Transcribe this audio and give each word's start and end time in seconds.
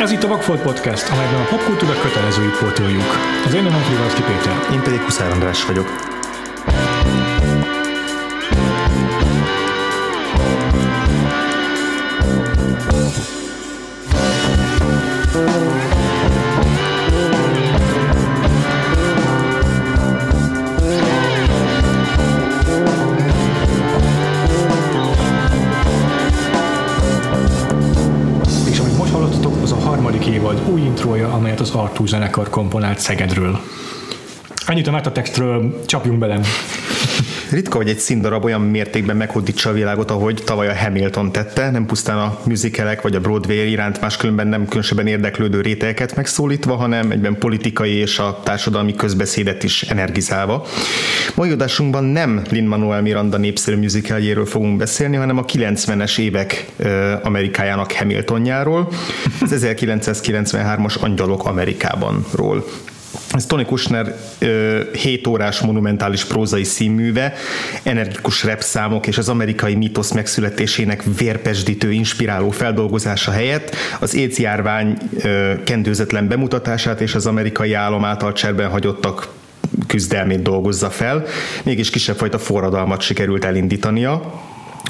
Ez 0.00 0.10
itt 0.10 0.22
a 0.22 0.28
Vagfolt 0.28 0.62
Podcast, 0.62 1.08
amelyben 1.10 1.40
a 1.40 1.44
popkultúra 1.44 2.00
kötelezőit 2.00 2.58
pótoljuk. 2.58 3.16
Az 3.44 3.54
én 3.54 3.62
nevem 3.62 3.80
Frivalszki 3.80 4.22
Péter. 4.22 4.72
Én 4.72 4.82
pedig 4.82 5.00
Huszár 5.00 5.30
András 5.30 5.64
vagyok. 5.64 6.15
Artú 31.96 32.08
zenekar 32.08 32.50
komponált 32.50 32.98
Szegedről. 32.98 33.60
Ennyit 34.66 34.86
a 34.86 34.90
metatextről, 34.90 35.80
csapjunk 35.86 36.18
bele. 36.18 36.40
Ritka, 37.50 37.76
hogy 37.76 37.88
egy 37.88 37.98
színdarab 37.98 38.44
olyan 38.44 38.60
mértékben 38.60 39.16
meghódítsa 39.16 39.70
a 39.70 39.72
világot, 39.72 40.10
ahogy 40.10 40.42
tavaly 40.44 40.68
a 40.68 40.76
Hamilton 40.76 41.32
tette, 41.32 41.70
nem 41.70 41.86
pusztán 41.86 42.18
a 42.18 42.38
musicalek 42.44 43.02
vagy 43.02 43.14
a 43.14 43.20
Broadway 43.20 43.70
iránt 43.70 44.00
máskülönben 44.00 44.46
nem 44.46 44.64
különösebben 44.64 45.06
érdeklődő 45.06 45.60
rétegeket 45.60 46.16
megszólítva, 46.16 46.74
hanem 46.74 47.10
egyben 47.10 47.38
politikai 47.38 47.92
és 47.92 48.18
a 48.18 48.40
társadalmi 48.44 48.94
közbeszédet 48.94 49.62
is 49.62 49.82
energizálva. 49.82 50.66
Mai 51.34 51.50
adásunkban 51.50 52.04
nem 52.04 52.42
Lin-Manuel 52.50 53.02
Miranda 53.02 53.36
népszerű 53.36 53.76
musicaljéről 53.76 54.46
fogunk 54.46 54.76
beszélni, 54.76 55.16
hanem 55.16 55.38
a 55.38 55.44
90-es 55.44 56.18
évek 56.18 56.66
Amerikájának 57.22 57.92
Hamiltonjáról, 57.92 58.88
az 59.40 59.54
1993-as 59.56 61.00
Angyalok 61.06 61.44
Amerikában-ról. 61.44 62.64
Ez 63.30 63.46
Tony 63.46 63.66
Kushner 63.66 64.14
7 64.92 65.26
órás 65.26 65.60
monumentális 65.60 66.24
prózai 66.24 66.64
színműve, 66.64 67.34
energikus 67.82 68.44
repszámok 68.44 69.06
és 69.06 69.18
az 69.18 69.28
amerikai 69.28 69.74
mítosz 69.74 70.12
megszületésének 70.12 71.02
vérpesdítő, 71.18 71.92
inspiráló 71.92 72.50
feldolgozása 72.50 73.30
helyett 73.30 73.76
az 74.00 74.14
AIDS 74.14 74.38
járvány 74.38 74.96
kendőzetlen 75.64 76.28
bemutatását 76.28 77.00
és 77.00 77.14
az 77.14 77.26
amerikai 77.26 77.72
állam 77.72 78.04
által 78.04 78.32
cserben 78.32 78.68
hagyottak 78.68 79.28
küzdelmét 79.86 80.42
dolgozza 80.42 80.90
fel, 80.90 81.24
mégis 81.62 81.90
kisebb 81.90 82.16
fajta 82.16 82.38
forradalmat 82.38 83.00
sikerült 83.00 83.44
elindítania. 83.44 84.42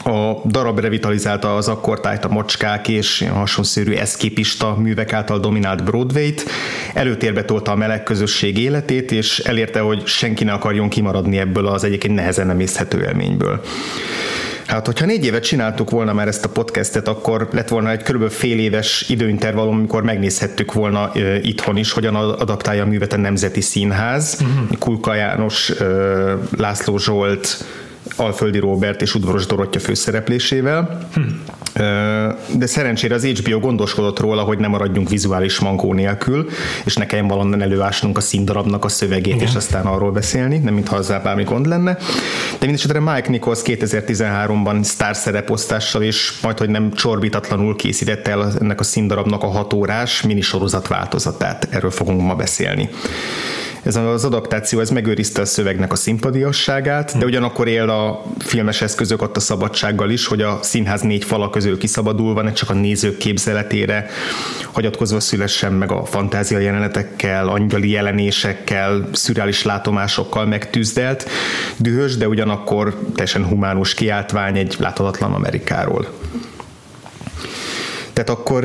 A 0.04 0.40
darab 0.44 0.78
revitalizálta 0.78 1.56
az 1.56 1.68
akkortájt 1.68 2.24
a 2.24 2.28
mocskák 2.28 2.88
és 2.88 3.24
hasonszörű 3.32 3.92
eszképista 3.92 4.76
művek 4.78 5.12
által 5.12 5.38
dominált 5.38 5.84
Broadway-t, 5.84 6.44
előtérbe 6.94 7.44
tolta 7.44 7.70
a 7.70 7.76
meleg 7.76 8.02
közösség 8.02 8.58
életét, 8.58 9.12
és 9.12 9.38
elérte, 9.38 9.80
hogy 9.80 10.06
senki 10.06 10.44
ne 10.44 10.52
akarjon 10.52 10.88
kimaradni 10.88 11.38
ebből 11.38 11.66
az 11.66 11.84
egyébként 11.84 12.14
nehezen 12.14 12.50
emészthető 12.50 13.02
élményből. 13.02 13.60
Hát, 14.66 14.86
hogyha 14.86 15.06
négy 15.06 15.24
évet 15.24 15.44
csináltuk 15.44 15.90
volna 15.90 16.12
már 16.12 16.28
ezt 16.28 16.44
a 16.44 16.48
podcastet, 16.48 17.08
akkor 17.08 17.48
lett 17.52 17.68
volna 17.68 17.90
egy 17.90 18.02
körülbelül 18.02 18.34
fél 18.34 18.58
éves 18.58 19.04
időintervallum, 19.08 19.74
amikor 19.74 20.02
megnézhettük 20.02 20.72
volna 20.72 21.10
uh, 21.14 21.38
itthon 21.42 21.76
is, 21.76 21.92
hogyan 21.92 22.14
adaptálja 22.14 22.82
a 22.82 22.86
művet 22.86 23.12
a 23.12 23.16
Nemzeti 23.16 23.60
Színház. 23.60 24.38
Uh-huh. 24.40 24.78
Kulka 24.78 25.14
János, 25.14 25.70
uh, 25.70 26.32
László 26.56 26.98
Zsolt, 26.98 27.64
Alföldi 28.16 28.58
Robert 28.58 29.02
és 29.02 29.14
Udvaros 29.14 29.46
Dorottya 29.46 29.78
főszereplésével. 29.78 31.08
Hmm. 31.14 31.42
De 32.58 32.66
szerencsére 32.66 33.14
az 33.14 33.24
HBO 33.24 33.58
gondoskodott 33.58 34.18
róla, 34.18 34.42
hogy 34.42 34.58
nem 34.58 34.70
maradjunk 34.70 35.08
vizuális 35.08 35.58
mankó 35.58 35.92
nélkül, 35.92 36.48
és 36.84 36.96
ne 36.96 37.06
kelljen 37.06 37.28
valonnan 37.28 37.62
előásnunk 37.62 38.16
a 38.16 38.20
színdarabnak 38.20 38.84
a 38.84 38.88
szövegét, 38.88 39.34
Igen. 39.34 39.46
és 39.46 39.54
aztán 39.54 39.86
arról 39.86 40.12
beszélni, 40.12 40.58
nem 40.58 40.74
mintha 40.74 40.96
azzal 40.96 41.20
bármi 41.20 41.42
gond 41.42 41.66
lenne. 41.66 41.96
De 42.58 42.66
mindesetre 42.66 43.00
Mike 43.00 43.30
Nichols 43.30 43.60
2013-ban 43.64 44.82
sztár 44.82 45.16
szereposztással 45.16 46.02
és 46.02 46.32
majd, 46.42 46.58
hogy 46.58 46.68
nem 46.68 46.92
csorbítatlanul 46.92 47.76
készítette 47.76 48.30
el 48.30 48.52
ennek 48.60 48.80
a 48.80 48.84
színdarabnak 48.84 49.42
a 49.42 49.46
hatórás 49.46 50.22
minisorozat 50.22 50.88
változatát. 50.88 51.68
Erről 51.70 51.90
fogunk 51.90 52.20
ma 52.20 52.34
beszélni 52.34 52.88
ez 53.86 53.96
az 53.96 54.24
adaptáció 54.24 54.80
ez 54.80 54.90
megőrizte 54.90 55.40
a 55.40 55.44
szövegnek 55.44 55.92
a 55.92 55.96
szimpadiasságát, 55.96 57.18
de 57.18 57.24
ugyanakkor 57.24 57.68
él 57.68 57.88
a 57.88 58.24
filmes 58.38 58.82
eszközök 58.82 59.22
ott 59.22 59.36
a 59.36 59.40
szabadsággal 59.40 60.10
is, 60.10 60.26
hogy 60.26 60.42
a 60.42 60.58
színház 60.62 61.00
négy 61.00 61.24
fala 61.24 61.50
közül 61.50 61.78
kiszabadulva, 61.78 62.42
ne 62.42 62.52
csak 62.52 62.70
a 62.70 62.74
nézők 62.74 63.16
képzeletére 63.16 64.06
hagyatkozva 64.72 65.20
szülessen 65.20 65.72
meg 65.72 65.92
a 65.92 66.04
fantázia 66.04 66.58
jelenetekkel, 66.58 67.48
angyali 67.48 67.90
jelenésekkel, 67.90 69.08
szürreális 69.12 69.62
látomásokkal 69.62 70.46
megtűzdelt, 70.46 71.28
dühös, 71.76 72.16
de 72.16 72.28
ugyanakkor 72.28 72.94
teljesen 73.14 73.44
humánus 73.44 73.94
kiáltvány 73.94 74.58
egy 74.58 74.76
láthatatlan 74.78 75.32
Amerikáról. 75.32 76.06
Tehát 78.12 78.30
akkor 78.30 78.64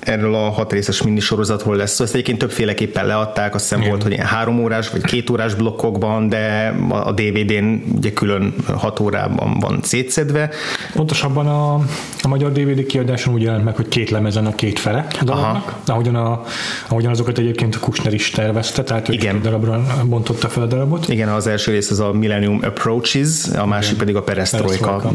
erről 0.00 0.34
a 0.34 0.50
hat 0.50 0.72
részes 0.72 1.02
minisorozatról 1.02 1.76
lesz 1.76 1.94
szó. 1.94 2.04
Ezt 2.04 2.14
egyébként 2.14 2.38
többféleképpen 2.38 3.06
leadták, 3.06 3.54
azt 3.54 3.62
hiszem 3.62 3.78
Igen. 3.78 3.90
volt, 3.90 4.02
hogy 4.02 4.16
három 4.18 4.60
órás 4.60 4.90
vagy 4.90 5.02
két 5.02 5.30
órás 5.30 5.54
blokkokban, 5.54 6.28
de 6.28 6.74
a 6.88 7.12
DVD-n 7.12 7.82
ugye 7.96 8.12
külön 8.12 8.54
hat 8.76 9.00
órában 9.00 9.58
van 9.60 9.80
szétszedve. 9.82 10.50
Pontosabban 10.94 11.46
a, 11.46 11.74
a 12.22 12.28
magyar 12.28 12.52
DVD 12.52 12.86
kiadáson 12.86 13.34
úgy 13.34 13.42
jelent 13.42 13.64
meg, 13.64 13.76
hogy 13.76 13.88
két 13.88 14.10
lemezen 14.10 14.46
a 14.46 14.54
két 14.54 14.78
fele 14.78 15.06
a 15.20 15.24
darabnak, 15.24 15.74
ahogyan, 15.86 16.14
a, 16.14 16.42
ahogyan 16.88 17.10
azokat 17.10 17.38
egyébként 17.38 17.74
a 17.74 17.78
Kushner 17.78 18.14
is 18.14 18.30
tervezte, 18.30 18.82
tehát 18.82 19.08
Igen. 19.08 19.32
két 19.34 19.42
darabra 19.42 19.82
bontotta 20.04 20.48
fel 20.48 20.62
a 20.62 20.66
darabot. 20.66 21.08
Igen, 21.08 21.28
az 21.28 21.46
első 21.46 21.72
rész 21.72 21.90
az 21.90 22.00
a 22.00 22.12
Millennium 22.12 22.60
Approaches, 22.62 23.48
a 23.56 23.66
másik 23.66 23.86
Igen. 23.92 23.98
pedig 23.98 24.16
a 24.16 24.22
Perestroika. 24.22 25.12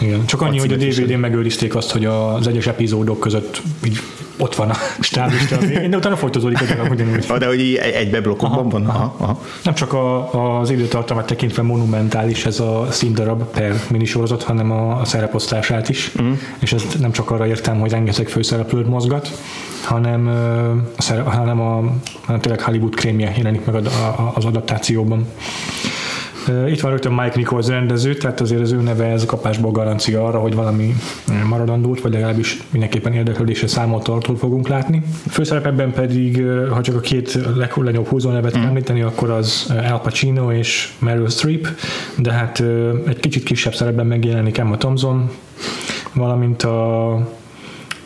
Igen. 0.00 0.26
Csak 0.26 0.40
annyi, 0.40 0.58
hogy 0.58 0.72
a 0.72 0.76
DVD-n 0.76 1.18
megőrizték 1.18 1.74
azt, 1.74 1.90
hogy 1.90 2.04
az 2.04 2.46
egyes 2.46 2.66
epizódok 2.66 3.20
között 3.20 3.62
így 3.90 4.00
ott 4.40 4.54
van 4.54 4.70
a 4.70 4.74
stáblista 5.00 5.56
a 5.56 5.58
végén, 5.58 5.90
de 5.90 5.96
utána 5.96 6.16
folytatódik 6.16 6.60
a 6.60 6.64
darab 6.64 6.90
ugyanúgy. 6.90 7.26
De 7.38 7.46
hogy 7.46 7.74
egybe 7.74 8.20
blokkokban 8.20 8.68
van? 8.68 8.86
Aha, 8.86 9.14
aha. 9.18 9.40
Nem 9.64 9.74
csak 9.74 9.92
a, 9.92 10.60
az 10.60 10.70
időtartamát 10.70 11.26
tekintve 11.26 11.62
monumentális 11.62 12.46
ez 12.46 12.60
a 12.60 12.86
színdarab 12.90 13.42
per 13.42 13.74
minisorozat, 13.90 14.42
hanem 14.42 14.70
a, 14.70 15.00
a 15.00 15.04
szereposztását 15.04 15.88
is, 15.88 16.12
mm. 16.22 16.32
és 16.58 16.72
ezt 16.72 17.00
nem 17.00 17.12
csak 17.12 17.30
arra 17.30 17.46
értem, 17.46 17.80
hogy 17.80 17.90
rengeteg 17.90 18.28
főszereplőt 18.28 18.86
mozgat, 18.86 19.38
hanem, 19.84 20.26
hanem, 21.24 21.60
a, 21.60 21.74
hanem 22.24 22.40
tényleg 22.40 22.60
Hollywood 22.60 22.94
krémje 22.94 23.34
jelenik 23.36 23.64
meg 23.64 23.74
az 24.34 24.44
adaptációban. 24.44 25.26
Itt 26.68 26.80
van 26.80 26.90
rögtön 26.90 27.12
Mike 27.12 27.32
Nichols 27.34 27.66
rendező, 27.66 28.14
tehát 28.14 28.40
azért 28.40 28.60
az 28.60 28.72
ő 28.72 28.80
neve 28.80 29.04
ez 29.04 29.24
kapásból 29.24 29.70
garancia 29.70 30.26
arra, 30.26 30.38
hogy 30.38 30.54
valami 30.54 30.94
maradandót, 31.48 32.00
vagy 32.00 32.12
legalábbis 32.12 32.58
mindenképpen 32.70 33.12
érdeklődésre 33.12 33.66
számolt 33.66 34.02
tartót 34.02 34.38
fogunk 34.38 34.68
látni. 34.68 35.02
Főszerepben 35.28 35.92
pedig, 35.92 36.44
ha 36.70 36.80
csak 36.80 36.94
a 36.94 37.00
két 37.00 37.38
legnagyobb 37.54 38.06
húzó 38.06 38.30
nevet 38.30 38.58
mm. 38.58 38.62
említeni, 38.62 39.02
akkor 39.02 39.30
az 39.30 39.74
Al 39.90 40.00
Pacino 40.00 40.52
és 40.52 40.92
Meryl 40.98 41.28
Streep, 41.28 41.68
de 42.16 42.32
hát 42.32 42.62
egy 43.06 43.20
kicsit 43.20 43.42
kisebb 43.42 43.74
szerepben 43.74 44.06
megjelenik 44.06 44.58
Emma 44.58 44.76
Thompson, 44.76 45.30
valamint 46.12 46.62
a, 46.62 47.12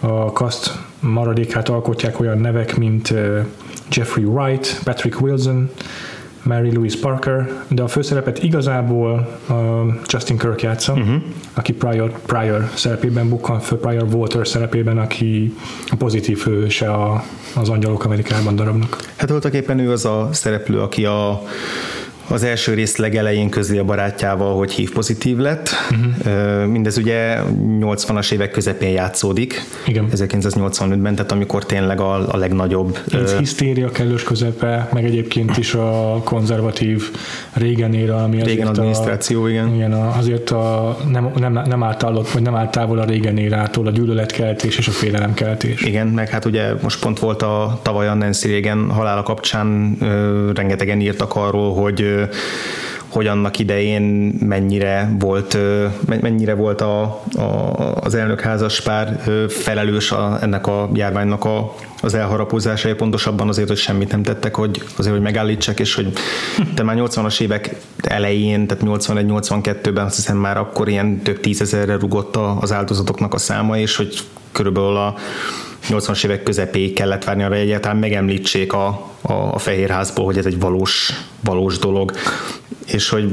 a 0.00 0.30
cast 0.32 0.72
maradékát 1.00 1.68
alkotják 1.68 2.20
olyan 2.20 2.38
nevek, 2.38 2.76
mint 2.76 3.14
Jeffrey 3.90 4.24
Wright, 4.24 4.80
Patrick 4.84 5.20
Wilson, 5.20 5.70
Mary 6.44 6.74
Louise 6.74 6.98
Parker, 7.00 7.50
de 7.68 7.82
a 7.82 7.88
főszerepet 7.88 8.42
igazából 8.42 9.38
uh, 9.48 9.56
Justin 10.06 10.38
Kirk 10.38 10.62
játsza, 10.62 10.92
uh-huh. 10.92 11.22
aki 11.54 11.72
Prior, 11.72 12.20
Prior 12.26 12.68
szerepében 12.74 13.28
bukkan 13.28 13.60
föl, 13.60 13.78
Prior 13.78 14.06
Walter 14.12 14.46
szerepében, 14.46 14.98
aki 14.98 15.54
a 15.86 15.96
pozitív 15.96 16.38
hőse 16.38 16.92
a, 16.92 17.24
az 17.54 17.68
Angyalok 17.68 18.04
Amerikában 18.04 18.56
darabnak. 18.56 19.12
Hát 19.16 19.28
voltak 19.28 19.54
éppen 19.54 19.78
ő 19.78 19.90
az 19.90 20.04
a 20.04 20.28
szereplő, 20.32 20.80
aki 20.80 21.04
a 21.04 21.42
az 22.28 22.42
első 22.42 22.74
rész 22.74 22.96
legelején 22.96 23.50
közli 23.50 23.78
a 23.78 23.84
barátjával, 23.84 24.56
hogy 24.56 24.72
hív 24.72 24.92
pozitív 24.92 25.36
lett. 25.36 25.70
Uh-huh. 25.90 26.64
Mindez 26.66 26.96
ugye 26.96 27.38
80-as 27.80 28.32
évek 28.32 28.50
közepén 28.50 28.90
játszódik. 28.90 29.62
Igen. 29.86 30.08
1985-ben, 30.12 31.14
tehát 31.14 31.32
amikor 31.32 31.66
tényleg 31.66 32.00
a, 32.00 32.32
a 32.34 32.36
legnagyobb... 32.36 32.98
Ez 33.12 33.34
hisztéria 33.34 33.90
kellős 33.90 34.22
közepe, 34.22 34.88
meg 34.92 35.04
egyébként 35.04 35.56
is 35.56 35.74
a 35.74 36.20
konzervatív 36.24 37.10
régen 37.52 37.94
éra, 37.94 38.22
ami 38.22 38.42
régen 38.42 38.66
adminisztráció, 38.66 39.42
a, 39.42 39.48
igen. 39.48 39.74
igen 39.74 39.92
azért 39.92 40.50
a, 40.50 40.96
nem, 41.10 41.32
nem, 41.38 41.52
nem, 41.52 41.82
állt 41.82 42.04
állott, 42.04 42.30
vagy 42.30 42.42
nem 42.42 42.54
állt 42.54 42.70
távol 42.70 42.98
a 42.98 43.04
régen 43.04 43.38
érától 43.38 43.86
a 43.86 43.90
gyűlöletkeltés 43.90 44.78
és 44.78 44.88
a 44.88 44.90
félelemkeltés. 44.90 45.82
Igen, 45.82 46.06
meg 46.06 46.28
hát 46.28 46.44
ugye 46.44 46.72
most 46.82 47.00
pont 47.00 47.18
volt 47.18 47.42
a 47.42 47.78
tavaly 47.82 48.08
a 48.08 48.14
Nancy 48.14 48.48
Reagan 48.48 48.90
halála 48.90 49.22
kapcsán 49.22 49.96
ö, 50.00 50.50
rengetegen 50.54 51.00
írtak 51.00 51.34
arról, 51.34 51.74
hogy 51.74 52.13
hogy 53.14 53.26
annak 53.26 53.58
idején 53.58 54.02
mennyire 54.40 55.14
volt, 55.18 55.58
mennyire 56.20 56.54
volt 56.54 56.80
a, 56.80 57.02
a, 57.36 57.42
az 58.00 58.14
elnök 58.14 58.40
házaspár 58.40 59.20
felelős 59.48 60.12
a, 60.12 60.38
ennek 60.40 60.66
a 60.66 60.90
járványnak 60.94 61.44
a, 61.44 61.74
az 62.00 62.14
elharapozásáért, 62.14 62.98
pontosabban 62.98 63.48
azért, 63.48 63.68
hogy 63.68 63.76
semmit 63.76 64.10
nem 64.10 64.22
tettek, 64.22 64.54
hogy 64.54 64.82
azért, 64.96 65.14
hogy 65.14 65.24
megállítsák, 65.24 65.80
és 65.80 65.94
hogy 65.94 66.12
te 66.74 66.82
már 66.82 66.96
80-as 66.98 67.40
évek 67.40 67.76
elején, 68.02 68.66
tehát 68.66 68.84
81-82-ben 68.86 70.04
azt 70.04 70.16
hiszem 70.16 70.36
már 70.36 70.56
akkor 70.56 70.88
ilyen 70.88 71.22
több 71.22 71.40
tízezerre 71.40 71.96
rugott 71.96 72.36
az 72.60 72.72
áldozatoknak 72.72 73.34
a 73.34 73.38
száma, 73.38 73.78
és 73.78 73.96
hogy 73.96 74.18
körülbelül 74.52 74.96
a 74.96 75.14
80-as 75.88 76.24
évek 76.24 76.42
közepéig 76.42 76.92
kellett 76.92 77.24
várni 77.24 77.42
arra, 77.42 77.54
hogy 77.54 77.62
egyáltalán 77.62 77.96
megemlítsék 77.96 78.72
a, 78.72 78.86
a, 79.20 79.32
a 79.32 79.58
Fehérházból, 79.58 80.24
hogy 80.24 80.38
ez 80.38 80.46
egy 80.46 80.58
valós, 80.58 81.12
valós 81.40 81.78
dolog. 81.78 82.12
És 82.86 83.08
hogy 83.08 83.32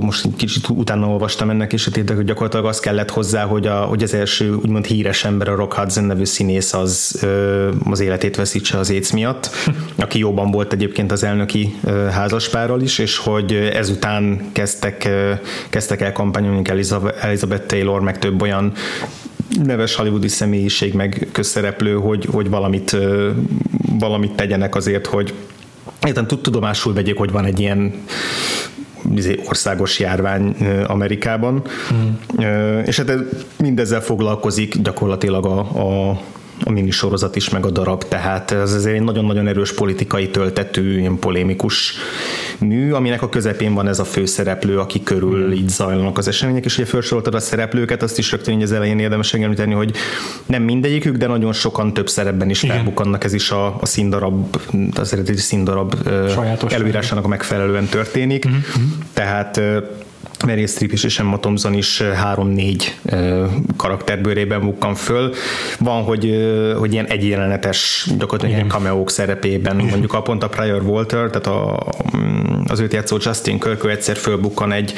most 0.00 0.24
egy 0.24 0.36
kicsit 0.36 0.68
utána 0.68 1.06
olvastam 1.06 1.50
ennek, 1.50 1.72
és 1.72 1.84
hogy 1.84 2.24
gyakorlatilag 2.24 2.66
az 2.66 2.80
kellett 2.80 3.10
hozzá, 3.10 3.44
hogy, 3.44 3.66
a, 3.66 3.76
hogy 3.76 4.02
az 4.02 4.14
első 4.14 4.54
úgymond 4.54 4.86
híres 4.86 5.24
ember, 5.24 5.48
a 5.48 5.54
Rock 5.54 5.74
Hudson 5.74 6.04
nevű 6.04 6.24
színész 6.24 6.72
az, 6.72 7.26
az 7.90 8.00
életét 8.00 8.36
veszítse 8.36 8.78
az 8.78 8.90
AIDS 8.90 9.12
miatt, 9.12 9.50
aki 9.96 10.18
jóban 10.18 10.50
volt 10.50 10.72
egyébként 10.72 11.12
az 11.12 11.22
elnöki 11.22 11.76
házaspárral 12.10 12.80
is, 12.80 12.98
és 12.98 13.16
hogy 13.16 13.52
ezután 13.52 14.40
kezdtek, 14.52 15.08
kezdtek 15.70 16.00
el 16.00 16.12
kampányolni 16.12 16.62
Elizabeth 17.20 17.66
Taylor, 17.66 18.00
meg 18.00 18.18
több 18.18 18.42
olyan 18.42 18.72
neves 19.62 19.94
hollywoodi 19.94 20.28
személyiség, 20.28 20.94
meg 20.94 21.28
közszereplő, 21.32 21.94
hogy, 21.94 22.28
hogy 22.30 22.50
valamit, 22.50 22.96
valamit 23.98 24.34
tegyenek 24.34 24.74
azért, 24.74 25.06
hogy 25.06 25.34
Értem, 26.06 26.26
tudomásul 26.26 26.92
vegyék, 26.92 27.16
hogy 27.16 27.30
van 27.30 27.44
egy 27.44 27.60
ilyen 27.60 27.92
izé, 29.14 29.40
országos 29.48 29.98
járvány 29.98 30.56
Amerikában, 30.86 31.62
mm. 31.94 32.78
és 32.78 32.96
hát 32.96 33.12
mindezzel 33.56 34.00
foglalkozik 34.00 34.78
gyakorlatilag 34.78 35.46
a, 35.46 35.58
a 35.58 36.20
a 36.64 36.70
minisorozat 36.70 37.36
is, 37.36 37.48
meg 37.48 37.66
a 37.66 37.70
darab, 37.70 38.04
tehát 38.04 38.50
ez 38.50 38.72
azért 38.72 38.94
egy 38.94 39.02
nagyon-nagyon 39.02 39.46
erős 39.48 39.72
politikai 39.72 40.30
töltetű, 40.30 40.98
ilyen 40.98 41.18
polémikus 41.18 41.94
mű, 42.58 42.92
aminek 42.92 43.22
a 43.22 43.28
közepén 43.28 43.74
van 43.74 43.88
ez 43.88 43.98
a 43.98 44.04
főszereplő, 44.04 44.78
aki 44.78 45.02
körül 45.02 45.46
mm. 45.46 45.52
így 45.52 45.68
zajlanak 45.68 46.18
az 46.18 46.28
események, 46.28 46.64
és 46.64 46.78
ugye 46.78 46.86
felsoroltad 46.86 47.34
a 47.34 47.40
szereplőket, 47.40 48.02
azt 48.02 48.18
is 48.18 48.30
rögtön 48.30 48.62
az 48.62 48.72
elején 48.72 48.98
érdemes 48.98 49.34
említeni, 49.34 49.72
hogy 49.72 49.94
nem 50.46 50.62
mindegyikük, 50.62 51.16
de 51.16 51.26
nagyon 51.26 51.52
sokan 51.52 51.94
több 51.94 52.08
szerepben 52.08 52.50
is 52.50 52.60
felbukkannak, 52.60 53.24
ez 53.24 53.32
is 53.32 53.50
a, 53.50 53.76
a 53.80 53.86
színdarab, 53.86 54.56
az 54.94 55.12
eredeti 55.12 55.40
színdarab 55.40 55.94
Sajátos 56.28 56.72
előírásának 56.72 57.26
megfelelően 57.26 57.86
történik, 57.86 58.48
mm-hmm. 58.48 58.88
tehát 59.12 59.60
Mary 60.46 60.66
Streep 60.66 60.92
is 60.92 61.04
és 61.04 61.18
Emma 61.18 61.38
Thompson 61.38 61.74
is 61.74 62.02
három-négy 62.02 62.98
karakterbőrében 63.76 64.60
bukkan 64.60 64.94
föl. 64.94 65.34
Van, 65.78 66.02
hogy, 66.02 66.52
hogy 66.78 66.92
ilyen 66.92 67.06
egyjelenetes, 67.06 68.08
gyakorlatilag 68.18 68.54
ilyen 68.54 68.68
cameók 68.68 69.10
szerepében, 69.10 69.76
mondjuk 69.76 70.12
a 70.12 70.22
pont 70.22 70.42
a 70.42 70.48
Prior 70.48 70.82
Walter, 70.82 71.30
tehát 71.30 71.46
a, 71.46 71.86
az 72.66 72.80
őt 72.80 72.92
játszó 72.92 73.16
Justin 73.20 73.58
Kirk, 73.58 73.84
egyszer 73.84 74.16
fölbukkan 74.16 74.72
egy 74.72 74.92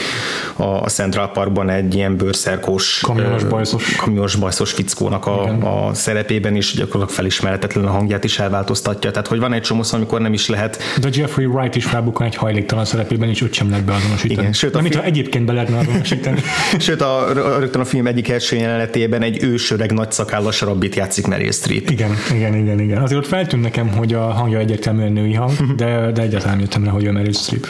a 0.56 0.88
Central 0.88 1.30
Parkban 1.30 1.70
egy 1.70 1.94
ilyen 1.94 2.16
bőrszerkós 2.16 3.00
kamions 3.02 3.44
bajszos, 3.44 3.96
kamions 3.96 4.36
bajszos 4.36 4.72
fickónak 4.72 5.26
a, 5.26 5.42
a 5.88 5.94
szerepében 5.94 6.56
is 6.56 6.72
gyakorlatilag 6.74 7.10
felismeretetlen 7.10 7.84
a 7.84 7.90
hangját 7.90 8.24
is 8.24 8.38
elváltoztatja. 8.38 9.10
Tehát, 9.10 9.26
hogy 9.26 9.38
van 9.38 9.52
egy 9.52 9.62
csomó 9.62 9.82
amikor 9.92 10.20
nem 10.20 10.32
is 10.32 10.48
lehet. 10.48 10.82
De 11.00 11.08
Jeffrey 11.12 11.46
Wright 11.46 11.76
is 11.76 11.84
felbukkan 11.84 12.26
egy 12.26 12.34
hajléktalan 12.34 12.84
szerepében, 12.84 13.28
és 13.28 13.42
őt 13.42 13.52
sem 13.52 13.70
lehet 13.70 13.84
beazonosítani. 13.84 14.40
Igen, 14.40 14.52
sőt, 14.52 14.74
a 14.74 14.80
nem, 14.80 14.90
film... 14.90 15.04
egyébként 15.30 15.46
be 15.46 15.52
lehetne 15.52 15.78
azonosítani. 15.78 16.40
sőt, 16.86 17.00
a, 17.00 17.32
rögtön 17.58 17.80
a 17.80 17.84
film 17.84 18.06
egyik 18.06 18.28
első 18.28 18.56
jelenetében 18.56 19.22
egy 19.22 19.42
ősöreg 19.42 19.92
nagy 19.92 20.12
szakállas 20.12 20.60
rabbit 20.60 20.94
játszik 20.94 21.26
Meryl 21.26 21.52
Streep. 21.52 21.90
Igen, 21.90 22.10
igen, 22.34 22.54
igen, 22.54 22.80
igen. 22.80 23.02
Azért 23.02 23.20
ott 23.20 23.26
feltűnt 23.26 23.62
nekem, 23.62 23.88
hogy 23.88 24.14
a 24.14 24.20
hangja 24.20 24.58
egyértelműen 24.58 25.12
női 25.12 25.34
hang, 25.34 25.74
de, 25.76 26.10
de 26.12 26.22
egyáltalán 26.22 26.60
jöttem 26.60 26.84
rá, 26.84 26.90
hogy 26.90 27.04
ő 27.04 27.10
Meryl 27.10 27.32
Streep. 27.32 27.66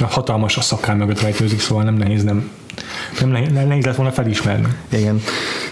A 0.00 0.04
hatalmas 0.04 0.56
a 0.56 0.60
szakál 0.60 0.96
mögött 0.96 1.20
rejtőzik, 1.20 1.60
szóval 1.60 1.84
nem 1.84 1.94
nehéz 1.94 2.24
nem 2.24 2.50
nem 3.20 3.66
nehéz 3.66 3.84
lett 3.84 3.96
volna 3.96 4.12
felismerni. 4.12 4.68
Igen. 4.88 5.20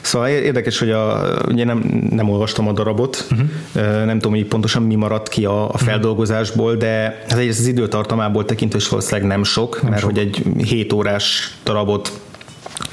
Szóval 0.01 0.29
érdekes, 0.29 0.79
hogy 0.79 0.91
a, 0.91 1.35
ugye 1.49 1.65
nem, 1.65 2.09
nem 2.11 2.29
olvastam 2.29 2.69
a 2.69 2.73
darabot, 2.73 3.27
uh-huh. 3.31 4.05
nem 4.05 4.19
tudom, 4.19 4.33
hogy 4.33 4.47
pontosan 4.47 4.83
mi 4.83 4.95
maradt 4.95 5.29
ki 5.29 5.45
a, 5.45 5.69
a 5.69 5.79
feldolgozásból, 5.79 6.75
de 6.75 7.25
ez 7.29 7.39
az 7.39 7.67
időtartamából 7.67 8.45
tekintve 8.45 8.79
is 8.79 8.89
valószínűleg 8.89 9.29
nem 9.29 9.45
sok, 9.45 9.83
nem 9.83 9.91
mert 9.91 10.03
sok. 10.03 10.11
hogy 10.11 10.21
egy 10.21 10.43
7 10.65 10.93
órás 10.93 11.57
darabot 11.65 12.13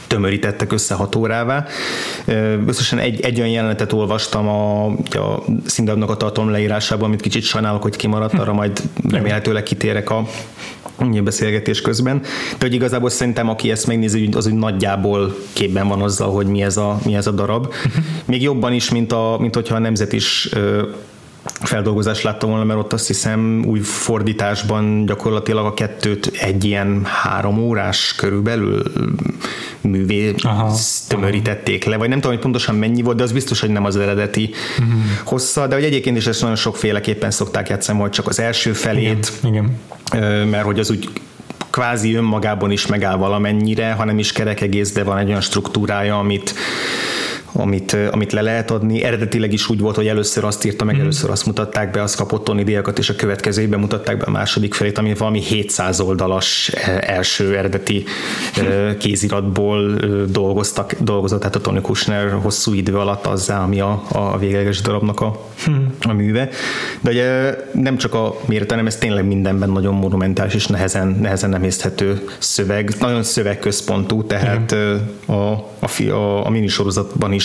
tömörítettek 0.10 0.72
össze 0.72 0.94
hat 0.94 1.16
órává. 1.16 1.66
Összesen 2.68 3.00
egy, 3.00 3.22
egy 3.22 3.40
olyan 3.40 3.52
jelenetet 3.52 3.94
olvastam 3.94 4.48
a, 4.48 4.86
a 5.10 5.44
színdarabnak 5.66 6.10
a 6.10 6.18
tartalom 6.18 6.50
leírásában, 6.50 7.06
amit 7.06 7.22
kicsit 7.22 7.44
sajnálok, 7.44 7.82
hogy 7.82 7.96
kimaradt, 7.96 8.34
arra 8.34 8.54
majd 8.54 8.82
remélhetőleg 9.10 9.64
kitérek 9.64 10.10
a 10.10 10.26
beszélgetés 11.24 11.82
közben. 11.82 12.22
De 12.58 12.66
hogy 12.66 12.74
igazából 12.74 13.10
szerintem, 13.10 13.50
aki 13.50 13.72
ezt 13.72 13.88
megnézi, 13.88 14.30
az 14.34 14.46
úgy 14.48 14.54
nagyjából 14.54 15.36
képben 15.54 15.88
van 15.88 16.02
azzal, 16.02 16.32
hogy 16.32 16.48
mi 16.48 16.62
ez 16.62 16.78
a, 16.78 17.00
mi 17.06 17.16
ez 17.16 17.28
a 17.28 17.32
darab. 17.32 17.74
Még 18.26 18.42
jobban 18.42 18.74
is, 18.74 18.90
mint, 18.90 19.12
a, 19.12 19.38
mint 19.40 19.56
hogyha 19.56 19.76
a 19.76 19.80
nemzet 19.80 20.14
is 20.14 20.50
feldolgozást 21.62 22.24
láttam 22.24 22.50
volna, 22.50 22.64
mert 22.64 22.80
ott 22.80 22.94
azt 22.94 23.08
hiszem 23.08 23.64
új 23.66 23.80
fordításban 23.80 25.06
gyakorlatilag 25.06 25.66
a 25.66 25.74
kettőt 25.74 26.32
egy 26.40 26.64
ilyen 26.64 27.02
három 27.06 27.58
órás 27.58 28.14
körülbelül 28.18 28.84
művé 29.82 30.36
aha, 30.38 30.76
tömörítették 31.08 31.86
le, 31.86 31.98
vagy 31.98 32.10
nem 32.10 32.18
tudom, 32.18 32.34
hogy 32.34 32.44
pontosan 32.44 32.76
mennyi 32.76 33.02
volt, 33.02 33.18
de 33.18 33.24
az 33.24 33.32
biztos, 33.32 33.60
hogy 33.60 33.70
nem 33.70 33.86
az 33.86 33.98
eredeti 33.98 34.50
uh-huh. 34.80 35.00
hossza, 35.24 35.68
de 35.68 35.76
hogy 35.76 35.84
egyébként 35.84 36.18
is 36.18 36.28
ezt 36.28 36.42
nagyon 36.42 36.56
sokféleképpen 36.56 37.32
szokták 37.32 37.70
játszani, 37.70 38.00
hogy 38.00 38.10
csak 38.10 38.28
az 38.28 38.40
első 38.40 38.74
felét, 38.74 39.32
igen, 39.44 39.78
igen. 40.12 40.48
mert 40.48 40.66
hogy 40.66 40.80
az 40.80 40.92
úgy 40.92 41.10
kvázi 41.70 42.16
önmagában 42.16 42.72
is 42.72 42.86
megáll 42.86 43.16
valamennyire, 43.16 43.92
hanem 43.92 44.20
is 44.20 44.32
kerek 44.32 44.62
egész, 44.62 44.92
de 44.92 45.04
van 45.04 45.18
egy 45.18 45.28
olyan 45.28 45.42
struktúrája, 45.42 46.20
amit 46.20 46.54
amit, 47.54 47.98
amit 48.12 48.32
le 48.32 48.42
lehet 48.42 48.72
adni. 48.72 49.04
Eredetileg 49.04 49.54
is 49.54 49.70
úgy 49.70 49.80
volt, 49.80 49.96
hogy 49.96 50.08
először 50.08 50.44
azt 50.44 50.66
írta 50.66 50.84
meg, 50.84 50.96
mm. 50.96 51.00
először 51.00 51.30
azt 51.30 51.46
mutatták 51.46 51.92
be, 51.92 52.02
azt 52.02 52.16
kapott 52.16 52.44
Tony 52.44 52.64
díjakat, 52.64 52.98
és 52.98 53.10
a 53.10 53.16
következő 53.16 53.62
évben 53.62 53.80
mutatták 53.80 54.18
be 54.18 54.24
a 54.26 54.30
második 54.32 54.74
felét, 54.74 54.98
ami 54.98 55.14
valami 55.14 55.40
700 55.40 56.00
oldalas 56.00 56.72
első 57.00 57.58
eredeti 57.58 58.04
kéziratból 58.98 59.94
dolgoztak, 60.30 60.94
dolgozott, 61.00 61.40
tehát 61.40 61.56
a 61.56 61.62
Tony 61.62 61.82
Kushner 61.82 62.32
hosszú 62.32 62.74
idő 62.74 62.98
alatt 62.98 63.26
azzá, 63.26 63.64
ami 63.64 63.80
a, 63.80 64.04
a 64.12 64.38
végleges 64.38 64.82
darabnak 64.82 65.20
a, 65.20 65.46
mm. 65.70 65.86
a 66.02 66.14
műve. 66.14 66.50
De 67.02 67.10
ugye 67.10 67.56
nem 67.74 67.98
csak 67.98 68.14
a 68.14 68.36
mérete, 68.46 68.74
hanem 68.74 68.88
ez 68.88 68.96
tényleg 68.96 69.26
mindenben 69.26 69.70
nagyon 69.70 69.94
monumentális 69.94 70.54
és 70.54 70.68
nehezen, 70.68 71.18
nehezen 71.22 71.50
nem 71.50 71.64
észthető 71.64 72.24
szöveg, 72.38 72.94
nagyon 73.00 73.24
szövegközpontú, 73.24 74.24
tehát 74.24 74.76
mm. 74.76 74.96
a, 75.26 75.52
a, 75.80 76.10
a, 76.10 76.46
a 76.46 76.50
minisorozatban 76.50 77.34
is 77.34 77.39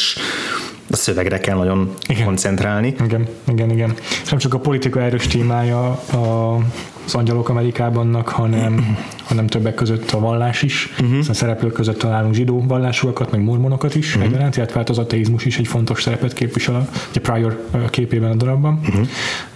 a 0.90 0.96
szövegre 0.96 1.38
kell 1.38 1.56
nagyon 1.56 1.94
igen. 2.08 2.24
koncentrálni. 2.24 2.94
Igen, 3.04 3.28
igen, 3.48 3.70
igen. 3.70 3.94
És 4.22 4.28
nem 4.30 4.38
csak 4.38 4.54
a 4.54 4.58
politika 4.58 5.00
erős 5.00 5.26
témája 5.26 5.90
a, 5.90 6.58
az 7.06 7.14
angyalok 7.14 7.48
Amerikában, 7.48 8.22
hanem, 8.24 8.96
hanem 9.28 9.46
többek 9.46 9.74
között 9.74 10.10
a 10.10 10.20
vallás 10.20 10.62
is. 10.62 10.94
Uh-huh. 11.00 11.24
a 11.28 11.34
szereplők 11.34 11.72
között 11.72 11.98
találunk 11.98 12.34
zsidó 12.34 12.64
vallásúakat, 12.66 13.30
meg 13.30 13.42
mormonokat 13.42 13.94
is 13.94 14.14
uh-huh. 14.14 14.30
egyaránt, 14.30 14.56
illetve 14.56 14.78
hát 14.78 14.88
az 14.88 14.98
ateizmus 14.98 15.44
is 15.44 15.58
egy 15.58 15.66
fontos 15.66 16.02
szerepet 16.02 16.32
képvisel 16.32 16.74
a, 16.74 16.88
a 17.14 17.20
Prior 17.22 17.68
képében 17.90 18.30
a 18.30 18.34
darabban. 18.34 18.80
Uh-huh. 18.88 19.06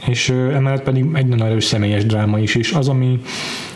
És 0.07 0.29
emellett 0.29 0.83
pedig 0.83 1.07
egy 1.13 1.27
nagyon 1.27 1.47
erős 1.47 1.65
személyes 1.65 2.07
dráma 2.07 2.39
is, 2.39 2.55
és 2.55 2.73
az, 2.73 2.89
ami 2.89 3.21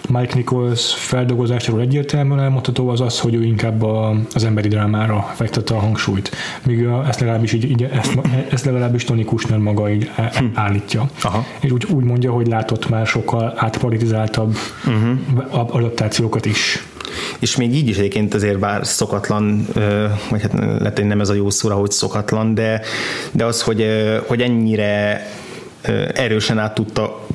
Mike 0.08 0.34
Nichols 0.34 0.94
feldolgozásáról 0.94 1.80
egyértelműen 1.80 2.40
elmondható 2.40 2.88
az 2.88 3.00
az, 3.00 3.20
hogy 3.20 3.34
ő 3.34 3.44
inkább 3.44 3.82
a, 3.82 4.14
az 4.34 4.44
emberi 4.44 4.68
drámára 4.68 5.30
fektette 5.34 5.74
a 5.74 5.78
hangsúlyt. 5.78 6.30
Míg 6.66 6.86
a, 6.86 7.04
ezt 7.08 7.20
legalábbis, 7.20 7.52
így, 7.52 7.70
így 7.70 7.82
ezt, 7.82 8.18
ezt 8.50 8.64
legalábbis 8.64 9.04
Tony 9.04 9.24
Kushner 9.24 9.58
maga 9.58 9.90
így 9.90 10.10
hm. 10.16 10.44
állítja. 10.54 11.10
Aha. 11.22 11.44
És 11.60 11.70
úgy, 11.70 11.86
úgy 11.90 12.04
mondja, 12.04 12.32
hogy 12.32 12.46
látott 12.46 12.88
már 12.88 13.06
sokkal 13.06 13.54
átpolitizáltabb 13.62 14.57
uh-huh. 14.87 15.75
adaptációkat 15.75 16.45
is. 16.45 16.87
És 17.38 17.57
még 17.57 17.75
így 17.75 17.88
is 17.88 17.97
egyébként 17.97 18.35
azért 18.35 18.59
bár 18.59 18.87
szokatlan, 18.87 19.66
vagy 20.31 20.42
hát 20.42 20.52
lehet, 20.52 20.99
hogy 20.99 21.07
nem 21.07 21.21
ez 21.21 21.28
a 21.28 21.35
jó 21.35 21.50
szóra, 21.50 21.75
hogy 21.75 21.90
szokatlan, 21.90 22.54
de, 22.54 22.81
de 23.33 23.45
az, 23.45 23.62
hogy, 23.62 23.87
hogy 24.26 24.40
ennyire 24.40 25.26
erősen 26.14 26.59
át 26.59 26.75
tudta 26.75 27.26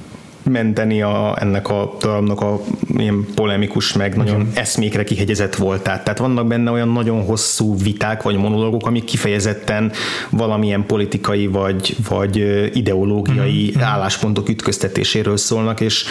menteni 0.50 1.01
a, 1.01 1.36
ennek 1.39 1.70
a 1.70 1.96
darabnak 2.00 2.42
a 2.42 2.62
ilyen 2.98 3.25
polemikus, 3.36 3.94
meg 3.94 4.13
Igen. 4.13 4.25
nagyon 4.25 4.50
eszmékre 4.54 5.04
kihegyezett 5.04 5.56
voltát. 5.56 6.04
Tehát 6.04 6.20
vannak 6.20 6.48
benne 6.48 6.72
olyan 6.72 6.89
nagyon 6.89 7.24
hosszú 7.25 7.77
viták, 7.77 8.24
vagy 8.24 8.38
monológok, 8.38 8.86
amik 8.88 9.04
kifejezetten 9.04 9.92
valamilyen 10.30 10.86
politikai, 10.86 11.48
vagy, 11.48 11.96
vagy 12.10 12.36
ideológiai 12.74 13.72
mm-hmm. 13.72 13.84
álláspontok 13.84 14.50
ütköztetéséről 14.50 15.38
szólnak, 15.38 15.82
és 15.82 16.06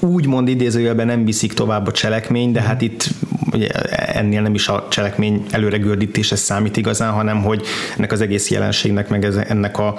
úgymond 0.00 0.48
idézőjelben 0.48 1.06
nem 1.06 1.24
viszik 1.24 1.52
tovább 1.52 1.86
a 1.86 1.92
cselekmény, 1.92 2.52
de 2.52 2.60
hát 2.60 2.82
itt 2.82 3.08
ugye 3.52 3.68
ennél 3.94 4.42
nem 4.42 4.54
is 4.54 4.68
a 4.68 4.86
cselekmény 4.90 5.44
előre 5.50 5.76
gördítése 5.76 6.36
számít 6.36 6.76
igazán, 6.76 7.12
hanem 7.12 7.42
hogy 7.42 7.62
ennek 7.96 8.12
az 8.12 8.20
egész 8.20 8.50
jelenségnek, 8.50 9.08
meg 9.08 9.24
ennek 9.24 9.78
a 9.78 9.98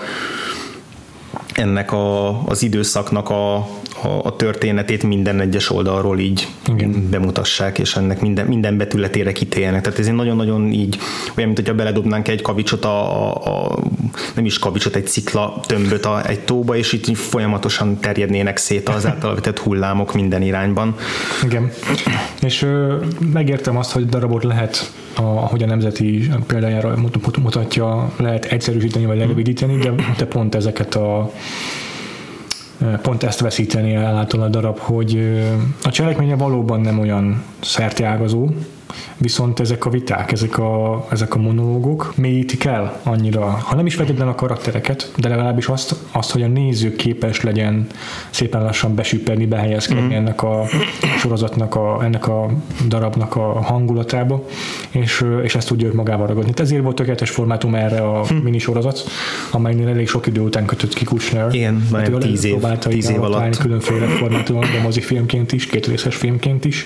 ennek 1.60 1.92
a, 1.92 2.28
az 2.46 2.64
időszaknak 2.64 3.30
a, 3.30 3.68
a, 4.04 4.08
a 4.24 4.36
történetét 4.36 5.04
minden 5.04 5.40
egyes 5.40 5.70
oldalról 5.70 6.20
így 6.20 6.48
Igen. 6.68 7.08
bemutassák, 7.10 7.80
és 7.80 7.96
ennek 7.96 8.22
minden, 8.22 8.46
minden 8.46 8.78
betületére 8.78 9.32
kitéljenek. 9.32 9.82
Tehát 9.82 10.00
ez 10.00 10.08
egy 10.08 10.14
nagyon-nagyon 10.14 10.72
így, 10.72 10.98
olyan, 11.36 11.50
mint 11.50 11.58
hogyha 11.58 11.74
beledobnánk 11.74 12.28
egy 12.28 12.42
kavicsot, 12.42 12.86
a, 12.86 13.26
a, 13.26 13.36
a 13.46 13.80
nem 14.36 14.46
is 14.46 14.60
kavicsot, 14.60 14.96
egy 14.96 15.08
cikla 15.08 15.60
tömböt 15.66 16.06
a, 16.06 16.28
egy 16.28 16.40
tóba, 16.40 16.76
és 16.76 16.94
itt 16.94 17.18
folyamatosan 17.18 18.00
terjednének 18.00 18.58
szét 18.58 18.90
az 18.90 19.06
által 19.06 19.36
vetett 19.36 19.60
hullámok 19.60 20.14
minden 20.14 20.42
irányban. 20.42 20.96
Igen. 21.44 21.72
És 22.42 22.62
ö, 22.62 22.96
megértem 23.34 23.78
azt, 23.78 23.92
hogy 23.92 24.06
darabot 24.06 24.44
lehet 24.44 24.92
a, 25.16 25.22
ahogy 25.22 25.64
a 25.64 25.66
nemzeti 25.66 26.30
példájára 26.48 26.96
mutatja, 27.42 28.14
lehet 28.18 28.46
egyszerűsíteni 28.46 29.06
vagy 29.06 29.18
lerövidíteni, 29.18 29.78
de, 29.78 29.94
de 30.18 30.26
pont 30.26 30.56
ezeket 30.56 30.96
a 30.96 31.32
pont 33.02 33.24
ezt 33.24 33.40
veszíteni 33.40 33.94
el 33.94 34.28
a 34.42 34.48
darab, 34.48 34.78
hogy 34.78 35.42
a 35.84 35.92
cselekménye 35.92 36.36
valóban 36.36 36.82
nem 36.82 37.00
olyan 37.00 37.44
szerteágazó, 37.60 38.50
viszont 39.18 39.60
ezek 39.60 39.86
a 39.86 39.90
viták, 39.90 40.32
ezek 40.32 40.58
a, 40.58 41.06
ezek 41.10 41.36
a 41.36 41.40
monológok 41.40 42.14
mélyítik 42.16 42.66
el 42.66 43.00
annyira, 43.04 43.46
ha 43.46 43.76
nem 43.76 43.86
is 43.86 43.96
feltétlenül 43.96 44.34
a 44.34 44.36
karaktereket, 44.36 45.12
de 45.18 45.30
legalábbis 45.30 45.68
azt, 45.68 45.96
azt, 46.12 46.32
hogy 46.32 46.42
a 46.42 46.48
néző 46.48 46.96
képes 46.96 47.42
legyen 47.42 47.88
szépen 48.30 48.64
lassan 48.64 48.96
besüperni, 48.96 49.46
behelyezkedni 49.46 50.14
mm. 50.14 50.18
ennek 50.18 50.44
a 50.44 50.66
sorozatnak, 51.18 51.76
a, 51.76 52.00
ennek 52.04 52.28
a 52.28 52.50
darabnak 52.88 53.36
a 53.36 53.62
hangulatába, 53.62 54.46
és, 54.90 55.26
és 55.44 55.56
ezt 55.56 55.68
tudja 55.68 55.94
magával 55.94 56.28
ragadni. 56.28 56.52
Ezért 56.56 56.84
volt 56.84 56.96
tökéletes 56.96 57.30
formátum 57.30 57.76
erre 57.76 58.02
a 58.02 58.26
hm. 58.26 58.36
minisorozat, 58.36 59.04
amelynél 59.52 59.88
elég 59.88 60.08
sok 60.08 60.28
idő 60.28 60.42
után 60.42 60.66
kötött 60.66 60.94
ki 60.94 61.06
Kushner. 61.06 61.54
Igen, 61.54 61.88
már 61.92 62.08
tíz 62.08 62.44
év, 62.44 62.62
tíz 62.80 63.10
év 63.10 63.22
alatt. 63.22 63.58
különféle 63.58 64.06
formátumon, 64.06 64.62
de 64.62 64.82
mozifilmként 64.82 65.52
is, 65.52 65.66
két 65.66 65.88
részes 65.88 66.16
filmként 66.16 66.66
is, 66.66 66.86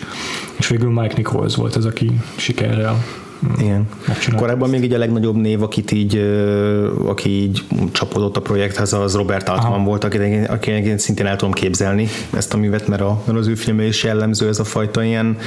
és 0.57 0.67
végül 0.67 0.91
Mike 0.91 1.13
Nichols 1.15 1.55
volt 1.55 1.75
ez, 1.75 1.85
aki 1.93 2.11
sikerrel 2.35 3.03
igen. 3.57 3.87
Korábban 4.35 4.69
még 4.69 4.83
így 4.83 4.93
a 4.93 4.97
legnagyobb 4.97 5.35
név, 5.35 5.61
akit 5.61 5.91
így, 5.91 6.17
aki 7.05 7.29
így 7.29 7.63
csapódott 7.91 8.37
a 8.37 8.41
projekthez, 8.41 8.93
az 8.93 9.15
Robert 9.15 9.49
Altman 9.49 9.71
Aha. 9.71 9.83
volt, 9.83 10.03
akit, 10.03 10.47
akinek 10.47 10.99
szintén 10.99 11.25
el 11.25 11.35
tudom 11.35 11.53
képzelni 11.53 12.07
ezt 12.33 12.53
a 12.53 12.57
művet, 12.57 12.87
mert, 12.87 13.01
a, 13.01 13.21
mert 13.25 13.37
az 13.37 13.47
ő 13.47 13.55
filmje 13.55 13.85
is 13.85 14.03
jellemző 14.03 14.47
ez 14.47 14.59
a 14.59 14.63
fajta 14.63 15.03
ilyen 15.03 15.37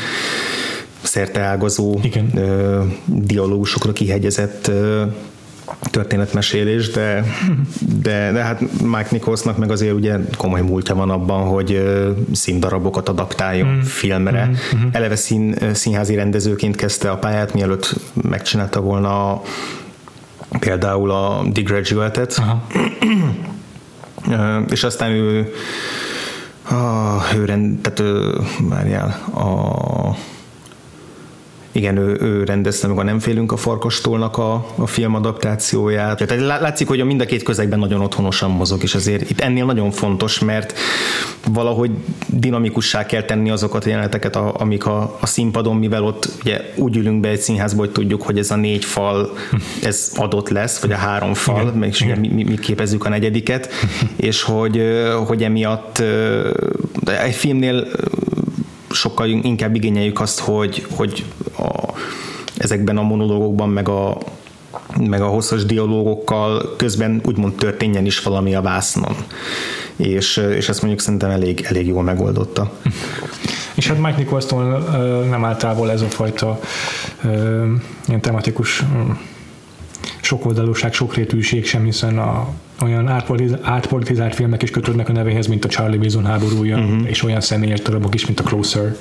szerteágazó 1.02 1.98
Igen. 2.02 2.30
dialógusokra 3.04 3.92
kihegyezett 3.92 4.70
történetmesélés, 5.90 6.90
de, 6.90 7.25
de, 8.02 8.32
de 8.32 8.42
hát 8.42 8.61
Mike 8.82 9.08
Nicholsnak 9.11 9.56
meg 9.56 9.70
azért 9.70 9.94
ugye 9.94 10.16
komoly 10.37 10.61
múltja 10.61 10.94
van 10.94 11.11
abban, 11.11 11.46
hogy 11.46 11.82
színdarabokat 12.32 13.08
adaptáljon 13.08 13.68
mm. 13.68 13.80
filmre. 13.80 14.46
Mm. 14.46 14.50
Mm. 14.78 14.88
Eleve 14.92 15.16
szín, 15.16 15.54
színházi 15.73 16.14
rendezőként 16.14 16.76
kezdte 16.76 17.11
a 17.11 17.16
pályát, 17.16 17.54
mielőtt 17.54 17.94
megcsinálta 18.12 18.80
volna 18.80 19.42
például 20.58 21.11
a 21.11 21.44
The 21.52 21.62
Graduate-et. 21.62 22.42
és 24.70 24.85
aztán 24.85 25.11
ő 25.11 25.52
a, 26.70 27.35
ő 27.37 27.44
rend, 27.44 27.80
tehát 27.80 28.00
ő, 28.00 28.35
várjál, 28.61 29.08
a 29.35 30.16
igen, 31.76 31.97
ő, 31.97 32.16
ő 32.21 32.45
rendezte 32.45 32.87
meg 32.87 32.99
a 32.99 33.02
Nem 33.02 33.18
félünk 33.18 33.52
a 33.52 33.56
farkastólnak 33.56 34.38
a, 34.38 34.66
a 34.75 34.87
filmadaptációját. 34.87 36.26
Tehát 36.26 36.61
látszik, 36.61 36.88
hogy 36.88 37.00
a 37.00 37.04
mind 37.04 37.21
a 37.21 37.25
két 37.25 37.42
közegben 37.42 37.78
nagyon 37.78 38.00
otthonosan 38.00 38.50
mozog, 38.50 38.83
és 38.83 38.95
azért 38.95 39.30
itt 39.30 39.40
ennél 39.40 39.64
nagyon 39.64 39.90
fontos, 39.90 40.38
mert 40.38 40.78
valahogy 41.52 41.90
dinamikussá 42.26 43.06
kell 43.06 43.23
tenni 43.23 43.50
azokat 43.50 43.85
a 43.85 43.88
jeleneteket, 43.88 44.37
amik 44.37 44.87
a, 44.87 45.16
a 45.21 45.26
színpadon, 45.26 45.76
mivel 45.76 46.04
ott 46.04 46.28
ugye 46.40 46.61
úgy 46.76 46.97
ülünk 46.97 47.21
be 47.21 47.28
egy 47.28 47.40
színházba, 47.40 47.80
hogy 47.80 47.92
tudjuk, 47.92 48.23
hogy 48.23 48.38
ez 48.38 48.50
a 48.50 48.56
négy 48.56 48.85
fal, 48.85 49.33
ez 49.83 50.12
adott 50.16 50.49
lesz, 50.49 50.80
vagy 50.80 50.92
a 50.92 50.97
három 50.97 51.35
fal, 51.35 51.73
meg 51.73 51.95
mi, 52.21 52.28
mi, 52.28 52.45
mi 52.45 52.54
képezzük 52.54 53.04
a 53.04 53.09
negyediket, 53.09 53.68
és 54.16 54.42
hogy, 54.42 54.83
hogy 55.26 55.42
emiatt 55.42 56.02
egy 57.04 57.35
filmnél 57.35 57.87
sokkal 58.98 59.28
inkább 59.28 59.74
igényeljük 59.74 60.20
azt, 60.20 60.38
hogy, 60.38 60.86
hogy 60.90 61.24
a, 61.58 61.92
ezekben 62.56 62.96
a 62.96 63.02
monológokban, 63.02 63.68
meg 63.68 63.88
a, 63.88 64.18
meg 64.98 65.20
a 65.20 65.26
hosszas 65.26 65.64
dialógokkal 65.64 66.74
közben 66.76 67.20
úgymond 67.24 67.54
történjen 67.54 68.06
is 68.06 68.22
valami 68.22 68.54
a 68.54 68.62
vásznon. 68.62 69.16
És, 69.96 70.36
és 70.36 70.68
ezt 70.68 70.80
mondjuk 70.80 71.02
szerintem 71.02 71.30
elég, 71.30 71.64
elég 71.68 71.86
jól 71.86 72.02
megoldotta. 72.02 72.72
És 73.74 73.88
hát 73.88 73.98
Mike 73.98 74.16
Nicholson 74.16 74.84
nem 75.28 75.44
áll 75.44 75.56
távol 75.56 75.90
ez 75.90 76.00
a 76.00 76.06
fajta 76.06 76.60
ilyen 78.06 78.20
tematikus 78.20 78.84
sokoldalúság, 80.20 80.92
sokrétűség 80.92 81.66
sem, 81.66 81.84
hiszen 81.84 82.18
a, 82.18 82.48
olyan 82.82 83.08
átpolitizált 83.62 84.34
filmek 84.34 84.62
is 84.62 84.70
kötődnek 84.70 85.08
a 85.08 85.12
nevéhez, 85.12 85.46
mint 85.46 85.64
a 85.64 85.68
Charlie 85.68 85.98
Wilson 85.98 86.24
háborúja, 86.24 86.78
uh-huh. 86.78 87.08
és 87.08 87.22
olyan 87.22 87.40
személyes 87.40 87.80
darabok 87.80 88.14
is, 88.14 88.26
mint 88.26 88.40
a 88.40 88.42
Closer 88.42 88.96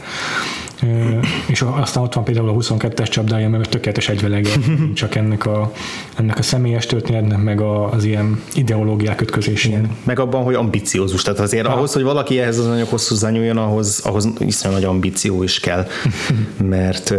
és 1.48 1.62
aztán 1.62 2.04
ott 2.04 2.14
van 2.14 2.24
például 2.24 2.50
a 2.50 2.54
22-es 2.54 3.10
csapdája, 3.10 3.50
mert 3.50 3.70
tökéletes 3.70 4.10
egyvelege, 4.10 4.50
csak 4.94 5.16
ennek 5.16 5.46
a, 5.46 5.72
ennek 6.16 6.38
a 6.38 6.42
személyes 6.42 6.86
történetnek, 6.86 7.44
meg 7.44 7.62
az 7.62 8.04
ilyen 8.04 8.42
ideológiák 8.54 9.22
ütközésén. 9.22 9.90
Meg 10.04 10.20
abban, 10.20 10.44
hogy 10.44 10.54
ambiciózus, 10.54 11.22
tehát 11.22 11.40
azért 11.40 11.68
ha. 11.68 11.74
ahhoz, 11.74 11.94
hogy 11.94 12.04
valaki 12.04 12.40
ehhez 12.40 12.58
az 12.60 12.68
anyaghoz 12.68 13.08
hozzányúljon, 13.08 13.58
ahhoz, 13.58 14.02
ahhoz 14.04 14.28
iszonyú 14.40 14.74
nagy 14.74 14.84
ambíció 14.84 15.44
is 15.44 15.60
kell, 15.60 15.88
mert 16.58 17.14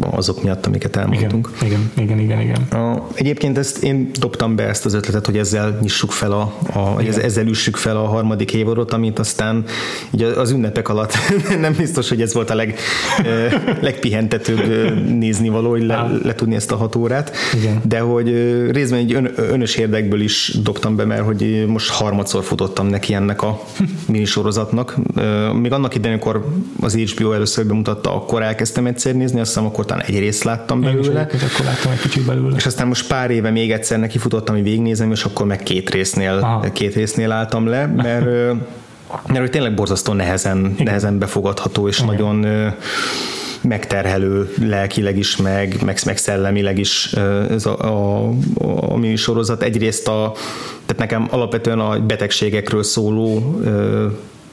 azok 0.00 0.42
miatt, 0.42 0.66
amiket 0.66 0.96
elmondtunk. 0.96 1.50
Igen, 1.62 1.90
igen, 1.96 2.18
igen, 2.18 2.40
igen. 2.40 2.40
igen. 2.40 2.80
A, 2.80 3.08
egyébként 3.14 3.58
ezt 3.58 3.82
én 3.82 4.10
dobtam 4.18 4.56
be 4.56 4.62
ezt 4.62 4.84
az 4.84 4.94
ötletet, 4.94 5.26
hogy 5.26 5.38
ezzel 5.38 5.78
nyissuk 5.80 6.10
fel 6.10 6.32
a, 6.32 6.40
a 6.74 7.00
ezzel 7.02 7.46
üssük 7.46 7.76
fel 7.76 7.96
a 7.96 8.06
harmadik 8.06 8.54
évadot, 8.54 8.92
amit 8.92 9.18
aztán 9.18 9.64
így 10.10 10.22
az 10.22 10.50
ünnepek 10.50 10.88
alatt 10.88 11.14
nem 11.60 11.74
biztos, 11.78 12.08
hogy 12.08 12.22
ez 12.22 12.34
volt 12.34 12.50
a 12.50 12.54
leg, 12.54 12.78
legpihentetőbb 13.80 14.94
nézni 15.06 15.48
való, 15.48 15.70
hogy 15.70 15.82
le, 15.82 16.10
le 16.22 16.34
tudni 16.34 16.54
ezt 16.54 16.72
a 16.72 16.76
hat 16.76 16.96
órát. 16.96 17.36
Igen. 17.54 17.80
De 17.84 18.00
hogy 18.00 18.28
részben 18.70 18.98
egy 18.98 19.14
ön, 19.14 19.30
önös 19.36 19.76
érdekből 19.76 20.20
is 20.20 20.58
dobtam 20.62 20.96
be, 20.96 21.04
mert 21.04 21.24
hogy 21.24 21.64
most 21.66 21.90
harmadszor 21.90 22.44
futottam 22.44 22.86
neki 22.86 23.14
ennek 23.14 23.42
a 23.42 23.62
minisorozatnak. 24.06 24.96
Még 25.60 25.72
annak 25.72 25.94
idején, 25.94 26.16
amikor 26.16 26.46
az 26.80 26.94
HBO 26.94 27.32
először 27.32 27.66
bemutatta, 27.66 28.14
akkor 28.14 28.42
elkezdtem 28.42 28.86
egyszer 28.86 29.14
nézni, 29.14 29.40
azt 29.40 29.48
hiszem 29.48 29.66
akkor 29.66 29.84
talán 29.84 30.04
egy 30.06 30.18
részt 30.18 30.42
láttam 30.44 30.80
belőle. 30.80 31.20
akkor 31.20 31.64
láttam 31.64 31.92
egy 31.92 32.00
kicsit 32.00 32.24
belőle. 32.24 32.56
És 32.56 32.66
aztán 32.66 32.86
most 32.86 33.06
pár 33.06 33.30
éve 33.30 33.50
még 33.50 33.72
egyszer 33.72 33.98
neki 33.98 34.18
futottam, 34.18 34.54
hogy 34.54 34.64
végignézem, 34.64 35.10
és 35.10 35.24
akkor 35.24 35.46
meg 35.46 35.62
két 35.62 35.90
résznél, 35.90 36.38
Aha. 36.42 36.70
két 36.72 36.94
résznél 36.94 37.32
álltam 37.32 37.66
le, 37.66 37.86
mert 37.86 38.26
mert 39.26 39.38
hogy 39.38 39.50
tényleg 39.50 39.74
borzasztó 39.74 40.12
nehezen, 40.12 40.74
nehezen 40.78 41.18
befogadható, 41.18 41.88
és 41.88 41.98
Igen. 41.98 42.14
nagyon 42.14 42.46
megterhelő 43.62 44.52
lelkileg 44.60 45.18
is, 45.18 45.36
meg, 45.36 45.82
meg, 45.84 45.98
meg 46.06 46.16
szellemileg 46.16 46.78
is 46.78 47.12
ez 47.50 47.66
a, 47.66 47.78
a, 47.78 48.28
a, 48.58 48.92
a 48.92 49.16
sorozat. 49.16 49.62
Egyrészt 49.62 50.08
a, 50.08 50.32
tehát 50.86 50.96
nekem 50.96 51.28
alapvetően 51.30 51.80
a 51.80 51.98
betegségekről 52.00 52.82
szóló 52.82 53.60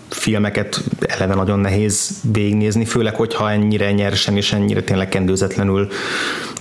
filmeket 0.09 0.83
eleve 0.99 1.35
nagyon 1.35 1.59
nehéz 1.59 2.09
végignézni, 2.31 2.85
főleg, 2.85 3.15
hogyha 3.15 3.51
ennyire 3.51 3.91
nyersen 3.91 4.35
és 4.35 4.53
ennyire 4.53 4.81
tényleg 4.81 5.09
kendőzetlenül 5.09 5.87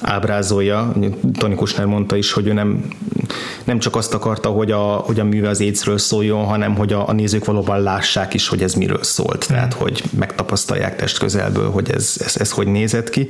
ábrázolja. 0.01 0.93
Tony 1.39 1.55
Kushner 1.55 1.87
mondta 1.87 2.17
is, 2.17 2.33
hogy 2.33 2.47
ő 2.47 2.53
nem, 2.53 2.85
nem 3.65 3.79
csak 3.79 3.97
azt 3.97 4.15
akarta, 4.15 4.49
hogy 4.49 4.71
a, 4.71 4.83
hogy 4.83 5.21
a 5.21 5.25
műve 5.25 5.49
az 5.49 5.61
AIDS-ről 5.61 5.99
szóljon, 5.99 6.45
hanem 6.45 6.77
hogy 6.77 6.93
a, 6.93 7.09
a 7.09 7.13
nézők 7.13 7.45
valóban 7.45 7.83
lássák 7.83 8.35
is, 8.35 8.49
hogy 8.49 8.63
ez 8.63 8.75
miről 8.75 9.03
szólt. 9.03 9.47
Mm. 9.53 9.55
Tehát, 9.55 9.73
hogy 9.73 10.03
megtapasztalják 10.19 10.97
test 10.97 11.19
közelből, 11.19 11.71
hogy 11.71 11.91
ez, 11.91 12.15
ez, 12.25 12.37
ez 12.37 12.51
hogy 12.51 12.67
nézett 12.67 13.11
ki. 13.11 13.29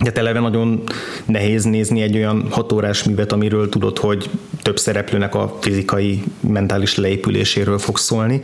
De 0.00 0.12
eleve 0.14 0.40
nagyon 0.40 0.82
nehéz 1.24 1.64
nézni 1.64 2.02
egy 2.02 2.16
olyan 2.16 2.46
hatórás 2.50 3.04
művet, 3.04 3.32
amiről 3.32 3.68
tudod, 3.68 3.98
hogy 3.98 4.30
több 4.62 4.78
szereplőnek 4.78 5.34
a 5.34 5.56
fizikai, 5.60 6.22
mentális 6.40 6.96
leépüléséről 6.96 7.78
fog 7.78 7.98
szólni. 7.98 8.40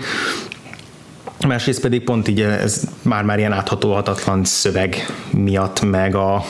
Másrészt 1.46 1.80
pedig 1.80 2.04
pont 2.04 2.28
így 2.28 2.40
ez 2.40 2.88
már-már 3.02 3.38
ilyen 3.38 3.52
áthatóhatatlan 3.52 4.44
szöveg 4.44 5.06
miatt, 5.30 5.80
meg 5.82 6.14
a, 6.14 6.44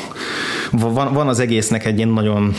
van, 0.70 1.12
van 1.12 1.28
az 1.28 1.38
egésznek 1.38 1.86
egy 1.86 1.96
ilyen 1.96 2.08
nagyon 2.08 2.54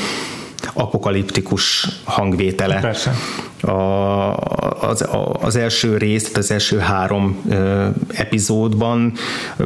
apokaliptikus 0.73 1.87
hangvétele. 2.03 2.79
Persze. 2.79 3.13
A, 3.61 3.71
az, 4.81 5.01
a, 5.01 5.33
az 5.41 5.55
első 5.55 5.97
rész, 5.97 6.31
az 6.35 6.51
első 6.51 6.77
három 6.77 7.37
ö, 7.49 7.87
epizódban 8.13 9.13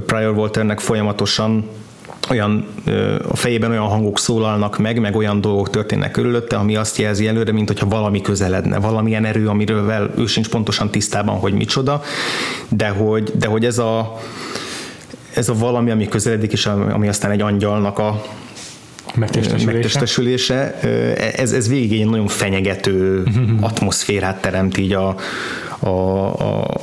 Prior 0.05 0.38
Walternek 0.38 0.79
folyamatosan 0.79 1.69
olyan 2.30 2.68
a 3.30 3.36
fejében 3.36 3.72
olyan 3.72 3.88
hangok 3.88 4.20
szólalnak 4.20 4.78
meg, 4.78 5.00
meg 5.00 5.16
olyan 5.16 5.42
dolgok 5.42 5.70
történnek 5.70 6.12
körülötte, 6.12 6.56
ami 6.56 6.75
azt 6.75 6.98
jelzi 6.98 7.28
előre, 7.28 7.51
mint 7.51 7.68
hogyha 7.68 7.88
valami 7.88 8.22
közeledne, 8.22 8.80
valamilyen 8.80 9.25
erő, 9.25 9.48
amiről 9.48 10.12
ő 10.18 10.25
sincs 10.25 10.50
pontosan 10.50 10.90
tisztában, 10.90 11.36
hogy 11.36 11.54
micsoda, 11.54 12.01
de 12.70 12.88
hogy, 12.88 13.32
de 13.38 13.48
hogy 13.48 13.66
ez 13.66 13.78
a 13.78 14.20
ez 15.34 15.50
a 15.50 15.54
valami, 15.54 15.92
ami 15.92 16.08
közeledik, 16.08 16.51
és 16.51 16.66
ami 16.66 17.08
aztán 17.08 17.32
egy 17.32 17.42
angyalnak 17.42 18.00
a 18.00 18.24
megtestesülése. 19.16 19.72
megtestesülése 19.72 20.80
ez, 21.36 21.51
ez 21.51 21.68
végig 21.68 22.01
egy 22.01 22.10
nagyon 22.10 22.28
fenyegető 22.28 23.24
atmoszférát 23.62 24.42
teremt 24.42 24.78
így 24.78 24.94
a, 24.94 25.16
a, 25.80 25.90
a, 25.90 26.74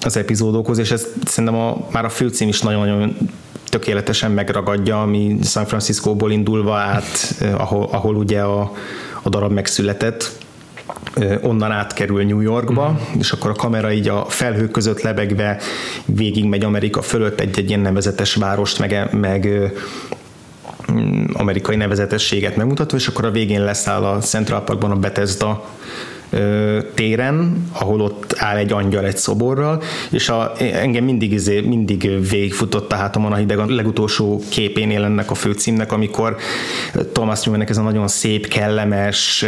az 0.00 0.16
epizódokhoz, 0.16 0.78
és 0.78 0.90
ez 0.90 1.06
szerintem 1.24 1.60
a, 1.60 1.86
már 1.92 2.04
a 2.04 2.08
főcím 2.08 2.48
is 2.48 2.60
nagyon-nagyon 2.60 3.16
tökéletesen 3.64 4.30
megragadja, 4.30 5.02
ami 5.02 5.38
San 5.42 5.66
Franciscóból 5.66 6.30
indulva 6.30 6.76
át, 6.76 7.34
ahol, 7.56 7.88
ahol 7.92 8.14
ugye 8.14 8.40
a, 8.40 8.72
a 9.22 9.28
darab 9.28 9.52
megszületett, 9.52 10.38
onnan 11.42 11.70
átkerül 11.70 12.24
New 12.24 12.40
Yorkba, 12.40 12.90
mm. 12.90 13.18
és 13.18 13.32
akkor 13.32 13.50
a 13.50 13.54
kamera 13.54 13.92
így 13.92 14.08
a 14.08 14.24
felhők 14.28 14.70
között 14.70 15.00
lebegve 15.00 15.60
végig 16.04 16.44
megy 16.44 16.64
Amerika 16.64 17.02
fölött 17.02 17.40
egy-egy 17.40 17.68
ilyen 17.68 17.80
nevezetes 17.80 18.34
várost, 18.34 18.78
meg, 18.78 19.08
meg 19.12 19.48
amerikai 21.32 21.76
nevezetességet 21.76 22.56
megmutatva, 22.56 22.96
és 22.96 23.08
akkor 23.08 23.24
a 23.24 23.30
végén 23.30 23.64
leszáll 23.64 24.04
a 24.04 24.18
Central 24.18 24.64
Parkban 24.64 24.90
a 24.90 24.96
Bethesda 24.96 25.64
téren, 26.94 27.66
ahol 27.72 28.00
ott 28.00 28.34
áll 28.36 28.56
egy 28.56 28.72
angyal 28.72 29.04
egy 29.04 29.16
szoborral, 29.16 29.82
és 30.10 30.28
a, 30.28 30.52
engem 30.58 31.04
mindig, 31.04 31.32
izé, 31.32 31.60
mindig 31.60 32.28
végigfutott 32.30 32.92
a 32.92 32.96
hátamon 32.96 33.32
a 33.32 33.36
hideg 33.36 33.58
a 33.58 33.66
legutolsó 33.66 34.42
képénél 34.48 35.04
ennek 35.04 35.30
a 35.30 35.34
főcímnek, 35.34 35.92
amikor 35.92 36.36
Thomas 37.12 37.44
Newmannek 37.44 37.70
ez 37.70 37.76
a 37.76 37.82
nagyon 37.82 38.08
szép, 38.08 38.48
kellemes, 38.48 39.44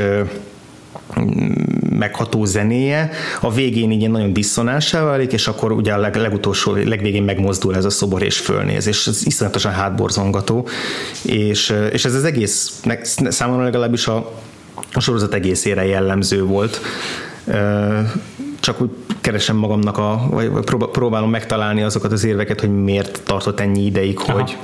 megható 1.90 2.44
zenéje, 2.44 3.10
a 3.40 3.52
végén 3.52 3.90
így 3.90 4.10
nagyon 4.10 4.32
diszonássá 4.32 5.04
válik, 5.04 5.32
és 5.32 5.48
akkor 5.48 5.72
ugye 5.72 5.92
a 5.92 5.98
leg, 5.98 6.16
legutolsó, 6.16 6.74
legvégén 6.74 7.22
megmozdul 7.22 7.76
ez 7.76 7.84
a 7.84 7.90
szobor 7.90 8.22
és 8.22 8.38
fölnéz, 8.38 8.86
és 8.86 9.06
ez 9.06 9.26
iszonyatosan 9.26 9.72
hátborzongató, 9.72 10.68
és, 11.22 11.74
és 11.92 12.04
ez 12.04 12.14
az 12.14 12.24
egész, 12.24 12.80
számomra 13.28 13.64
legalábbis 13.64 14.06
a, 14.06 14.32
a 14.92 15.00
sorozat 15.00 15.34
egészére 15.34 15.86
jellemző 15.86 16.44
volt. 16.44 16.80
Csak 18.60 18.80
úgy 18.80 18.90
keresem 19.20 19.56
magamnak, 19.56 19.98
a, 19.98 20.26
vagy 20.30 20.64
próbálom 20.92 21.30
megtalálni 21.30 21.82
azokat 21.82 22.12
az 22.12 22.24
érveket, 22.24 22.60
hogy 22.60 22.82
miért 22.82 23.20
tartott 23.24 23.60
ennyi 23.60 23.84
ideig, 23.84 24.18
Aha. 24.18 24.32
hogy 24.32 24.56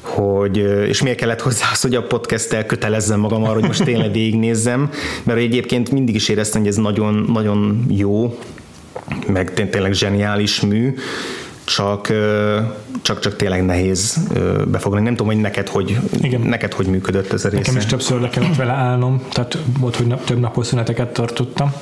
hogy, 0.00 0.56
és 0.88 1.02
miért 1.02 1.18
kellett 1.18 1.40
hozzá 1.40 1.66
az, 1.72 1.80
hogy 1.80 1.94
a 1.94 2.02
podcast-tel 2.02 2.66
kötelezzem 2.66 3.20
magam 3.20 3.42
arra, 3.42 3.52
hogy 3.52 3.66
most 3.66 3.84
tényleg 3.84 4.12
végignézzem, 4.12 4.90
mert 5.22 5.38
egyébként 5.38 5.90
mindig 5.90 6.14
is 6.14 6.28
éreztem, 6.28 6.60
hogy 6.60 6.70
ez 6.70 6.76
nagyon, 6.76 7.30
nagyon 7.32 7.86
jó, 7.88 8.38
meg 9.26 9.68
tényleg 9.70 9.92
zseniális 9.92 10.60
mű, 10.60 10.94
csak, 11.66 12.12
csak, 13.02 13.18
csak 13.18 13.36
tényleg 13.36 13.64
nehéz 13.64 14.28
befogni. 14.68 15.00
Nem 15.00 15.16
tudom, 15.16 15.32
hogy 15.32 15.40
neked 15.40 15.68
hogy, 15.68 15.98
Igen. 16.20 16.40
neked 16.40 16.72
hogy 16.72 16.86
működött 16.86 17.32
ez 17.32 17.44
a 17.44 17.48
része. 17.48 17.60
Nekem 17.60 17.76
is 17.76 17.86
többször 17.86 18.20
le 18.20 18.28
kellett 18.28 18.56
vele 18.56 18.72
állnom, 18.72 19.22
tehát 19.32 19.58
volt, 19.78 19.96
hogy 19.96 20.14
több 20.24 20.40
napos 20.40 20.66
szüneteket 20.66 21.12
tartottam, 21.12 21.72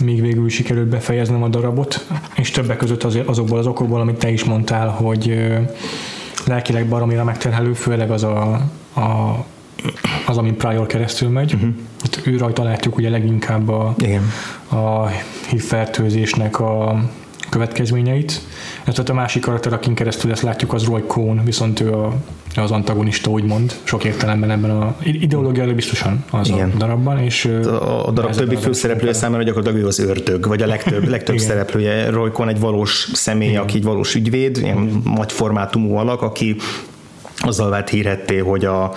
még 0.00 0.20
végül 0.20 0.48
sikerült 0.48 0.86
befejeznem 0.86 1.42
a 1.42 1.48
darabot, 1.48 2.06
és 2.34 2.50
többek 2.50 2.76
között 2.76 3.02
azért 3.02 3.28
azokból 3.28 3.58
az 3.58 3.66
okokból, 3.66 4.00
amit 4.00 4.18
te 4.18 4.30
is 4.30 4.44
mondtál, 4.44 4.88
hogy 4.88 5.46
lelkileg 6.44 6.88
baromira 6.88 7.24
megterhelő, 7.24 7.72
főleg 7.72 8.10
az 8.10 8.22
a, 8.22 8.52
a 8.96 9.44
az, 10.26 10.38
ami 10.38 10.52
Prior 10.52 10.86
keresztül 10.86 11.28
megy. 11.28 11.54
Uh-huh. 11.54 11.70
Hát 12.00 12.20
ő 12.26 12.36
rajta 12.36 12.62
látjuk 12.62 12.96
ugye 12.96 13.10
leginkább 13.10 13.68
a, 13.68 13.94
Igen. 13.98 14.22
a 14.70 15.06
hívfertőzésnek 15.48 16.60
a 16.60 17.02
következményeit. 17.48 18.40
Tehát 18.84 19.08
a 19.08 19.14
másik 19.14 19.42
karakter, 19.42 19.72
akin 19.72 19.94
keresztül 19.94 20.30
ezt 20.30 20.42
látjuk, 20.42 20.72
az 20.72 20.84
Roy 20.84 21.02
Cohn, 21.06 21.44
viszont 21.44 21.80
ő 21.80 21.92
a, 21.92 22.14
az 22.56 22.70
antagonista, 22.70 23.30
úgymond, 23.30 23.74
sok 23.82 24.04
értelemben 24.04 24.50
ebben 24.50 24.70
a 24.70 24.96
ideológiai 25.02 25.72
biztosan 25.72 26.24
az 26.30 26.48
Igen. 26.48 26.70
a 26.74 26.76
darabban. 26.76 27.18
És 27.18 27.44
a, 27.44 28.06
a 28.06 28.10
darab 28.10 28.34
többi 28.34 28.56
főszereplője 28.56 29.12
számára 29.12 29.42
gyakorlatilag 29.42 29.84
ő 29.84 29.86
az 29.86 29.98
ördög, 29.98 30.46
vagy 30.46 30.62
a 30.62 30.66
legtöbb, 30.66 31.08
legtöbb 31.16 31.38
szereplője. 31.38 32.10
Roy 32.10 32.30
Cohn 32.30 32.48
egy 32.48 32.60
valós 32.60 33.08
személy, 33.12 33.48
Igen. 33.48 33.62
aki 33.62 33.76
egy 33.76 33.84
valós 33.84 34.14
ügyvéd, 34.14 34.56
ilyen 34.56 35.02
nagy 35.04 35.32
formátumú 35.32 35.94
alak, 35.94 36.22
aki 36.22 36.56
azzal 37.46 37.70
vált 37.70 37.88
hírhetté, 37.88 38.38
hogy 38.38 38.64
a 38.64 38.92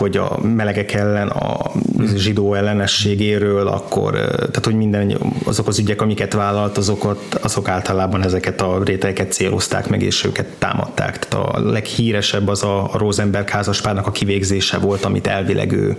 hogy 0.00 0.16
a 0.16 0.38
melegek 0.42 0.92
ellen, 0.92 1.28
a 1.28 1.70
zsidó 2.14 2.54
ellenességéről, 2.54 3.68
akkor 3.68 4.12
tehát, 4.36 4.64
hogy 4.64 4.74
minden 4.74 5.18
azok 5.44 5.66
az 5.68 5.78
ügyek, 5.78 6.02
amiket 6.02 6.32
vállalt, 6.32 6.78
azokat, 6.78 7.34
azok 7.42 7.68
általában 7.68 8.22
ezeket 8.22 8.60
a 8.60 8.80
rétegeket 8.84 9.32
célozták 9.32 9.88
meg, 9.88 10.02
és 10.02 10.24
őket 10.24 10.46
támadták. 10.58 11.18
Tehát 11.18 11.46
a 11.46 11.70
leghíresebb 11.70 12.48
az 12.48 12.62
a, 12.62 12.82
a 12.92 12.98
Rosenberg 12.98 13.48
házaspárnak 13.48 14.06
a 14.06 14.10
kivégzése 14.10 14.78
volt, 14.78 15.04
amit 15.04 15.26
elvileg 15.26 15.72
ő, 15.72 15.96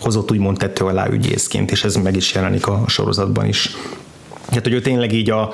hozott 0.00 0.30
úgymond 0.30 0.58
tettő 0.58 0.84
alá 0.84 1.08
ügyészként, 1.08 1.70
és 1.70 1.84
ez 1.84 1.94
meg 1.94 2.16
is 2.16 2.34
jelenik 2.34 2.66
a 2.66 2.82
sorozatban 2.86 3.46
is. 3.46 3.76
Tehát, 4.48 4.64
hogy 4.64 4.72
ő 4.72 4.80
tényleg 4.80 5.12
így 5.12 5.30
a 5.30 5.52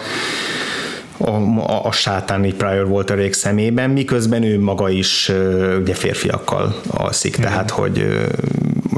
a, 1.16 1.30
a, 1.30 1.84
a 1.84 1.92
sátáni 1.92 2.52
Prior 2.52 2.88
volt 2.88 3.10
a 3.10 3.14
rég 3.14 3.32
szemében, 3.32 3.90
miközben 3.90 4.42
ő 4.42 4.60
maga 4.60 4.88
is 4.88 5.32
ugye 5.80 5.94
férfiakkal 5.94 6.80
alszik, 6.88 7.36
Igen. 7.36 7.50
tehát 7.50 7.70
hogy 7.70 8.06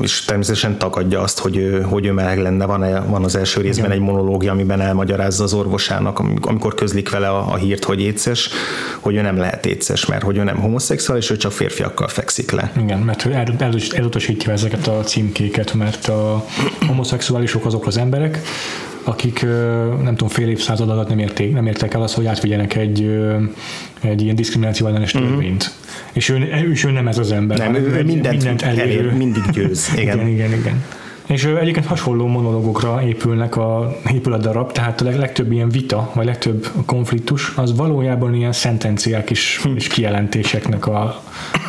és 0.03 0.25
természetesen 0.25 0.79
tagadja 0.79 1.21
azt, 1.21 1.39
hogy 1.39 1.57
ő, 1.57 1.83
hogy 1.83 2.07
ő 2.07 2.13
meleg 2.13 2.39
lenne. 2.39 2.67
Van, 2.67 3.05
van 3.09 3.25
az 3.25 3.37
első 3.37 3.61
részben 3.61 3.85
Igen. 3.85 3.97
egy 3.97 4.05
monológia, 4.05 4.53
amiben 4.53 4.81
elmagyarázza 4.81 5.45
az 5.45 5.53
orvosának, 5.53 6.19
amikor 6.41 6.75
közlik 6.75 7.11
vele 7.11 7.29
a, 7.29 7.53
a 7.53 7.57
hírt, 7.57 7.85
hogy 7.85 8.01
éces, 8.01 8.51
hogy 9.01 9.17
ő 9.17 9.21
nem 9.21 9.37
lehet 9.37 9.67
éces, 9.67 10.07
mert 10.07 10.23
hogy 10.23 10.37
ő 10.37 10.43
nem 10.43 10.57
homoszexuális, 10.57 11.31
ő 11.31 11.37
csak 11.37 11.53
férfiakkal 11.53 12.09
fekszik 12.09 12.51
le. 12.51 12.73
Igen, 12.83 12.99
mert 12.99 13.25
ő 13.25 13.33
el, 13.33 13.55
el, 13.59 13.75
elutasítja 13.91 14.53
ezeket 14.53 14.87
a 14.87 15.01
címkéket, 15.01 15.75
mert 15.75 16.09
a 16.09 16.45
homoszexuálisok 16.87 17.65
azok 17.65 17.87
az 17.87 17.97
emberek, 17.97 18.41
akik 19.09 19.43
nem 20.03 20.17
tudom, 20.17 20.29
fél 20.29 20.49
évszázad 20.49 20.91
alatt 20.91 21.09
nem 21.09 21.19
érték, 21.19 21.53
nem 21.53 21.67
értek 21.67 21.95
el 21.95 22.03
azt, 22.03 22.15
hogy 22.15 22.27
átvigyenek 22.27 22.77
egy, 22.77 23.19
egy 24.01 24.23
ilyen 24.23 24.35
diszkrimináció 24.35 24.87
ellenes 24.87 25.13
mhm. 25.13 25.23
törvényt. 25.23 25.71
Mm-hmm. 25.71 26.13
És 26.13 26.29
ő, 26.29 26.37
és 26.73 26.85
ő 26.85 26.91
nem 26.91 27.09
ez 27.09 27.19
az 27.19 27.33
ember. 27.33 27.59
Nem, 27.59 27.75
ő 27.75 28.03
mindent, 28.05 28.37
mindent 28.37 28.63
elér, 28.63 28.81
elér, 28.81 29.13
mindig 29.13 29.43
győz. 29.53 29.91
Igen, 29.97 30.19
igen, 30.19 30.31
igen. 30.31 30.53
igen. 30.53 30.85
És 31.27 31.45
egyébként 31.45 31.87
hasonló 31.87 32.27
monológokra 32.27 33.03
épülnek 33.07 33.57
a, 33.57 33.97
épül 34.13 34.33
a 34.33 34.37
darab, 34.37 34.73
tehát 34.73 35.01
a 35.01 35.05
legtöbb 35.05 35.53
ilyen 35.53 35.69
vita, 35.69 36.11
vagy 36.15 36.25
legtöbb 36.25 36.67
konfliktus, 36.87 37.53
az 37.57 37.77
valójában 37.77 38.35
ilyen 38.35 38.53
szentenciák 38.53 39.31
is, 39.31 39.61
hm. 39.63 39.75
és 39.75 39.87
kijelentéseknek 39.87 40.87
a, 40.87 41.03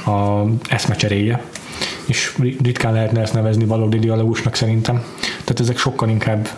a 0.06 0.46
eszmecseréje 0.70 1.44
és 2.06 2.38
ritkán 2.62 2.94
lehetne 2.94 3.22
ezt 3.22 3.34
nevezni 3.34 3.66
valódi 3.66 4.00
dialógusnak 4.00 4.56
szerintem. 4.56 5.04
Tehát 5.44 5.60
ezek 5.60 5.78
sokkal 5.78 6.10
inkább 6.10 6.50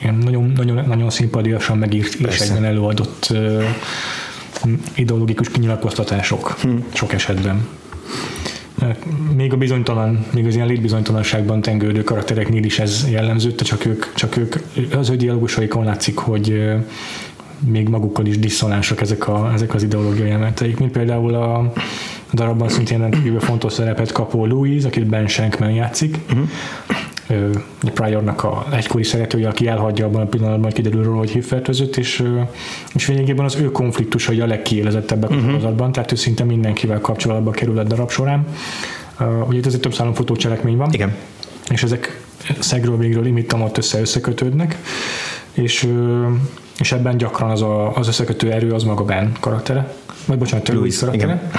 ilyen 0.00 0.14
nagyon, 0.14 0.52
nagyon, 0.56 0.84
nagyon 0.86 1.10
szimpadiasan 1.10 1.78
megírt 1.78 2.20
írságban 2.20 2.64
előadott 2.64 3.26
uh, 3.30 3.64
ideológikus 4.94 5.48
kinyilatkoztatások 5.48 6.50
hm. 6.60 6.76
sok 6.92 7.12
esetben. 7.12 7.68
Még 9.36 9.52
a 9.52 9.56
bizonytalan, 9.56 10.26
még 10.34 10.46
az 10.46 10.54
ilyen 10.54 10.66
létbizonytalanságban 10.66 11.60
tengődő 11.60 12.04
karaktereknél 12.04 12.64
is 12.64 12.78
ez 12.78 13.06
jellemző, 13.10 13.54
csak 13.54 13.84
ők, 13.84 14.14
csak 14.14 14.36
ők 14.36 14.56
az 14.96 15.10
ő 15.10 15.16
dialógusaikon 15.16 15.84
látszik, 15.84 16.18
hogy 16.18 16.72
még 17.66 17.88
magukkal 17.88 18.26
is 18.26 18.38
diszonánsak 18.38 19.00
ezek, 19.00 19.28
a, 19.28 19.50
ezek 19.54 19.74
az 19.74 19.82
ideológiai 19.82 20.30
elementeik, 20.30 20.78
mint 20.78 20.92
például 20.92 21.34
a, 21.34 21.72
a 22.32 22.34
darabban 22.34 22.68
szintén 22.68 22.98
rendkívül 22.98 23.40
fontos 23.40 23.72
szerepet 23.72 24.12
kapó 24.12 24.46
Louise, 24.46 24.86
akit 24.86 25.06
Ben 25.06 25.28
Shankman 25.28 25.70
játszik, 25.70 26.18
uh-huh. 26.30 27.50
a 27.82 27.90
Priornak 27.90 28.44
a 28.44 28.66
egykori 28.72 29.02
szeretője, 29.02 29.48
aki 29.48 29.66
elhagyja 29.66 30.06
abban 30.06 30.20
a 30.20 30.26
pillanatban, 30.26 30.70
kiderül 30.70 31.02
róla, 31.02 31.18
hogy 31.18 31.30
hívfertőzött, 31.30 31.96
és, 31.96 32.22
és 32.94 33.06
végében 33.06 33.44
az 33.44 33.56
ő 33.56 33.70
konfliktusai 33.70 34.40
a 34.40 34.46
legkiélezettebbek 34.46 35.30
uh-huh. 35.30 35.44
a 35.44 35.46
mhm. 35.46 35.54
sorozatban, 35.54 35.92
tehát 35.92 36.12
ő 36.12 36.14
szinte 36.14 36.44
mindenkivel 36.44 37.00
kapcsolatba 37.00 37.50
kerül 37.50 37.78
a 37.78 37.82
darab 37.82 38.10
során. 38.10 38.46
Ugye 39.46 39.58
itt 39.58 39.66
azért 39.66 39.82
több 39.82 39.94
szálon 39.94 40.14
cselekmény 40.36 40.76
van. 40.76 40.92
Igen. 40.92 41.14
És 41.70 41.82
ezek 41.82 42.20
szegről 42.58 42.96
végről 42.96 43.26
imittamot 43.26 43.78
össze 43.78 44.00
összekötődnek, 44.00 44.76
és, 45.52 45.88
és 46.78 46.92
ebben 46.92 47.16
gyakran 47.16 47.50
az, 47.50 47.62
a, 47.62 47.96
az 47.96 48.08
összekötő 48.08 48.52
erő 48.52 48.72
az 48.72 48.82
maga 48.82 49.04
Ben 49.04 49.32
karaktere, 49.40 49.94
vagy 50.26 50.38
bocsánat, 50.38 50.68
Louis 50.68 50.98
karaktere. 50.98 51.32
Igen 51.32 51.50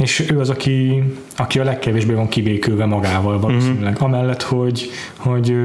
és 0.00 0.30
ő 0.30 0.38
az, 0.40 0.50
aki, 0.50 1.02
aki 1.36 1.58
a 1.58 1.64
legkevésbé 1.64 2.12
van 2.12 2.28
kivékülve 2.28 2.84
magával 2.84 3.40
valószínűleg. 3.40 3.92
Mm-hmm. 3.92 4.04
Amellett, 4.04 4.42
hogy, 4.42 4.90
hogy 5.16 5.56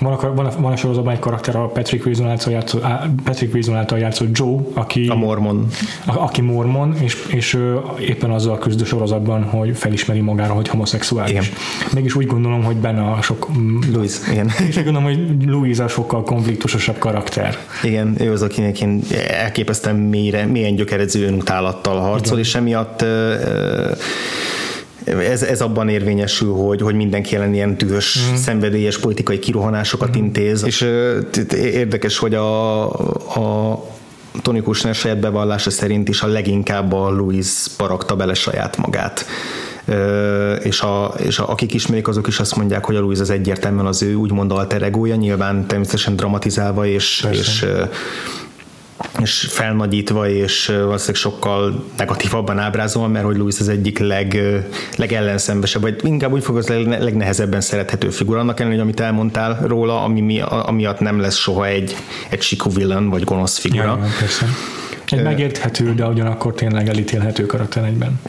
van 0.00 0.12
a, 0.12 0.34
van, 0.34 0.46
a, 0.46 0.52
van 0.58 0.72
a 0.72 0.76
sorozatban 0.76 1.12
egy 1.12 1.18
karakter, 1.18 1.56
a 1.56 1.66
Patrick 1.66 2.06
Wilson 2.06 2.28
által 2.28 2.52
játszott, 2.52 2.84
Patrick 3.24 3.54
Wilson 3.54 3.76
által 3.76 3.98
játszott 3.98 4.38
Joe, 4.38 4.60
aki 4.72 5.06
a 5.06 5.14
mormon. 5.14 5.66
A, 6.06 6.18
aki 6.18 6.40
mormon, 6.40 6.94
és, 7.00 7.26
és 7.28 7.58
éppen 8.00 8.30
azzal 8.30 8.58
küzd 8.58 8.80
a 8.80 8.84
sorozatban, 8.84 9.42
hogy 9.42 9.76
felismeri 9.76 10.20
magára, 10.20 10.52
hogy 10.52 10.68
homoszexuális. 10.68 11.30
Igen. 11.30 11.44
Mégis 11.92 12.14
úgy 12.14 12.26
gondolom, 12.26 12.64
hogy 12.64 12.76
benne 12.76 13.02
a 13.10 13.22
sok... 13.22 13.48
Louis, 13.92 14.12
igen. 14.30 14.50
És 14.68 14.76
úgy 14.78 14.84
gondolom, 14.84 15.02
hogy 15.02 15.44
Louis 15.46 15.78
a 15.78 15.88
sokkal 15.88 16.22
konfliktusosabb 16.22 16.98
karakter. 16.98 17.58
Igen, 17.82 18.14
ő 18.20 18.32
az, 18.32 18.42
akinek 18.42 18.80
én 18.80 19.02
elképesztően 19.28 19.96
mélyre, 19.96 20.46
mélyen 20.46 20.74
gyökeredző 20.74 21.26
önutálattal 21.26 22.00
harcol, 22.00 22.38
igen. 22.38 22.38
és 22.38 22.54
emiatt 22.54 23.02
uh, 23.02 23.08
ez, 25.04 25.42
ez 25.42 25.60
abban 25.60 25.88
érvényesül, 25.88 26.52
hogy, 26.52 26.80
hogy 26.80 26.94
mindenki 26.94 27.36
ellen 27.36 27.54
ilyen 27.54 27.76
dühös, 27.78 28.28
mm. 28.30 28.34
szenvedélyes 28.34 28.98
politikai 28.98 29.38
kirohanásokat 29.38 30.16
mm. 30.16 30.22
intéz. 30.22 30.64
És 30.64 30.88
érdekes, 31.54 32.18
hogy 32.18 32.34
a, 32.34 32.84
a 33.70 33.82
Tony 34.42 34.62
Kushner 34.62 34.94
saját 34.94 35.20
bevallása 35.20 35.70
szerint 35.70 36.08
is 36.08 36.22
a 36.22 36.26
leginkább 36.26 36.92
a 36.92 37.10
Louis 37.10 37.48
barakta 37.78 38.16
bele 38.16 38.34
saját 38.34 38.76
magát. 38.76 39.26
és, 40.62 40.80
a, 40.80 41.14
és 41.18 41.38
a, 41.38 41.48
akik 41.48 41.74
ismerik, 41.74 42.08
azok 42.08 42.26
is 42.26 42.40
azt 42.40 42.56
mondják, 42.56 42.84
hogy 42.84 42.96
a 42.96 43.00
Louis 43.00 43.18
az 43.18 43.30
egyértelműen 43.30 43.86
az 43.86 44.02
ő 44.02 44.14
úgymond 44.14 44.52
alter 44.52 44.82
egója, 44.82 45.14
nyilván 45.14 45.66
természetesen 45.66 46.16
dramatizálva 46.16 46.86
és, 46.86 47.26
és 47.30 47.64
és 49.20 49.46
felnagyítva, 49.48 50.28
és 50.28 50.66
valószínűleg 50.66 51.14
sokkal 51.14 51.84
negatívabban 51.96 52.58
ábrázolva, 52.58 53.08
mert 53.08 53.24
hogy 53.24 53.36
Louis 53.36 53.60
az 53.60 53.68
egyik 53.68 53.98
leg, 53.98 54.38
legellenszenvesebb, 54.96 55.82
vagy 55.82 56.00
inkább 56.02 56.32
úgy 56.32 56.42
fog 56.42 56.56
az 56.56 56.68
legnehezebben 56.68 57.60
szerethető 57.60 58.10
figura, 58.10 58.40
annak 58.40 58.60
ellenére, 58.60 58.82
hogy 58.82 58.90
amit 58.90 59.00
elmondtál 59.06 59.58
róla, 59.66 60.02
ami 60.02 60.20
mi, 60.20 60.40
amiatt 60.40 61.00
nem 61.00 61.20
lesz 61.20 61.36
soha 61.36 61.66
egy, 61.66 61.96
egy 62.28 62.42
siku 62.42 62.70
villain, 62.70 63.08
vagy 63.08 63.24
gonosz 63.24 63.58
figura. 63.58 63.82
Ja, 63.82 63.98
ja, 64.02 64.08
persze. 64.18 64.46
Egy 65.08 65.22
megérthető, 65.22 65.94
de 65.94 66.06
ugyanakkor 66.06 66.54
tényleg 66.54 66.88
elítélhető 66.88 67.46
karakter 67.46 67.84
egyben 67.84 68.20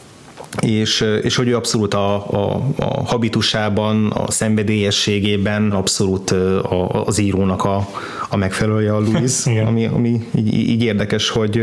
és, 0.60 1.04
és 1.22 1.36
hogy 1.36 1.48
ő 1.48 1.56
abszolút 1.56 1.94
a, 1.94 2.14
a, 2.14 2.62
a 2.76 3.04
habitusában, 3.04 4.10
a 4.10 4.30
szenvedélyességében 4.30 5.70
abszolút 5.70 6.30
a, 6.30 7.04
az 7.04 7.18
írónak 7.18 7.64
a, 7.64 7.88
a 8.28 8.36
megfelelője 8.36 8.94
a 8.94 9.00
Louis, 9.00 9.46
ami, 9.66 9.86
ami 9.86 10.20
így, 10.34 10.54
így 10.54 10.82
érdekes, 10.82 11.28
hogy 11.28 11.62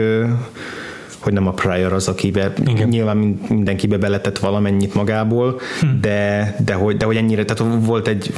hogy 1.23 1.33
nem 1.33 1.47
a 1.47 1.51
Pryor 1.51 1.93
az, 1.93 2.07
akibe 2.07 2.53
Igen. 2.65 2.87
nyilván 2.87 3.17
mindenkibe 3.49 3.97
beletett 3.97 4.39
valamennyit 4.39 4.93
magából, 4.93 5.59
hm. 5.79 5.87
de, 6.01 6.55
de, 6.65 6.73
hogy, 6.73 6.97
de 6.97 7.05
hogy 7.05 7.15
ennyire, 7.15 7.45
tehát 7.45 7.73
volt 7.85 8.07
egy 8.07 8.33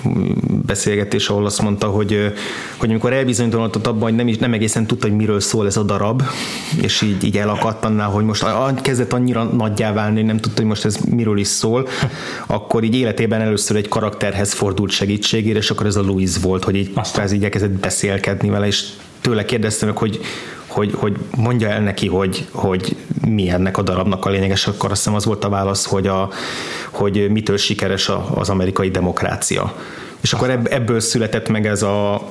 beszélgetés, 0.66 1.30
ahol 1.30 1.46
azt 1.46 1.62
mondta, 1.62 1.88
hogy, 1.88 2.34
hogy 2.78 2.90
amikor 2.90 3.14
elbizonytalanodott 3.14 3.88
abban, 3.88 4.02
hogy 4.02 4.16
nem, 4.16 4.28
is, 4.28 4.38
nem 4.38 4.54
egészen 4.54 4.86
tudta, 4.86 5.08
hogy 5.08 5.16
miről 5.16 5.40
szól 5.40 5.66
ez 5.66 5.78
a 5.78 5.84
darab, 5.84 6.24
és 6.82 7.02
így, 7.02 7.24
így 7.24 7.38
elakadt 7.38 7.86
annál, 7.86 8.10
hogy 8.10 8.24
most 8.24 8.46
kezdett 8.82 9.14
annyira 9.14 9.44
nagyjá 9.44 9.94
válni, 9.94 10.16
hogy 10.16 10.26
nem 10.26 10.40
tudta, 10.40 10.60
hogy 10.60 10.70
most 10.70 10.86
ez 10.86 10.98
miről 10.98 11.38
is 11.38 11.48
szól, 11.48 11.88
akkor 12.48 12.84
így 12.84 12.96
életében 12.96 13.42
először 13.42 13.78
egy 13.78 13.88
karakterhez 13.88 14.54
fordult 14.54 14.92
segítségére, 14.92 15.58
és 15.58 15.70
akkor 15.70 15.86
ez 15.86 15.96
a 15.96 16.02
Louis 16.02 16.38
volt, 16.42 16.64
hogy 16.64 16.76
így, 16.76 16.92
Aztán. 16.94 17.34
így 17.34 17.44
elkezdett 17.44 17.72
beszélkedni 17.72 18.50
vele, 18.50 18.68
és 18.68 18.86
tőle 19.22 19.46
kérdeztem 19.46 19.96
hogy 19.96 20.20
hogy, 20.76 20.94
hogy 20.96 21.16
mondja 21.38 21.70
el 21.70 21.82
neki, 21.82 22.08
hogy, 22.08 22.48
hogy 22.52 22.96
mi 23.28 23.50
ennek 23.50 23.78
a 23.78 23.82
darabnak 23.82 24.26
a 24.26 24.30
lényeges, 24.30 24.68
akkor 24.68 24.92
azt 24.92 25.04
hiszem 25.04 25.16
az 25.16 25.26
volt 25.26 25.44
a 25.44 25.50
válasz, 25.50 25.86
hogy, 25.86 26.08
a, 26.08 26.30
hogy 26.92 27.30
mitől 27.32 27.58
sikeres 27.58 28.12
az 28.34 28.50
amerikai 28.50 28.90
demokrácia. 28.90 29.74
És 30.22 30.34
akkor 30.34 30.60
ebből 30.70 31.00
született 31.00 31.50
meg 31.50 31.68
ez 31.68 31.82
a, 31.84 32.28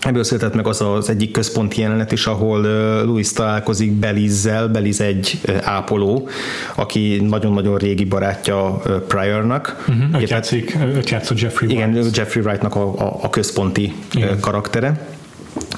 Ebből 0.00 0.24
született 0.24 0.54
meg 0.54 0.66
az 0.66 0.80
az 0.80 1.08
egyik 1.10 1.30
központi 1.30 1.80
jelenet 1.80 2.12
is, 2.12 2.26
ahol 2.26 2.60
Louis 3.04 3.32
találkozik 3.32 3.92
Belizzel, 3.92 4.68
Beliz 4.68 5.00
egy 5.00 5.40
ápoló, 5.62 6.28
aki 6.74 7.20
nagyon-nagyon 7.28 7.76
régi 7.76 8.04
barátja 8.04 8.82
Pryornak. 9.08 9.84
Uh-huh, 9.88 10.22
őt, 10.22 10.30
játszik, 10.30 10.76
őt 10.94 11.10
játszott 11.10 11.40
Jeffrey 11.40 11.68
Wright. 11.68 11.88
Igen, 11.88 12.10
Jeffrey 12.14 12.42
Wrightnak 12.42 12.74
a, 12.74 12.98
a, 12.98 13.18
a 13.22 13.30
központi 13.30 13.92
Igen. 14.12 14.40
karaktere 14.40 15.06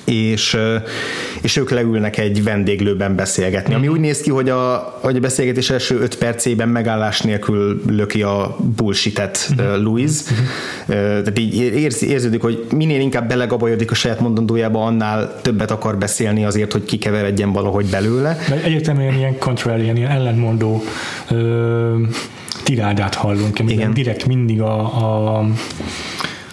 és, 0.04 0.56
és 1.42 1.56
ők 1.56 1.70
leülnek 1.70 2.18
egy 2.18 2.44
vendéglőben 2.44 3.16
beszélgetni, 3.16 3.74
ami 3.74 3.88
úgy 3.88 4.00
néz 4.00 4.20
ki, 4.20 4.30
hogy 4.30 4.48
a, 4.48 4.98
hogy 5.00 5.16
a 5.16 5.20
beszélgetés 5.20 5.70
első 5.70 6.00
öt 6.00 6.18
percében 6.18 6.68
megállás 6.68 7.20
nélkül 7.20 7.82
löki 7.86 8.22
a 8.22 8.56
bullshitet 8.76 9.50
uh, 9.58 9.82
Louis. 9.82 10.10
Tehát 10.86 11.38
így 11.38 11.54
érz, 11.56 12.02
érződik, 12.02 12.42
hogy 12.42 12.66
minél 12.74 13.00
inkább 13.00 13.28
belegabajodik 13.28 13.90
a 13.90 13.94
saját 13.94 14.20
mondandójába, 14.20 14.84
annál 14.84 15.40
többet 15.42 15.70
akar 15.70 15.98
beszélni 15.98 16.44
azért, 16.44 16.72
hogy 16.72 16.84
kikeveredjen 16.84 17.52
valahogy 17.52 17.86
belőle. 17.86 18.38
De 18.48 18.62
egyértelműen 18.62 19.14
ilyen 19.14 19.38
contrarian, 19.38 19.96
ilyen 19.96 20.10
ellenmondó 20.10 20.82
ö, 21.30 21.96
tirádát 22.62 23.14
hallunk, 23.14 23.58
Igen. 23.58 23.94
direkt 23.94 24.26
mindig 24.26 24.60
a, 24.60 24.78
a 25.38 25.44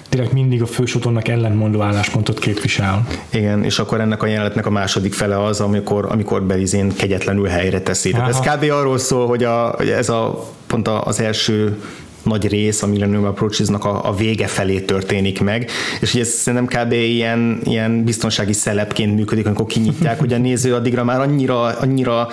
direkt 0.10 0.32
mindig 0.32 0.62
a 0.62 0.66
fősotonnak 0.66 1.28
ellentmondó 1.28 1.82
álláspontot 1.82 2.40
képvisel. 2.40 3.08
Igen, 3.30 3.64
és 3.64 3.80
akkor 3.80 4.00
ennek 4.00 4.24
a 4.24 4.26
jelenetnek 4.26 4.66
a 4.66 4.70
második 4.70 5.14
fele 5.14 5.44
az, 5.44 5.60
amikor, 5.60 6.08
amikor 6.10 6.44
Belizén 6.44 6.96
kegyetlenül 6.96 7.48
helyre 7.48 7.82
teszi. 7.82 8.12
Tehát 8.12 8.30
ez 8.30 8.40
kb. 8.40 8.72
arról 8.72 8.98
szól, 8.98 9.28
hogy, 9.28 9.44
a, 9.44 9.74
hogy 9.78 9.90
ez 9.90 10.10
a 10.10 10.48
pont 10.68 10.88
az 10.88 11.20
első 11.20 11.78
nagy 12.24 12.48
rész 12.48 12.82
a 12.82 12.88
Millennium 12.88 13.26
approaches 13.26 13.68
a, 13.68 14.08
a 14.08 14.16
vége 14.16 14.48
felé 14.48 14.80
történik 14.80 15.42
meg, 15.42 15.70
és 16.02 16.14
ugye 16.14 16.24
ez 16.24 16.30
szerintem 16.30 16.84
kb. 16.84 16.92
ilyen, 16.92 17.60
ilyen 17.64 18.04
biztonsági 18.04 18.54
szelepként 18.54 19.16
működik, 19.16 19.46
amikor 19.46 19.66
kinyitják, 19.66 20.20
hogy 20.20 20.34
a 20.34 20.38
néző 20.38 20.74
addigra 20.74 21.04
már 21.04 21.20
annyira, 21.20 21.62
annyira 21.62 22.28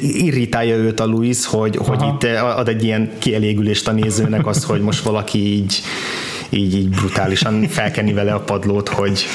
irritálja 0.00 0.76
őt 0.76 1.00
a 1.00 1.06
Louis, 1.06 1.46
hogy, 1.46 1.76
hogy 1.76 2.02
itt 2.02 2.24
ad 2.38 2.68
egy 2.68 2.84
ilyen 2.84 3.10
kielégülést 3.18 3.88
a 3.88 3.92
nézőnek 3.92 4.46
az, 4.46 4.64
hogy 4.64 4.80
most 4.80 5.02
valaki 5.02 5.52
így 5.52 5.82
így, 6.50 6.74
így 6.74 6.88
brutálisan 6.88 7.68
felkenni 7.68 8.12
vele 8.12 8.34
a 8.34 8.40
padlót, 8.40 8.88
hogy 8.88 9.26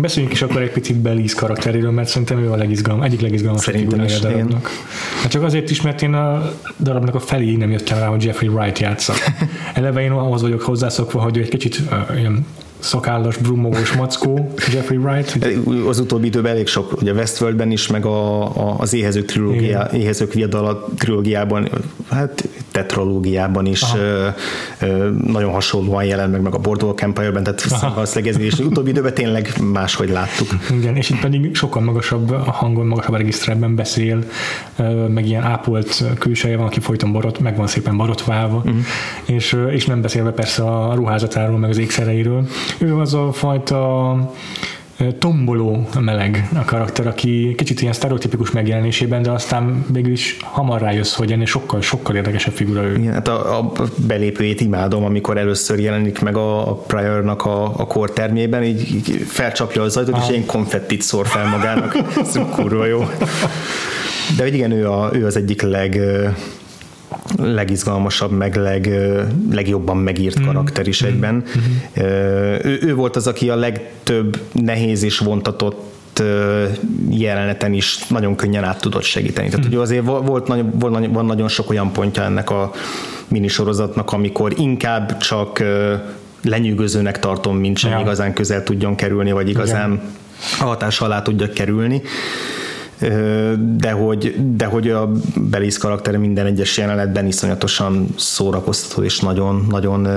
Beszéljünk 0.00 0.34
is 0.34 0.42
akkor 0.42 0.62
egy 0.62 0.70
picit 0.70 0.96
Belize 0.96 1.36
karakteréről, 1.36 1.90
mert 1.90 2.08
szerintem 2.08 2.38
ő 2.38 2.50
a 2.50 2.56
legizgalmas, 2.56 3.06
egyik 3.06 3.20
legizgalmasabb 3.20 3.74
figurája 3.74 4.16
a 4.16 4.20
darabnak. 4.20 4.70
Hát 5.22 5.30
csak 5.30 5.42
azért 5.42 5.70
is, 5.70 5.82
mert 5.82 6.02
én 6.02 6.14
a 6.14 6.52
darabnak 6.80 7.14
a 7.14 7.20
feléig 7.20 7.56
nem 7.56 7.70
jöttem 7.70 7.98
rá, 7.98 8.06
hogy 8.06 8.24
Jeffrey 8.24 8.48
Wright 8.48 8.78
játsza. 8.78 9.14
Eleve 9.74 10.02
én 10.02 10.10
ahhoz 10.10 10.42
vagyok 10.42 10.62
hozzászokva, 10.62 11.20
hogy 11.20 11.36
ő 11.36 11.40
egy 11.40 11.48
kicsit 11.48 11.80
uh, 11.90 12.18
ilyen 12.18 12.46
szakállas, 12.82 13.36
brumogós 13.36 13.92
mackó, 13.92 14.54
Jeffrey 14.72 14.96
Wright. 14.96 15.38
Az 15.88 15.98
utóbbi 15.98 16.26
időben 16.26 16.52
elég 16.52 16.66
sok, 16.66 17.00
ugye 17.00 17.12
Westworldben 17.12 17.70
is, 17.70 17.86
meg 17.86 18.04
a, 18.04 18.42
a, 18.42 18.74
az 18.78 18.92
éhezők, 18.92 19.24
trilógiá, 19.24 19.90
éhezők 19.92 20.32
viadala 20.32 20.88
trilógiában, 20.98 21.68
hát 22.10 22.48
tetralógiában 22.70 23.66
is 23.66 23.82
ö, 23.96 24.28
ö, 24.80 25.10
nagyon 25.26 25.52
hasonlóan 25.52 26.04
jelent 26.04 26.32
meg, 26.32 26.40
meg 26.40 26.54
a 26.54 26.58
Boardwalk 26.58 27.00
Empire-ben, 27.00 27.42
tehát 27.42 27.92
valószínűleg 27.94 28.42
és 28.42 28.58
utóbbi 28.58 28.90
időben 28.90 29.14
tényleg 29.14 29.52
máshogy 29.72 30.08
láttuk. 30.08 30.48
Igen, 30.70 30.96
és 30.96 31.10
itt 31.10 31.20
pedig 31.20 31.54
sokkal 31.54 31.82
magasabb 31.82 32.30
hangon, 32.46 32.86
magasabb 32.86 33.14
regisztrálban 33.14 33.74
beszél, 33.74 34.18
meg 35.08 35.26
ilyen 35.26 35.42
ápolt 35.42 36.04
külseje 36.18 36.56
van, 36.56 36.66
aki 36.66 36.80
folyton 36.80 37.12
borot, 37.12 37.38
meg 37.38 37.56
van 37.56 37.66
szépen 37.66 37.96
borotválva, 37.96 38.56
uh-huh. 38.56 38.76
és, 39.24 39.56
és 39.70 39.86
nem 39.86 40.00
beszélve 40.00 40.30
persze 40.30 40.62
a 40.62 40.94
ruházatáról, 40.94 41.58
meg 41.58 41.70
az 41.70 41.78
ékszereiről, 41.78 42.46
ő 42.78 42.98
az 42.98 43.14
a 43.14 43.32
fajta 43.32 44.16
tomboló 45.18 45.88
meleg 46.00 46.48
a 46.54 46.64
karakter, 46.64 47.06
aki 47.06 47.54
kicsit 47.56 47.80
ilyen 47.80 47.92
sztereotipikus 47.92 48.50
megjelenésében, 48.50 49.22
de 49.22 49.30
aztán 49.30 49.84
végül 49.92 50.12
is 50.12 50.36
hamar 50.42 50.80
rájössz, 50.80 51.14
hogy 51.14 51.32
ennél 51.32 51.46
sokkal, 51.46 51.80
sokkal 51.80 52.16
érdekesebb 52.16 52.52
figura 52.52 52.82
ő. 52.82 52.98
Igen, 52.98 53.12
hát 53.12 53.28
a, 53.28 53.58
a 53.58 53.72
belépőjét 54.06 54.60
imádom, 54.60 55.04
amikor 55.04 55.38
először 55.38 55.78
jelenik 55.78 56.20
meg 56.20 56.36
a, 56.36 56.70
a 56.70 56.74
Priornak 56.74 57.44
a, 57.44 57.64
a 57.64 57.86
kortermében, 57.86 58.62
így, 58.62 58.94
így 58.94 59.24
felcsapja 59.26 59.82
az 59.82 59.96
ajtót, 59.96 60.16
és 60.22 60.28
ilyen 60.28 60.46
konfettit 60.46 61.02
szór 61.02 61.26
fel 61.26 61.48
magának. 61.48 61.96
Ez 62.20 62.38
kurva 62.54 62.86
jó. 62.86 63.04
De 64.36 64.46
igen, 64.46 64.70
ő, 64.70 64.90
a, 64.90 65.10
ő 65.12 65.26
az 65.26 65.36
egyik 65.36 65.62
leg 65.62 66.00
legizgalmasabb, 67.38 68.30
meg 68.30 68.56
leg, 68.56 68.90
legjobban 69.50 69.96
megírt 69.96 70.40
mm. 70.40 70.44
karakter 70.44 70.86
is 70.86 71.02
egyben. 71.02 71.34
Mm-hmm. 71.34 72.06
Ő, 72.68 72.78
ő 72.82 72.94
volt 72.94 73.16
az, 73.16 73.26
aki 73.26 73.50
a 73.50 73.56
legtöbb 73.56 74.40
nehéz 74.52 75.02
és 75.02 75.18
vontatott 75.18 75.90
jeleneten 77.10 77.72
is 77.72 78.06
nagyon 78.06 78.34
könnyen 78.34 78.64
át 78.64 78.80
tudott 78.80 79.02
segíteni. 79.02 79.48
Tehát 79.48 79.64
mm. 79.64 79.68
ugye 79.68 79.78
azért 79.78 80.04
volt, 80.04 80.26
volt, 80.26 80.46
volt, 80.72 81.06
van 81.06 81.24
nagyon 81.24 81.48
sok 81.48 81.70
olyan 81.70 81.92
pontja 81.92 82.22
ennek 82.22 82.50
a 82.50 82.72
minisorozatnak, 83.28 84.12
amikor 84.12 84.52
inkább 84.58 85.16
csak 85.16 85.62
lenyűgözőnek 86.42 87.18
tartom, 87.18 87.56
mint 87.56 87.78
sem 87.78 87.90
ja. 87.90 87.98
igazán 87.98 88.32
közel 88.32 88.62
tudjon 88.62 88.94
kerülni, 88.94 89.32
vagy 89.32 89.48
igazán 89.48 89.92
Igen. 89.92 90.10
a 90.60 90.64
hatás 90.64 91.00
alá 91.00 91.22
tudja 91.22 91.48
kerülni 91.48 92.02
de 93.76 93.90
hogy, 93.90 94.34
de 94.56 94.64
hogy 94.64 94.88
a 94.88 95.10
Belis 95.36 95.78
karakter 95.78 96.16
minden 96.16 96.46
egyes 96.46 96.78
jelenetben 96.78 97.26
iszonyatosan 97.26 98.06
szórakoztató 98.16 99.02
és 99.02 99.20
nagyon, 99.20 99.66
nagyon 99.70 100.08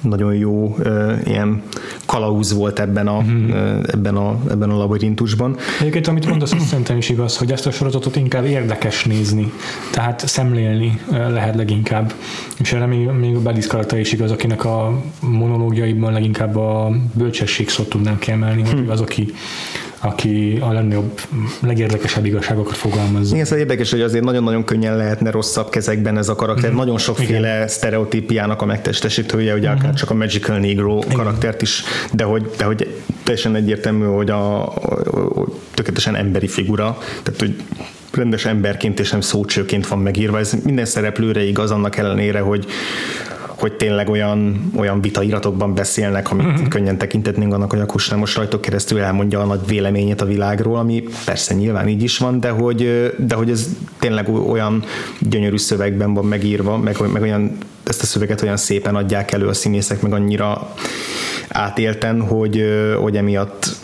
nagyon 0.00 0.34
jó 0.34 0.76
ilyen 1.24 1.62
kalauz 2.06 2.52
volt 2.52 2.78
ebben 2.78 3.06
a, 3.06 3.20
mm-hmm. 3.20 3.50
ebben 3.82 4.16
a, 4.16 4.38
ebben 4.50 4.70
a 4.70 4.76
labirintusban. 4.76 5.56
Egyébként, 5.80 6.06
amit 6.06 6.26
mondasz, 6.26 6.52
azt 6.52 6.66
szerintem 6.66 6.96
is 6.96 7.08
igaz, 7.08 7.36
hogy 7.36 7.52
ezt 7.52 7.66
a 7.66 7.70
sorozatot 7.70 8.16
inkább 8.16 8.44
érdekes 8.44 9.04
nézni, 9.04 9.52
tehát 9.90 10.28
szemlélni 10.28 11.00
lehet 11.10 11.54
leginkább. 11.54 12.12
És 12.58 12.72
erre 12.72 12.86
még, 12.86 13.08
még 13.08 13.36
a 13.36 13.40
Belis 13.40 13.66
karakter 13.66 13.98
is 13.98 14.12
igaz, 14.12 14.30
akinek 14.30 14.64
a 14.64 15.02
monológiaiban 15.20 16.12
leginkább 16.12 16.56
a 16.56 16.90
bölcsesség 17.12 17.68
szót 17.68 17.88
tudnám 17.88 18.18
kiemelni, 18.18 18.62
hogy 18.62 18.80
hm. 18.80 18.90
az, 18.90 19.00
aki 19.00 19.32
aki 20.00 20.58
a 20.60 20.72
legnagyobb, 20.72 21.20
legérdekesebb 21.60 22.24
igazságokat 22.24 22.76
fogalmazza. 22.76 23.32
Igen, 23.32 23.44
szóval 23.44 23.60
érdekes, 23.60 23.90
hogy 23.90 24.00
azért 24.00 24.24
nagyon-nagyon 24.24 24.64
könnyen 24.64 24.96
lehetne 24.96 25.30
rosszabb 25.30 25.70
kezekben 25.70 26.18
ez 26.18 26.28
a 26.28 26.34
karakter. 26.34 26.72
Mm. 26.72 26.76
Nagyon 26.76 26.98
sokféle 26.98 27.54
Igen. 27.54 27.68
sztereotípiának 27.68 28.62
a 28.62 28.64
megtestesítője, 28.64 29.54
ugye 29.54 29.70
mm. 29.70 29.74
akár 29.74 29.94
csak 29.94 30.10
a 30.10 30.14
Magical 30.14 30.58
Negro 30.58 30.98
Igen. 30.98 31.16
karaktert 31.16 31.62
is, 31.62 31.82
de 32.12 32.24
hogy, 32.24 32.50
de 32.56 32.64
hogy 32.64 32.94
teljesen 33.22 33.54
egyértelmű, 33.54 34.04
hogy 34.04 34.30
a, 34.30 34.62
a, 34.62 34.72
a 35.40 35.46
tökéletesen 35.74 36.16
emberi 36.16 36.48
figura, 36.48 36.98
tehát 37.22 37.40
hogy 37.40 37.62
rendes 38.12 38.44
emberként 38.44 39.00
és 39.00 39.10
nem 39.10 39.20
szócsőként 39.20 39.86
van 39.86 39.98
megírva. 39.98 40.38
Ez 40.38 40.52
minden 40.64 40.84
szereplőre 40.84 41.42
igaz 41.42 41.70
annak 41.70 41.96
ellenére, 41.96 42.40
hogy 42.40 42.66
hogy 43.60 43.72
tényleg 43.72 44.08
olyan, 44.08 44.70
olyan 44.76 45.00
vitairatokban 45.00 45.74
beszélnek, 45.74 46.30
amit 46.30 46.46
uh-huh. 46.46 46.68
könnyen 46.68 46.98
tekintetnénk 46.98 47.54
annak, 47.54 47.70
hogy 47.70 47.80
a 47.80 47.86
Kusna 47.86 48.16
most 48.16 48.36
rajtok 48.36 48.60
keresztül 48.60 49.00
elmondja 49.00 49.40
a 49.40 49.44
nagy 49.44 49.66
véleményét 49.66 50.20
a 50.20 50.24
világról, 50.24 50.78
ami 50.78 51.04
persze 51.24 51.54
nyilván 51.54 51.88
így 51.88 52.02
is 52.02 52.18
van, 52.18 52.40
de 52.40 52.50
hogy, 52.50 53.12
de 53.18 53.34
hogy 53.34 53.50
ez 53.50 53.68
tényleg 53.98 54.28
olyan 54.28 54.84
gyönyörű 55.18 55.56
szövegben 55.56 56.14
van 56.14 56.24
megírva, 56.24 56.76
meg, 56.78 56.96
meg 57.12 57.22
olyan 57.22 57.58
ezt 57.84 58.02
a 58.02 58.06
szöveget 58.06 58.42
olyan 58.42 58.56
szépen 58.56 58.96
adják 58.96 59.32
elő 59.32 59.46
a 59.46 59.52
színészek, 59.52 60.02
meg 60.02 60.12
annyira 60.12 60.74
átélten, 61.48 62.20
hogy, 62.20 62.64
hogy 63.00 63.16
emiatt 63.16 63.76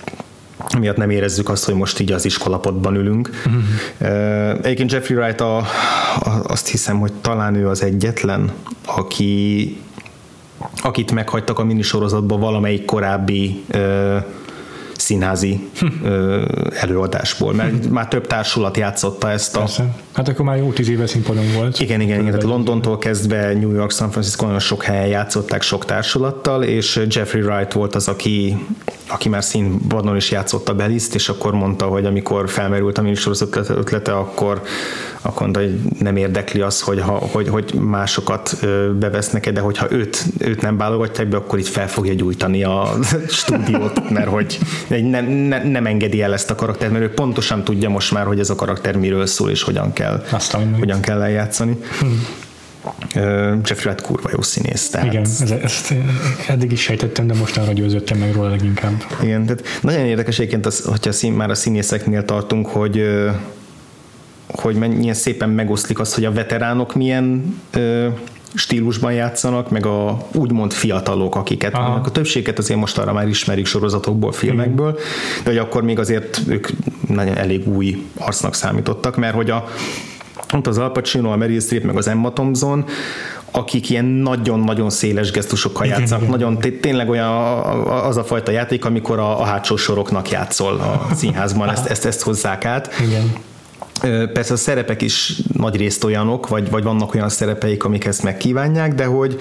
miatt 0.78 0.96
nem 0.96 1.10
érezzük 1.10 1.48
azt, 1.48 1.64
hogy 1.64 1.74
most 1.74 2.00
így 2.00 2.12
az 2.12 2.24
iskolapotban 2.24 2.94
ülünk. 2.94 3.30
Uh-huh. 3.46 4.58
Egyébként 4.62 4.92
Jeffrey 4.92 5.16
Wright 5.16 5.40
a, 5.40 5.56
a, 5.56 5.64
azt 6.46 6.68
hiszem, 6.68 6.98
hogy 6.98 7.12
talán 7.12 7.54
ő 7.54 7.68
az 7.68 7.82
egyetlen, 7.82 8.52
aki 8.86 9.80
akit 10.82 11.12
meghagytak 11.12 11.58
a 11.58 11.64
minisorozatban 11.64 12.40
valamelyik 12.40 12.84
korábbi 12.84 13.64
uh, 13.74 14.16
színházi 15.06 15.68
ö, 16.02 16.44
előadásból, 16.80 17.52
mert 17.52 17.90
már 17.90 18.08
több 18.08 18.26
társulat 18.26 18.76
játszotta 18.76 19.30
ezt 19.30 19.56
a... 19.56 19.58
Persze. 19.58 19.94
Hát 20.12 20.28
akkor 20.28 20.44
már 20.44 20.56
jó 20.56 20.72
tíz 20.72 20.88
éve 20.88 21.06
színpadon 21.06 21.44
volt. 21.54 21.80
Igen, 21.80 22.00
igen, 22.00 22.20
igen. 22.20 22.26
Tehát 22.26 22.42
Londontól 22.42 22.98
kezdve 22.98 23.52
New 23.52 23.72
York, 23.72 23.90
San 23.90 24.10
Francisco 24.10 24.44
nagyon 24.44 24.60
sok 24.60 24.82
helyen 24.82 25.06
játszották 25.06 25.62
sok 25.62 25.84
társulattal, 25.84 26.62
és 26.62 27.00
Jeffrey 27.08 27.42
Wright 27.42 27.72
volt 27.72 27.94
az, 27.94 28.08
aki, 28.08 28.56
aki 29.08 29.28
már 29.28 29.44
színpadon 29.44 30.16
is 30.16 30.30
játszotta 30.30 30.74
Beliszt, 30.74 31.14
és 31.14 31.28
akkor 31.28 31.52
mondta, 31.52 31.86
hogy 31.86 32.04
amikor 32.04 32.50
felmerült 32.50 32.98
a 32.98 33.02
minisorozat 33.02 33.56
ötlete, 33.56 34.12
akkor 34.12 34.62
akkor 35.26 35.40
mondta, 35.40 35.60
hogy 35.60 35.80
nem 35.98 36.16
érdekli 36.16 36.60
az, 36.60 36.80
hogy, 36.80 37.00
ha, 37.00 37.12
hogy, 37.12 37.48
hogy 37.48 37.74
másokat 37.74 38.66
bevesznek 38.98 39.52
de 39.52 39.60
hogyha 39.60 39.86
őt, 39.90 40.24
őt 40.38 40.62
nem 40.62 40.76
válogatják 40.76 41.28
be, 41.28 41.36
akkor 41.36 41.58
itt 41.58 41.66
fel 41.66 41.88
fogja 41.88 42.14
gyújtani 42.14 42.62
a 42.62 42.94
stúdiót, 43.28 44.10
mert 44.10 44.28
hogy 44.28 44.58
nem, 44.88 45.26
nem, 45.26 45.68
nem 45.68 45.86
engedi 45.86 46.22
el 46.22 46.32
ezt 46.32 46.50
a 46.50 46.54
karaktert, 46.54 46.92
mert 46.92 47.04
ő 47.04 47.10
pontosan 47.10 47.64
tudja 47.64 47.88
most 47.88 48.12
már, 48.12 48.26
hogy 48.26 48.38
ez 48.38 48.50
a 48.50 48.54
karakter 48.54 48.96
miről 48.96 49.26
szól, 49.26 49.50
és 49.50 49.62
hogyan 49.62 49.92
kell, 49.92 50.24
Aztán, 50.30 50.76
hogyan 50.78 51.00
kell 51.00 51.22
eljátszani. 51.22 51.78
Hmm. 52.00 52.26
Jeffrey 53.14 53.84
Wright 53.84 54.00
kurva 54.00 54.28
jó 54.32 54.42
színész. 54.42 54.90
Tehát... 54.90 55.06
Igen, 55.06 55.22
ezt, 55.22 55.50
ezt 55.50 55.94
eddig 56.48 56.72
is 56.72 56.80
sejtettem, 56.80 57.26
de 57.26 57.34
mostanra 57.34 57.72
győződtem 57.72 58.18
meg 58.18 58.32
róla 58.32 58.48
leginkább. 58.48 59.04
Igen, 59.22 59.46
tehát 59.46 59.62
nagyon 59.82 60.04
érdekes 60.06 60.38
egyébként, 60.38 60.66
az, 60.66 60.84
hogyha 60.84 61.12
szín, 61.12 61.32
már 61.32 61.50
a 61.50 61.54
színészeknél 61.54 62.24
tartunk, 62.24 62.66
hogy 62.66 63.04
hogy 64.46 64.74
mennyien 64.74 65.14
szépen 65.14 65.48
megoszlik 65.48 65.98
az, 65.98 66.14
hogy 66.14 66.24
a 66.24 66.32
veteránok 66.32 66.94
milyen 66.94 67.56
ö, 67.72 68.08
stílusban 68.54 69.12
játszanak, 69.12 69.70
meg 69.70 69.86
a 69.86 70.26
úgymond 70.32 70.72
fiatalok, 70.72 71.36
akiket 71.36 71.74
Aha. 71.74 72.00
a 72.04 72.10
többséget 72.10 72.58
azért 72.58 72.80
most 72.80 72.98
arra 72.98 73.12
már 73.12 73.28
ismerik 73.28 73.66
sorozatokból, 73.66 74.32
filmekből, 74.32 74.98
de 75.44 75.50
hogy 75.50 75.58
akkor 75.58 75.82
még 75.82 75.98
azért 75.98 76.40
ők 76.46 76.68
nagyon 77.08 77.36
elég 77.36 77.68
új 77.68 78.06
arcnak 78.18 78.54
számítottak, 78.54 79.16
mert 79.16 79.34
hogy 79.34 79.50
a 79.50 79.68
ott 80.54 80.66
az 80.66 80.78
Al 80.78 80.92
Pacino, 80.92 81.30
a 81.30 81.36
Meryl 81.36 81.60
Streep, 81.60 81.84
meg 81.84 81.96
az 81.96 82.08
Emma 82.08 82.32
Thompson, 82.32 82.84
akik 83.50 83.90
ilyen 83.90 84.04
nagyon-nagyon 84.04 84.90
széles 84.90 85.30
gesztusokkal 85.30 85.86
játszanak. 85.86 86.18
Igen, 86.18 86.30
nagyon 86.30 86.58
tényleg 86.80 87.08
olyan 87.08 87.30
az 87.86 88.16
a 88.16 88.24
fajta 88.24 88.50
játék, 88.50 88.84
amikor 88.84 89.18
a, 89.18 89.40
a 89.40 89.44
hátsó 89.44 89.76
soroknak 89.76 90.30
játszol 90.30 90.74
a 90.74 91.14
színházban, 91.14 91.70
ezt, 91.70 91.86
ezt, 91.86 92.04
ezt 92.04 92.22
hozzák 92.22 92.64
át. 92.64 92.90
Igen 93.00 93.32
Persze 94.32 94.52
a 94.52 94.56
szerepek 94.56 95.02
is 95.02 95.32
nagy 95.52 95.76
részt 95.76 96.04
olyanok, 96.04 96.48
vagy, 96.48 96.70
vagy 96.70 96.82
vannak 96.82 97.14
olyan 97.14 97.28
szerepeik, 97.28 97.84
amik 97.84 98.04
ezt 98.04 98.22
megkívánják, 98.22 98.94
de 98.94 99.04
hogy 99.04 99.36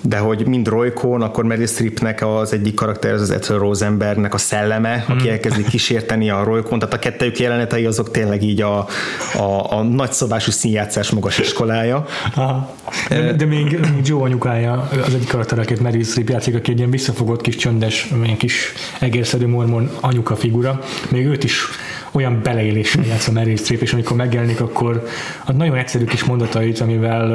de 0.00 0.18
hogy 0.18 0.46
mind 0.46 0.68
Roy 0.68 0.92
Cohn, 0.92 1.22
akkor 1.22 1.44
Meryl 1.44 1.66
Streepnek 1.66 2.26
az 2.26 2.52
egyik 2.52 2.74
karakter, 2.74 3.12
az 3.12 3.30
Ethel 3.30 3.58
Rosenbergnek 3.58 4.34
a 4.34 4.38
szelleme, 4.38 5.04
aki 5.08 5.30
elkezdi 5.30 5.62
kísérteni 5.62 6.30
a 6.30 6.44
Roy 6.44 6.62
Cohn, 6.62 6.78
tehát 6.78 6.94
a 6.94 6.98
kettőjük 6.98 7.38
jelenetei 7.38 7.84
azok 7.84 8.10
tényleg 8.10 8.42
így 8.42 8.62
a, 8.62 8.86
a, 9.34 9.72
a 9.76 9.82
nagyszobású 9.82 10.50
színjátszás 10.50 11.10
magas 11.10 11.38
iskolája. 11.38 12.06
Aha. 12.34 12.74
De, 13.08 13.32
de 13.32 13.44
még, 13.44 13.78
még 13.94 14.06
Joe 14.06 14.22
anyukája, 14.22 14.88
az 15.06 15.14
egyik 15.14 15.28
karakter, 15.28 15.58
akit 15.58 15.80
Meryl 15.80 16.04
Streep 16.04 16.28
játszik, 16.28 16.54
aki 16.54 16.70
egy 16.70 16.78
ilyen 16.78 16.90
visszafogott 16.90 17.40
kis 17.40 17.56
csöndes, 17.56 18.08
ilyen 18.24 18.36
kis 18.36 18.72
egérszedő 19.00 19.46
mormon 19.46 19.90
anyuka 20.00 20.36
figura, 20.36 20.80
még 21.10 21.26
őt 21.26 21.44
is 21.44 21.64
olyan 22.12 22.40
beleéléssel 22.42 23.04
játsz 23.04 23.28
a 23.28 23.32
Meryl 23.32 23.56
Streep, 23.56 23.82
és 23.82 23.92
amikor 23.92 24.16
megjelenik, 24.16 24.60
akkor 24.60 25.06
a 25.44 25.52
nagyon 25.52 25.76
egyszerű 25.76 26.04
kis 26.04 26.24
mondatait, 26.24 26.80
amivel 26.80 27.32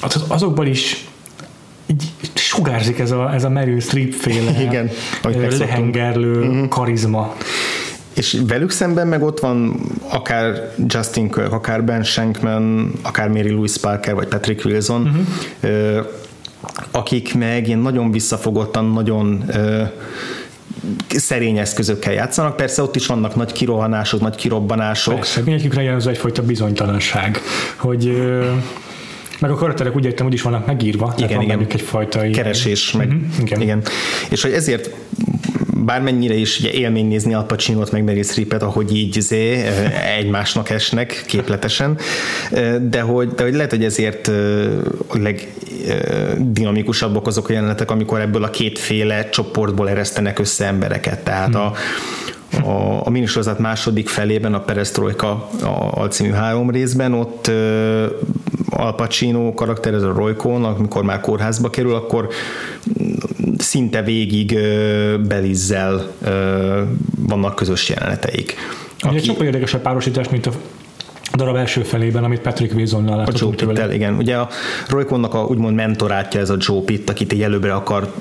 az, 0.00 0.24
azokból 0.28 0.66
is 0.66 1.04
így 1.92 2.30
sugárzik 2.34 2.98
ez 2.98 3.10
a, 3.10 3.34
ez 3.34 3.44
a 3.44 3.48
Meryl 3.48 3.80
Streep 3.80 4.12
féle 4.12 4.60
Igen, 4.66 4.90
lehengerlő 5.58 6.40
uh-huh. 6.40 6.68
karizma. 6.68 7.34
És 8.14 8.42
velük 8.46 8.70
szemben 8.70 9.06
meg 9.06 9.22
ott 9.22 9.40
van 9.40 9.80
akár 10.08 10.72
Justin 10.86 11.30
Kirk, 11.30 11.52
akár 11.52 11.84
Ben 11.84 12.02
Shankman, 12.02 12.92
akár 13.02 13.28
Mary 13.28 13.50
Louise 13.50 13.78
Parker, 13.80 14.14
vagy 14.14 14.28
Patrick 14.28 14.64
Wilson, 14.64 15.26
uh-huh. 15.62 16.06
akik 16.90 17.34
meg 17.34 17.66
ilyen 17.66 17.78
nagyon 17.78 18.10
visszafogottan, 18.10 18.84
nagyon 18.84 19.44
szerény 21.08 21.58
eszközökkel 21.58 22.12
játszanak. 22.12 22.56
Persze 22.56 22.82
ott 22.82 22.96
is 22.96 23.06
vannak 23.06 23.36
nagy 23.36 23.52
kirohanások, 23.52 24.20
nagy 24.20 24.34
kirobbanások. 24.34 25.14
Persze, 25.14 25.40
mindegyikükre 25.40 25.82
jellemző 25.82 26.10
egyfajta 26.10 26.42
bizonytalanság, 26.42 27.40
hogy 27.76 28.16
meg 29.42 29.50
a 29.50 29.54
karakterek 29.54 29.96
úgy 29.96 30.04
értem, 30.04 30.24
hogy 30.24 30.34
is 30.34 30.42
vannak 30.42 30.66
megírva, 30.66 31.14
igen, 31.16 31.36
van 31.36 31.44
igen. 31.44 31.66
egyfajta 31.68 32.30
keresés, 32.30 32.92
meg, 32.92 33.06
uh-huh, 33.06 33.22
igen. 33.40 33.60
igen. 33.60 33.82
És 34.30 34.42
hogy 34.42 34.52
ezért 34.52 34.90
bármennyire 35.84 36.34
is 36.34 36.58
ugye 36.58 36.70
élmény 36.70 37.06
nézni 37.06 37.34
Al 37.34 37.44
Pacino-t 37.44 37.92
meg 37.92 38.04
Meryl 38.04 38.22
Streepet, 38.22 38.62
ahogy 38.62 38.96
így 38.96 39.20
zé, 39.20 39.64
egymásnak 40.18 40.70
esnek 40.70 41.24
képletesen, 41.26 41.98
de 42.80 43.00
hogy, 43.00 43.28
de 43.28 43.42
hogy 43.42 43.54
lehet, 43.54 43.70
hogy 43.70 43.84
ezért 43.84 44.28
a 45.08 45.18
legdinamikusabbak 45.18 47.26
azok 47.26 47.48
a 47.48 47.52
jelenetek, 47.52 47.90
amikor 47.90 48.20
ebből 48.20 48.44
a 48.44 48.50
kétféle 48.50 49.28
csoportból 49.28 49.88
eresztenek 49.88 50.38
össze 50.38 50.66
embereket. 50.66 51.24
Tehát 51.24 51.54
a, 51.54 51.72
a, 52.64 53.06
a 53.06 53.10
minisorozat 53.10 53.58
második 53.58 54.08
felében, 54.08 54.54
a 54.54 54.60
Perestroika 54.60 55.48
alcímű 55.90 56.30
három 56.30 56.70
részben, 56.70 57.12
ott 57.12 57.50
Al 58.72 58.94
Pacino 58.94 59.54
karakter, 59.54 59.94
ez 59.94 60.02
a 60.02 60.12
Roy 60.12 60.34
Cohn, 60.34 60.64
amikor 60.64 61.02
már 61.02 61.20
kórházba 61.20 61.70
kerül, 61.70 61.94
akkor 61.94 62.28
szinte 63.58 64.02
végig 64.02 64.58
Belizzel 65.28 66.12
vannak 67.26 67.54
közös 67.54 67.88
jeleneteik. 67.88 68.54
Aki... 69.00 69.16
Egy 69.16 69.24
sokkal 69.24 69.46
érdekesebb 69.46 69.82
párosítás, 69.82 70.28
mint 70.28 70.46
a 70.46 70.52
darab 71.36 71.56
első 71.56 71.82
felében, 71.82 72.24
amit 72.24 72.40
Patrick 72.40 72.74
Wilsonnal 72.74 73.16
láthatunk 73.16 73.52
A 73.52 73.56
Joe 73.58 73.72
Pittel, 73.72 73.92
igen. 73.92 74.14
Ugye 74.14 74.36
a 74.36 74.48
Roy 74.88 75.04
Cohn-nak 75.04 75.34
a 75.34 75.44
úgymond 75.44 75.74
mentorátja 75.74 76.40
ez 76.40 76.50
a 76.50 76.56
Joe 76.58 76.80
Pitt, 76.80 77.10
akit 77.10 77.32
egy 77.32 77.42
előbbre 77.42 77.74
akar 77.74 78.12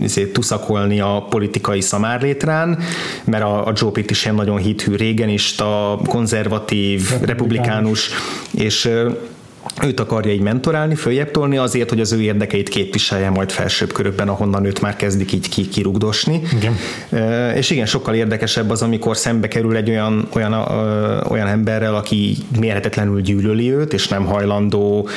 izé, 0.00 0.26
tuszakolni 0.26 1.00
a 1.00 1.26
politikai 1.30 1.80
szamárlétrán, 1.80 2.78
mert 3.24 3.44
a, 3.44 3.66
a 3.66 3.72
Joe 3.74 3.90
Pitt 3.90 4.10
is 4.10 4.24
ilyen 4.24 4.34
nagyon 4.36 4.58
hithű 4.58 4.94
régenista, 4.94 5.98
konzervatív, 6.06 7.10
republikánus, 7.20 7.26
republikánus 7.26 8.10
és 8.50 8.90
őt 9.82 10.00
akarja 10.00 10.32
így 10.32 10.40
mentorálni, 10.40 10.94
följebb 10.94 11.30
tolni 11.30 11.56
azért, 11.56 11.88
hogy 11.88 12.00
az 12.00 12.12
ő 12.12 12.22
érdekeit 12.22 12.68
képviselje 12.68 13.30
majd 13.30 13.50
felsőbb 13.50 13.92
körökben, 13.92 14.28
ahonnan 14.28 14.64
őt 14.64 14.80
már 14.80 14.96
kezdik 14.96 15.32
így 15.32 15.68
kirugdosni. 15.68 16.42
Igen. 16.52 16.76
És 17.54 17.70
igen, 17.70 17.86
sokkal 17.86 18.14
érdekesebb 18.14 18.70
az, 18.70 18.82
amikor 18.82 19.16
szembe 19.16 19.48
kerül 19.48 19.76
egy 19.76 19.90
olyan, 19.90 20.28
olyan, 20.32 20.52
olyan 21.28 21.46
emberrel, 21.46 21.94
aki 21.94 22.36
mérhetetlenül 22.58 23.20
gyűlöli 23.20 23.72
őt, 23.72 23.92
és 23.92 24.08
nem 24.08 24.24
hajlandó 24.24 25.08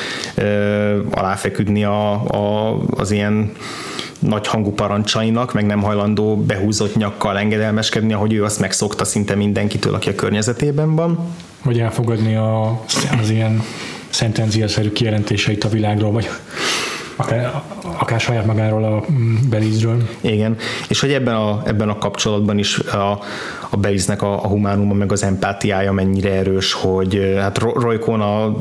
aláfeküdni 1.10 1.84
a, 1.84 2.12
a, 2.12 2.76
az 2.90 3.10
ilyen 3.10 3.52
nagy 4.18 4.46
hangú 4.46 4.70
parancsainak, 4.70 5.52
meg 5.52 5.66
nem 5.66 5.82
hajlandó 5.82 6.36
behúzott 6.36 6.96
nyakkal 6.96 7.38
engedelmeskedni, 7.38 8.12
ahogy 8.12 8.32
ő 8.32 8.44
azt 8.44 8.60
megszokta 8.60 9.04
szinte 9.04 9.34
mindenkitől, 9.34 9.94
aki 9.94 10.08
a 10.08 10.14
környezetében 10.14 10.94
van. 10.94 11.18
Vagy 11.62 11.78
elfogadni 11.78 12.34
a, 12.34 12.82
az 13.20 13.30
ilyen 13.30 13.62
szentenciaszerű 14.18 14.92
kijelentéseit 14.92 15.64
a 15.64 15.68
világról, 15.68 16.12
vagy 16.12 16.28
akár, 17.16 17.62
akár 17.82 18.20
saját 18.20 18.46
magáról 18.46 18.84
a 18.84 19.04
Belizről. 19.50 20.08
Igen, 20.20 20.56
és 20.88 21.00
hogy 21.00 21.12
ebben 21.12 21.34
a, 21.34 21.62
ebben 21.64 21.88
a 21.88 21.98
kapcsolatban 21.98 22.58
is 22.58 22.78
a, 22.78 23.22
a 23.70 23.76
Beliznek 23.76 24.22
a, 24.22 24.44
a 24.44 24.46
humánuma 24.46 24.94
meg 24.94 25.12
az 25.12 25.22
empátiája 25.22 25.92
mennyire 25.92 26.30
erős, 26.30 26.72
hogy 26.72 27.34
hát 27.36 27.58
Rojkon 27.58 28.20
a 28.20 28.56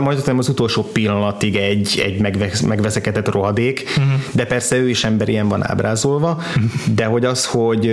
majd 0.00 0.22
az 0.38 0.48
utolsó 0.48 0.82
pillanatig 0.82 1.56
egy, 1.56 2.02
egy 2.04 2.20
megveszekedett 2.66 3.28
rohadék, 3.28 3.84
uh-huh. 3.88 4.20
de 4.32 4.46
persze 4.46 4.76
ő 4.76 4.88
is 4.88 5.06
ilyen 5.24 5.48
van 5.48 5.68
ábrázolva, 5.68 6.30
uh-huh. 6.30 6.94
de 6.94 7.04
hogy 7.04 7.24
az, 7.24 7.46
hogy 7.46 7.88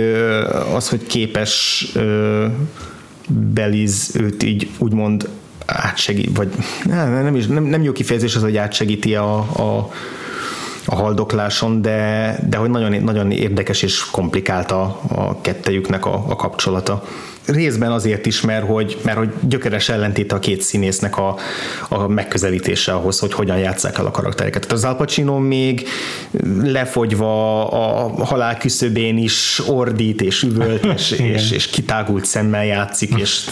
az, 0.74 0.88
hogy 0.88 1.02
képes 1.06 1.86
Beliz 3.28 4.16
őt 4.20 4.42
így 4.42 4.68
úgymond 4.78 5.28
átsegít, 5.66 6.36
vagy 6.36 6.48
nem, 6.84 7.22
nem, 7.22 7.36
is, 7.36 7.46
nem, 7.46 7.64
nem 7.64 7.82
jó 7.82 7.92
kifejezés 7.92 8.36
az, 8.36 8.42
hogy 8.42 8.56
átsegíti 8.56 9.14
a, 9.14 9.38
a, 9.38 9.90
a 10.84 10.94
haldokláson, 10.94 11.82
de, 11.82 12.38
de 12.48 12.56
hogy 12.56 12.70
nagyon, 12.70 13.02
nagyon 13.02 13.30
érdekes 13.30 13.82
és 13.82 14.10
komplikált 14.10 14.70
a, 14.70 15.00
a 15.08 15.40
kettejüknek 15.40 16.06
a, 16.06 16.24
a 16.28 16.36
kapcsolata 16.36 17.02
részben 17.46 17.92
azért 17.92 18.26
is, 18.26 18.40
mert 18.40 18.66
hogy, 18.66 18.98
mert 19.02 19.18
hogy 19.18 19.32
gyökeres 19.40 19.88
ellentéte 19.88 20.34
a 20.34 20.38
két 20.38 20.62
színésznek 20.62 21.18
a, 21.18 21.36
a 21.88 22.08
megközelítése 22.08 22.92
ahhoz, 22.92 23.18
hogy 23.18 23.32
hogyan 23.32 23.58
játsszák 23.58 23.98
el 23.98 24.06
a 24.06 24.10
karaktereket. 24.10 24.62
Tehát 24.62 24.76
az 24.76 24.84
Al 24.84 24.96
Pacino 24.96 25.38
még 25.38 25.88
lefogyva 26.62 27.68
a 27.70 28.24
halál 28.24 28.56
küszöbén 28.56 29.18
is 29.18 29.62
ordít 29.66 30.22
és 30.22 30.42
üvölt, 30.42 30.84
és, 30.96 31.10
és, 31.10 31.50
és 31.50 31.66
kitágult 31.66 32.24
szemmel 32.24 32.64
játszik, 32.64 33.14
és 33.16 33.44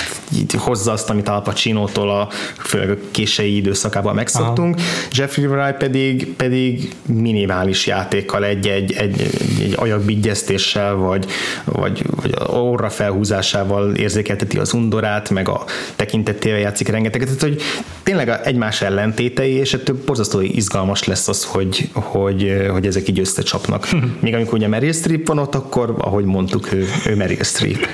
hozza 0.59 0.93
azt, 0.93 1.11
amit 1.11 1.29
Al 1.29 1.43
Pacino-tól 1.43 2.11
a, 2.11 2.29
főleg 2.59 2.91
a 2.91 2.97
késői 3.11 3.57
időszakában 3.57 4.15
megszoktunk. 4.15 4.75
Aha. 4.75 4.85
Jeffrey 5.11 5.47
Wright 5.47 5.77
pedig, 5.77 6.35
pedig 6.37 6.95
minimális 7.07 7.87
játékkal 7.87 8.45
egy, 8.45 8.67
egy, 8.67 8.93
egy, 8.93 9.21
egy 9.61 9.75
ajakbigyeztéssel, 9.77 10.95
vagy, 10.95 11.27
vagy, 11.65 12.03
vagy 12.17 12.35
orra 12.47 12.91
felhúzásával 12.91 13.82
szóval 13.83 13.97
érzékelteti 13.97 14.59
az 14.59 14.73
undorát, 14.73 15.31
meg 15.31 15.49
a 15.49 15.65
tekintetével 15.97 16.59
játszik 16.59 16.89
rengeteget, 16.89 17.27
tehát 17.27 17.43
hogy 17.43 17.63
tényleg 18.03 18.41
egymás 18.45 18.83
ellentétei, 18.83 19.53
és 19.53 19.75
ettől 19.75 19.99
borzasztó 20.07 20.41
izgalmas 20.41 21.05
lesz 21.05 21.29
az, 21.29 21.45
hogy, 21.45 21.89
hogy, 21.93 22.67
hogy 22.71 22.87
ezek 22.87 23.09
így 23.09 23.19
összecsapnak. 23.19 23.89
Még 24.21 24.35
amikor 24.35 24.55
ugye 24.55 24.69
Meryl 24.69 24.93
Streep 24.93 25.27
van 25.27 25.39
ott, 25.39 25.55
akkor 25.55 25.95
ahogy 25.99 26.25
mondtuk, 26.25 26.73
ő, 26.73 26.89
ő 27.07 27.17
Meryl 27.17 27.43
Streep. 27.43 27.87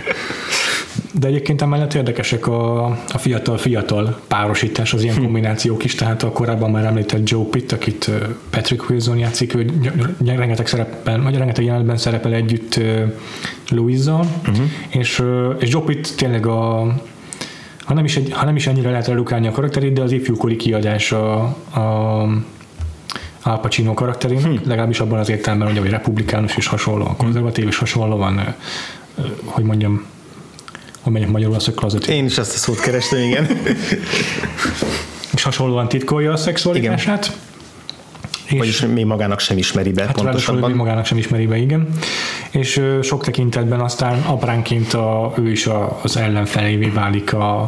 De 1.13 1.27
egyébként 1.27 1.63
emellett 1.63 1.95
érdekesek 1.95 2.47
a, 2.47 2.85
a 2.85 3.19
fiatal-fiatal 3.19 4.21
párosítás, 4.29 4.95
az 4.95 5.03
ilyen 5.03 5.15
hm. 5.15 5.23
kombinációk 5.23 5.85
is, 5.85 5.95
tehát 5.95 6.23
a 6.23 6.31
korábban 6.31 6.71
már 6.71 6.85
említett 6.85 7.29
Joe 7.29 7.45
Pitt, 7.51 7.73
akit 7.73 8.11
Patrick 8.51 8.91
Wilson 8.91 9.19
játszik, 9.19 9.55
ő 9.55 9.67
rengeteg 10.25 10.67
szerepben, 10.67 11.23
vagy 11.23 11.37
rengeteg 11.37 11.65
jelenetben 11.65 11.97
szerepel 11.97 12.33
együtt 12.33 12.81
Louisa, 13.69 14.21
uh-huh. 14.49 14.67
és, 14.89 15.23
és 15.59 15.71
Joe 15.71 15.83
Pitt 15.83 16.15
tényleg 16.17 16.47
a 16.47 16.95
ha 17.89 17.95
nem 17.95 18.05
is, 18.05 18.17
egy, 18.17 18.33
ha 18.33 18.45
nem 18.45 18.57
is 18.57 18.67
ennyire 18.67 18.91
lehet 18.91 19.07
redukálni 19.07 19.47
a 19.47 19.51
karakterét, 19.51 19.93
de 19.93 20.03
az 20.03 20.13
ifjúkori 20.13 20.57
kiadás 20.57 21.13
a, 21.13 21.41
a 21.75 22.21
Al 23.43 23.61
Pacino 23.61 23.95
karakterének, 23.95 24.45
hmm. 24.45 24.61
legalábbis 24.65 25.01
abban 25.01 25.19
az 25.19 25.29
értelemben, 25.29 25.69
hogy 25.69 25.87
a 25.87 25.91
republikánus 25.91 26.57
is 26.57 26.67
hasonló, 26.67 27.05
konzervatív 27.17 27.69
is 27.69 27.79
hasonló 27.79 28.17
van, 28.17 28.55
hogy 29.45 29.65
mondjam, 29.65 30.05
hogy 31.13 31.21
mondjam 31.29 31.31
magyarul 31.31 31.55
a 31.55 31.81
closet. 31.81 32.07
Én 32.07 32.25
is 32.25 32.39
ezt 32.39 32.55
a 32.55 32.57
szót 32.57 32.81
kerestem, 32.81 33.21
igen. 33.21 33.47
és 35.35 35.43
hasonlóan 35.43 35.89
titkolja 35.89 36.33
a 36.33 36.37
szexualitását. 36.37 37.25
Igen. 37.25 37.47
És 38.45 38.59
Vagyis 38.59 38.81
még 38.81 39.05
magának 39.05 39.41
sem 39.41 39.59
ismeri 39.59 39.93
be 39.93 40.05
hát 40.05 40.13
pontosabban. 40.13 40.69
még 40.69 40.79
magának 40.79 41.07
sem 41.07 41.19
ismeri 41.19 41.47
be, 41.47 41.57
igen. 41.57 41.89
És 42.51 42.83
sok 43.03 43.25
tekintetben 43.25 43.81
aztán 43.81 44.21
apránként 44.21 44.95
a, 44.95 45.33
ő 45.37 45.51
is 45.51 45.67
a, 45.67 45.99
az 46.03 46.17
ellenfelévé 46.17 46.87
válik 46.87 47.33
a, 47.33 47.61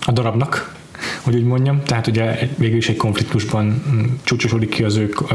a 0.00 0.12
darabnak, 0.12 0.74
hogy 1.22 1.34
úgy 1.34 1.44
mondjam. 1.44 1.82
Tehát 1.82 2.06
ugye 2.06 2.48
végül 2.56 2.76
is 2.76 2.88
egy 2.88 2.96
konfliktusban 2.96 3.82
mm, 3.90 4.04
csúcsosodik 4.22 4.68
ki 4.68 4.82
az 4.82 4.96
ő 4.96 5.14
ö, 5.30 5.34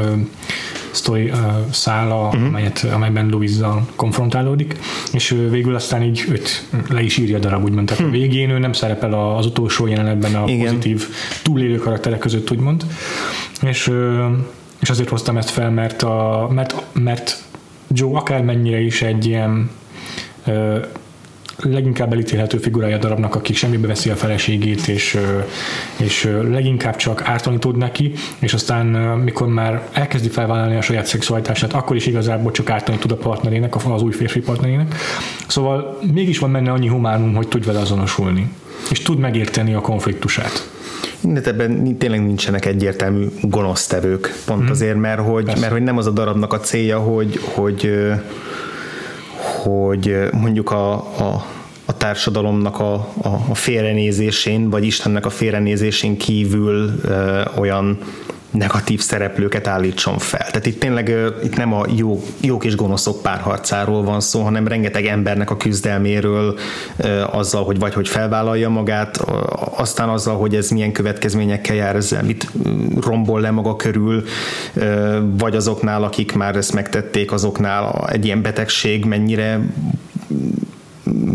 sztori 0.94 1.28
ö, 1.28 1.34
szála, 1.70 2.26
uh-huh. 2.26 2.46
amelyet, 2.46 2.86
amelyben 2.92 3.28
Louisa 3.28 3.86
konfrontálódik, 3.96 4.76
és 5.12 5.30
ö, 5.30 5.50
végül 5.50 5.74
aztán 5.74 6.02
így 6.02 6.24
őt 6.28 6.66
le 6.88 7.02
is 7.02 7.16
írja 7.16 7.36
a 7.36 7.40
darab, 7.40 7.64
úgymond. 7.64 7.86
Tehát 7.86 8.02
hmm. 8.02 8.12
a 8.12 8.16
végén 8.16 8.50
ő 8.50 8.58
nem 8.58 8.72
szerepel 8.72 9.12
az 9.36 9.46
utolsó 9.46 9.86
jelenetben 9.86 10.34
a 10.34 10.48
Igen. 10.48 10.66
pozitív 10.66 11.08
túlélő 11.42 11.76
karakterek 11.76 12.18
között, 12.18 12.50
úgymond. 12.50 12.86
És 13.62 13.92
és 14.84 14.90
azért 14.90 15.08
hoztam 15.08 15.36
ezt 15.36 15.50
fel, 15.50 15.70
mert, 15.70 16.02
a, 16.02 16.48
mert, 16.50 16.82
mert 16.92 17.42
Joe 17.88 18.16
akármennyire 18.16 18.80
is 18.80 19.02
egy 19.02 19.26
ilyen 19.26 19.70
leginkább 21.62 22.12
elítélhető 22.12 22.58
figurája 22.58 22.96
a 22.96 22.98
darabnak, 22.98 23.34
aki 23.34 23.52
semmibe 23.52 23.86
veszi 23.86 24.10
a 24.10 24.14
feleségét, 24.16 24.88
és, 24.88 25.18
és 25.96 26.30
leginkább 26.50 26.96
csak 26.96 27.22
ártani 27.22 27.58
tud 27.58 27.76
neki, 27.76 28.12
és 28.38 28.54
aztán 28.54 28.86
mikor 29.18 29.48
már 29.48 29.88
elkezdi 29.92 30.28
felvállalni 30.28 30.76
a 30.76 30.80
saját 30.80 31.06
szexualitását, 31.06 31.72
akkor 31.72 31.96
is 31.96 32.06
igazából 32.06 32.50
csak 32.50 32.70
ártani 32.70 32.98
tud 32.98 33.10
a 33.10 33.16
partnerének, 33.16 33.74
az 33.86 34.02
új 34.02 34.12
férfi 34.12 34.40
partnerének. 34.40 34.94
Szóval 35.46 35.98
mégis 36.12 36.38
van 36.38 36.52
benne 36.52 36.72
annyi 36.72 36.88
humánum, 36.88 37.34
hogy 37.34 37.48
tud 37.48 37.64
vele 37.64 37.78
azonosulni, 37.78 38.48
és 38.90 39.02
tud 39.02 39.18
megérteni 39.18 39.74
a 39.74 39.80
konfliktusát. 39.80 40.68
De 41.20 41.40
ebben 41.44 41.98
tényleg 41.98 42.24
nincsenek 42.24 42.64
egyértelmű 42.64 43.26
gonosztevők, 43.42 44.34
pont 44.46 44.60
hmm. 44.60 44.70
azért, 44.70 44.96
mert 44.96 45.20
hogy, 45.20 45.44
mert 45.44 45.72
hogy 45.72 45.82
nem 45.82 45.96
az 45.96 46.06
a 46.06 46.10
darabnak 46.10 46.52
a 46.52 46.60
célja, 46.60 46.98
hogy, 46.98 47.40
hogy, 47.42 47.90
hogy 49.64 50.28
mondjuk 50.32 50.70
a, 50.70 50.92
a 50.94 51.46
a 51.86 51.96
társadalomnak 51.96 52.80
a, 52.80 52.94
a, 53.22 53.28
a 53.48 53.54
félrenézésén, 53.54 54.70
vagy 54.70 54.84
Istennek 54.84 55.26
a 55.26 55.30
félrenézésén 55.30 56.16
kívül 56.16 57.00
ö, 57.02 57.42
olyan 57.58 57.98
negatív 58.54 59.00
szereplőket 59.00 59.66
állítson 59.66 60.18
fel. 60.18 60.46
Tehát 60.46 60.66
itt 60.66 60.80
tényleg 60.80 61.12
itt 61.42 61.56
nem 61.56 61.72
a 61.72 61.84
jó, 61.96 62.22
jók 62.40 62.64
és 62.64 62.76
gonoszok 62.76 63.22
párharcáról 63.22 64.02
van 64.02 64.20
szó, 64.20 64.42
hanem 64.42 64.68
rengeteg 64.68 65.06
embernek 65.06 65.50
a 65.50 65.56
küzdelméről 65.56 66.58
azzal, 67.30 67.64
hogy 67.64 67.78
vagy 67.78 67.94
hogy 67.94 68.08
felvállalja 68.08 68.68
magát, 68.68 69.16
aztán 69.76 70.08
azzal, 70.08 70.36
hogy 70.36 70.54
ez 70.54 70.70
milyen 70.70 70.92
következményekkel 70.92 71.76
jár, 71.76 71.96
ezzel 71.96 72.22
mit 72.22 72.50
rombol 73.00 73.40
le 73.40 73.50
maga 73.50 73.76
körül, 73.76 74.24
vagy 75.38 75.56
azoknál, 75.56 76.04
akik 76.04 76.32
már 76.32 76.56
ezt 76.56 76.72
megtették, 76.72 77.32
azoknál 77.32 78.08
egy 78.12 78.24
ilyen 78.24 78.42
betegség 78.42 79.04
mennyire 79.04 79.60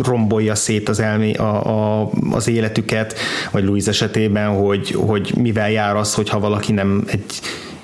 rombolja 0.03 0.55
szét 0.55 0.89
az, 0.89 0.99
elmé, 0.99 1.33
a, 1.33 2.01
a, 2.01 2.09
az 2.31 2.47
életüket, 2.47 3.15
vagy 3.51 3.63
Louis 3.63 3.85
esetében, 3.85 4.49
hogy, 4.49 4.91
hogy 4.91 5.33
mivel 5.38 5.71
jár 5.71 5.95
az, 5.95 6.13
hogyha 6.13 6.39
valaki 6.39 6.71
nem 6.71 7.03
egy 7.07 7.23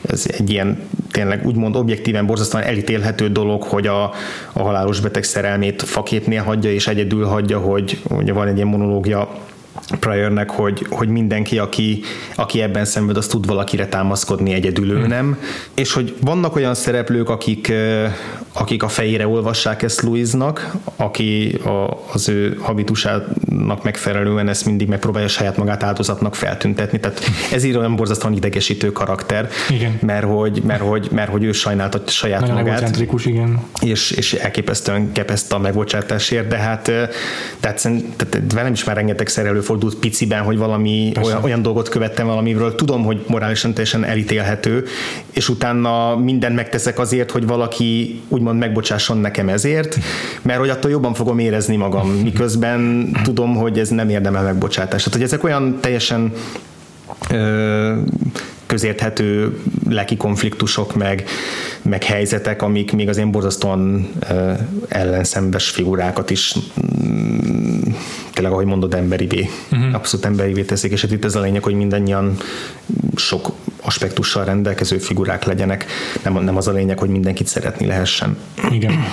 ez 0.10 0.26
egy 0.38 0.50
ilyen 0.50 0.80
tényleg 1.12 1.46
úgymond 1.46 1.76
objektíven 1.76 2.26
borzasztóan 2.26 2.64
elítélhető 2.64 3.30
dolog, 3.30 3.64
hogy 3.64 3.88
a, 3.88 4.04
a 4.54 4.62
halálos 4.62 5.00
beteg 5.00 5.24
szerelmét 5.24 5.82
faképnél 5.82 6.44
hagyja 6.44 6.72
és 6.72 6.88
egyedül 6.88 7.26
hagyja, 7.26 7.60
hogy 7.60 8.02
ugye 8.10 8.34
van 8.34 8.48
egy 8.48 8.56
ilyen 8.56 8.68
monológia 8.68 9.38
Pryornek, 10.00 10.50
hogy, 10.50 10.86
hogy 10.90 11.08
mindenki, 11.08 11.58
aki, 11.58 12.02
aki 12.36 12.62
ebben 12.62 12.86
szenved, 12.86 13.18
az 13.18 13.28
tud 13.28 13.46
valakire 13.46 13.88
támaszkodni, 13.88 14.54
egyedül 14.54 14.92
ő 14.92 14.98
hmm. 14.98 15.08
nem. 15.08 15.40
És 15.74 15.94
hogy 15.94 16.16
vannak 16.22 16.56
olyan 16.56 16.76
szereplők, 16.76 17.30
akik, 17.30 17.74
akik 18.54 18.84
a 18.84 18.88
fejére 18.88 19.28
olvassák 19.28 19.82
ezt 19.82 20.02
Louisnak, 20.02 20.76
aki 20.96 21.60
a, 21.64 22.00
az 22.14 22.30
ő 22.30 22.58
habitusának 22.62 23.84
megfelelően 23.84 24.50
ezt 24.50 24.66
mindig 24.66 24.88
megpróbálja 24.88 25.28
saját 25.28 25.58
magát 25.58 25.84
áldozatnak 25.84 26.36
feltüntetni. 26.36 27.00
Tehát 27.00 27.22
ez 27.54 27.64
így 27.64 27.78
olyan 27.78 27.96
borzasztóan 27.96 28.34
idegesítő 28.34 28.92
karakter, 28.92 29.50
igen. 29.70 30.00
Mert, 30.02 30.26
hogy, 30.26 30.62
mert, 30.66 30.82
hogy, 30.82 31.08
mert 31.12 31.32
hogy 31.32 31.44
ő 31.44 31.52
sajnálta 31.52 32.02
saját 32.08 32.40
Nagyon 32.40 32.56
magát. 32.56 33.00
igen. 33.26 33.64
És, 33.82 34.12
és 34.12 34.34
elképesztően 34.34 35.12
kepezt 35.12 35.54
a 35.54 35.60
megbocsátásért, 35.60 36.48
de 36.48 36.58
hát 36.58 36.92
tehát, 37.60 37.88
tehát 38.18 38.54
velem 38.54 38.74
is 38.74 38.84
már 38.84 38.96
rengeteg 38.96 39.28
szerelő 39.28 39.62
előfordult 39.66 39.96
piciben, 39.96 40.44
hogy 40.44 40.58
valami 40.58 41.12
olyan, 41.24 41.44
olyan 41.44 41.62
dolgot 41.62 41.90
követtem 41.90 42.28
valamiről, 42.28 42.76
tudom, 42.76 43.04
hogy 43.04 43.24
morálisan 43.28 43.74
teljesen 43.74 44.04
elítélhető, 44.04 44.86
és 45.32 45.50
utána 45.50 46.16
mindent 46.16 46.56
megteszek 46.56 47.00
azért, 47.00 47.32
hogy 47.32 47.48
valaki 47.48 48.22
úgymond 48.28 48.60
megbocsásson 48.60 49.18
nekem 49.18 49.50
ezért, 49.50 49.98
mert 50.42 50.60
hogy 50.60 50.70
attól 50.70 50.92
jobban 50.92 51.14
fogom 51.14 51.40
érezni 51.40 51.76
magam, 51.76 52.10
miközben 52.10 53.10
tudom, 53.24 53.56
hogy 53.56 53.80
ez 53.80 53.90
nem 53.90 54.10
érdemel 54.10 54.44
megbocsátást. 54.44 55.04
Tehát, 55.04 55.14
hogy 55.14 55.28
ezek 55.28 55.44
olyan 55.44 55.78
teljesen 55.82 56.34
ö, 57.30 57.94
közérthető 58.66 59.60
lelki 59.90 60.18
konfliktusok, 60.18 60.96
meg, 60.96 61.24
meg 61.82 62.04
helyzetek, 62.04 62.62
amik 62.62 62.92
még 62.92 63.10
az 63.10 63.18
én 63.18 63.32
borzasztóan 63.32 64.10
ö, 64.30 64.52
ellenszembes 64.88 65.70
figurákat 65.70 66.30
is 66.30 66.56
mm, 67.06 67.82
tényleg, 68.34 68.54
ahogy 68.54 68.66
mondod, 68.66 68.94
emberivé, 68.94 69.50
uh-huh. 69.72 69.96
abszolút 69.96 70.26
emberivé 70.26 70.64
teszik, 70.64 70.92
és 70.92 71.02
hát 71.02 71.12
itt 71.12 71.26
ez 71.26 71.36
a 71.36 71.42
lényeg, 71.42 71.64
hogy 71.64 71.74
mindannyian 71.74 72.38
sok 73.16 73.52
aspektussal 73.82 74.46
rendelkező 74.46 74.98
figurák 74.98 75.44
legyenek, 75.44 75.86
nem, 76.24 76.44
nem 76.44 76.58
az 76.58 76.68
a 76.68 76.72
lényeg, 76.72 77.00
hogy 77.00 77.10
mindenkit 77.10 77.48
szeretni 77.48 77.86
lehessen. 77.86 78.38
Igen. 78.72 79.04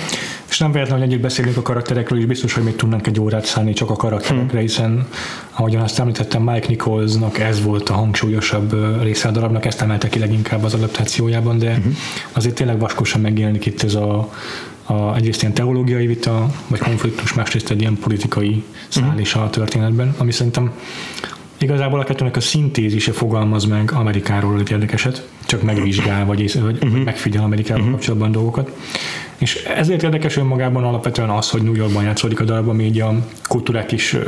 És 0.53 0.59
nem 0.59 0.71
véletlen, 0.71 0.97
hogy 0.97 1.07
együtt 1.07 1.21
beszélünk 1.21 1.57
a 1.57 1.61
karakterekről, 1.61 2.19
és 2.19 2.25
biztos, 2.25 2.53
hogy 2.53 2.63
még 2.63 2.75
tudnánk 2.75 3.07
egy 3.07 3.19
órát 3.19 3.45
szállni 3.45 3.73
csak 3.73 3.89
a 3.89 3.95
karakterekre, 3.95 4.59
hiszen 4.59 5.07
ahogyan 5.51 5.81
azt 5.81 5.99
említettem, 5.99 6.41
Mike 6.41 6.67
Nicholsnak 6.67 7.39
ez 7.39 7.63
volt 7.63 7.89
a 7.89 7.93
hangsúlyosabb 7.93 9.01
része 9.01 9.27
a 9.27 9.31
darabnak, 9.31 9.65
ezt 9.65 9.81
emelte 9.81 10.09
ki 10.09 10.19
leginkább 10.19 10.63
az 10.63 10.73
adaptációjában, 10.73 11.57
de 11.57 11.69
uh-huh. 11.69 11.93
azért 12.31 12.55
tényleg 12.55 12.79
vaskosan 12.79 13.21
megjelenik 13.21 13.65
itt 13.65 13.83
ez 13.83 13.95
a, 13.95 14.31
a, 14.83 15.15
egyrészt 15.15 15.41
ilyen 15.41 15.53
teológiai 15.53 16.07
vita, 16.07 16.49
vagy 16.67 16.79
konfliktus, 16.79 17.33
másrészt 17.33 17.69
egy 17.69 17.81
ilyen 17.81 17.97
politikai 17.97 18.63
szál 18.87 19.19
is 19.19 19.33
a 19.33 19.49
történetben, 19.49 20.15
ami 20.17 20.31
szerintem 20.31 20.71
igazából 21.57 21.99
a 21.99 22.03
kettőnek 22.03 22.35
a 22.35 22.41
szintézise 22.41 23.11
fogalmaz 23.11 23.65
meg 23.65 23.91
Amerikáról 23.91 24.59
egy 24.59 24.71
érdekeset, 24.71 25.27
csak 25.45 25.61
megvizsgál, 25.61 26.25
vagy, 26.25 26.61
vagy 26.61 26.77
uh-huh. 26.83 27.03
megfigyel 27.03 27.43
Amerikával 27.43 27.81
uh-huh. 27.81 27.95
kapcsolatban 27.95 28.31
dolgokat. 28.31 28.71
És 29.37 29.55
ezért 29.55 30.03
érdekes 30.03 30.37
önmagában 30.37 30.83
alapvetően 30.83 31.29
az, 31.29 31.49
hogy 31.49 31.61
New 31.61 31.75
Yorkban 31.75 32.03
játszódik 32.03 32.39
a 32.39 32.43
darab, 32.43 32.67
ami 32.67 32.83
így 32.83 33.01
a 33.01 33.13
kultúrák 33.47 33.91
és, 33.91 34.19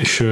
és 0.00 0.26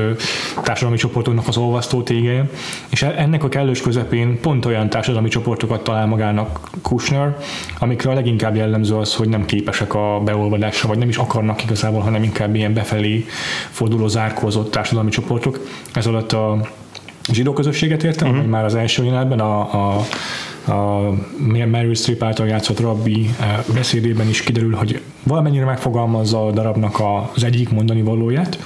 társadalmi 0.62 0.98
csoportoknak 0.98 1.48
az 1.48 1.56
olvasztó 1.56 2.02
tégeje, 2.02 2.50
és 2.88 3.02
e- 3.02 3.14
ennek 3.16 3.44
a 3.44 3.48
kellős 3.48 3.80
közepén 3.80 4.40
pont 4.40 4.64
olyan 4.64 4.88
társadalmi 4.88 5.28
csoportokat 5.28 5.84
talál 5.84 6.06
magának 6.06 6.60
Kushner, 6.82 7.36
amikre 7.78 8.10
a 8.10 8.14
leginkább 8.14 8.56
jellemző 8.56 8.96
az, 8.96 9.14
hogy 9.14 9.28
nem 9.28 9.44
képesek 9.44 9.94
a 9.94 10.20
beolvadásra, 10.24 10.88
vagy 10.88 10.98
nem 10.98 11.08
is 11.08 11.16
akarnak 11.16 11.62
igazából, 11.62 12.00
hanem 12.00 12.22
inkább 12.22 12.54
ilyen 12.54 12.74
befelé 12.74 13.26
forduló 13.70 14.08
zárkózott 14.08 14.70
társadalmi 14.70 15.10
csoportok. 15.10 15.66
Ez 15.92 16.06
alatt 16.06 16.32
a 16.32 16.68
zsidó 17.32 17.52
közösséget 17.52 18.02
értem, 18.02 18.30
uh-huh. 18.30 18.46
már 18.46 18.64
az 18.64 18.74
első 18.74 19.04
jelenetben 19.04 19.40
a, 19.40 19.60
a 19.96 20.04
a 20.66 21.14
Meryl 21.46 21.94
Streep 21.94 22.22
által 22.22 22.46
játszott 22.46 22.80
rabbi 22.80 23.30
eh, 23.40 23.58
beszédében 23.74 24.28
is 24.28 24.40
kiderül, 24.40 24.74
hogy 24.74 25.00
valamennyire 25.22 25.64
megfogalmazza 25.64 26.46
a 26.46 26.50
darabnak 26.50 27.02
az 27.34 27.44
egyik 27.44 27.70
mondani 27.70 28.02
valóját. 28.02 28.58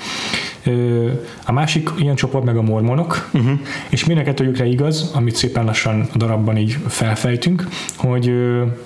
A 1.47 1.53
másik 1.53 1.91
ilyen 1.99 2.15
csoport 2.15 2.45
meg 2.45 2.57
a 2.57 2.63
mormonok, 2.63 3.29
uh-huh. 3.33 3.59
és 3.89 4.05
mindenkettőjükre 4.05 4.65
igaz, 4.65 5.11
amit 5.15 5.37
szépen 5.37 5.65
lassan 5.65 6.09
a 6.13 6.17
darabban 6.17 6.57
így 6.57 6.77
felfejtünk, 6.87 7.69
hogy 7.97 8.33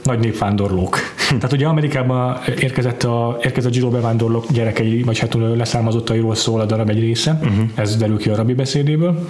nagy 0.02 0.18
népvándorlók. 0.18 0.98
Hm. 1.28 1.34
Tehát 1.34 1.52
ugye 1.52 1.66
Amerikában 1.66 2.38
érkezett 2.60 3.02
a, 3.02 3.38
érkezett 3.42 3.72
zsidó 3.72 3.90
bevándorlók 3.90 4.52
gyerekei, 4.52 5.02
vagy 5.02 5.18
hát 5.18 5.34
leszármazottairól 5.56 6.34
szól 6.34 6.60
a 6.60 6.64
darab 6.64 6.88
egy 6.88 7.00
része, 7.00 7.38
uh-huh. 7.42 7.68
ez 7.74 7.96
derül 7.96 8.18
ki 8.18 8.28
a 8.28 8.36
rabbi 8.36 8.54
beszédéből, 8.54 9.26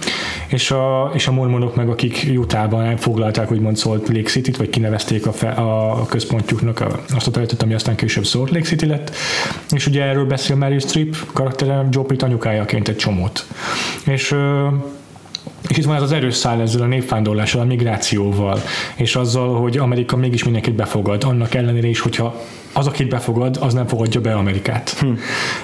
és 0.47 0.71
a, 0.71 1.11
és 1.13 1.27
a 1.27 1.31
mormonok 1.31 1.75
meg, 1.75 1.89
akik 1.89 2.27
Utahban 2.35 2.83
elfoglalták, 2.83 3.51
úgymond 3.51 3.77
Salt 3.77 4.07
Lake 4.07 4.29
City-t, 4.29 4.57
vagy 4.57 4.69
kinevezték 4.69 5.27
a, 5.27 5.31
fe, 5.31 5.49
a 5.49 6.05
központjuknak 6.05 6.79
a, 6.79 6.99
azt 7.15 7.27
a 7.27 7.31
területet, 7.31 7.61
ami 7.61 7.73
aztán 7.73 7.95
később 7.95 8.25
Salt 8.25 8.49
Lake 8.49 8.65
City 8.65 8.85
lett, 8.85 9.15
és 9.71 9.87
ugye 9.87 10.03
erről 10.03 10.25
beszél 10.25 10.55
Mary 10.55 10.79
Streep 10.79 11.15
karaktere 11.33 11.87
Joe 11.89 12.03
Pitt 12.03 12.21
anyukájaként 12.45 12.87
egy 12.87 12.95
csomót. 12.95 13.45
És 14.05 14.35
és 15.67 15.77
itt 15.77 15.85
van 15.85 15.95
ez 15.95 16.01
az 16.01 16.11
erős 16.11 16.35
szál 16.35 16.61
ezzel 16.61 16.81
a 16.81 16.85
népvándorlással, 16.85 17.61
a 17.61 17.65
migrációval, 17.65 18.59
és 18.95 19.15
azzal, 19.15 19.61
hogy 19.61 19.77
Amerika 19.77 20.15
mégis 20.15 20.43
mindenkit 20.43 20.73
befogad, 20.73 21.23
annak 21.23 21.53
ellenére 21.53 21.87
is, 21.87 21.99
hogyha 21.99 22.35
az, 22.73 22.87
akit 22.87 23.09
befogad, 23.09 23.57
az 23.61 23.73
nem 23.73 23.87
fogadja 23.87 24.21
be 24.21 24.33
Amerikát. 24.33 24.89
Hm. 24.89 25.11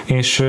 És 0.04 0.44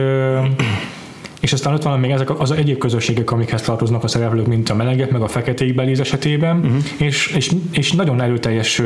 és 1.40 1.54
aztán 1.54 1.74
ott 1.74 1.84
van 1.84 2.00
még 2.00 2.12
ezek 2.12 2.40
az 2.40 2.52
egyéb 2.52 2.78
közösségek, 2.78 3.32
amikhez 3.32 3.62
tartoznak 3.62 4.04
a 4.04 4.08
szereplők, 4.08 4.48
mint 4.48 4.70
a 4.70 4.76
melegek, 4.76 5.12
meg 5.12 5.22
a 5.22 5.28
feketék 5.28 5.76
belíz 5.76 6.00
esetében, 6.00 6.58
uh-huh. 6.58 6.84
és, 6.98 7.28
és, 7.28 7.52
és 7.72 7.92
nagyon 7.92 8.22
erőteljes 8.22 8.82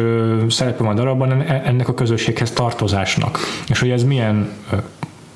szerepe 0.50 0.84
van 0.84 0.92
a 0.92 0.96
darabban 0.96 1.42
ennek 1.42 1.88
a 1.88 1.94
közösséghez 1.94 2.52
tartozásnak. 2.52 3.40
És 3.68 3.80
hogy 3.80 3.90
ez 3.90 4.04
milyen 4.04 4.50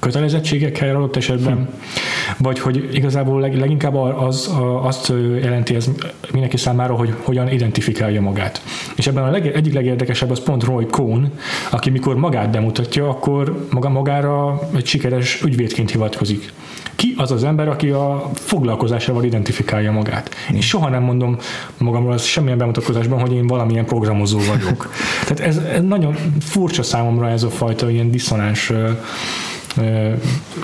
kötelezettségekkel 0.05 0.95
adott 0.95 1.15
esetben, 1.15 1.55
hm. 1.55 2.43
vagy 2.43 2.59
hogy 2.59 2.89
igazából 2.91 3.41
leg, 3.41 3.57
leginkább 3.57 3.95
az, 3.95 4.53
azt 4.81 5.13
jelenti 5.41 5.75
ez 5.75 5.89
mindenki 6.31 6.57
számára, 6.57 6.95
hogy 6.95 7.13
hogyan 7.21 7.51
identifikálja 7.51 8.21
magát. 8.21 8.61
És 8.95 9.07
ebben 9.07 9.23
a 9.23 9.31
leg, 9.31 9.47
egyik 9.47 9.73
legérdekesebb 9.73 10.31
az 10.31 10.39
pont 10.39 10.63
Roy 10.63 10.85
Cohn, 10.85 11.25
aki 11.71 11.89
mikor 11.89 12.15
magát 12.15 12.51
bemutatja, 12.51 13.09
akkor 13.09 13.67
maga 13.69 13.89
magára 13.89 14.59
egy 14.75 14.85
sikeres 14.85 15.41
ügyvédként 15.43 15.91
hivatkozik. 15.91 16.53
Ki 16.95 17.13
az 17.17 17.31
az 17.31 17.43
ember, 17.43 17.67
aki 17.67 17.89
a 17.89 18.29
foglalkozásával 18.33 19.23
identifikálja 19.23 19.91
magát? 19.91 20.29
Én 20.53 20.61
soha 20.61 20.89
nem 20.89 21.03
mondom 21.03 21.37
magamról 21.77 22.13
az 22.13 22.23
semmilyen 22.23 22.57
bemutatkozásban, 22.57 23.19
hogy 23.19 23.33
én 23.33 23.47
valamilyen 23.47 23.85
programozó 23.85 24.37
vagyok. 24.37 24.91
Tehát 25.27 25.39
ez, 25.39 25.57
ez 25.57 25.81
nagyon 25.81 26.15
furcsa 26.39 26.83
számomra 26.83 27.29
ez 27.29 27.43
a 27.43 27.49
fajta 27.49 27.89
ilyen 27.89 28.11
diszonáns 28.11 28.71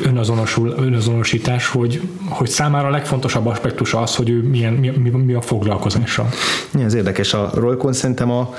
önazonosul, 0.04 0.74
önazonosítás, 0.78 1.68
hogy, 1.68 2.02
hogy 2.30 2.48
számára 2.48 2.88
a 2.88 2.92
legfontosabb 2.92 3.46
aspektus 3.46 3.94
az, 3.94 4.16
hogy 4.16 4.30
ő 4.30 4.42
milyen, 4.42 4.74
mi, 4.74 4.90
mi, 4.90 5.10
mi 5.10 5.34
a 5.34 5.42
foglalkozása. 5.42 6.30
Ez 6.84 6.94
érdekes. 6.94 7.34
A 7.34 7.50
Roy 7.54 7.78
szerintem 7.94 8.32
a, 8.32 8.54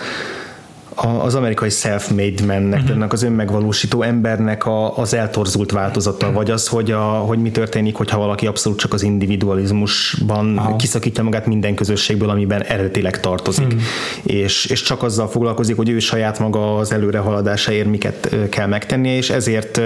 az 0.95 1.35
amerikai 1.35 1.71
self-made 1.71 2.45
mennek, 2.45 2.81
uh-huh. 2.81 2.97
ennek 2.97 3.13
az 3.13 3.23
önmegvalósító 3.23 4.03
embernek 4.03 4.67
a, 4.67 4.99
az 4.99 5.15
eltorzult 5.15 5.71
változata, 5.71 6.27
uh-huh. 6.27 6.35
vagy 6.35 6.51
az, 6.51 6.69
hogy, 6.69 6.91
a, 6.91 7.01
hogy 7.03 7.39
mi 7.39 7.51
történik, 7.51 7.95
hogyha 7.95 8.19
valaki 8.19 8.47
abszolút 8.47 8.79
csak 8.79 8.93
az 8.93 9.03
individualizmusban 9.03 10.59
uh-huh. 10.59 10.77
kiszakítja 10.77 11.23
magát 11.23 11.47
minden 11.47 11.75
közösségből, 11.75 12.31
amiben 12.31 12.63
eredetileg 12.63 13.21
tartozik, 13.21 13.67
uh-huh. 13.67 13.83
és, 14.23 14.65
és 14.65 14.83
csak 14.83 15.03
azzal 15.03 15.29
foglalkozik, 15.29 15.77
hogy 15.77 15.89
ő 15.89 15.99
saját 15.99 16.39
maga 16.39 16.77
az 16.77 16.93
előrehaladásáért 16.93 17.89
miket 17.89 18.37
kell 18.51 18.67
megtennie, 18.67 19.17
és 19.17 19.31
ezért 19.31 19.81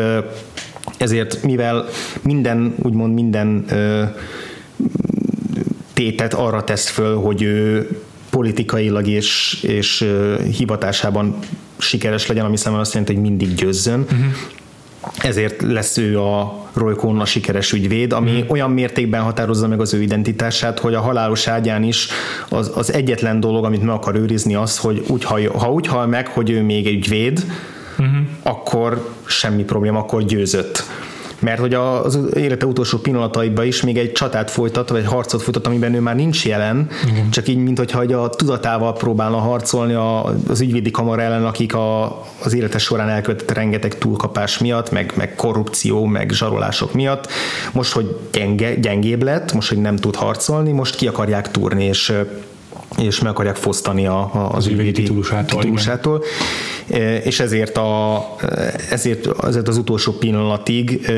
ezért 0.98 1.42
mivel 1.42 1.84
minden, 2.22 2.74
úgymond 2.82 3.14
minden 3.14 3.64
tétet 5.92 6.34
arra 6.34 6.64
tesz 6.64 6.88
föl, 6.88 7.16
hogy 7.16 7.42
ő 7.42 7.88
politikailag 8.37 9.07
és, 9.07 9.59
és 9.62 10.09
hivatásában 10.57 11.39
sikeres 11.76 12.26
legyen, 12.26 12.45
ami 12.45 12.57
számomra 12.57 12.82
azt 12.82 12.93
jelenti, 12.93 13.14
hogy 13.14 13.22
mindig 13.22 13.55
győzzön. 13.55 14.01
Uh-huh. 14.01 14.24
Ezért 15.18 15.62
lesz 15.62 15.97
ő 15.97 16.20
a 16.20 16.64
Roy 16.72 16.95
Cohn 16.95 17.18
a 17.18 17.24
sikeres 17.24 17.72
ügyvéd, 17.72 18.12
ami 18.12 18.30
uh-huh. 18.30 18.51
olyan 18.51 18.70
mértékben 18.70 19.22
határozza 19.22 19.68
meg 19.68 19.80
az 19.80 19.95
ő 19.95 20.03
identitását, 20.03 20.78
hogy 20.78 20.95
a 20.95 21.01
halálos 21.01 21.47
ágyán 21.47 21.82
is 21.82 22.09
az, 22.49 22.70
az 22.74 22.93
egyetlen 22.93 23.41
dolog, 23.41 23.64
amit 23.64 23.82
meg 23.82 23.95
akar 23.95 24.14
őrizni 24.14 24.55
az, 24.55 24.78
hogy 24.78 25.05
úgy 25.07 25.24
hal, 25.24 25.41
ha 25.59 25.72
úgy 25.72 25.87
hal 25.87 26.07
meg, 26.07 26.26
hogy 26.26 26.51
ő 26.51 26.62
még 26.62 26.87
egy 26.87 26.95
ügyvéd, 26.95 27.45
uh-huh. 27.99 28.16
akkor 28.43 29.11
semmi 29.24 29.62
probléma, 29.62 29.99
akkor 29.99 30.24
győzött 30.24 30.84
mert 31.39 31.61
hogy 31.61 31.74
az 31.74 32.18
élete 32.34 32.66
utolsó 32.66 32.99
pillanataiban 32.99 33.66
is 33.66 33.82
még 33.82 33.99
egy 33.99 34.12
csatát 34.12 34.51
folytat, 34.51 34.89
vagy 34.89 35.01
egy 35.01 35.07
harcot 35.07 35.43
folytat, 35.43 35.66
amiben 35.66 35.95
ő 35.95 36.01
már 36.01 36.14
nincs 36.14 36.47
jelen, 36.47 36.89
Igen. 37.11 37.30
csak 37.30 37.49
így, 37.49 37.57
mint 37.57 37.78
hogyha 37.78 37.99
a 37.99 38.30
tudatával 38.30 38.93
próbálna 38.93 39.37
harcolni 39.37 39.95
az 40.49 40.61
ügyvédi 40.61 40.91
kamara 40.91 41.22
ellen, 41.22 41.45
akik 41.45 41.74
a, 41.74 42.05
az 42.43 42.55
élete 42.55 42.78
során 42.78 43.09
elkövetett 43.09 43.51
rengeteg 43.51 43.99
túlkapás 43.99 44.59
miatt, 44.59 44.91
meg, 44.91 45.12
meg 45.16 45.34
korrupció, 45.34 46.05
meg 46.05 46.30
zsarolások 46.30 46.93
miatt. 46.93 47.28
Most, 47.72 47.93
hogy 47.93 48.16
gyenge, 48.32 48.74
gyengébb 48.74 49.22
lett, 49.22 49.53
most, 49.53 49.68
hogy 49.68 49.78
nem 49.78 49.97
tud 49.97 50.14
harcolni, 50.14 50.72
most 50.72 50.97
ki 50.97 51.07
akarják 51.07 51.51
túrni, 51.51 51.84
és 51.84 52.12
és 52.99 53.20
meg 53.20 53.32
akarják 53.32 53.57
fosztani 53.57 54.07
a, 54.07 54.18
a, 54.18 54.51
az 54.53 54.66
ügyvédi 54.66 54.90
titulusától. 54.90 55.61
titulusától. 55.61 56.24
És 57.24 57.40
ezért, 57.40 57.76
a, 57.76 58.24
ezért, 58.90 59.44
ezért 59.44 59.68
az 59.68 59.76
utolsó 59.76 60.12
pillanatig 60.12 61.11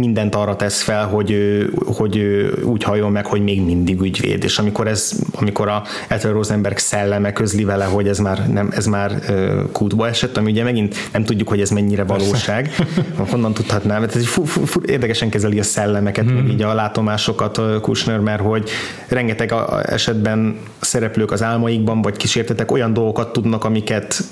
mindent 0.00 0.34
arra 0.34 0.56
tesz 0.56 0.82
fel, 0.82 1.06
hogy, 1.06 1.30
ő, 1.30 1.72
hogy 1.84 2.16
ő 2.16 2.62
úgy 2.62 2.82
halljon 2.82 3.12
meg, 3.12 3.26
hogy 3.26 3.42
még 3.42 3.64
mindig 3.64 4.00
ügyvéd, 4.00 4.44
és 4.44 4.58
amikor 4.58 4.86
ez, 4.88 5.12
amikor 5.32 5.68
a 5.68 5.82
Ethel 6.08 6.32
Rosenberg 6.32 6.78
szelleme 6.78 7.32
közli 7.32 7.64
vele, 7.64 7.84
hogy 7.84 8.08
ez 8.08 8.18
már, 8.18 8.48
nem, 8.48 8.70
ez 8.76 8.86
már 8.86 9.20
kútba 9.72 10.08
esett, 10.08 10.36
ami 10.36 10.50
ugye 10.50 10.62
megint 10.62 10.94
nem 11.12 11.24
tudjuk, 11.24 11.48
hogy 11.48 11.60
ez 11.60 11.70
mennyire 11.70 12.04
valóság, 12.04 12.74
honnan 13.30 13.54
tudhatnám, 13.54 14.02
egy 14.02 14.26
fu, 14.26 14.44
fu, 14.44 14.64
fu, 14.64 14.80
érdekesen 14.86 15.30
kezeli 15.30 15.58
a 15.58 15.62
szellemeket, 15.62 16.24
hmm. 16.24 16.48
így 16.48 16.62
a 16.62 16.74
látomásokat 16.74 17.80
Kushner, 17.80 18.18
mert 18.18 18.42
hogy 18.42 18.70
rengeteg 19.08 19.54
esetben 19.82 20.58
szereplők 20.80 21.30
az 21.30 21.42
álmaikban, 21.42 22.02
vagy 22.02 22.16
kísértetek 22.16 22.72
olyan 22.72 22.92
dolgokat 22.92 23.32
tudnak, 23.32 23.64
amiket 23.64 24.24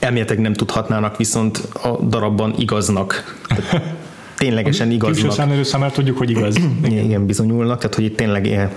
elméletek 0.00 0.38
nem 0.38 0.52
tudhatnának, 0.52 1.16
viszont 1.16 1.56
a 1.82 1.88
darabban 1.88 2.54
igaznak. 2.58 3.24
ténylegesen 4.36 4.90
igaznak. 4.90 5.20
Külső 5.20 5.30
számérő 5.36 5.62
számára 5.62 5.92
tudjuk, 5.92 6.18
hogy 6.18 6.30
igaz. 6.30 6.56
Igen, 6.84 7.26
bizonyulnak, 7.26 7.78
tehát 7.78 7.94
hogy 7.94 8.04
itt 8.04 8.16
tényleg 8.16 8.46
ilyen 8.46 8.70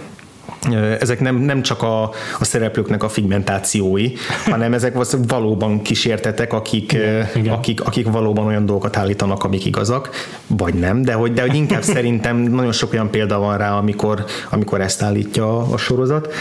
ezek 0.99 1.19
nem, 1.19 1.35
nem 1.35 1.61
csak 1.61 1.81
a, 1.81 2.03
a 2.39 2.43
szereplőknek 2.43 3.03
a 3.03 3.09
figmentációi, 3.09 4.11
hanem 4.45 4.73
ezek 4.73 4.95
valóban 5.27 5.81
kísértetek, 5.81 6.53
akik, 6.53 6.91
Igen. 7.35 7.53
akik, 7.53 7.81
akik 7.81 8.11
valóban 8.11 8.45
olyan 8.45 8.65
dolgokat 8.65 8.97
állítanak, 8.97 9.43
amik 9.43 9.65
igazak, 9.65 10.09
vagy 10.47 10.73
nem, 10.73 11.01
de 11.01 11.13
hogy, 11.13 11.33
de 11.33 11.41
hogy 11.41 11.55
inkább 11.55 11.83
szerintem 11.95 12.37
nagyon 12.37 12.71
sok 12.71 12.93
olyan 12.93 13.09
példa 13.09 13.39
van 13.39 13.57
rá, 13.57 13.77
amikor, 13.77 14.25
amikor 14.49 14.81
ezt 14.81 15.01
állítja 15.01 15.57
a 15.57 15.77
sorozat. 15.77 16.33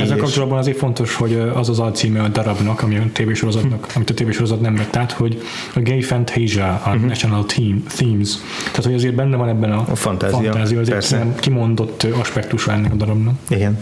Ezzel 0.00 0.16
kapcsolatban 0.16 0.58
azért 0.58 0.76
fontos, 0.76 1.14
hogy 1.14 1.34
az 1.54 1.68
az 1.68 1.78
alcíme 1.78 2.22
a 2.22 2.28
darabnak, 2.28 2.82
ami 2.82 2.96
a 2.96 3.02
tévésorozatnak, 3.12 3.86
amit 3.94 4.10
a 4.10 4.14
tévésorozat 4.14 4.60
nem 4.60 4.74
vett 4.74 4.96
át, 4.96 5.12
hogy 5.12 5.42
a 5.74 5.80
Gay 5.80 6.00
Fantasia, 6.00 6.80
a 6.84 6.88
uh-huh. 6.88 7.06
National 7.06 7.46
Team, 7.46 7.82
Themes. 7.88 8.30
Tehát, 8.64 8.84
hogy 8.84 8.94
azért 8.94 9.14
benne 9.14 9.36
van 9.36 9.48
ebben 9.48 9.72
a, 9.72 9.84
a 9.90 9.94
fantázia, 9.94 10.50
fantázia 10.50 10.80
azért 10.80 10.98
persze. 10.98 11.26
kimondott 11.40 12.02
aspektusa 12.02 12.72
ennek 12.72 12.92
a 12.92 12.96
darabnak. 12.96 13.34
Igen. 13.48 13.78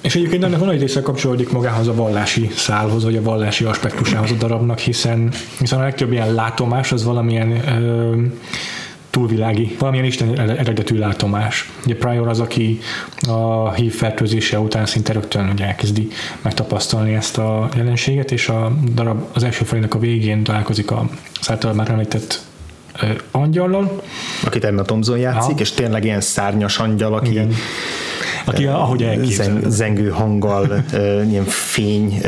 És 0.00 0.14
egyébként 0.14 0.44
ennek 0.44 0.58
van 0.58 0.70
egy 0.70 0.80
része 0.80 1.00
kapcsolódik 1.00 1.52
magához 1.52 1.88
a 1.88 1.94
vallási 1.94 2.50
szálhoz, 2.54 3.04
vagy 3.04 3.16
a 3.16 3.22
vallási 3.22 3.64
aspektusához 3.64 4.30
a 4.30 4.34
darabnak, 4.34 4.78
hiszen, 4.78 5.30
hiszen 5.58 5.78
a 5.78 5.82
legtöbb 5.82 6.12
ilyen 6.12 6.34
látomás 6.34 6.92
az 6.92 7.04
valamilyen 7.04 7.50
ö, 7.50 8.16
túlvilági, 9.12 9.76
valamilyen 9.78 10.06
isten 10.06 10.38
eredetű 10.38 10.98
látomás. 10.98 11.70
Ugye 11.84 11.96
Prior 11.96 12.28
az, 12.28 12.40
aki 12.40 12.78
a 13.28 13.72
hív 13.72 13.94
fertőzése 13.94 14.60
után 14.60 14.86
szinte 14.86 15.12
rögtön 15.12 15.48
ugye 15.48 15.64
elkezdi 15.64 16.08
megtapasztalni 16.42 17.14
ezt 17.14 17.38
a 17.38 17.68
jelenséget, 17.76 18.30
és 18.30 18.48
a 18.48 18.72
darab 18.94 19.24
az 19.32 19.42
első 19.42 19.64
felének 19.64 19.94
a 19.94 19.98
végén 19.98 20.42
találkozik 20.42 20.90
a 20.90 21.08
által 21.46 21.72
már 21.72 21.90
említett 21.90 22.40
angyallal. 23.30 24.02
Akit 24.44 24.64
Emma 24.64 24.82
Thompson 24.82 25.18
játszik, 25.18 25.54
ha. 25.54 25.60
és 25.60 25.70
tényleg 25.70 26.04
ilyen 26.04 26.20
szárnyas 26.20 26.78
angyal, 26.78 27.14
aki 27.14 27.30
Igen 27.30 27.54
aki 28.44 28.66
ahogy 28.66 29.18
Zeng, 29.24 29.64
zengő 29.68 30.08
hanggal, 30.08 30.84
ilyen 31.30 31.44
fény 31.44 32.20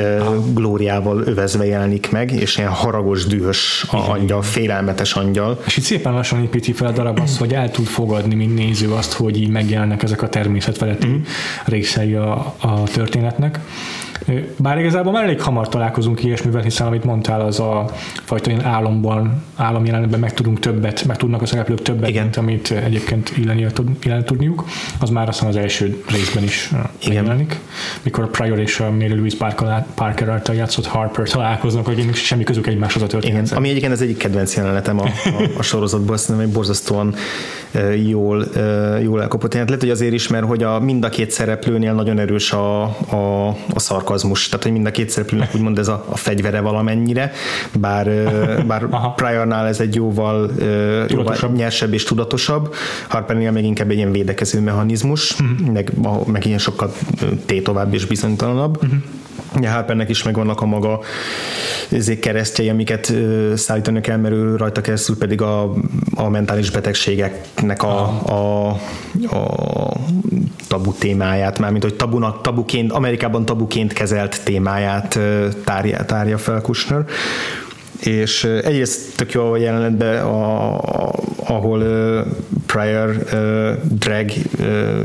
glóriával 0.55 1.23
övezve 1.27 1.67
jelenik 1.67 2.11
meg, 2.11 2.33
és 2.33 2.57
ilyen 2.57 2.71
haragos, 2.71 3.27
dühös 3.27 3.85
angyal, 3.91 4.43
félelmetes 4.43 5.13
angyal. 5.13 5.61
És 5.67 5.77
itt 5.77 5.85
szépen 5.85 6.13
lassan 6.13 6.43
építi 6.43 6.73
fel 6.73 6.89
a 6.89 6.93
darab 6.93 7.21
azt, 7.21 7.39
hogy 7.39 7.55
el 7.55 7.71
tud 7.71 7.87
fogadni, 7.87 8.35
mint 8.35 8.55
néző 8.55 8.93
azt, 8.93 9.13
hogy 9.13 9.41
így 9.41 9.49
megjelennek 9.49 10.03
ezek 10.03 10.23
a 10.23 10.29
természetfeletti 10.29 11.07
mm. 11.07 11.21
részei 11.65 12.15
a, 12.15 12.55
a 12.61 12.83
történetnek. 12.93 13.61
Bár 14.57 14.79
igazából 14.79 15.13
már 15.13 15.25
elég 15.25 15.41
hamar 15.41 15.69
találkozunk 15.69 16.25
ilyesmivel, 16.25 16.63
hiszen 16.63 16.87
amit 16.87 17.05
mondtál, 17.05 17.41
az 17.41 17.61
a 17.61 17.91
fajta 18.25 18.51
ilyen 18.51 18.65
álomban, 18.65 19.43
álomjelenetben 19.57 20.21
meg 20.21 20.35
tudunk 20.35 20.59
többet, 20.59 21.05
meg 21.05 21.17
tudnak 21.17 21.43
a 21.43 21.47
szereplők 21.47 21.83
többet, 21.83 22.09
Igen. 22.09 22.23
mint 22.23 22.37
amit 22.37 22.71
egyébként 22.71 23.33
illeni 23.37 23.67
illen 24.03 24.25
tudniuk. 24.25 24.65
Az 25.01 25.11
már 25.11 25.29
azt 25.29 25.43
az 25.43 25.57
első 25.57 26.03
részben 26.11 26.43
is 26.43 26.71
Igen. 26.99 27.15
megjelenik, 27.15 27.59
mikor 28.03 28.25
a 28.25 28.27
Prior 28.27 28.59
és 28.59 28.81
a 28.81 28.91
Mary 28.91 29.15
Louise 29.15 29.37
Parker, 29.37 29.87
Parker 29.95 30.29
által 30.29 30.55
játszott 30.55 30.87
Harper 30.87 31.29
találkoznak, 31.29 31.87
hogy 31.87 32.15
semmi 32.15 32.45
közük 32.45 32.67
egymáshoz 32.67 33.03
a 33.03 33.07
történet. 33.07 33.47
Igen, 33.47 33.57
ami 33.57 33.69
egyébként 33.69 33.93
az 33.93 34.03
egyik 34.03 34.17
kedvenc 34.17 34.57
jelenetem 34.57 35.01
a, 35.01 35.05
a, 35.25 35.59
a 35.59 35.63
sorozatból, 35.63 36.15
azt 36.15 36.31
hogy 36.31 36.49
borzasztóan 36.49 37.15
jól, 38.07 38.47
jól 39.03 39.23
elkapott 39.23 39.53
jelenet. 39.53 39.69
Lehet, 39.69 39.81
hogy 39.81 39.91
azért 39.91 40.13
is, 40.13 40.29
mert 40.29 40.45
hogy 40.45 40.63
a, 40.63 40.81
mind 40.81 41.05
a 41.05 41.09
két 41.09 41.31
szereplőnél 41.31 41.93
nagyon 41.93 42.19
erős 42.19 42.53
a, 42.53 42.83
a, 43.09 43.49
a 43.75 43.79
szarkazmus, 44.05 44.49
tehát 44.49 44.63
hogy 44.63 44.73
mind 44.73 44.87
a 44.87 44.91
két 44.91 45.11
szereplőnek 45.11 45.55
úgymond 45.55 45.79
ez 45.79 45.89
a, 45.89 46.05
a 46.09 46.17
fegyvere 46.17 46.61
valamennyire, 46.61 47.33
bár, 47.81 48.07
bár 48.67 49.15
Priornál 49.15 49.67
ez 49.67 49.81
egy 49.81 49.95
jóval, 49.95 50.51
jóval 51.09 51.37
nyersebb 51.55 51.93
és 51.93 52.03
tudatosabb, 52.03 52.75
Harpernél 53.09 53.51
még 53.51 53.65
inkább 53.65 53.91
egy 53.91 53.97
ilyen 53.97 54.13
védekező 54.13 54.61
mechanizmus, 54.61 55.41
uh-huh. 55.41 55.73
meg, 55.73 55.93
meg 56.27 56.47
ilyen 56.47 56.59
sokkal 56.59 56.93
tétovább 57.47 57.95
és 57.95 58.07
bizonytalanabb. 58.07 58.77
Uh-huh. 58.83 58.99
Harpernek 59.63 60.09
is 60.09 60.23
megvannak 60.23 60.61
a 60.61 60.67
maga 60.67 61.01
keresztjei, 62.21 62.69
amiket 62.69 63.13
szállítani 63.55 64.01
kell, 64.01 64.17
mert 64.17 64.35
ő 64.35 64.57
rajta 64.57 64.81
keresztül 64.81 65.19
pedig 65.19 65.41
a, 65.41 65.75
a 66.15 66.29
mentális 66.29 66.71
betegségeknek 66.71 67.83
a, 67.83 68.01
a, 68.27 68.69
a 69.37 69.97
tabu 70.69 70.93
témáját, 70.93 71.59
mármint 71.59 71.83
hogy 71.83 71.95
tabunak, 71.95 72.41
tabuként, 72.41 72.93
Amerikában 72.93 73.45
tabuként 73.45 73.93
kezelt 73.93 74.45
témáját 74.45 75.19
tárja, 75.65 76.05
tárja 76.05 76.39
fel 76.39 76.61
Kushner 76.61 77.05
és 78.07 78.45
egyrészt 78.45 79.17
tök 79.17 79.33
jó 79.33 79.53
a 79.53 79.57
jelenetben, 79.57 80.25
a, 80.25 80.75
a, 80.75 81.13
ahol 81.47 81.81
uh, 81.81 82.27
Prior 82.67 83.09
uh, 83.33 83.99
drag 83.99 84.31
uh, 84.59 85.01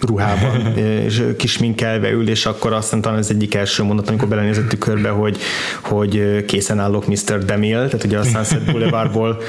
ruhában, 0.00 0.76
és 1.06 1.22
kisminkelve 1.38 2.10
ül, 2.10 2.28
és 2.28 2.46
akkor 2.46 2.72
aztán 2.72 3.00
talán 3.00 3.18
ez 3.18 3.30
egyik 3.30 3.54
első 3.54 3.82
mondat, 3.82 4.08
amikor 4.08 4.28
belenézett 4.28 4.68
tükörbe, 4.68 5.08
hogy, 5.08 5.38
hogy 5.82 6.44
készen 6.44 6.78
állok 6.78 7.06
Mr. 7.06 7.44
Demille, 7.44 7.86
tehát 7.86 8.04
ugye 8.04 8.18
a 8.18 8.22
Sunset 8.22 8.64
Boulevardból 8.72 9.42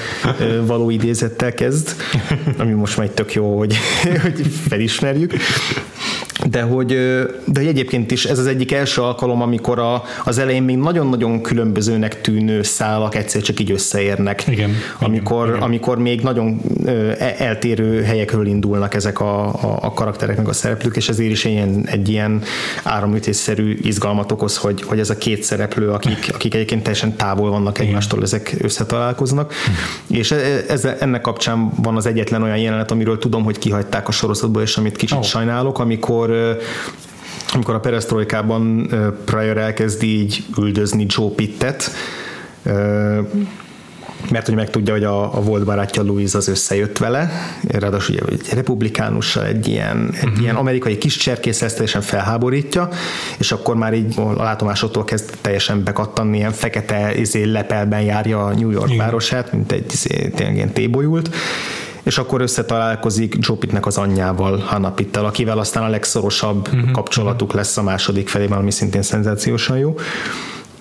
való 0.61 0.89
idézettel 0.89 1.53
kezd, 1.53 1.95
ami 2.57 2.71
most 2.71 2.97
már 2.97 3.07
tök 3.07 3.33
jó, 3.33 3.57
hogy, 3.57 3.75
hogy 4.23 4.47
felismerjük 4.67 5.33
de 6.43 6.61
hogy, 6.61 6.87
de 7.45 7.59
hogy 7.59 7.67
egyébként 7.67 8.11
is 8.11 8.25
ez 8.25 8.39
az 8.39 8.45
egyik 8.45 8.71
első 8.71 9.01
alkalom, 9.01 9.41
amikor 9.41 9.79
a, 9.79 10.03
az 10.25 10.37
elején 10.37 10.63
még 10.63 10.77
nagyon-nagyon 10.77 11.41
különbözőnek 11.41 12.21
tűnő 12.21 12.63
szálak 12.63 13.15
egyszer 13.15 13.41
csak 13.41 13.59
így 13.59 13.71
összeérnek. 13.71 14.43
Igen, 14.47 14.71
amikor, 14.99 15.47
igen. 15.47 15.61
amikor 15.61 15.97
még 15.97 16.21
nagyon 16.21 16.61
e, 16.85 17.35
eltérő 17.37 18.03
helyekről 18.03 18.45
indulnak 18.45 18.93
ezek 18.93 19.19
a, 19.19 19.47
a, 19.47 19.77
a 19.81 19.93
karakterek 19.93 20.37
meg 20.37 20.47
a 20.47 20.53
szereplők, 20.53 20.95
és 20.95 21.09
ezért 21.09 21.31
is 21.31 21.43
ilyen, 21.43 21.87
egy 21.87 22.09
ilyen 22.09 22.41
áramütésszerű 22.83 23.77
izgalmat 23.81 24.31
okoz, 24.31 24.57
hogy, 24.57 24.81
hogy 24.81 24.99
ez 24.99 25.09
a 25.09 25.17
két 25.17 25.43
szereplő, 25.43 25.89
akik, 25.91 26.29
akik 26.33 26.53
egyébként 26.53 26.81
teljesen 26.81 27.15
távol 27.15 27.49
vannak 27.49 27.79
egymástól, 27.79 28.21
ezek 28.21 28.55
összetalálkoznak. 28.61 29.53
Hm. 30.07 30.13
És 30.13 30.31
e, 30.31 30.63
ez, 30.67 30.85
ennek 30.99 31.21
kapcsán 31.21 31.71
van 31.81 31.95
az 31.95 32.05
egyetlen 32.05 32.43
olyan 32.43 32.57
jelenet, 32.57 32.91
amiről 32.91 33.17
tudom, 33.17 33.43
hogy 33.43 33.57
kihagyták 33.57 34.07
a 34.07 34.11
sorozatból, 34.11 34.61
és 34.61 34.77
amit 34.77 34.95
kicsit 34.95 35.17
oh. 35.17 35.23
sajnálok, 35.23 35.79
amikor 35.79 36.24
amikor 37.53 37.75
a 37.75 37.79
perestroikában 37.79 38.89
Pryor 39.25 39.57
elkezdi 39.57 40.19
így 40.19 40.43
üldözni 40.57 41.05
Joe 41.09 41.29
Pittet, 41.35 41.91
mert 44.31 44.45
hogy 44.45 44.55
megtudja, 44.55 44.93
hogy 44.93 45.03
a, 45.03 45.37
a 45.37 45.41
volt 45.41 45.65
barátja 45.65 46.03
Louise 46.03 46.37
az 46.37 46.47
összejött 46.47 46.97
vele, 46.97 47.31
ráadásul 47.67 48.15
ugye 48.15 48.25
egy 48.31 48.53
republikánussal 48.53 49.45
egy 49.45 49.67
ilyen, 49.67 50.09
egy 50.13 50.23
uh-huh. 50.23 50.41
ilyen 50.41 50.55
amerikai 50.55 50.97
kis 50.97 51.17
cserkész 51.17 51.61
ezt 51.61 51.73
teljesen 51.73 52.01
felháborítja, 52.01 52.89
és 53.37 53.51
akkor 53.51 53.75
már 53.75 53.93
így 53.93 54.13
a 54.17 54.43
látomásoktól 54.43 55.03
kezd 55.03 55.33
teljesen 55.41 55.83
bekattanni, 55.83 56.37
ilyen 56.37 56.51
fekete 56.51 57.15
izé, 57.15 57.43
lepelben 57.43 58.01
járja 58.01 58.45
a 58.45 58.53
New 58.53 58.69
York 58.69 58.87
Igen. 58.87 58.97
városát, 58.97 59.51
mint 59.51 59.71
egy 59.71 59.93
izé, 59.93 60.29
tényleg 60.35 60.55
ilyen 60.55 60.73
tébolyult, 60.73 61.35
és 62.05 62.17
akkor 62.17 62.41
összetalálkozik 62.41 63.35
Joe 63.39 63.57
Pittnek 63.57 63.85
az 63.85 63.97
anyjával, 63.97 64.57
Hannah 64.57 64.93
Pittel, 64.93 65.25
akivel 65.25 65.57
aztán 65.57 65.83
a 65.83 65.89
legszorosabb 65.89 66.67
uh-huh. 66.67 66.91
kapcsolatuk 66.91 67.53
lesz 67.53 67.77
a 67.77 67.83
második 67.83 68.27
felében, 68.27 68.57
ami 68.57 68.71
szintén 68.71 69.01
szenzációsan 69.01 69.77
jó. 69.77 69.95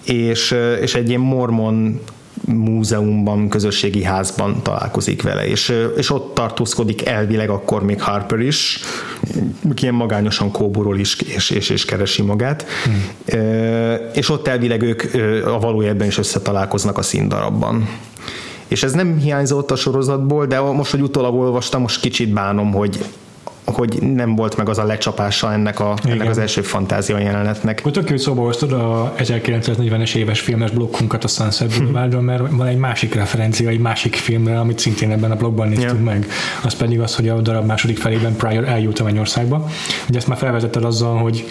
És, 0.05 0.57
és 0.81 0.95
egy 0.95 1.09
ilyen 1.09 1.21
mormon 1.21 2.01
múzeumban, 2.47 3.49
közösségi 3.49 4.03
házban 4.03 4.63
találkozik 4.63 5.23
vele, 5.23 5.47
és, 5.47 5.73
és 5.97 6.11
ott 6.11 6.35
tartózkodik 6.35 7.07
elvileg 7.07 7.51
akkor 7.51 7.83
még 7.83 8.03
Harper 8.03 8.39
is, 8.39 8.81
ilyen 9.81 9.95
magányosan 9.95 10.51
kóborol 10.51 10.99
is, 10.99 11.21
és, 11.21 11.51
és, 11.51 11.71
és 11.71 11.85
keresi 11.85 12.23
magát, 12.23 12.67
hmm. 12.85 13.41
és 14.15 14.31
ott 14.31 14.49
elvileg 14.49 14.83
ők 14.83 15.03
a 15.47 15.59
valójában 15.59 16.07
is 16.07 16.19
összetalálkoznak 16.19 16.99
a 16.99 17.03
színdarabban 17.03 17.89
és 18.69 18.83
ez 18.83 18.93
nem 18.93 19.19
hiányzott 19.19 19.71
a 19.71 19.77
sorozatból, 19.77 20.47
de 20.47 20.61
most, 20.61 20.91
hogy 20.91 21.01
utólag 21.01 21.35
olvastam, 21.35 21.81
most 21.81 22.01
kicsit 22.01 22.33
bánom, 22.33 22.73
hogy 22.73 22.99
hogy 23.65 24.03
nem 24.03 24.35
volt 24.35 24.57
meg 24.57 24.69
az 24.69 24.79
a 24.79 24.85
lecsapása 24.85 25.53
ennek, 25.53 25.81
a, 25.81 25.95
ennek 26.05 26.29
az 26.29 26.39
első 26.39 26.63
fantázia 26.63 27.19
jelenetnek. 27.19 27.79
Akkor 27.79 27.93
tök 27.93 28.03
jó, 28.03 28.09
hogy 28.09 28.19
szóba 28.19 28.43
hoztad 28.43 28.73
a 28.73 29.15
1940-es 29.19 30.15
éves 30.15 30.41
filmes 30.41 30.71
blokkunkat 30.71 31.25
a 31.25 31.29
Sunset 31.29 31.79
Boulevardon, 31.79 32.25
mert 32.25 32.51
van 32.51 32.67
egy 32.67 32.77
másik 32.77 33.15
referencia, 33.15 33.69
egy 33.69 33.79
másik 33.79 34.15
filmre, 34.15 34.59
amit 34.59 34.79
szintén 34.79 35.11
ebben 35.11 35.31
a 35.31 35.37
blogban 35.37 35.69
néztünk 35.69 35.91
yeah. 35.91 36.05
meg. 36.05 36.27
Az 36.65 36.75
pedig 36.75 37.01
az, 37.01 37.17
hogy 37.17 37.29
a 37.29 37.41
darab 37.41 37.67
második 37.67 37.99
felében 37.99 38.37
Pryor 38.37 38.69
eljut 38.69 38.99
a 38.99 39.05
Mennyországba. 39.05 39.69
Ugye 40.09 40.19
ezt 40.19 40.27
már 40.27 40.39
felvezetted 40.39 40.85
azzal, 40.85 41.17
hogy 41.17 41.45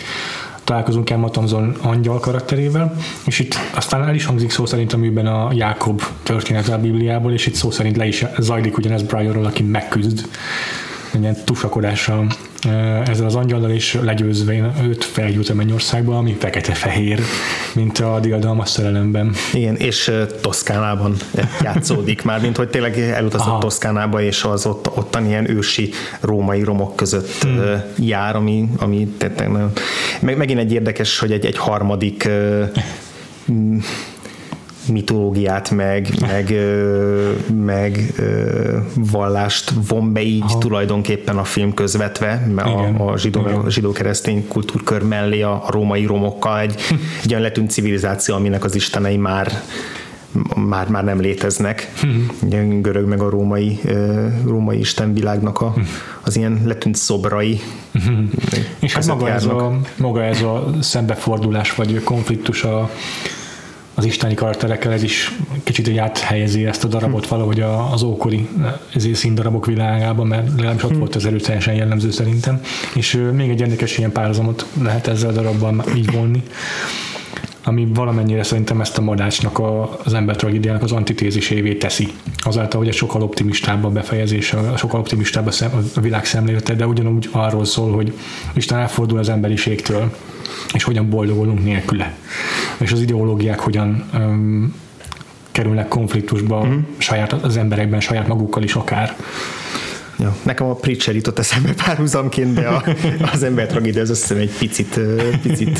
találkozunk 0.64 1.10
el 1.10 1.18
Matonzon 1.18 1.76
angyal 1.82 2.20
karakterével, 2.20 2.96
és 3.26 3.40
itt 3.40 3.56
aztán 3.76 4.08
el 4.08 4.16
is 4.16 4.26
hangzik 4.26 4.52
szó 4.52 4.66
szerint 4.66 4.94
a 4.94 4.98
műben 4.98 5.28
a 5.28 5.52
Jákob 5.54 6.02
történet 6.24 6.70
a 6.70 6.78
Bibliából, 6.78 7.34
és 7.34 7.46
itt 7.46 7.56
szó 7.56 7.72
szerint 7.72 7.98
le 7.98 8.08
is 8.08 8.26
zajlik 8.38 8.78
ugyanez 8.78 9.02
Brianról, 9.02 9.46
aki 9.46 9.64
megküzd. 9.64 10.28
Egy 11.14 11.22
ilyen 11.22 11.38
tusakodással 11.46 12.28
ezzel 13.06 13.26
az 13.26 13.36
angyallal, 13.36 13.70
és 13.70 13.98
legyőzve 14.02 14.74
őt 14.84 15.04
feljut 15.04 15.50
a 15.50 15.54
Mennyországba, 15.54 16.18
ami 16.18 16.36
fekete-fehér, 16.40 17.20
mint 17.74 18.00
a 18.00 18.20
diadalmas 18.20 18.70
szerelemben. 18.70 19.34
Igen, 19.54 19.76
és 19.76 20.12
Toszkánában 20.42 21.16
játszódik 21.62 22.22
már, 22.24 22.42
mint 22.42 22.58
hogy 22.58 22.70
tényleg 22.70 23.00
elutazott 23.00 23.48
Aha. 23.48 23.60
Toszkánába, 23.60 24.22
és 24.22 24.44
az 24.44 24.66
ott, 24.66 24.98
ottan 24.98 25.26
ilyen 25.26 25.50
ősi 25.50 25.90
római 26.20 26.64
romok 26.64 26.96
között 26.96 27.32
hmm. 27.42 27.82
jár, 28.00 28.36
ami, 28.36 28.70
ami 28.78 29.16
meg, 30.20 30.38
megint 30.38 30.60
egy 30.60 30.74
érdekes, 30.74 31.20
hogy 31.20 31.32
egy, 31.32 31.46
egy 31.46 31.58
harmadik 31.58 32.30
mitológiát, 34.88 35.72
meg, 35.72 36.08
meg, 36.20 36.56
meg 37.66 38.14
vallást 38.96 39.74
von 39.88 40.14
be 40.14 40.22
így 40.22 40.44
Aha. 40.44 40.58
tulajdonképpen 40.58 41.38
a 41.38 41.44
film 41.44 41.74
közvetve, 41.74 42.48
a, 42.56 43.10
a 43.12 43.18
zsidó, 43.18 43.70
zsidó-keresztény 43.70 44.48
kultúrkör 44.48 45.04
mellé 45.04 45.42
a, 45.42 45.52
a 45.66 45.72
római 45.72 46.06
romokkal 46.06 46.60
egy, 46.60 46.76
egy 47.24 47.30
olyan 47.30 47.42
letűnt 47.42 47.72
civilizáció, 47.72 48.36
aminek 48.36 48.64
az 48.64 48.76
istenei 48.76 49.18
már 49.18 49.52
már, 50.56 50.88
már 50.88 51.04
nem 51.04 51.20
léteznek. 51.20 51.94
Ugye 52.42 52.64
görög 52.64 53.08
meg 53.08 53.22
a 53.22 53.30
római, 53.30 53.80
római 54.46 54.80
istenvilágnak 54.80 55.62
a, 55.62 55.74
az 56.22 56.36
ilyen 56.36 56.62
letűnt 56.66 56.96
szobrai. 56.96 57.60
És 58.80 58.94
hát 58.94 59.06
maga 59.06 59.30
ez, 59.30 59.46
a, 59.46 59.80
maga 59.98 60.24
ez 60.24 60.42
a 60.42 60.68
szembefordulás 60.80 61.76
vagy 61.76 62.04
konfliktus 62.04 62.64
a 62.64 62.90
az 63.94 64.06
isteni 64.06 64.34
karakterekkel 64.34 64.92
ez 64.92 65.04
is 65.04 65.32
kicsit 65.64 65.88
így 65.88 65.98
áthelyezi 65.98 66.66
ezt 66.66 66.84
a 66.84 66.88
darabot 66.88 67.28
valahogy 67.28 67.64
az 67.92 68.04
ókori 68.04 68.50
színdarabok 69.14 69.66
világában, 69.66 70.28
mert 70.28 70.50
legalábbis 70.50 70.84
ott 70.84 70.90
hmm. 70.90 71.00
volt 71.00 71.16
az 71.16 71.26
erőteljesen 71.26 71.74
jellemző 71.74 72.12
szerintem. 72.12 72.62
És 72.96 73.22
még 73.34 73.50
egy 73.50 73.62
érdekes 73.62 73.98
ilyen 73.98 74.12
párhuzamot 74.12 74.66
lehet 74.82 75.08
ezzel 75.08 75.30
a 75.30 75.34
darabban 75.34 75.84
így 75.96 76.12
vonni 76.12 76.44
ami 77.64 77.88
valamennyire 77.94 78.44
szerintem 78.44 78.82
ezt 78.82 78.98
a 78.98 79.02
madácsnak 79.02 79.60
a, 79.60 80.00
az 80.04 80.14
ember 80.14 80.36
tragédiának 80.36 80.84
az 80.84 80.92
antitézisévé 80.92 81.74
teszi. 81.74 82.08
Azáltal, 82.38 82.80
hogy 82.80 82.90
egy 82.90 82.96
sokkal 82.96 83.22
optimistább 83.22 83.84
a 83.84 83.90
befejezés, 83.90 84.54
a 84.54 84.78
sokkal 84.78 85.00
optimistább 85.00 85.48
a, 85.48 85.52
szem, 85.52 85.72
a 85.96 86.00
világ 86.00 86.26
szemlélete, 86.26 86.74
de 86.74 86.88
ugyanúgy 86.88 87.30
arról 87.32 87.66
szól, 87.66 87.92
hogy 87.92 88.14
Isten 88.54 88.78
elfordul 88.78 89.20
az 89.20 89.30
emberiségtől, 89.30 90.16
és 90.74 90.84
hogyan 90.84 91.10
boldogulunk 91.10 91.64
nélküle. 91.64 92.16
És 92.80 92.92
az 92.92 93.02
ideológiák 93.02 93.60
hogyan 93.60 94.10
um, 94.14 94.76
kerülnek 95.52 95.88
konfliktusba 95.88 96.66
mm. 96.66 96.80
saját, 96.98 97.34
az 97.34 97.58
emberekben, 97.58 98.00
saját 98.00 98.28
magukkal 98.28 98.64
is 98.64 98.76
akár. 98.76 99.16
Ja, 100.20 100.36
nekem 100.44 100.68
a 100.68 100.74
Preacher 100.74 101.16
jutott 101.16 101.40
eszembe 101.40 101.74
párhuzamként, 101.86 102.54
de 102.54 102.68
a, 102.68 102.84
az 103.34 103.44
ember 103.44 103.68
tragédia 103.68 104.02
az 104.02 104.08
hiszem 104.08 104.38
egy 104.38 104.52
picit, 104.58 105.00
picit 105.42 105.80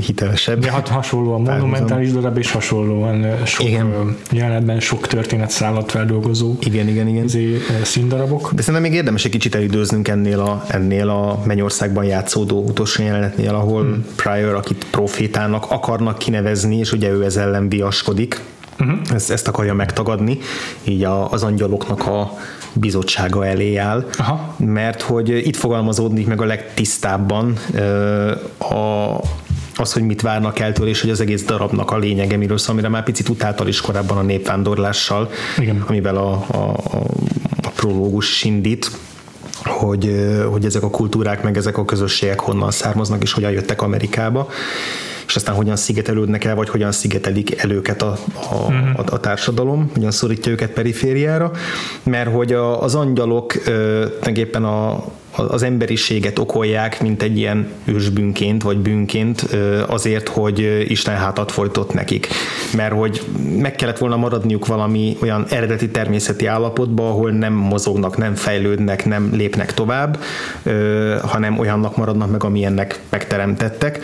hitelesebb. 0.00 0.58
De 0.58 0.72
hát 0.72 0.88
hasonlóan 0.88 1.40
monumentális 1.40 2.12
darab, 2.12 2.38
és 2.38 2.50
hasonlóan 2.50 3.46
sok 3.46 3.66
igen. 3.66 4.16
jelenetben 4.30 4.80
sok 4.80 5.06
történet 5.06 5.50
szállat 5.50 5.90
feldolgozó 5.90 6.56
igen, 6.60 6.88
igen, 6.88 7.08
igen. 7.08 7.28
színdarabok. 7.82 8.52
De 8.52 8.62
szerintem 8.62 8.90
még 8.90 8.98
érdemes 8.98 9.24
egy 9.24 9.30
kicsit 9.30 9.54
elidőznünk 9.54 10.08
ennél 10.08 10.40
a, 10.40 10.64
ennél 10.68 11.08
a 11.08 11.42
Mennyországban 11.46 12.04
játszódó 12.04 12.64
utolsó 12.64 13.02
jelenetnél, 13.02 13.54
ahol 13.54 13.82
hmm. 13.82 14.04
Pryor, 14.16 14.54
akit 14.54 14.86
profétának 14.90 15.66
akarnak 15.68 16.18
kinevezni, 16.18 16.78
és 16.78 16.92
ugye 16.92 17.10
ő 17.10 17.24
ez 17.24 17.36
ellen 17.36 17.68
viaskodik, 17.68 18.40
uh-huh. 18.80 18.98
ezt, 19.14 19.30
ezt 19.30 19.48
akarja 19.48 19.74
megtagadni, 19.74 20.38
így 20.84 21.04
a, 21.04 21.30
az 21.30 21.42
angyaloknak 21.42 22.06
a 22.06 22.38
bizottsága 22.72 23.46
elé 23.46 23.76
áll, 23.76 24.08
Aha. 24.18 24.54
mert 24.58 25.02
hogy 25.02 25.28
itt 25.28 25.56
fogalmazódik 25.56 26.26
meg 26.26 26.40
a 26.40 26.44
legtisztábban 26.44 27.58
a, 28.58 29.18
az, 29.76 29.92
hogy 29.92 30.02
mit 30.02 30.20
várnak 30.20 30.58
el 30.58 30.72
tőle, 30.72 30.88
és 30.88 31.00
hogy 31.00 31.10
az 31.10 31.20
egész 31.20 31.44
darabnak 31.44 31.90
a 31.90 31.98
lényege 31.98 32.36
miről 32.36 32.58
szól, 32.58 32.72
amire 32.72 32.88
már 32.88 33.02
picit 33.02 33.28
utáltal 33.28 33.68
is 33.68 33.80
korábban 33.80 34.18
a 34.18 34.22
népvándorlással, 34.22 35.30
Igen. 35.58 35.84
amivel 35.86 36.16
a, 36.16 36.44
a, 36.46 36.56
a, 36.56 37.02
a 37.62 37.68
prológus 37.74 38.44
indít, 38.44 38.90
hogy, 39.64 40.26
hogy 40.50 40.64
ezek 40.64 40.82
a 40.82 40.90
kultúrák, 40.90 41.42
meg 41.42 41.56
ezek 41.56 41.78
a 41.78 41.84
közösségek 41.84 42.40
honnan 42.40 42.70
származnak, 42.70 43.22
és 43.22 43.32
hogyan 43.32 43.50
jöttek 43.50 43.82
Amerikába 43.82 44.48
és 45.34 45.40
aztán 45.40 45.54
hogyan 45.54 45.76
szigetelődnek 45.76 46.44
el, 46.44 46.54
vagy 46.54 46.68
hogyan 46.68 46.92
szigetelik 46.92 47.62
el 47.62 47.70
őket 47.70 48.02
a, 48.02 48.18
a, 48.50 48.54
uh-huh. 48.54 48.98
a, 48.98 49.02
a 49.06 49.20
társadalom, 49.20 49.90
hogyan 49.94 50.10
szorítja 50.10 50.52
őket 50.52 50.70
perifériára, 50.70 51.50
mert 52.02 52.32
hogy 52.32 52.52
a, 52.52 52.82
az 52.82 52.94
angyalok 52.94 53.52
tulajdonképpen 53.52 54.64
a, 54.64 55.04
az 55.36 55.62
emberiséget 55.62 56.38
okolják, 56.38 57.02
mint 57.02 57.22
egy 57.22 57.36
ilyen 57.36 57.68
ősbűnként, 57.84 58.62
vagy 58.62 58.78
bűnként 58.78 59.40
azért, 59.86 60.28
hogy 60.28 60.84
Isten 60.90 61.16
hátat 61.16 61.52
folytott 61.52 61.92
nekik. 61.92 62.28
Mert 62.76 62.92
hogy 62.92 63.22
meg 63.58 63.74
kellett 63.74 63.98
volna 63.98 64.16
maradniuk 64.16 64.66
valami 64.66 65.16
olyan 65.22 65.46
eredeti 65.48 65.88
természeti 65.88 66.46
állapotba, 66.46 67.08
ahol 67.08 67.30
nem 67.30 67.52
mozognak, 67.52 68.16
nem 68.16 68.34
fejlődnek, 68.34 69.04
nem 69.04 69.30
lépnek 69.32 69.74
tovább, 69.74 70.18
hanem 71.22 71.58
olyannak 71.58 71.96
maradnak 71.96 72.30
meg, 72.30 72.44
amilyennek 72.44 73.00
megteremtettek 73.08 74.00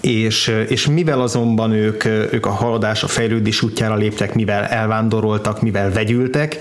és, 0.00 0.52
és 0.68 0.86
mivel 0.86 1.20
azonban 1.20 1.72
ők, 1.72 2.04
ők 2.04 2.46
a 2.46 2.50
haladás, 2.50 3.02
a 3.02 3.06
fejlődés 3.06 3.62
útjára 3.62 3.94
léptek, 3.94 4.34
mivel 4.34 4.64
elvándoroltak, 4.64 5.62
mivel 5.62 5.92
vegyültek, 5.92 6.58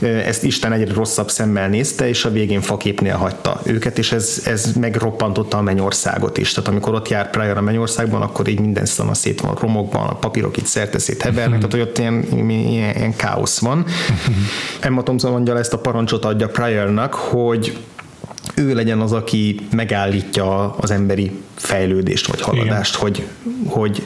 ezt 0.00 0.44
Isten 0.44 0.72
egyre 0.72 0.94
rosszabb 0.94 1.30
szemmel 1.30 1.68
nézte, 1.68 2.08
és 2.08 2.24
a 2.24 2.30
végén 2.30 2.60
faképnél 2.60 3.16
hagyta 3.16 3.60
őket, 3.64 3.98
és 3.98 4.12
ez, 4.12 4.42
ez 4.44 4.72
megroppantotta 4.80 5.56
a 5.56 5.62
mennyországot 5.62 6.38
is. 6.38 6.52
Tehát 6.52 6.70
amikor 6.70 6.94
ott 6.94 7.08
jár 7.08 7.30
Pryor 7.30 7.56
a 7.56 7.60
mennyországban, 7.60 8.22
akkor 8.22 8.48
így 8.48 8.60
minden 8.60 8.84
szana 8.84 9.14
szét 9.14 9.40
van 9.40 9.54
romokban, 9.54 10.06
a 10.06 10.14
papírok 10.14 10.56
itt 10.56 10.66
szerte 10.66 10.98
szét 10.98 11.22
hevernek, 11.22 11.56
tehát 11.56 11.72
hogy 11.72 11.80
ott 11.80 11.98
ilyen, 11.98 12.24
ilyen, 12.32 12.96
ilyen 12.96 13.16
káosz 13.16 13.58
van. 13.58 13.84
Emma 14.80 15.02
Thompson 15.02 15.30
mondja 15.30 15.58
ezt 15.58 15.72
a 15.72 15.78
parancsot 15.78 16.24
adja 16.24 16.48
Pryornak, 16.48 17.14
hogy 17.14 17.76
ő 18.54 18.74
legyen 18.74 19.00
az, 19.00 19.12
aki 19.12 19.60
megállítja 19.70 20.74
az 20.74 20.90
emberi 20.90 21.30
fejlődést 21.54 22.26
vagy 22.26 22.40
haladást, 22.40 22.94
hogy, 22.94 23.26
hogy 23.66 24.02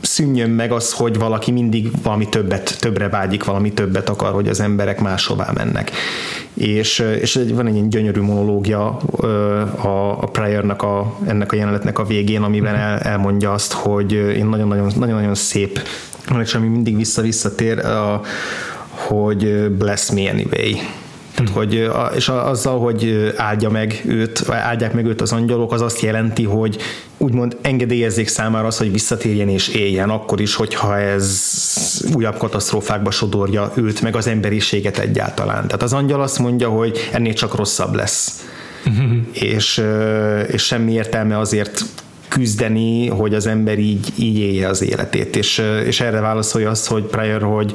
szűnjön 0.00 0.50
meg 0.50 0.72
az, 0.72 0.92
hogy 0.92 1.18
valaki 1.18 1.50
mindig 1.50 1.90
valami 2.02 2.28
többet, 2.28 2.76
többre 2.80 3.08
vágyik, 3.08 3.44
valami 3.44 3.72
többet 3.72 4.08
akar, 4.08 4.32
hogy 4.32 4.48
az 4.48 4.60
emberek 4.60 5.00
máshová 5.00 5.50
mennek. 5.54 5.90
És, 6.54 6.98
és 7.20 7.40
van 7.52 7.66
egy 7.66 7.88
gyönyörű 7.88 8.20
monológia 8.20 8.96
a, 9.82 10.22
a 10.22 10.26
Pryornak 10.26 10.82
a, 10.82 11.18
ennek 11.26 11.52
a 11.52 11.56
jelenetnek 11.56 11.98
a 11.98 12.04
végén, 12.04 12.42
amiben 12.42 12.74
el, 12.74 12.98
elmondja 12.98 13.52
azt, 13.52 13.72
hogy 13.72 14.12
én 14.12 14.46
nagyon-nagyon, 14.46 14.92
nagyon-nagyon 14.96 15.34
szép, 15.34 15.80
és 16.42 16.54
ami 16.54 16.66
mindig 16.66 16.96
vissza-visszatér, 16.96 17.82
hogy 18.90 19.70
bless 19.70 20.10
me 20.10 20.30
anyway 20.30 20.76
tehát, 21.34 21.50
hmm. 21.50 21.58
hogy, 21.58 21.90
és 22.16 22.28
azzal, 22.28 22.78
hogy 22.78 23.32
áldja 23.36 23.70
meg 23.70 24.02
őt, 24.06 24.48
áldják 24.48 24.92
meg 24.92 25.06
őt 25.06 25.20
az 25.20 25.32
angyalok, 25.32 25.72
az 25.72 25.80
azt 25.80 26.00
jelenti, 26.00 26.44
hogy 26.44 26.76
úgymond 27.16 27.56
engedélyezzék 27.60 28.28
számára 28.28 28.66
az, 28.66 28.78
hogy 28.78 28.92
visszatérjen 28.92 29.48
és 29.48 29.68
éljen, 29.68 30.10
akkor 30.10 30.40
is, 30.40 30.54
hogyha 30.54 30.98
ez 30.98 31.50
újabb 32.14 32.36
katasztrófákba 32.36 33.10
sodorja 33.10 33.72
őt, 33.74 34.00
meg 34.00 34.16
az 34.16 34.26
emberiséget 34.26 34.98
egyáltalán. 34.98 35.66
Tehát 35.66 35.82
az 35.82 35.92
angyal 35.92 36.22
azt 36.22 36.38
mondja, 36.38 36.68
hogy 36.68 37.08
ennél 37.12 37.32
csak 37.32 37.54
rosszabb 37.54 37.94
lesz. 37.94 38.46
Uh-huh. 38.86 39.12
És, 39.32 39.82
és 40.46 40.62
semmi 40.62 40.92
értelme 40.92 41.38
azért 41.38 41.84
küzdeni, 42.28 43.08
hogy 43.08 43.34
az 43.34 43.46
ember 43.46 43.78
így, 43.78 44.12
így 44.16 44.38
élje 44.38 44.68
az 44.68 44.82
életét. 44.82 45.36
És, 45.36 45.62
és 45.86 46.00
erre 46.00 46.20
válaszolja 46.20 46.70
azt, 46.70 46.86
hogy 46.86 47.02
Pryor, 47.02 47.42
hogy, 47.42 47.72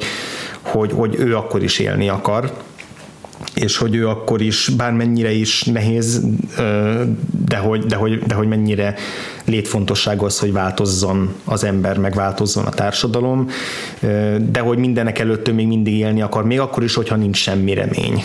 hogy, 0.60 0.92
hogy 0.92 1.14
ő 1.18 1.36
akkor 1.36 1.62
is 1.62 1.78
élni 1.78 2.08
akar, 2.08 2.52
és 3.60 3.76
hogy 3.76 3.94
ő 3.94 4.08
akkor 4.08 4.40
is, 4.40 4.70
bármennyire 4.76 5.32
is 5.32 5.62
nehéz, 5.64 6.22
de 7.46 7.56
hogy, 7.56 7.84
de 7.84 7.96
hogy, 7.96 8.18
de 8.18 8.34
hogy 8.34 8.48
mennyire 8.48 8.94
létfontosság 9.44 10.22
az, 10.22 10.38
hogy 10.38 10.52
változzon 10.52 11.34
az 11.44 11.64
ember, 11.64 11.98
meg 11.98 12.14
változzon 12.14 12.64
a 12.64 12.70
társadalom, 12.70 13.48
de 14.50 14.60
hogy 14.60 14.78
mindenek 14.78 15.18
előtt 15.18 15.48
ő 15.48 15.52
még 15.52 15.66
mindig 15.66 15.94
élni 15.94 16.22
akar, 16.22 16.44
még 16.44 16.60
akkor 16.60 16.82
is, 16.82 16.94
hogyha 16.94 17.16
nincs 17.16 17.36
semmi 17.36 17.74
remény. 17.74 18.22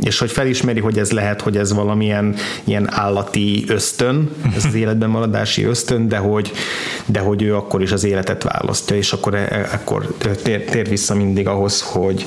És 0.00 0.18
hogy 0.18 0.30
felismeri, 0.30 0.80
hogy 0.80 0.98
ez 0.98 1.10
lehet, 1.10 1.40
hogy 1.40 1.56
ez 1.56 1.72
valamilyen 1.72 2.34
ilyen 2.64 2.92
állati 2.92 3.64
ösztön, 3.68 4.30
ez 4.56 4.64
az 4.64 4.74
életben 4.74 5.10
maradási 5.10 5.64
ösztön, 5.64 6.08
de 6.08 6.16
hogy, 6.16 6.52
de 7.06 7.18
hogy 7.20 7.42
ő 7.42 7.56
akkor 7.56 7.82
is 7.82 7.92
az 7.92 8.04
életet 8.04 8.42
választja, 8.42 8.96
és 8.96 9.12
akkor, 9.12 9.34
e, 9.34 9.38
e, 9.38 9.68
akkor 9.72 10.14
tér, 10.42 10.64
tér 10.64 10.88
vissza 10.88 11.14
mindig 11.14 11.48
ahhoz, 11.48 11.80
hogy, 11.80 12.24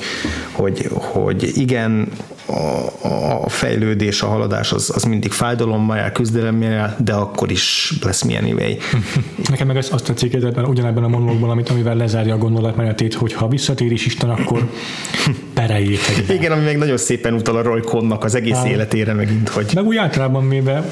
hogy, 0.52 0.88
hogy 0.90 1.50
igen, 1.54 2.08
a, 2.46 3.44
a 3.44 3.48
fejlődés, 3.48 4.22
a 4.22 4.26
haladás 4.26 4.72
az, 4.72 4.92
az 4.94 5.02
mindig 5.02 5.32
fájdalommal 5.32 5.96
jár, 5.96 6.12
küzdelemmel 6.12 6.70
jár, 6.70 6.96
de 6.98 7.12
akkor 7.12 7.50
is 7.50 7.94
lesz 8.02 8.22
milyen 8.22 8.42
anyway. 8.42 8.76
Nekem 9.50 9.66
meg 9.66 9.76
azt 9.76 10.04
tetszik 10.04 10.34
ebben, 10.34 10.64
ugyanebben 10.64 11.04
a 11.04 11.08
monológban, 11.08 11.50
amit, 11.50 11.68
amivel 11.68 11.96
lezárja 11.96 12.34
a 12.34 12.38
gondolatmenetét, 12.38 13.14
hogy 13.14 13.32
ha 13.32 13.48
visszatér 13.48 13.92
is 13.92 14.06
Isten, 14.06 14.30
akkor 14.30 14.70
pereljétek. 15.54 16.24
Igen, 16.28 16.52
ami 16.52 16.64
meg 16.64 16.78
nagyon 16.78 16.96
szépen 16.96 17.34
utal 17.34 17.56
a 17.56 17.62
Roy 17.62 17.80
Connak 17.80 18.24
az 18.24 18.34
egész 18.34 18.56
Há. 18.56 18.66
életére 18.66 19.12
megint, 19.12 19.48
hogy... 19.48 19.70
Meg 19.74 19.84
úgy 19.84 19.96
általában 19.96 20.48
véve 20.48 20.84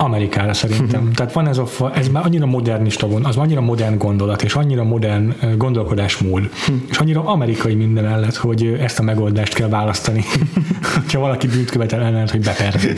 Amerikára 0.00 0.54
szerintem. 0.54 1.00
Uh-huh. 1.00 1.14
Tehát 1.14 1.32
van 1.32 1.48
ez 1.48 1.58
a, 1.58 1.68
ez 1.94 2.08
már 2.08 2.24
annyira 2.24 2.46
modernista 2.46 3.08
gond, 3.08 3.26
az 3.26 3.36
annyira 3.36 3.60
modern 3.60 3.98
gondolat, 3.98 4.42
és 4.42 4.54
annyira 4.54 4.84
modern 4.84 5.34
gondolkodásmód, 5.56 6.42
uh-huh. 6.42 6.76
és 6.90 6.98
annyira 6.98 7.24
amerikai 7.24 7.74
minden 7.74 8.04
mellett, 8.04 8.36
hogy 8.36 8.76
ezt 8.80 8.98
a 8.98 9.02
megoldást 9.02 9.54
kell 9.54 9.68
választani. 9.68 10.24
ha 11.12 11.18
valaki 11.18 11.46
bűnt 11.46 11.70
követel 11.70 12.02
ellen, 12.02 12.28
hogy 12.28 12.40
beperni. 12.40 12.92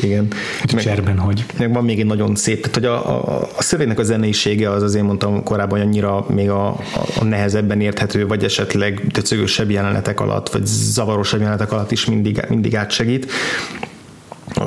Igen. 0.00 0.28
Hogy 0.60 0.74
meg, 0.74 0.82
cserben, 0.84 1.18
hogy. 1.18 1.44
Meg 1.58 1.72
van 1.72 1.84
még 1.84 2.00
egy 2.00 2.06
nagyon 2.06 2.34
szép, 2.34 2.60
tehát 2.60 2.74
hogy 2.74 2.84
a, 2.84 3.18
a, 3.18 3.48
a 3.56 3.62
szövegnek 3.62 3.98
a 3.98 4.02
zeneisége 4.02 4.70
az 4.70 4.82
azért 4.82 5.04
mondtam 5.04 5.42
korábban, 5.42 5.78
hogy 5.78 5.86
annyira 5.86 6.24
még 6.28 6.50
a, 6.50 6.68
a, 6.68 6.76
a 7.20 7.24
nehezebben 7.24 7.80
érthető, 7.80 8.26
vagy 8.26 8.44
esetleg 8.44 9.06
döcögösebb 9.06 9.70
jelenetek 9.70 10.20
alatt, 10.20 10.48
vagy 10.48 10.66
zavarosabb 10.66 11.40
jelenetek 11.40 11.72
alatt 11.72 11.90
is 11.90 12.04
mindig, 12.04 12.44
mindig 12.48 12.76
átsegít 12.76 13.32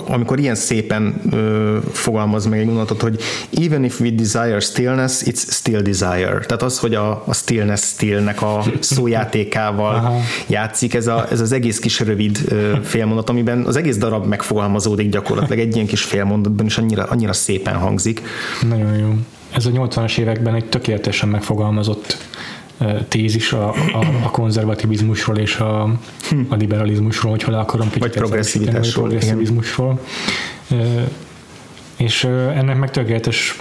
amikor 0.07 0.39
ilyen 0.39 0.55
szépen 0.55 1.21
ö, 1.31 1.77
fogalmaz 1.91 2.45
meg 2.45 2.59
egy 2.59 2.65
gondolatot, 2.65 3.01
hogy 3.01 3.19
even 3.61 3.83
if 3.83 3.99
we 3.99 4.09
desire 4.09 4.59
stillness, 4.59 5.21
it's 5.21 5.49
still 5.49 5.81
desire. 5.81 6.39
Tehát 6.39 6.61
az, 6.61 6.79
hogy 6.79 6.95
a, 6.95 7.23
a 7.25 7.33
stillness 7.33 7.81
stillnek 7.81 8.41
a 8.41 8.63
szójátékával 8.79 10.21
játszik, 10.47 10.93
ez, 10.93 11.07
a, 11.07 11.27
ez 11.31 11.41
az 11.41 11.51
egész 11.51 11.79
kis 11.79 11.99
rövid 11.99 12.39
ö, 12.47 12.73
félmondat, 12.83 13.29
amiben 13.29 13.65
az 13.65 13.75
egész 13.75 13.97
darab 13.97 14.25
megfogalmazódik 14.25 15.09
gyakorlatilag 15.09 15.59
egy 15.59 15.75
ilyen 15.75 15.87
kis 15.87 16.03
félmondatban, 16.03 16.65
és 16.65 16.77
annyira, 16.77 17.03
annyira 17.03 17.33
szépen 17.33 17.75
hangzik. 17.75 18.21
Nagyon 18.69 18.97
jó. 18.97 19.15
Ez 19.55 19.65
a 19.65 19.69
80-as 19.69 20.17
években 20.17 20.55
egy 20.55 20.65
tökéletesen 20.65 21.29
megfogalmazott 21.29 22.17
tézis 23.07 23.53
a, 23.53 23.69
a, 23.69 24.05
a 24.23 24.29
konzervativizmusról 24.31 25.37
és 25.37 25.55
a, 25.55 25.81
a 26.47 26.55
liberalizmusról, 26.55 27.31
hogyha 27.31 27.51
le 27.51 27.57
akarom 27.57 27.89
vagy 27.99 28.11
progresszivitásról. 28.11 29.07
Progresszivizmusról. 29.07 29.99
És 31.97 32.23
ennek 32.23 32.77
meg 32.77 32.91
tökéletes 32.91 33.57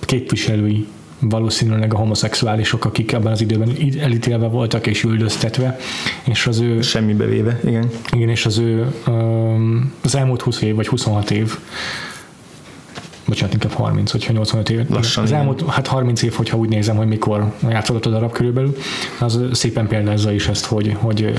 képviselői 0.00 0.86
valószínűleg 1.28 1.94
a 1.94 1.96
homoszexuálisok, 1.96 2.84
akik 2.84 3.12
ebben 3.12 3.32
az 3.32 3.40
időben 3.40 3.76
elítélve 4.00 4.46
voltak 4.46 4.86
és 4.86 5.02
üldöztetve, 5.02 5.78
és 6.24 6.46
az 6.46 6.60
ő... 6.60 6.80
Semmibe 6.80 7.24
véve, 7.24 7.60
igen. 7.64 7.90
Igen, 8.12 8.28
és 8.28 8.46
az 8.46 8.58
ő 8.58 8.94
az 10.00 10.14
elmúlt 10.14 10.40
20 10.40 10.60
év, 10.60 10.74
vagy 10.74 10.86
26 10.86 11.30
év 11.30 11.58
bocsánat, 13.26 13.52
inkább 13.52 13.72
30, 13.72 14.10
hogyha 14.10 14.32
85 14.32 14.70
év. 14.70 14.88
Lassan, 14.88 15.24
az 15.24 15.32
elmúlt, 15.32 15.64
hát 15.68 15.86
30 15.86 16.22
év, 16.22 16.32
hogyha 16.32 16.56
úgy 16.56 16.68
nézem, 16.68 16.96
hogy 16.96 17.06
mikor 17.06 17.52
játszott 17.68 18.06
a 18.06 18.10
darab 18.10 18.32
körülbelül, 18.32 18.76
az 19.20 19.40
szépen 19.52 19.86
példázza 19.86 20.32
is 20.32 20.48
ezt, 20.48 20.64
hogy, 20.64 20.96
hogy, 20.98 21.32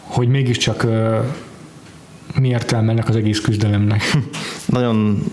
hogy 0.00 0.28
mégiscsak 0.28 0.86
mi 2.34 2.48
értelme 2.48 2.90
ennek 2.90 3.08
az 3.08 3.16
egész 3.16 3.40
küzdelemnek. 3.40 4.02
Nagyon 4.66 5.24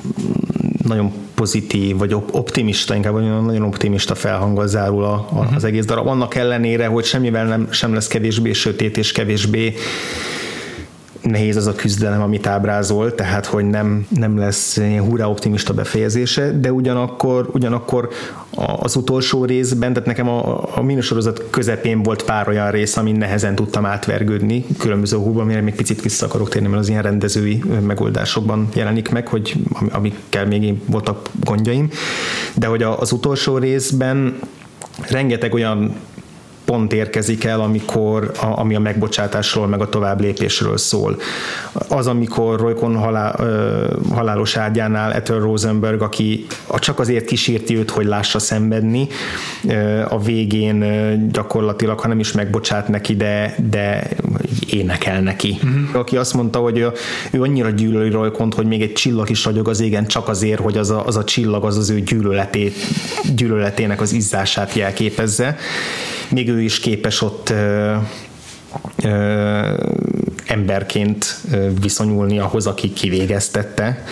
nagyon 0.88 1.12
pozitív, 1.36 1.98
vagy 1.98 2.14
optimista, 2.32 2.96
inkább 2.96 3.14
nagyon 3.22 3.62
optimista 3.62 4.16
felhanggal 4.16 4.68
zárul 4.68 5.04
a, 5.04 5.14
a, 5.14 5.28
uh-huh. 5.32 5.56
az 5.56 5.64
egész 5.64 5.86
darab. 5.86 6.08
Annak 6.08 6.36
ellenére, 6.36 6.88
hogy 6.88 7.06
semmivel 7.06 7.46
nem, 7.46 7.68
sem 7.72 7.94
lesz 7.94 8.08
kevésbé 8.08 8.54
sötét 8.54 8.98
és 8.98 9.12
kevésbé 9.12 9.74
nehéz 11.26 11.56
az 11.56 11.68
a 11.68 11.74
küzdelem, 11.74 12.22
amit 12.22 12.48
ábrázol, 12.48 13.16
tehát 13.16 13.46
hogy 13.46 13.66
nem, 13.66 14.08
nem 14.10 14.38
lesz 14.38 14.78
ilyen 14.78 15.04
hurrá 15.04 15.26
optimista 15.26 15.74
befejezése, 15.74 16.52
de 16.52 16.72
ugyanakkor, 16.72 17.50
ugyanakkor 17.54 18.10
az 18.80 18.96
utolsó 18.96 19.46
részben, 19.46 19.94
tehát 19.94 20.08
nekem 20.08 20.30
a, 20.30 20.70
a 20.78 20.82
minisorozat 20.82 21.44
közepén 21.50 22.04
volt 22.04 22.24
pár 22.24 22.48
olyan 22.48 22.72
rész, 22.72 22.98
amin 22.98 23.16
nehezen 23.16 23.56
tudtam 23.56 23.86
átvergődni 23.86 24.66
különböző 24.78 25.18
húban, 25.18 25.44
amire 25.44 25.62
még 25.62 25.76
picit 25.76 26.02
vissza 26.02 26.26
akarok 26.26 26.50
térni, 26.50 26.68
mert 26.68 26.82
az 26.82 26.90
ilyen 26.90 27.02
rendezői 27.02 27.64
megoldásokban 27.86 28.68
jelenik 28.74 29.10
meg, 29.10 29.28
hogy 29.28 29.56
amikkel 29.92 30.46
még 30.46 30.74
voltak 30.86 31.30
gondjaim, 31.44 31.90
de 32.56 32.68
hogy 32.68 32.84
az 32.84 33.12
utolsó 33.12 33.58
részben 33.58 34.40
rengeteg 35.10 35.54
olyan 35.54 35.96
pont 36.66 36.94
érkezik 36.94 37.44
el, 37.44 37.62
amikor, 37.62 38.32
a, 38.42 38.60
ami 38.60 38.76
a 38.76 38.80
megbocsátásról, 38.80 39.68
meg 39.68 39.82
a 39.82 39.90
tovább 39.90 40.22
lépésről 40.22 40.78
szól. 40.78 41.18
Az, 41.88 42.08
amikor 42.08 42.60
Roykon 42.60 42.96
halál, 42.96 43.36
ö, 43.40 44.14
halálos 44.14 44.56
ágyánál 44.56 45.14
Ethel 45.14 45.40
Rosenberg, 45.40 46.02
aki 46.02 46.46
csak 46.76 47.00
azért 47.00 47.26
kísérti 47.26 47.78
őt, 47.78 47.90
hogy 47.90 48.06
lássa 48.06 48.40
szenvedni, 48.40 49.08
ö, 49.68 50.02
a 50.10 50.20
végén 50.20 50.82
ö, 50.82 51.14
gyakorlatilag, 51.32 52.00
ha 52.00 52.08
nem 52.08 52.20
is 52.20 52.32
megbocsát 52.32 52.88
neki, 52.88 53.16
de, 53.16 53.56
de 53.70 54.08
énekel 54.70 55.22
neki. 55.22 55.60
Uh-huh. 55.64 56.00
Aki 56.00 56.18
azt 56.18 56.34
mondta, 56.34 56.60
hogy 56.60 56.78
ő, 56.78 56.92
ő 57.32 57.42
annyira 57.42 57.70
gyűlöli 57.70 58.10
Roykont, 58.10 58.54
hogy 58.54 58.66
még 58.66 58.82
egy 58.82 58.94
csillag 58.94 59.30
is 59.30 59.46
ragyog 59.46 59.68
az 59.68 59.82
égen, 59.82 60.06
csak 60.06 60.28
azért, 60.28 60.60
hogy 60.60 60.78
az 60.78 60.90
a, 60.90 61.06
az 61.06 61.16
a 61.16 61.24
csillag 61.24 61.66
az 61.66 61.78
az 61.78 61.90
ő 61.90 62.00
gyűlöletét, 62.00 62.76
gyűlöletének 63.36 64.02
az 64.02 64.14
izzását 64.14 64.74
jelképezze 64.74 65.58
még 66.30 66.50
ő 66.50 66.62
is 66.62 66.80
képes 66.80 67.22
ott 67.22 67.54
emberként 70.46 71.38
viszonyulni 71.82 72.40
ahhoz, 72.40 72.68
aki 72.68 72.94
kivégeztette. 72.94 74.04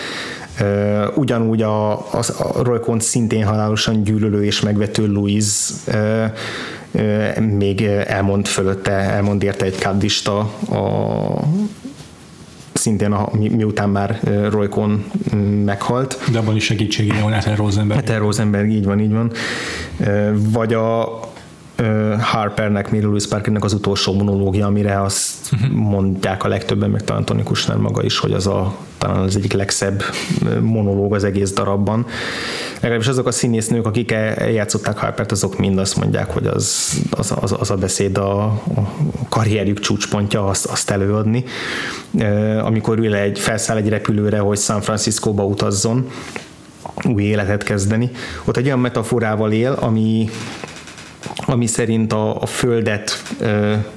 Ugyanúgy 1.14 1.62
a, 1.62 1.92
a, 1.92 2.24
a 2.38 2.62
Roy 2.62 2.78
Kont 2.80 3.02
szintén 3.02 3.44
halálosan 3.44 4.02
gyűlölő 4.02 4.44
és 4.44 4.60
megvető 4.60 5.06
Louise 5.06 5.74
még 7.40 7.82
elmond 8.06 8.46
fölötte, 8.46 8.92
elmond 8.92 9.42
érte 9.42 9.64
egy 9.64 9.78
kaddista 9.78 10.38
a 10.38 11.44
szintén 12.72 13.12
a, 13.12 13.28
mi, 13.32 13.48
miután 13.48 13.88
már 13.88 14.20
Roy 14.50 14.68
Cohn 14.68 14.92
meghalt. 15.64 16.18
De 16.32 16.38
abban 16.38 16.56
is 16.56 16.64
segítségére 16.64 17.22
van 17.22 17.32
Ethel 17.32 17.56
Rosenberg. 17.56 18.02
Ethel 18.02 18.18
Rosenberg, 18.18 18.70
így 18.70 18.84
van, 18.84 19.00
így 19.00 19.12
van. 19.12 19.32
Vagy 20.34 20.74
a, 20.74 21.20
Harpernek, 22.20 22.90
Mary 22.90 23.04
Louise 23.04 23.28
Parkernek 23.28 23.64
az 23.64 23.72
utolsó 23.72 24.12
monológia, 24.12 24.66
amire 24.66 25.02
azt 25.02 25.52
uh-huh. 25.52 25.70
mondják 25.70 26.44
a 26.44 26.48
legtöbben, 26.48 26.90
meg 26.90 27.04
talán 27.04 27.24
Tony 27.24 27.42
Kushner 27.42 27.76
maga 27.76 28.02
is, 28.02 28.18
hogy 28.18 28.32
az 28.32 28.46
a 28.46 28.74
talán 28.98 29.22
az 29.22 29.36
egyik 29.36 29.52
legszebb 29.52 30.02
monológ 30.60 31.14
az 31.14 31.24
egész 31.24 31.52
darabban. 31.52 32.06
Legalábbis 32.80 33.06
azok 33.08 33.26
a 33.26 33.32
színésznők, 33.32 33.86
akik 33.86 34.12
eljátszották 34.12 34.98
Harpert, 34.98 35.32
azok 35.32 35.58
mind 35.58 35.78
azt 35.78 35.96
mondják, 35.96 36.30
hogy 36.30 36.46
az, 36.46 36.92
az, 37.10 37.34
az, 37.40 37.54
az 37.58 37.70
a 37.70 37.76
beszéd 37.76 38.18
a, 38.18 38.42
a 38.44 38.60
karrierjük 39.28 39.80
csúcspontja 39.80 40.46
azt, 40.46 40.66
azt 40.66 40.90
előadni. 40.90 41.44
Amikor 42.62 42.98
ül 42.98 43.14
egy, 43.14 43.38
felszáll 43.38 43.76
egy 43.76 43.88
repülőre, 43.88 44.38
hogy 44.38 44.58
San 44.58 44.80
Franciscóba 44.80 45.44
utazzon, 45.44 46.10
új 47.02 47.22
életet 47.22 47.62
kezdeni. 47.62 48.10
Ott 48.44 48.56
egy 48.56 48.66
olyan 48.66 48.78
metaforával 48.78 49.52
él, 49.52 49.72
ami 49.80 50.30
ami 51.46 51.66
szerint 51.66 52.12
a, 52.12 52.42
a 52.42 52.46
Földet 52.46 53.22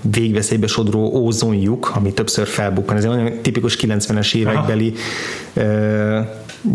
végveszélybe 0.02 0.68
sodró 0.68 1.12
ózonjuk, 1.14 1.92
ami 1.96 2.14
többször 2.14 2.48
felbukkan, 2.48 2.98
ez 2.98 3.04
egy 3.04 3.10
olyan 3.10 3.32
tipikus 3.42 3.78
90-es 3.82 4.36
évekbeli 4.36 4.94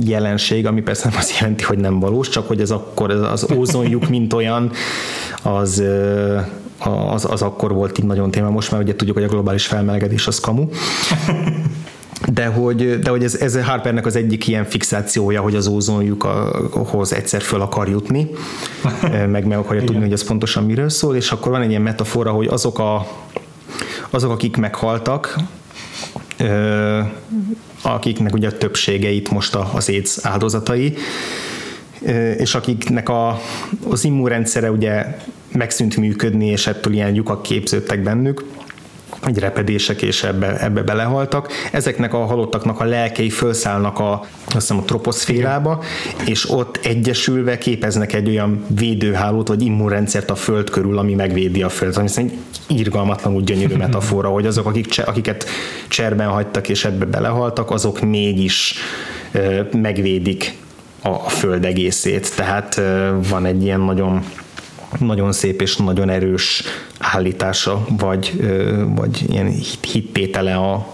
jelenség, 0.04 0.66
ami 0.66 0.80
persze 0.80 1.08
nem 1.08 1.18
azt 1.18 1.38
jelenti, 1.38 1.64
hogy 1.64 1.78
nem 1.78 2.00
valós, 2.00 2.28
csak 2.28 2.48
hogy 2.48 2.60
ez 2.60 2.70
akkor 2.70 3.10
az 3.10 3.46
ózonjuk, 3.56 4.08
mint 4.08 4.32
olyan, 4.32 4.70
az 5.42 5.82
az, 7.12 7.26
az 7.30 7.42
akkor 7.42 7.72
volt 7.72 7.98
így 7.98 8.04
nagyon 8.04 8.30
téma, 8.30 8.50
most 8.50 8.70
már 8.70 8.80
ugye 8.80 8.94
tudjuk, 8.94 9.16
hogy 9.16 9.26
a 9.26 9.28
globális 9.28 9.66
felmelegedés 9.66 10.26
az 10.26 10.40
kamu 10.40 10.68
de 12.34 12.46
hogy, 12.46 12.98
de 12.98 13.10
hogy 13.10 13.24
ez, 13.24 13.34
ez 13.34 13.64
Harpernek 13.64 14.06
az 14.06 14.16
egyik 14.16 14.46
ilyen 14.46 14.64
fixációja, 14.64 15.40
hogy 15.40 15.54
az 15.54 15.66
ózonjukhoz 15.66 17.12
egyszer 17.12 17.42
föl 17.42 17.60
akar 17.60 17.88
jutni, 17.88 18.30
meg 19.34 19.46
meg 19.46 19.58
akarja 19.58 19.84
tudni, 19.84 20.00
hogy 20.00 20.12
ez 20.12 20.24
pontosan 20.24 20.64
miről 20.64 20.88
szól, 20.88 21.16
és 21.16 21.30
akkor 21.30 21.52
van 21.52 21.62
egy 21.62 21.68
ilyen 21.68 21.82
metafora, 21.82 22.30
hogy 22.30 22.46
azok, 22.46 22.78
a, 22.78 23.06
azok 24.10 24.30
akik 24.30 24.56
meghaltak, 24.56 25.36
akiknek 27.82 28.34
ugye 28.34 28.48
a 28.48 28.56
többsége 28.58 29.10
itt 29.10 29.30
most 29.30 29.54
az 29.54 29.88
AIDS 29.88 30.18
áldozatai, 30.22 30.94
és 32.36 32.54
akiknek 32.54 33.08
a, 33.08 33.40
az 33.88 34.04
immunrendszere 34.04 34.70
ugye 34.70 35.18
megszűnt 35.52 35.96
működni, 35.96 36.46
és 36.46 36.66
ettől 36.66 36.92
ilyen 36.92 37.14
lyukak 37.14 37.42
képződtek 37.42 38.02
bennük, 38.02 38.44
egy 39.26 39.38
repedések, 39.38 40.02
és 40.02 40.22
ebbe, 40.22 40.60
ebbe 40.60 40.82
belehaltak. 40.82 41.52
Ezeknek 41.72 42.14
a 42.14 42.24
halottaknak 42.24 42.80
a 42.80 42.84
lelkei 42.84 43.30
felszállnak 43.30 43.98
a, 43.98 44.12
azt 44.44 44.52
hiszem, 44.52 44.78
a 44.78 44.82
troposzférába, 44.82 45.82
és 46.26 46.50
ott 46.50 46.80
egyesülve 46.82 47.58
képeznek 47.58 48.12
egy 48.12 48.28
olyan 48.28 48.64
védőhálót, 48.68 49.48
vagy 49.48 49.62
immunrendszert 49.62 50.30
a 50.30 50.34
Föld 50.34 50.70
körül, 50.70 50.98
ami 50.98 51.14
megvédi 51.14 51.62
a 51.62 51.68
Földet. 51.68 51.98
Ami 51.98 52.08
szerintem 52.08 52.38
irgalmatlanul 52.66 53.42
gyönyörű 53.42 53.74
metafora, 53.86 54.28
hogy 54.28 54.46
azok, 54.46 54.66
akik, 54.66 55.02
akiket 55.04 55.44
cserben 55.88 56.28
hagytak 56.28 56.68
és 56.68 56.84
ebbe 56.84 57.04
belehaltak, 57.04 57.70
azok 57.70 58.00
mégis 58.00 58.74
megvédik 59.72 60.54
a 61.02 61.28
föld 61.28 61.64
egészét. 61.64 62.36
Tehát 62.36 62.80
van 63.28 63.46
egy 63.46 63.62
ilyen 63.62 63.80
nagyon 63.80 64.24
nagyon 64.98 65.32
szép 65.32 65.60
és 65.60 65.76
nagyon 65.76 66.08
erős 66.08 66.62
állítása, 67.02 67.84
vagy, 67.98 68.32
vagy 68.94 69.24
ilyen 69.28 69.54
hittétele 69.80 70.54
a, 70.54 70.86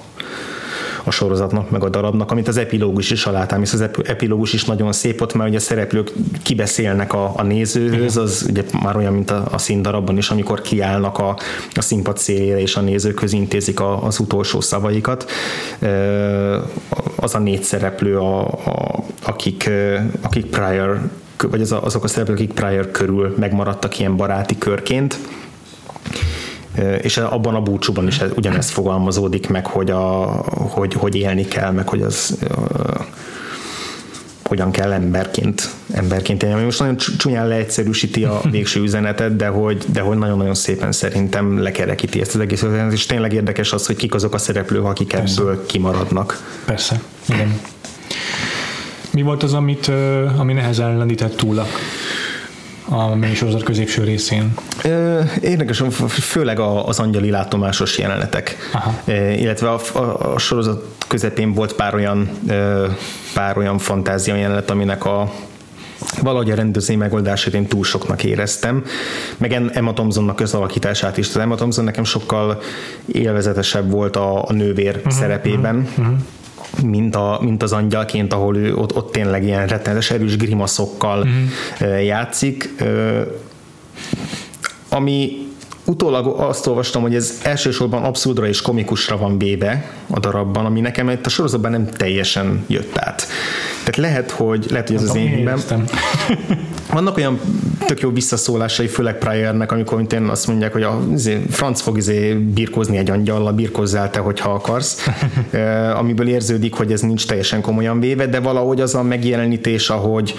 a 1.04 1.10
sorozatnak, 1.10 1.70
meg 1.70 1.84
a 1.84 1.88
darabnak, 1.88 2.30
amit 2.30 2.48
az 2.48 2.56
epilógus 2.56 3.10
is 3.10 3.26
alátám, 3.26 3.62
és 3.62 3.72
az 3.72 3.84
epilógus 4.04 4.52
is 4.52 4.64
nagyon 4.64 4.92
szép 4.92 5.20
ott, 5.20 5.34
mert 5.34 5.48
ugye 5.48 5.58
a 5.58 5.60
szereplők 5.60 6.12
kibeszélnek 6.42 7.12
a, 7.12 7.32
a 7.36 7.42
nézőhöz, 7.42 8.16
az 8.16 8.46
ugye 8.48 8.62
már 8.82 8.96
olyan, 8.96 9.12
mint 9.12 9.30
a, 9.30 9.48
a 9.50 9.58
színdarabban 9.58 10.16
is, 10.16 10.30
amikor 10.30 10.60
kiállnak 10.60 11.18
a, 11.18 11.36
a 11.74 11.80
színpad 11.80 12.18
szélére, 12.18 12.60
és 12.60 12.76
a 12.76 12.80
nézőkhöz 12.80 13.32
intézik 13.32 13.80
a, 13.80 14.04
az 14.04 14.18
utolsó 14.18 14.60
szavaikat. 14.60 15.30
Az 17.16 17.34
a 17.34 17.38
négy 17.38 17.62
szereplő, 17.62 18.18
a, 18.18 18.40
a, 18.46 19.04
akik, 19.24 19.70
akik 20.20 20.46
prior 20.46 21.00
vagy 21.50 21.60
az 21.60 21.72
a, 21.72 21.84
azok 21.84 22.04
a 22.04 22.08
szereplők, 22.08 22.38
akik 22.38 22.52
prior 22.52 22.90
körül 22.90 23.34
megmaradtak 23.38 23.98
ilyen 23.98 24.16
baráti 24.16 24.58
körként, 24.58 25.18
és 27.02 27.16
abban 27.16 27.54
a 27.54 27.60
búcsúban 27.60 28.06
is 28.06 28.20
ugyanezt 28.34 28.70
fogalmazódik 28.70 29.48
meg, 29.48 29.66
hogy, 29.66 29.90
a, 29.90 30.24
hogy, 30.50 30.94
hogy 30.94 31.14
élni 31.14 31.44
kell, 31.44 31.70
meg 31.70 31.88
hogy 31.88 32.02
az 32.02 32.38
hogyan 34.48 34.70
kell 34.70 34.92
emberként, 34.92 35.70
emberként 35.92 36.42
élni. 36.42 36.64
Most 36.64 36.78
nagyon 36.78 36.96
csúnyán 36.96 37.48
leegyszerűsíti 37.48 38.24
a 38.24 38.40
végső 38.50 38.80
üzenetet, 38.80 39.36
de 39.36 39.46
hogy, 39.46 39.84
de 39.92 40.00
hogy 40.00 40.18
nagyon-nagyon 40.18 40.54
szépen 40.54 40.92
szerintem 40.92 41.62
lekerekíti 41.62 42.20
ezt 42.20 42.34
az 42.34 42.40
egész 42.40 42.62
üzenetet, 42.62 42.92
és 42.92 43.06
tényleg 43.06 43.32
érdekes 43.32 43.72
az, 43.72 43.86
hogy 43.86 43.96
kik 43.96 44.14
azok 44.14 44.34
a 44.34 44.38
szereplők, 44.38 44.84
akik 44.84 45.08
Persze. 45.08 45.40
ebből 45.40 45.66
kimaradnak. 45.66 46.58
Persze, 46.64 47.00
igen. 47.28 47.60
Mi 49.10 49.22
volt 49.22 49.42
az, 49.42 49.54
amit, 49.54 49.90
ami 50.36 50.52
nehezen 50.52 50.96
lendített 50.96 51.36
túl 51.36 51.58
a 51.58 51.66
a 52.88 53.14
minisorozat 53.14 53.62
középső 53.62 54.04
részén? 54.04 54.54
Érdekes, 55.40 55.82
főleg 56.08 56.58
az 56.60 56.98
angyali 56.98 57.30
látomásos 57.30 57.98
jelenetek, 57.98 58.56
Aha. 58.72 59.12
illetve 59.14 59.70
a, 59.70 59.80
a, 59.92 60.32
a 60.34 60.38
sorozat 60.38 60.84
közepén 61.08 61.52
volt 61.52 61.72
pár 61.72 61.94
olyan, 61.94 62.30
pár 63.34 63.58
olyan 63.58 63.78
fantázia 63.78 64.34
jelenet, 64.34 64.70
aminek 64.70 65.04
a 65.04 65.32
valahogy 66.22 66.50
a 66.50 66.54
rendezői 66.54 66.96
megoldását 66.96 67.54
én 67.54 67.66
túl 67.66 67.84
soknak 67.84 68.24
éreztem, 68.24 68.84
meg 69.36 69.52
Emma 69.52 69.92
Thompsonnak 69.92 70.36
közalakítását 70.36 71.16
is. 71.16 71.28
Az 71.28 71.36
Emma 71.36 71.54
Thompson 71.54 71.84
nekem 71.84 72.04
sokkal 72.04 72.60
élvezetesebb 73.06 73.90
volt 73.90 74.16
a, 74.16 74.44
a 74.48 74.52
nővér 74.52 74.96
uh-huh, 74.96 75.12
szerepében, 75.12 75.76
uh-huh 75.76 76.16
mint, 76.82 77.14
a, 77.14 77.38
mint 77.42 77.62
az 77.62 77.72
angyalként, 77.72 78.32
ahol 78.32 78.56
ő 78.56 78.74
ott, 78.74 78.96
ott 78.96 79.12
tényleg 79.12 79.44
ilyen 79.44 79.66
rettenetes 79.66 80.10
erős 80.10 80.36
grimaszokkal 80.36 81.24
mm-hmm. 81.24 81.96
játszik. 81.98 82.74
Ami 84.88 85.47
utólag 85.88 86.26
azt 86.26 86.66
olvastam, 86.66 87.02
hogy 87.02 87.14
ez 87.14 87.40
elsősorban 87.42 88.04
abszurdra 88.04 88.46
és 88.46 88.62
komikusra 88.62 89.16
van 89.16 89.38
véve 89.38 89.92
a 90.10 90.20
darabban, 90.20 90.64
ami 90.64 90.80
nekem 90.80 91.08
itt 91.08 91.26
a 91.26 91.28
sorozatban 91.28 91.70
nem 91.70 91.88
teljesen 91.90 92.64
jött 92.66 92.98
át. 92.98 93.26
Tehát 93.78 93.96
lehet, 93.96 94.30
hogy, 94.30 94.66
lehet, 94.70 94.88
hogy 94.88 94.96
ez 94.96 95.02
az 95.02 95.16
én 95.16 95.50
Vannak 96.92 97.16
olyan 97.16 97.40
tök 97.86 98.00
jó 98.00 98.10
visszaszólásai, 98.10 98.86
főleg 98.86 99.18
Pryornek, 99.18 99.72
amikor 99.72 99.96
mint 99.96 100.12
én 100.12 100.22
azt 100.22 100.46
mondják, 100.46 100.72
hogy 100.72 100.82
a 100.82 101.00
izé, 101.12 101.42
franc 101.50 101.80
fog 101.80 101.96
izé 101.96 102.32
birkózni 102.32 102.96
egy 102.96 103.10
angyallal, 103.10 103.52
birkozzál 103.52 104.10
te, 104.10 104.18
hogyha 104.18 104.50
akarsz, 104.50 105.06
amiből 106.00 106.28
érződik, 106.28 106.74
hogy 106.74 106.92
ez 106.92 107.00
nincs 107.00 107.26
teljesen 107.26 107.60
komolyan 107.60 108.00
véve, 108.00 108.26
de 108.26 108.40
valahogy 108.40 108.80
az 108.80 108.94
a 108.94 109.02
megjelenítés, 109.02 109.90
ahogy, 109.90 110.34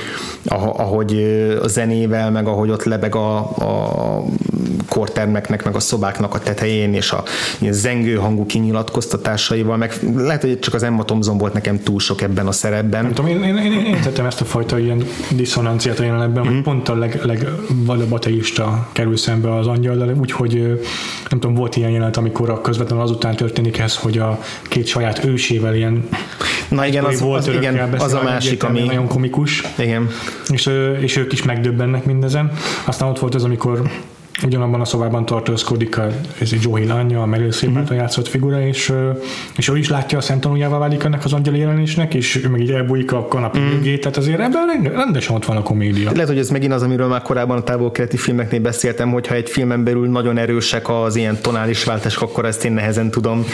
ahogy 0.48 1.14
a 1.62 1.68
zenével, 1.68 2.32
meg 2.32 2.48
ahogy 2.48 2.70
ott 2.70 2.84
lebeg 2.84 3.16
a, 3.16 3.38
a 3.38 4.24
kortermeknek, 5.40 5.64
meg 5.64 5.76
a 5.76 5.80
szobáknak 5.80 6.34
a 6.34 6.40
tetején, 6.40 6.94
és 6.94 7.12
a 7.12 7.24
zengő 7.70 8.16
hangú 8.16 8.46
kinyilatkoztatásaival, 8.46 9.78
meg 9.78 9.94
lehet, 10.16 10.42
hogy 10.42 10.60
csak 10.60 10.74
az 10.74 10.84
Emma 10.84 11.06
Thompson 11.06 11.38
volt 11.38 11.54
nekem 11.54 11.80
túl 11.84 12.00
sok 12.00 12.22
ebben 12.22 12.48
a 12.48 12.52
szerepben. 12.52 13.04
Nem 13.04 13.14
tudom, 13.14 13.32
én, 13.32 13.44
én, 13.44 13.58
én, 13.58 13.86
én 13.86 14.02
tettem 14.02 14.26
ezt 14.26 14.42
a 14.42 14.46
fajta 14.46 14.80
ilyen 14.80 15.04
diszonanciát 15.30 16.00
a 16.00 16.04
jelenetben, 16.04 16.44
mm. 16.44 16.54
hogy 16.54 16.62
pont 16.62 16.90
a 16.90 16.96
leg, 16.96 17.20
legvadabb 17.24 18.12
ateista 18.12 18.88
kerül 18.92 19.18
szembe 19.18 19.56
az 19.56 19.68
angyal, 19.68 20.16
úgyhogy 20.20 20.54
nem 21.30 21.40
tudom, 21.40 21.56
volt 21.56 21.76
ilyen 21.76 21.90
jelenet, 21.90 22.18
amikor 22.18 22.50
a 22.50 22.62
közvetlenül 22.62 23.04
azután 23.04 23.36
történik 23.36 23.78
ez, 23.78 23.96
hogy 23.96 24.18
a 24.18 24.40
két 24.64 24.88
saját 24.88 25.24
ősével 25.26 25.76
ilyen 25.76 26.08
Na 26.70 26.86
igen, 26.86 27.04
az, 27.04 27.20
volt 27.20 27.48
az, 27.48 27.54
igen, 27.54 27.94
az 27.98 28.14
a 28.14 28.24
másik, 28.24 28.64
ami 28.64 28.82
nagyon 28.82 29.08
komikus. 29.08 29.64
Igen. 29.78 30.08
És, 30.48 30.70
és 31.00 31.18
ők 31.18 31.32
is 31.32 31.44
megdöbbennek 31.44 32.06
mindezen. 32.06 32.52
Aztán 32.86 33.10
ott 33.10 33.20
volt 33.20 33.36
az, 33.36 33.44
amikor 33.44 33.82
ugyanabban 34.46 34.82
a 34.82 34.86
szobában 34.86 35.26
tartózkodik 35.26 35.98
a, 35.98 36.08
ez 36.40 36.50
egy 36.52 36.60
Joey 36.62 36.86
lánya, 36.86 37.22
a 37.22 37.26
Meryl 37.26 37.52
Streep 37.52 37.76
uh-huh. 37.76 37.98
játszott 37.98 38.28
figura, 38.28 38.68
és, 38.68 38.94
és 39.58 39.70
ő 39.70 39.78
is 39.78 39.90
látja 39.90 40.18
a 40.18 40.22
szemtanújává 40.22 40.78
válik 40.78 41.04
ennek 41.04 41.26
az 41.26 41.34
angyali 41.34 41.60
jelenésnek, 41.60 42.14
és 42.14 42.48
meg 42.52 42.62
így 42.62 42.72
elbújik 42.72 43.12
a 43.12 43.28
kanapé 43.28 43.60
uh-huh. 43.60 43.74
mögé, 43.74 43.98
tehát 43.98 44.18
azért 44.18 44.40
ebben 44.40 44.92
rendesen 44.94 45.36
ott 45.36 45.46
van 45.46 45.58
a 45.58 45.62
komédia. 45.62 46.12
Lehet, 46.14 46.28
hogy 46.28 46.38
ez 46.38 46.50
megint 46.50 46.74
az, 46.74 46.82
amiről 46.82 47.08
már 47.08 47.22
korábban 47.22 47.58
a 47.58 47.64
távol-keleti 47.64 48.18
filmeknél 48.18 48.60
beszéltem, 48.60 49.12
hogyha 49.12 49.36
egy 49.36 49.50
filmen 49.50 49.84
belül 49.84 50.10
nagyon 50.10 50.38
erősek 50.38 50.90
az 50.90 51.16
ilyen 51.16 51.38
tonális 51.42 51.84
váltások, 51.84 52.22
akkor 52.22 52.46
ezt 52.46 52.66
én 52.66 52.72
nehezen 52.72 53.12
tudom 53.12 53.46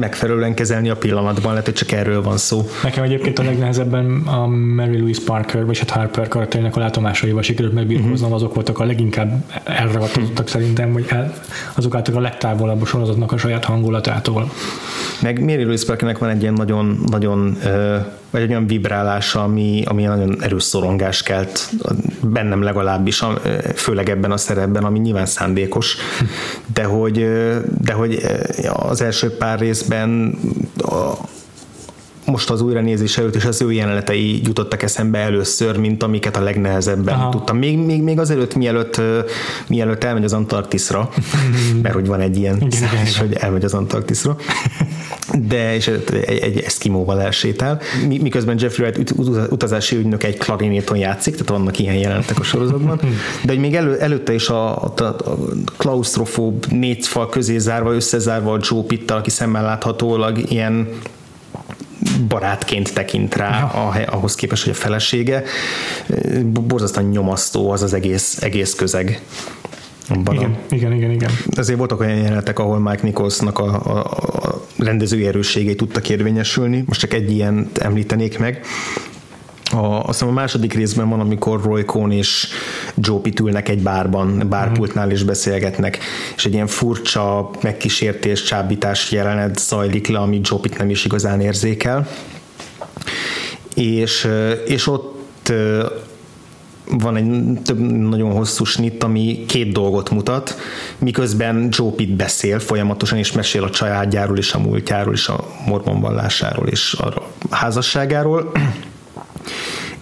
megfelelően 0.00 0.54
kezelni 0.54 0.88
a 0.88 0.96
pillanatban, 0.96 1.50
lehet, 1.50 1.64
hogy 1.64 1.74
csak 1.74 1.92
erről 1.92 2.22
van 2.22 2.36
szó. 2.36 2.68
Nekem 2.82 3.04
egyébként 3.04 3.38
a 3.38 3.42
legnehezebben 3.42 4.22
a 4.26 4.46
Mary 4.46 4.98
Louise 4.98 5.20
Parker, 5.24 5.66
vagy 5.66 5.78
hát 5.78 5.90
Harper 5.90 6.28
karakterének 6.28 6.76
a 6.76 6.80
látomásaival 6.80 7.42
sikerült 7.42 7.74
megbírkoznom, 7.74 8.14
uh-huh. 8.14 8.34
azok 8.34 8.54
voltak 8.54 8.78
a 8.78 8.84
leginkább 8.84 9.47
elragadtottak 9.64 10.48
szerintem, 10.48 10.92
hogy 10.92 11.06
el, 11.08 11.34
azok 11.74 11.94
álltak 11.94 12.14
a 12.14 12.20
legtávolabb 12.20 12.82
a 12.82 12.86
sorozatnak 12.86 13.32
a 13.32 13.38
saját 13.38 13.64
hangulatától. 13.64 14.52
Meg 15.22 15.44
Mary 15.44 15.64
Louise 15.64 15.86
Parkernek 15.86 16.18
van 16.18 16.28
egy 16.28 16.42
ilyen 16.42 16.54
nagyon, 16.54 17.04
nagyon 17.10 17.58
vagy 18.30 18.42
egy 18.42 18.50
olyan 18.50 18.66
vibrálása, 18.66 19.42
ami, 19.42 19.82
ami 19.86 20.02
nagyon 20.02 20.42
erős 20.42 20.62
szorongás 20.62 21.22
kelt 21.22 21.70
bennem 22.20 22.62
legalábbis, 22.62 23.24
főleg 23.74 24.08
ebben 24.08 24.30
a 24.30 24.36
szerepben, 24.36 24.84
ami 24.84 24.98
nyilván 24.98 25.26
szándékos, 25.26 25.96
de 26.74 26.84
hogy, 26.84 27.28
de 27.80 27.92
hogy 27.92 28.18
az 28.72 29.02
első 29.02 29.36
pár 29.36 29.58
részben 29.58 30.38
most 32.30 32.50
az 32.50 32.60
újranézés 32.60 33.18
előtt, 33.18 33.34
és 33.34 33.44
az 33.44 33.62
ő 33.62 33.72
jelenetei 33.72 34.40
jutottak 34.44 34.82
eszembe 34.82 35.18
először, 35.18 35.76
mint 35.76 36.02
amiket 36.02 36.36
a 36.36 36.40
legnehezebben 36.40 37.14
Aha. 37.14 37.30
tudtam. 37.30 37.58
Még, 37.58 37.78
még, 37.78 38.02
még 38.02 38.18
azelőtt, 38.18 38.54
mielőtt, 38.54 39.00
mielőtt 39.66 40.04
elmegy 40.04 40.24
az 40.24 40.32
Antarktiszra, 40.32 41.10
mert 41.82 41.94
hogy 41.94 42.06
van 42.06 42.20
egy 42.20 42.36
ilyen 42.36 42.66
szállás, 42.70 43.18
hogy 43.18 43.32
elmegy 43.32 43.64
az 43.64 43.74
Antarktiszra, 43.74 44.36
de 45.48 45.74
és 45.74 45.86
egy, 45.86 46.40
egy 46.42 46.58
eszkimóval 46.58 47.20
elsétál. 47.20 47.80
Miközben 48.08 48.56
Jeffrey 48.60 48.88
Wright 48.88 49.14
utazási 49.50 49.96
ügynök 49.96 50.22
egy 50.22 50.36
klarinéton 50.36 50.96
játszik, 50.96 51.32
tehát 51.32 51.48
vannak 51.48 51.78
ilyen 51.78 51.94
jelenetek 51.94 52.38
a 52.38 52.42
sorozatban, 52.42 53.00
de 53.44 53.52
hogy 53.52 53.60
még 53.60 53.74
elő, 53.74 53.98
előtte 53.98 54.34
is 54.34 54.48
a, 54.48 54.82
a, 54.82 55.02
a 55.02 55.38
klaustrofób 55.76 56.66
négy 56.66 57.06
fal 57.06 57.28
közé 57.28 57.58
zárva, 57.58 57.94
összezárva 57.94 58.52
a 58.52 58.58
Joe 58.62 58.82
Pittal, 58.82 59.18
aki 59.18 59.30
szemmel 59.30 59.62
láthatólag 59.62 60.50
ilyen 60.50 60.88
barátként 62.28 62.94
tekint 62.94 63.34
rá 63.34 63.62
a, 63.62 63.94
ahhoz 64.06 64.34
képest, 64.34 64.64
hogy 64.64 64.72
a 64.72 64.76
felesége. 64.76 65.42
Borzasztóan 66.44 67.08
nyomasztó 67.08 67.70
az 67.70 67.82
az 67.82 67.94
egész, 67.94 68.42
egész 68.42 68.74
közeg. 68.74 69.20
igen, 70.30 70.56
a... 70.70 70.74
igen, 70.74 70.92
igen, 70.92 71.10
igen. 71.10 71.30
Ezért 71.50 71.78
voltak 71.78 72.00
olyan 72.00 72.16
jelenetek, 72.16 72.58
ahol 72.58 72.78
Mike 72.78 73.02
Nicholsnak 73.02 73.58
a, 73.58 73.64
a, 73.64 74.04
a 74.48 74.64
rendezői 74.76 75.26
erősségei 75.26 75.74
tudtak 75.74 76.08
érvényesülni. 76.08 76.84
Most 76.86 77.00
csak 77.00 77.12
egy 77.12 77.30
ilyen 77.30 77.70
említenék 77.74 78.38
meg. 78.38 78.60
A, 79.70 80.02
azt 80.02 80.22
a 80.22 80.30
második 80.30 80.72
részben 80.72 81.08
van, 81.08 81.20
amikor 81.20 81.62
Roy 81.62 81.84
Cohn 81.84 82.10
és 82.10 82.48
Joe 82.94 83.20
Pitt 83.20 83.40
ülnek 83.40 83.68
egy 83.68 83.82
bárban, 83.82 84.48
bárpultnál 84.48 85.10
is 85.10 85.22
beszélgetnek, 85.22 85.98
és 86.36 86.46
egy 86.46 86.52
ilyen 86.52 86.66
furcsa 86.66 87.50
megkísértés, 87.62 88.42
csábítás 88.42 89.10
jelenet 89.10 89.58
zajlik 89.58 90.08
le, 90.08 90.18
ami 90.18 90.40
Joe 90.42 90.60
Pitt 90.60 90.78
nem 90.78 90.90
is 90.90 91.04
igazán 91.04 91.40
érzékel. 91.40 92.08
És, 93.74 94.28
és 94.66 94.86
ott 94.86 95.52
van 96.90 97.16
egy 97.16 97.58
több 97.64 97.78
nagyon 98.08 98.32
hosszú 98.32 98.64
snit, 98.64 99.04
ami 99.04 99.44
két 99.46 99.72
dolgot 99.72 100.10
mutat, 100.10 100.56
miközben 100.98 101.68
Joe 101.70 101.90
Pitt 101.90 102.16
beszél 102.16 102.58
folyamatosan, 102.58 103.18
és 103.18 103.32
mesél 103.32 103.62
a 103.62 103.70
családjáról, 103.70 104.38
és 104.38 104.52
a 104.52 104.58
múltjáról, 104.58 105.14
és 105.14 105.28
a 105.28 105.44
mormon 105.66 106.00
vallásáról, 106.00 106.66
és 106.66 106.92
a 106.92 107.22
házasságáról. 107.50 108.52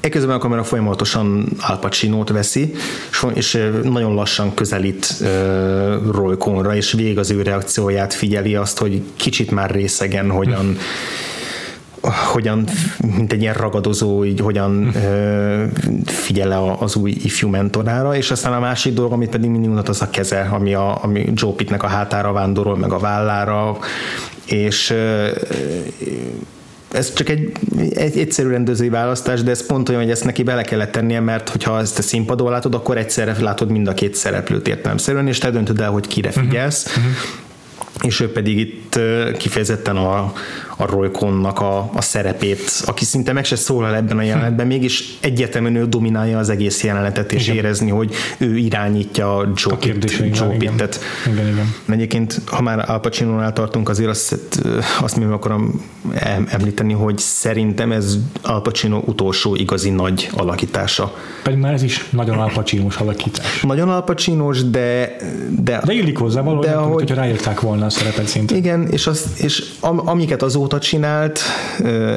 Ekközben 0.06 0.36
a 0.36 0.38
kamera 0.38 0.64
folyamatosan 0.64 1.48
Al 1.60 1.78
Pacino-t 1.78 2.28
veszi, 2.28 2.74
és 3.34 3.58
nagyon 3.82 4.14
lassan 4.14 4.54
közelít 4.54 5.14
uh, 5.20 5.26
Roy 6.10 6.36
Cohnra, 6.36 6.76
és 6.76 6.92
végig 6.92 7.18
az 7.18 7.30
ő 7.30 7.42
reakcióját 7.42 8.14
figyeli 8.14 8.54
azt, 8.54 8.78
hogy 8.78 9.02
kicsit 9.16 9.50
már 9.50 9.70
részegen 9.70 10.30
hogyan 10.30 10.76
hogyan, 12.32 12.64
mint 13.16 13.32
egy 13.32 13.40
ilyen 13.40 13.54
ragadozó, 13.54 14.24
így 14.24 14.40
hogyan 14.40 14.90
ö, 14.94 15.64
figyel 16.04 16.76
az 16.80 16.96
új 16.96 17.10
ifjú 17.10 17.48
mentorára, 17.48 18.16
és 18.16 18.30
aztán 18.30 18.52
a 18.52 18.60
másik 18.60 18.94
dolog, 18.94 19.12
amit 19.12 19.30
pedig 19.30 19.50
mindig 19.50 19.68
mutat, 19.68 19.88
az 19.88 20.02
a 20.02 20.10
keze, 20.10 20.40
ami, 20.40 20.74
a, 20.74 20.98
ami 21.02 21.32
Joe 21.34 21.52
Pittnek 21.52 21.82
a 21.82 21.86
hátára 21.86 22.32
vándorol, 22.32 22.76
meg 22.76 22.92
a 22.92 22.98
vállára, 22.98 23.78
és 24.44 24.90
ö, 24.90 25.28
ez 26.96 27.12
csak 27.12 27.28
egy, 27.28 27.52
egy 27.94 28.18
egyszerű 28.18 28.48
rendezői 28.48 28.88
választás, 28.88 29.42
de 29.42 29.50
ez 29.50 29.66
pont 29.66 29.88
olyan, 29.88 30.00
hogy 30.00 30.10
ezt 30.10 30.24
neki 30.24 30.42
bele 30.42 30.62
kellett 30.62 30.92
tennie, 30.92 31.20
mert 31.20 31.48
hogyha 31.48 31.80
ezt 31.80 31.98
a 31.98 32.02
színpadon 32.02 32.50
látod, 32.50 32.74
akkor 32.74 32.96
egyszerre 32.96 33.36
látod 33.40 33.70
mind 33.70 33.88
a 33.88 33.94
két 33.94 34.14
szereplőt 34.14 34.68
értelemszerűen, 34.68 35.28
és 35.28 35.38
te 35.38 35.50
döntöd 35.50 35.80
el, 35.80 35.90
hogy 35.90 36.06
kire 36.06 36.30
figyelsz. 36.30 36.86
Uh-huh. 36.86 37.12
És 38.02 38.20
ő 38.20 38.32
pedig 38.32 38.58
itt 38.58 38.98
kifejezetten 39.36 39.96
a, 39.96 40.32
a 40.76 40.86
Roy 40.86 41.10
Connak 41.10 41.60
a, 41.60 41.90
a 41.94 42.00
szerepét, 42.00 42.82
aki 42.84 43.04
szinte 43.04 43.32
meg 43.32 43.44
se 43.44 43.56
szólal 43.56 43.94
ebben 43.94 44.18
a 44.18 44.22
jelenetben, 44.22 44.66
mégis 44.66 45.16
egyértelműen 45.20 45.76
ő 45.76 45.86
dominálja 45.86 46.38
az 46.38 46.48
egész 46.48 46.84
jelenetet, 46.84 47.32
és 47.32 47.44
igen. 47.44 47.56
érezni, 47.56 47.90
hogy 47.90 48.14
ő 48.38 48.56
irányítja 48.56 49.36
a 49.36 49.52
Joe, 49.54 49.76
Pitt, 49.76 50.36
Joe 50.36 50.56
Pittet. 50.56 51.00
Igen, 51.26 51.48
igen. 51.48 51.74
Egyébként, 51.88 52.40
ha 52.46 52.62
már 52.62 52.90
Al 52.90 53.00
Pacino-nál 53.00 53.52
tartunk, 53.52 53.88
azért 53.88 54.10
azt, 54.10 54.38
azt 55.00 55.16
még 55.16 55.28
akarom 55.28 55.84
említeni, 56.46 56.92
hogy 56.92 57.18
szerintem 57.18 57.92
ez 57.92 58.18
Al 58.42 58.62
Pacino 58.62 59.02
utolsó 59.04 59.54
igazi 59.54 59.90
nagy 59.90 60.30
alakítása. 60.32 61.14
Pedig 61.42 61.58
már 61.58 61.72
ez 61.72 61.82
is 61.82 62.08
nagyon 62.10 62.38
Al 62.38 62.50
Pacino-s 62.54 62.96
alakítás. 62.96 63.62
Nagyon 63.62 63.88
Al 63.88 64.04
Pacino-s, 64.04 64.64
de... 64.64 65.16
De, 65.60 65.80
de 65.84 65.92
illik 65.92 66.18
hozzá 66.18 66.40
valójában, 66.40 66.70
de 66.70 66.86
ahogy, 66.86 67.00
hogyha 67.00 67.14
ráírták 67.14 67.60
volna 67.60 67.84
a 67.84 67.90
szerepet 67.90 68.26
szintén. 68.26 68.56
Igen, 68.56 68.88
és, 68.90 69.06
az, 69.06 69.24
és 69.36 69.64
am, 69.80 70.08
amiket 70.08 70.42
azóta 70.42 70.65
azóta 70.66 70.84
csinált, 70.84 71.40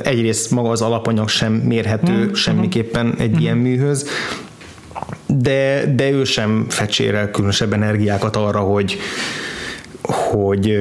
egyrészt 0.04 0.52
maga 0.52 0.70
az 0.70 0.82
alapanyag 0.82 1.30
sem 1.30 1.54
mérhető 1.54 2.26
mm. 2.26 2.34
semmiképpen 2.34 3.16
egy 3.18 3.36
mm. 3.36 3.40
ilyen 3.40 3.58
műhöz, 3.58 4.08
de, 5.26 5.94
de 5.96 6.10
ő 6.10 6.24
sem 6.24 6.66
fecsérel 6.70 7.32
különösebb 7.32 7.74
energiákat 7.74 8.36
arra, 8.36 8.60
hogy, 8.60 8.98
hogy 10.04 10.78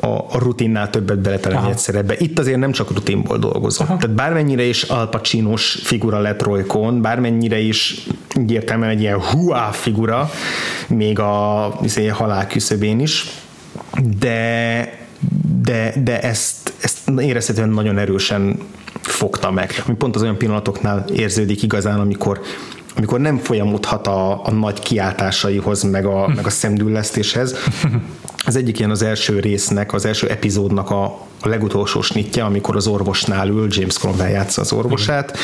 a, 0.00 0.38
rutinnál 0.38 0.90
többet 0.90 1.18
beletelni 1.18 1.70
egy 1.70 1.78
szerepbe. 1.78 2.14
Itt 2.18 2.38
azért 2.38 2.58
nem 2.58 2.72
csak 2.72 2.92
rutinból 2.94 3.38
dolgozom. 3.38 3.86
Aha. 3.88 3.96
Tehát 3.96 4.16
bármennyire 4.16 4.62
is 4.62 4.82
Al 4.82 5.08
pacino 5.08 5.56
figura 5.56 6.20
lett 6.20 6.42
Roy 6.42 6.64
Cohn, 6.64 7.00
bármennyire 7.00 7.58
is 7.58 8.06
egyértelműen 8.28 8.90
egy 8.90 9.00
ilyen 9.00 9.20
huá 9.20 9.70
figura, 9.70 10.30
még 10.88 11.18
a 11.18 11.74
izé, 11.82 12.06
halál 12.06 12.46
küszöbén 12.46 13.00
is, 13.00 13.26
de 14.18 15.05
de, 15.66 15.94
de 16.04 16.20
ezt, 16.20 16.72
ezt 16.80 16.98
érezhetően 17.18 17.68
nagyon 17.68 17.98
erősen 17.98 18.58
fogta 19.02 19.50
meg. 19.50 19.82
Ami 19.86 19.96
pont 19.96 20.14
az 20.14 20.22
olyan 20.22 20.38
pillanatoknál 20.38 21.04
érződik 21.12 21.62
igazán, 21.62 22.00
amikor 22.00 22.40
amikor 22.98 23.20
nem 23.20 23.38
folyamodhat 23.38 24.06
a, 24.06 24.46
a 24.46 24.50
nagy 24.50 24.80
kiáltásaihoz, 24.80 25.82
meg 25.82 26.06
a, 26.06 26.28
meg 26.36 26.46
a 26.46 26.50
szemdüllesztéshez. 26.50 27.54
Az 28.46 28.56
egyik 28.56 28.78
ilyen 28.78 28.90
az 28.90 29.02
első 29.02 29.40
résznek, 29.40 29.92
az 29.92 30.04
első 30.04 30.28
epizódnak 30.28 30.90
a, 30.90 31.04
a 31.40 31.48
legutolsó 31.48 32.00
snitje, 32.00 32.44
amikor 32.44 32.76
az 32.76 32.86
orvosnál 32.86 33.48
ül, 33.48 33.66
James 33.70 33.94
Cromwell 33.94 34.28
játsza 34.28 34.60
az 34.60 34.72
orvosát, 34.72 35.38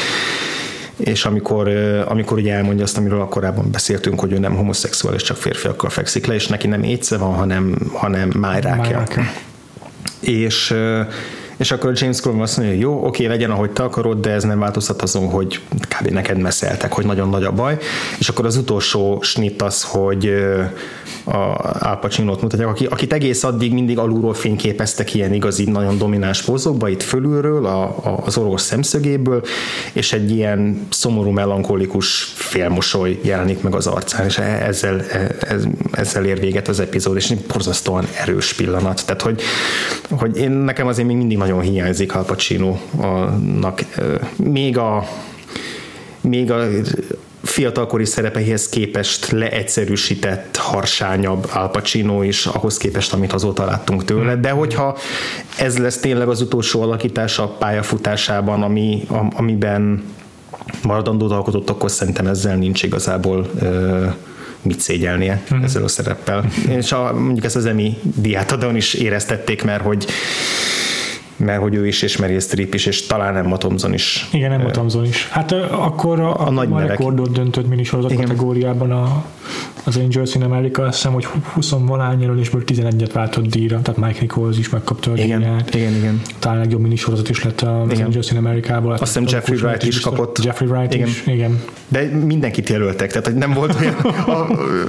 és 0.97 1.25
amikor, 1.25 1.69
amikor 2.09 2.39
ugye 2.39 2.55
elmondja 2.55 2.85
azt, 2.85 2.97
amiről 2.97 3.25
korábban 3.25 3.71
beszéltünk, 3.71 4.21
hogy 4.21 4.33
ő 4.33 4.39
nem 4.39 4.57
homoszexuális, 4.57 5.23
csak 5.23 5.37
férfiakkal 5.37 5.91
fekszik 5.91 6.27
le, 6.27 6.35
és 6.35 6.47
neki 6.47 6.67
nem 6.67 6.83
éjsze 6.83 7.17
van, 7.17 7.35
hanem, 7.35 7.77
hanem 7.93 8.29
májrákja. 8.29 8.83
májrákja 8.83 9.51
és 10.21 10.75
és 11.57 11.71
akkor 11.71 11.93
James 11.95 12.21
Cromwell 12.21 12.43
azt 12.43 12.57
mondja, 12.57 12.75
hogy 12.75 12.85
jó, 12.85 13.07
oké, 13.07 13.27
legyen, 13.27 13.51
ahogy 13.51 13.71
te 13.71 13.83
akarod, 13.83 14.21
de 14.21 14.31
ez 14.31 14.43
nem 14.43 14.59
változtat 14.59 15.03
azon, 15.03 15.29
hogy 15.29 15.61
kb. 15.89 16.09
neked 16.09 16.39
meszeltek, 16.39 16.93
hogy 16.93 17.05
nagyon 17.05 17.29
nagy 17.29 17.45
a 17.45 17.53
baj. 17.53 17.79
És 18.19 18.29
akkor 18.29 18.47
az 18.47 18.57
utolsó 18.57 19.19
snit 19.23 19.63
az, 19.63 19.83
hogy 19.83 20.35
a 21.25 21.37
Al 21.81 21.99
Pacino-t 22.01 22.43
mutatják, 22.43 22.69
aki, 22.69 22.87
akit 22.87 23.13
egész 23.13 23.45
addig 23.45 23.73
mindig 23.73 23.99
alulról 23.99 24.35
fényképeztek 24.35 25.15
ilyen 25.15 25.33
igazi, 25.33 25.65
nagyon 25.65 25.99
domináns 25.99 26.43
pózokba, 26.43 26.89
itt 26.89 27.03
fölülről, 27.03 27.67
a, 27.67 27.83
a, 27.83 28.23
az 28.25 28.37
orvos 28.37 28.61
szemszögéből, 28.61 29.43
és 29.93 30.13
egy 30.13 30.31
ilyen 30.31 30.87
szomorú, 30.91 31.31
melankolikus 31.31 32.33
félmosoly 32.35 33.21
jelenik 33.23 33.63
meg 33.63 33.75
az 33.75 33.87
arcán, 33.87 34.27
és 34.27 34.39
e, 34.39 34.43
ezzel, 34.43 35.01
e, 35.01 35.37
ez, 35.41 35.65
ezzel 35.93 36.25
ér 36.25 36.41
véget 36.41 36.69
az 36.69 36.81
epizód, 36.81 37.17
és 37.17 37.31
egy 37.31 37.45
borzasztóan 37.49 38.07
erős 38.21 38.53
pillanat. 38.53 39.03
Tehát, 39.07 39.23
hogy, 39.23 39.43
hogy 40.11 40.37
én 40.37 40.51
nekem 40.51 40.87
azért 40.87 41.09
még 41.09 41.17
mindig 41.17 41.39
nagyon 41.39 41.61
hiányzik 41.61 42.15
Al 42.15 42.25
Pacino-nak. 42.25 43.85
Még 44.37 44.79
a 44.79 45.05
még 46.23 46.51
a 46.51 46.69
fiatalkori 47.43 48.05
szerepeihez 48.05 48.69
képest 48.69 49.31
leegyszerűsített, 49.31 50.57
harsányabb 50.57 51.51
Al 51.53 51.71
Pacino 51.71 52.23
is, 52.23 52.47
ahhoz 52.47 52.77
képest, 52.77 53.13
amit 53.13 53.33
azóta 53.33 53.65
láttunk 53.65 54.05
tőle, 54.05 54.37
de 54.37 54.51
hogyha 54.51 54.99
ez 55.59 55.79
lesz 55.79 55.99
tényleg 55.99 56.29
az 56.29 56.41
utolsó 56.41 56.83
alakítása 56.83 57.43
a 57.43 57.49
pályafutásában, 57.49 58.63
ami, 58.63 59.07
amiben 59.37 60.05
maradandót 60.83 61.33
alkotott, 61.33 61.71
akkor 61.71 61.91
szerintem 61.91 62.27
ezzel 62.27 62.57
nincs 62.57 62.83
igazából 62.83 63.51
ö, 63.61 64.07
mit 64.63 64.81
szégyelnie 64.81 65.41
uh-huh. 65.45 65.65
ezzel 65.65 65.85
a 65.85 65.89
szereppel. 65.89 66.45
És 66.69 66.93
a, 66.93 67.13
mondjuk 67.15 67.45
ezt 67.45 67.57
az 67.57 67.67
Emmy 67.67 67.99
diátadon 68.03 68.77
is 68.77 68.95
éreztették, 68.95 69.63
mert 69.63 69.83
hogy 69.83 70.07
mert 71.45 71.61
hogy 71.61 71.75
ő 71.75 71.87
is, 71.87 72.03
és 72.03 72.17
Meryl 72.17 72.41
Streep 72.41 72.75
is, 72.75 72.87
és 72.87 73.07
talán 73.07 73.37
Emma 73.37 73.57
Thompson 73.57 73.93
is. 73.93 74.29
Igen, 74.33 74.53
Emma 74.53 74.71
Thompson 74.71 75.05
is. 75.05 75.29
Hát 75.29 75.53
akkor 75.71 76.21
a, 76.21 76.47
a, 76.47 76.51
nagy 76.51 76.69
a 76.71 76.81
rekordot 76.81 77.33
döntött 77.33 77.69
minisorozat 77.69 78.15
kategóriában 78.15 78.91
a, 78.91 79.25
az 79.85 79.97
Angels 79.97 80.35
in 80.35 80.43
America, 80.43 80.83
azt 80.83 80.97
hiszem, 80.97 81.13
hogy 81.13 81.25
20 81.25 81.71
valány 81.71 82.21
jelölésből 82.21 82.63
11-et 82.67 83.11
váltott 83.13 83.47
díjra, 83.47 83.81
tehát 83.83 84.01
Mike 84.01 84.21
Nichols 84.21 84.59
is 84.59 84.69
megkapta 84.69 85.11
a 85.11 85.17
igen, 85.17 85.39
díját. 85.39 85.75
Igen, 85.75 85.95
igen. 85.95 86.23
Talán 86.39 86.59
legjobb 86.59 86.81
minisorozat 86.81 87.29
is 87.29 87.45
lett 87.45 87.61
az 87.61 87.93
igen. 87.93 88.05
Angels 88.05 88.31
in 88.31 88.37
America-ból. 88.37 88.93
Azt 88.93 89.03
hiszem 89.03 89.25
Jeffrey 89.29 89.59
Wright 89.59 89.83
is 89.83 90.01
kapott. 90.01 90.45
Jeffrey 90.45 90.69
Wright 90.69 90.95
igen. 90.95 91.07
is, 91.07 91.27
igen. 91.27 91.63
De 91.89 92.03
mindenkit 92.25 92.69
jelöltek, 92.69 93.11
tehát 93.11 93.27
hogy 93.27 93.35
nem 93.35 93.53
volt 93.53 93.77
olyan, 93.81 93.95
a, 94.37 94.49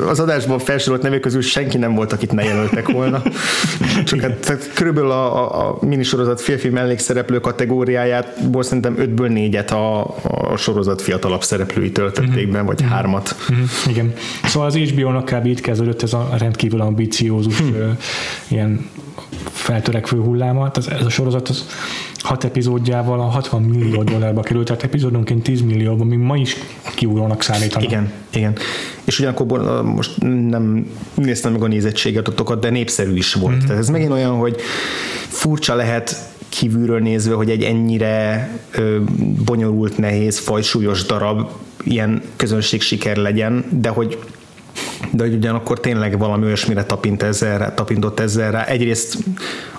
az 0.09 0.19
adásban 0.19 0.59
felsorolt 0.59 1.01
nevek 1.01 1.19
közül 1.19 1.41
senki 1.41 1.77
nem 1.77 1.95
volt, 1.95 2.13
akit 2.13 2.31
ne 2.31 2.43
jelöltek 2.43 2.91
volna. 2.91 3.21
Csak 4.05 4.19
hát, 4.19 4.69
körülbelül 4.73 5.11
a, 5.11 5.35
a, 5.35 5.67
a 5.67 5.85
minisorozat 5.85 6.41
férfi 6.43 6.69
mellékszereplő 6.69 7.39
kategóriáját, 7.39 8.37
szerintem 8.59 8.97
ötből 8.97 9.27
négyet 9.27 9.71
a, 9.71 10.01
a 10.23 10.57
sorozat 10.57 11.01
fiatalabb 11.01 11.43
szereplői 11.43 11.91
töltötték 11.91 12.51
be, 12.51 12.61
vagy 12.61 12.81
mm-hmm. 12.81 12.91
hármat. 12.91 13.35
Mm-hmm. 13.51 13.63
Igen. 13.87 14.13
Szóval 14.43 14.67
az 14.67 14.75
HBO-nak 14.75 15.25
kb. 15.25 15.45
itt 15.45 15.61
kezdődött 15.61 16.01
ez 16.01 16.13
a 16.13 16.29
rendkívül 16.37 16.81
ambiciózus 16.81 17.57
hm. 17.57 17.65
ilyen 18.47 18.89
feltörekvő 19.51 20.19
hulláma. 20.19 20.71
Ez, 20.75 20.87
ez 20.87 21.05
a 21.05 21.09
sorozat 21.09 21.49
az 21.49 21.65
hat 22.17 22.43
epizódjával 22.43 23.19
a 23.19 23.23
60 23.23 23.61
millió 23.61 24.03
dollárba 24.03 24.41
került, 24.41 24.65
tehát 24.65 24.83
epizódonként 24.83 25.43
10 25.43 25.61
millióban, 25.61 26.07
még 26.07 26.17
ma 26.17 26.37
is 26.37 26.55
kiugrónak 26.95 27.41
számítanak. 27.41 27.83
Igen, 27.83 28.11
igen. 28.33 28.55
És 29.03 29.19
ugyanakkor 29.19 29.83
most 29.83 30.11
nem 30.49 30.87
néztem 31.13 31.51
meg 31.51 31.63
a 31.63 31.67
nézettséget 31.67 32.59
de 32.59 32.69
népszerű 32.69 33.15
is 33.15 33.33
volt. 33.33 33.55
Mm-hmm. 33.55 33.65
Tehát 33.65 33.81
ez 33.81 33.89
megint 33.89 34.11
olyan, 34.11 34.35
hogy 34.35 34.55
furcsa 35.27 35.75
lehet 35.75 36.32
kívülről 36.53 36.99
nézve, 36.99 37.33
hogy 37.33 37.49
egy 37.49 37.63
ennyire 37.63 38.49
ö, 38.71 38.99
bonyolult, 39.45 39.97
nehéz, 39.97 40.39
fajsúlyos 40.39 41.03
darab 41.03 41.49
ilyen 41.83 42.21
közönség 42.35 42.81
siker 42.81 43.17
legyen, 43.17 43.65
de 43.69 43.89
hogy 43.89 44.17
de 45.14 45.24
hogy 45.24 45.34
ugyanakkor 45.34 45.80
tényleg 45.80 46.18
valami 46.18 46.45
olyasmire 46.45 46.84
tapint 46.84 47.24
ezzel, 47.24 47.74
tapintott 47.74 48.20
ezzel 48.20 48.51
rá. 48.51 48.66
Egyrészt 48.66 49.18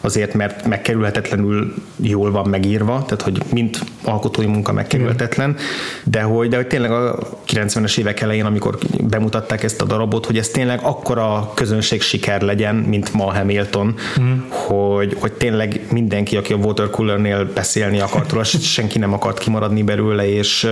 azért, 0.01 0.35
mert 0.35 0.67
megkerülhetetlenül 0.67 1.75
jól 1.97 2.31
van 2.31 2.49
megírva, 2.49 2.93
tehát 3.05 3.23
hogy 3.23 3.43
mint 3.53 3.85
alkotói 4.05 4.47
munka 4.47 4.73
megkerülhetetlen, 4.73 5.57
de 6.05 6.23
hogy, 6.23 6.49
de 6.49 6.57
hogy 6.57 6.67
tényleg 6.67 6.91
a 6.91 7.19
90-es 7.47 7.99
évek 7.99 8.21
elején, 8.21 8.45
amikor 8.45 8.79
bemutatták 9.09 9.63
ezt 9.63 9.81
a 9.81 9.85
darabot, 9.85 10.27
hogy 10.27 10.39
ez 10.39 10.49
tényleg 10.49 10.81
akkora 10.83 11.53
közönség 11.55 12.01
siker 12.01 12.41
legyen, 12.41 12.75
mint 12.75 13.13
ma 13.13 13.33
Hamilton, 13.33 13.95
mm. 14.21 14.33
hogy, 14.49 15.17
hogy 15.21 15.33
tényleg 15.33 15.81
mindenki, 15.91 16.37
aki 16.37 16.53
a 16.53 16.57
watercoolernél 16.57 17.51
beszélni 17.55 18.01
akart 18.01 18.31
róla, 18.31 18.45
senki 18.45 18.99
nem 18.99 19.13
akart 19.13 19.39
kimaradni 19.39 19.83
belőle, 19.83 20.29
és 20.29 20.69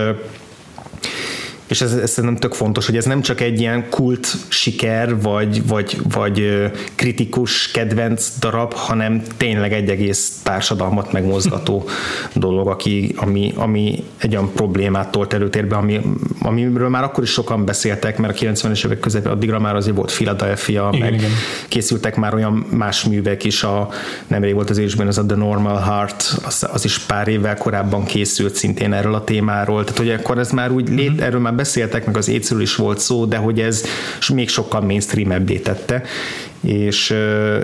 és 1.73 1.81
ez, 1.81 1.93
ez 1.93 2.11
szerintem 2.11 2.41
tök 2.41 2.55
fontos, 2.55 2.87
hogy 2.87 2.97
ez 2.97 3.05
nem 3.05 3.21
csak 3.21 3.41
egy 3.41 3.61
ilyen 3.61 3.89
kult 3.91 4.37
siker, 4.49 5.21
vagy, 5.21 5.67
vagy, 5.67 5.99
vagy 6.13 6.71
kritikus 6.95 7.71
kedvenc 7.71 8.39
darab, 8.39 8.73
hanem 8.73 9.23
tényleg 9.37 9.73
egy 9.73 9.89
egész 9.89 10.41
társadalmat 10.43 11.13
megmozgató 11.13 11.89
dolog, 12.35 12.69
aki, 12.69 13.15
ami, 13.17 13.53
ami 13.57 14.05
egy 14.19 14.37
olyan 14.37 14.53
problémát 14.53 15.11
tolt 15.11 15.33
előtérbe, 15.33 15.77
ami, 15.77 16.01
amiről 16.43 16.89
már 16.89 17.03
akkor 17.03 17.25
is 17.25 17.31
sokan 17.31 17.65
beszéltek, 17.65 18.19
mert 18.19 18.41
a 18.41 18.45
90-es 18.45 18.85
évek 18.85 19.01
közepén 19.01 19.33
addigra 19.33 19.59
már 19.59 19.77
azért 19.77 19.97
volt 19.97 20.13
Philadelphia, 20.13 20.91
igen, 20.93 21.11
meg 21.11 21.19
igen. 21.19 21.31
készültek 21.69 22.17
már 22.17 22.35
olyan 22.35 22.67
más 22.71 23.05
művek 23.05 23.45
is, 23.45 23.63
a, 23.63 23.89
nemrég 24.27 24.55
volt 24.55 24.71
az 24.71 24.79
évben 24.79 25.07
ez 25.07 25.19
a 25.19 25.27
The 25.27 25.37
Normal 25.37 25.81
Heart, 25.81 26.41
az, 26.45 26.67
az 26.73 26.85
is 26.85 26.99
pár 26.99 27.29
évvel 27.29 27.57
korábban 27.57 28.05
készült 28.05 28.55
szintén 28.55 28.93
erről 28.93 29.15
a 29.15 29.25
témáról, 29.25 29.85
tehát 29.85 29.99
hogy 29.99 30.11
akkor 30.11 30.39
ez 30.39 30.51
már 30.51 30.71
úgy 30.71 30.89
lét, 30.89 31.11
mm-hmm. 31.11 31.23
erről 31.23 31.41
már 31.41 31.55
beszéltek, 31.63 32.07
meg 32.07 32.17
az 32.17 32.29
étszről 32.29 32.61
is 32.61 32.75
volt 32.75 32.99
szó, 32.99 33.25
de 33.25 33.37
hogy 33.37 33.61
ez 33.61 33.85
még 34.33 34.49
sokkal 34.49 34.81
mainstream 34.81 35.47
tette, 35.63 36.03
és, 36.61 37.15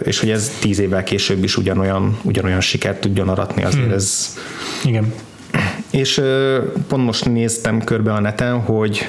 és 0.05 0.21
hogy 0.21 0.31
ez 0.31 0.53
tíz 0.61 0.79
évvel 0.79 1.03
később 1.03 1.45
is 1.45 1.57
ugyanolyan, 1.57 2.19
ugyanolyan 2.23 2.61
sikert 2.61 3.01
tudjon 3.01 3.29
aratni, 3.29 3.65
azért 3.65 3.87
mm. 3.87 3.93
ez... 3.93 4.37
Igen. 4.85 5.13
És 5.91 6.21
pont 6.89 7.05
most 7.05 7.25
néztem 7.25 7.85
körbe 7.85 8.13
a 8.13 8.21
neten, 8.21 8.61
hogy 8.61 9.09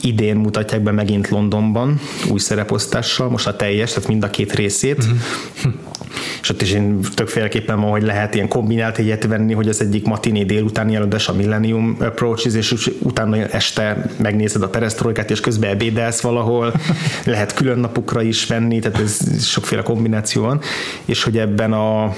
idén 0.00 0.36
mutatják 0.36 0.82
be 0.82 0.90
megint 0.90 1.28
Londonban 1.28 2.00
új 2.30 2.38
szereposztással, 2.38 3.28
most 3.28 3.46
a 3.46 3.56
teljes, 3.56 3.92
tehát 3.92 4.08
mind 4.08 4.22
a 4.22 4.30
két 4.30 4.54
részét. 4.54 5.06
Mm-hmm. 5.06 5.74
És 6.40 6.50
ott 6.50 6.62
is 6.62 6.72
én 6.72 7.00
többféleképpen 7.14 7.80
van, 7.80 7.90
hogy 7.90 8.02
lehet 8.02 8.34
ilyen 8.34 8.48
kombinált 8.48 8.98
egyet 8.98 9.26
venni, 9.26 9.52
hogy 9.52 9.68
az 9.68 9.80
egyik 9.80 10.06
matiné 10.06 10.44
délutáni 10.44 10.94
előadás 10.94 11.28
a 11.28 11.34
Millennium 11.34 11.96
Approaches, 12.00 12.54
és 12.54 12.90
utána 12.98 13.36
este 13.36 14.10
megnézed 14.16 14.62
a 14.62 14.68
perestroikát, 14.68 15.30
és 15.30 15.40
közben 15.40 15.70
ebédelsz 15.70 16.20
valahol, 16.20 16.72
lehet 17.24 17.54
külön 17.54 17.78
napukra 17.78 18.22
is 18.22 18.46
venni, 18.46 18.78
tehát 18.78 19.00
ez 19.00 19.44
sokféle 19.44 19.82
kombináció 19.82 20.42
van, 20.42 20.60
és 21.04 21.22
hogy 21.22 21.38
ebben 21.38 21.72
a 21.72 22.14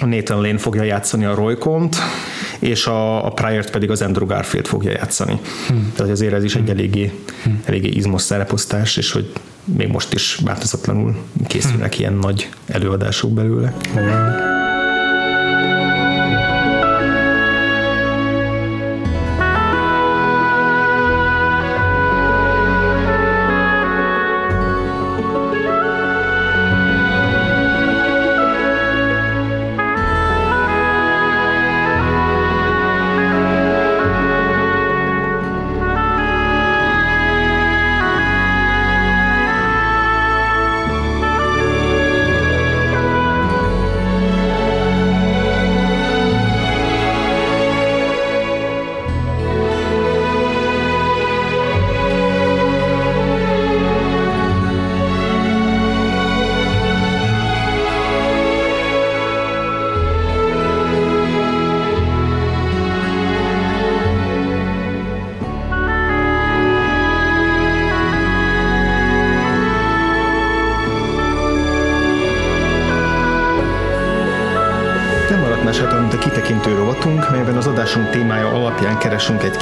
Nathan 0.00 0.40
Lane 0.40 0.58
fogja 0.58 0.82
játszani 0.82 1.24
a 1.24 1.34
Roykont, 1.34 1.96
és 2.58 2.86
a, 2.86 3.26
a 3.26 3.30
Pryor-t 3.30 3.70
pedig 3.70 3.90
az 3.90 4.02
Andrew 4.02 4.26
Garfield 4.26 4.66
fogja 4.66 4.90
játszani. 4.90 5.40
Hmm. 5.68 5.92
Tehát 5.96 6.12
azért 6.12 6.32
ez 6.32 6.44
is 6.44 6.54
egy 6.54 6.70
eléggé, 6.70 7.12
hmm. 7.42 7.62
eléggé 7.64 7.88
izmos 7.88 8.22
szereposztás, 8.22 8.96
és 8.96 9.12
hogy 9.12 9.32
még 9.64 9.88
most 9.88 10.12
is 10.12 10.34
változatlanul 10.44 11.16
készülnek 11.46 11.92
hmm. 11.92 12.00
ilyen 12.00 12.14
nagy 12.14 12.48
előadások 12.66 13.30
belőle. 13.30 13.74
Hmm. 13.92 14.51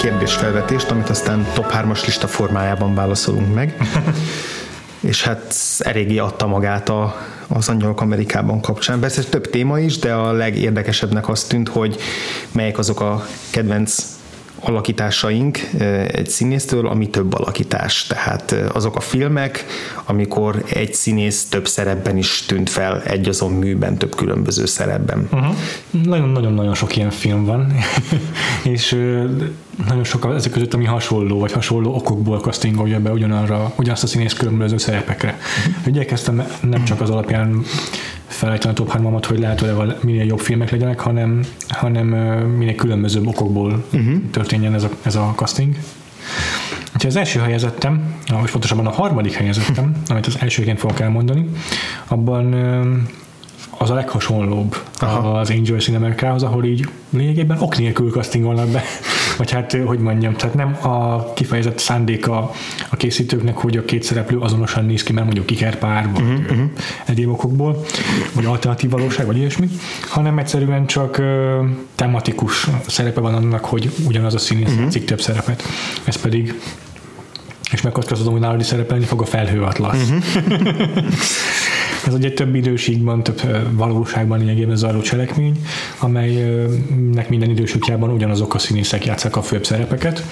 Kérdésfelvetést, 0.01 0.91
amit 0.91 1.09
aztán 1.09 1.47
top 1.55 1.73
3-as 1.73 2.05
lista 2.05 2.27
formájában 2.27 2.95
válaszolunk 2.95 3.55
meg. 3.55 3.77
és 5.01 5.23
hát 5.25 5.55
eléggé 5.79 6.19
adta 6.19 6.47
magát 6.47 6.89
a, 6.89 7.17
az 7.49 7.69
Angyalok 7.69 8.01
Amerikában 8.01 8.61
kapcsán. 8.61 9.01
Persze 9.01 9.23
több 9.23 9.51
téma 9.51 9.79
is, 9.79 9.99
de 9.99 10.13
a 10.13 10.33
legérdekesebbnek 10.33 11.29
azt 11.29 11.49
tűnt, 11.49 11.69
hogy 11.69 11.97
melyek 12.53 12.79
azok 12.79 13.01
a 13.01 13.27
kedvenc 13.51 14.07
alakításaink 14.61 15.59
egy 16.13 16.29
színésztől, 16.29 16.87
ami 16.87 17.09
több 17.09 17.35
alakítás. 17.35 18.07
Tehát 18.07 18.53
azok 18.73 18.97
a 18.97 19.01
filmek, 19.01 19.65
amikor 20.05 20.65
egy 20.73 20.95
színész 20.95 21.49
több 21.49 21.69
szerepben 21.69 22.17
is 22.17 22.45
tűnt 22.47 22.71
fel 22.71 23.03
egy 23.03 23.29
azon 23.29 23.53
műben, 23.53 23.99
több 23.99 24.15
különböző 24.15 24.67
szerepben. 24.67 25.29
Uh-huh. 25.33 25.55
Nagyon-nagyon-nagyon 26.05 26.75
sok 26.75 26.97
ilyen 26.97 27.11
film 27.11 27.45
van, 27.45 27.73
és 28.75 28.91
nagyon 29.87 30.05
sok 30.05 30.33
ezek 30.37 30.53
között, 30.53 30.75
ami 30.75 30.85
hasonló, 30.85 31.39
vagy 31.39 31.53
hasonló 31.53 31.95
okokból 31.95 32.39
castingolja 32.39 33.01
be 33.01 33.11
ugyanarra, 33.11 33.73
ugyanazt 33.77 34.03
a 34.03 34.07
színész 34.07 34.33
különböző 34.33 34.79
szerepekre. 34.79 35.39
Uh-huh. 35.69 35.87
Igyekeztem 35.87 36.47
nem 36.61 36.85
csak 36.85 37.01
az 37.01 37.11
alapján 37.11 37.65
felejteni 38.31 38.73
a 38.73 38.77
top 38.77 38.91
3 38.91 39.19
hogy 39.27 39.39
lehetőleg 39.39 39.97
minél 40.01 40.25
jobb 40.25 40.41
filmek 40.41 40.71
legyenek, 40.71 41.01
hanem, 41.01 41.41
hanem 41.69 42.07
minél 42.57 42.75
különbözőbb 42.75 43.27
okokból 43.27 43.85
uh-huh. 43.93 44.15
történjen 44.31 44.75
ez 44.75 44.85
a, 44.85 44.91
ez 45.03 45.15
a 45.15 45.33
casting. 45.37 45.77
Úgyhogy 46.95 47.11
az 47.11 47.17
első 47.17 47.41
helyezettem, 47.41 48.15
vagy 48.41 48.51
pontosabban 48.51 48.87
a 48.87 48.91
harmadik 48.91 49.33
helyezettem, 49.33 49.93
amit 50.09 50.27
az 50.27 50.37
elsőként 50.41 50.79
fogok 50.79 51.01
elmondani, 51.01 51.49
abban 52.07 52.55
az 53.83 53.91
a 53.91 53.95
leghasonlóbb 53.95 54.77
Aha. 54.99 55.39
az 55.39 55.51
Angels 55.51 55.89
in 55.89 55.95
America-hoz, 55.95 56.43
ahol 56.43 56.65
így 56.65 56.89
lényegében 57.11 57.59
ok 57.61 57.79
nélkül 57.79 58.11
castingolnak 58.11 58.69
be 58.69 58.83
vagy 59.39 59.51
hát, 59.51 59.73
hogy 59.73 59.99
mondjam, 59.99 60.35
tehát 60.35 60.55
nem 60.55 60.77
a 60.91 61.33
kifejezett 61.33 61.79
szándéka 61.79 62.51
a 62.91 62.97
készítőknek, 62.97 63.57
hogy 63.57 63.77
a 63.77 63.85
két 63.85 64.03
szereplő 64.03 64.39
azonosan 64.39 64.85
néz 64.85 65.03
ki, 65.03 65.13
mert 65.13 65.27
mondjuk 65.27 65.51
ikerpár, 65.51 66.09
vagy 66.13 66.23
uh-huh, 66.23 66.71
egyéb 67.07 67.29
okokból, 67.29 67.85
vagy 68.33 68.45
alternatív 68.45 68.91
valóság, 68.91 69.27
vagy 69.27 69.37
ilyesmi, 69.37 69.69
hanem 70.09 70.39
egyszerűen 70.39 70.87
csak 70.87 71.23
tematikus 71.95 72.69
szerepe 72.87 73.21
van 73.21 73.35
annak, 73.35 73.65
hogy 73.65 73.91
ugyanaz 74.07 74.35
a 74.35 74.39
színész 74.39 74.73
uh-huh. 74.73 75.05
több 75.05 75.21
szerepet. 75.21 75.63
Ez 76.05 76.17
pedig 76.17 76.61
és 77.73 77.81
megkockáztatom, 77.81 78.33
hogy 78.33 78.43
nálad 78.43 78.61
is 78.61 78.67
szerepelni 78.67 79.05
fog 79.05 79.21
a 79.21 79.25
felhőatlasz. 79.25 80.11
Uh-huh. 80.11 81.05
Ez 82.07 82.15
ugye 82.15 82.33
több 82.33 82.55
időségben, 82.55 83.23
több 83.23 83.41
valóságban 83.77 84.39
lényegében 84.39 84.77
zajló 84.77 85.01
cselekmény, 85.01 85.61
amelynek 85.99 87.29
minden 87.29 87.51
idősútjában 87.51 88.11
ugyanazok 88.11 88.55
a 88.55 88.59
színészek 88.59 89.05
játszák 89.05 89.37
a 89.37 89.43
főbb 89.43 89.65
szerepeket, 89.65 90.25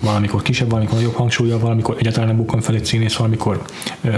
valamikor 0.00 0.42
kisebb, 0.42 0.70
valamikor 0.70 0.96
nagyobb 0.96 1.14
hangsúlya, 1.14 1.58
valamikor 1.58 1.96
egyáltalán 1.98 2.28
nem 2.28 2.36
bukkan 2.36 2.60
fel 2.60 2.74
egy 2.74 2.84
színész, 2.84 3.14
valamikor 3.14 3.62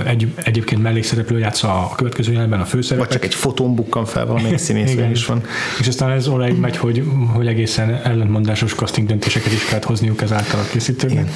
egy, 0.06 0.32
egyébként 0.44 0.82
mellékszereplő 0.82 1.38
játsza 1.38 1.68
a 1.68 1.94
következő 1.94 2.32
jelenben 2.32 2.60
a 2.60 2.64
főszerepet. 2.64 3.08
Vagy 3.08 3.20
csak 3.20 3.30
egy 3.30 3.34
fotón 3.34 3.74
bukkan 3.74 4.04
fel 4.04 4.26
valamelyik 4.26 4.58
színész 4.66 4.96
is 5.12 5.26
van. 5.26 5.42
És 5.80 5.88
aztán 5.88 6.10
ez 6.10 6.28
odáig 6.28 6.58
megy, 6.58 6.76
hogy, 6.76 7.04
hogy 7.32 7.46
egészen 7.46 8.00
ellentmondásos 8.04 8.74
casting 8.74 9.08
döntéseket 9.08 9.52
is 9.52 9.64
kellett 9.64 9.84
hozniuk 9.84 10.22
ezáltal 10.22 10.60
a 10.60 10.64
készítőknek, 10.70 11.30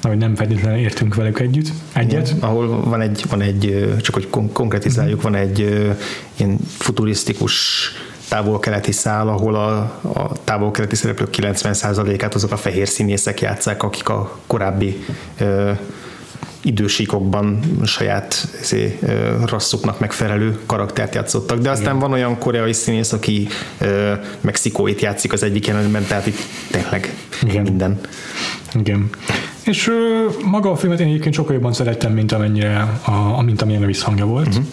ahogy 0.00 0.18
nem 0.18 0.34
feltétlenül 0.34 0.78
értünk 0.78 1.14
velük 1.14 1.40
együtt. 1.40 1.68
Egyet. 1.92 2.28
Igen, 2.28 2.40
ahol 2.40 2.80
van 2.80 3.00
egy, 3.00 3.24
van 3.28 3.40
egy 3.40 3.88
csak 4.00 4.14
hogy 4.14 4.28
konkretizáljuk, 4.98 5.22
van 5.22 5.34
egy 5.34 5.58
ilyen 6.36 6.58
futurisztikus 6.78 7.90
távol-keleti 8.28 8.92
szál, 8.92 9.28
ahol 9.28 9.54
a, 9.54 9.78
a 10.02 10.32
távol-keleti 10.44 10.96
szereplők 10.96 11.28
90%-át 11.36 12.34
azok 12.34 12.52
a 12.52 12.56
fehér 12.56 12.88
színészek 12.88 13.40
játszák, 13.40 13.82
akik 13.82 14.08
a 14.08 14.38
korábbi 14.46 15.04
ö, 15.38 15.70
idősíkokban 16.62 17.60
saját 17.84 18.48
ezé, 18.60 18.98
rasszuknak 19.46 20.00
megfelelő 20.00 20.58
karaktert 20.66 21.14
játszottak. 21.14 21.58
De 21.58 21.70
aztán 21.70 21.96
Igen. 21.96 21.98
van 21.98 22.12
olyan 22.12 22.38
koreai 22.38 22.72
színész, 22.72 23.12
aki 23.12 23.48
ö, 23.78 24.12
mexikóit 24.40 25.00
játszik 25.00 25.32
az 25.32 25.42
egyik 25.42 25.66
jelenetben, 25.66 26.04
tehát 26.06 26.26
itt 26.26 26.38
tényleg 26.70 27.14
Igen. 27.42 27.62
minden. 27.62 28.00
Igen. 28.74 29.10
És 29.68 29.88
ö, 29.88 30.26
maga 30.44 30.70
a 30.70 30.76
filmet 30.76 31.00
én 31.00 31.06
egyébként 31.06 31.34
sokkal 31.34 31.54
jobban 31.54 31.72
szerettem, 31.72 32.12
mint 32.12 32.32
amennyire, 32.32 33.00
a, 33.04 33.42
mint 33.42 33.62
amilyen 33.62 33.82
a 33.82 33.86
visszhangja 33.86 34.26
volt. 34.26 34.46
Uh-huh 34.46 34.64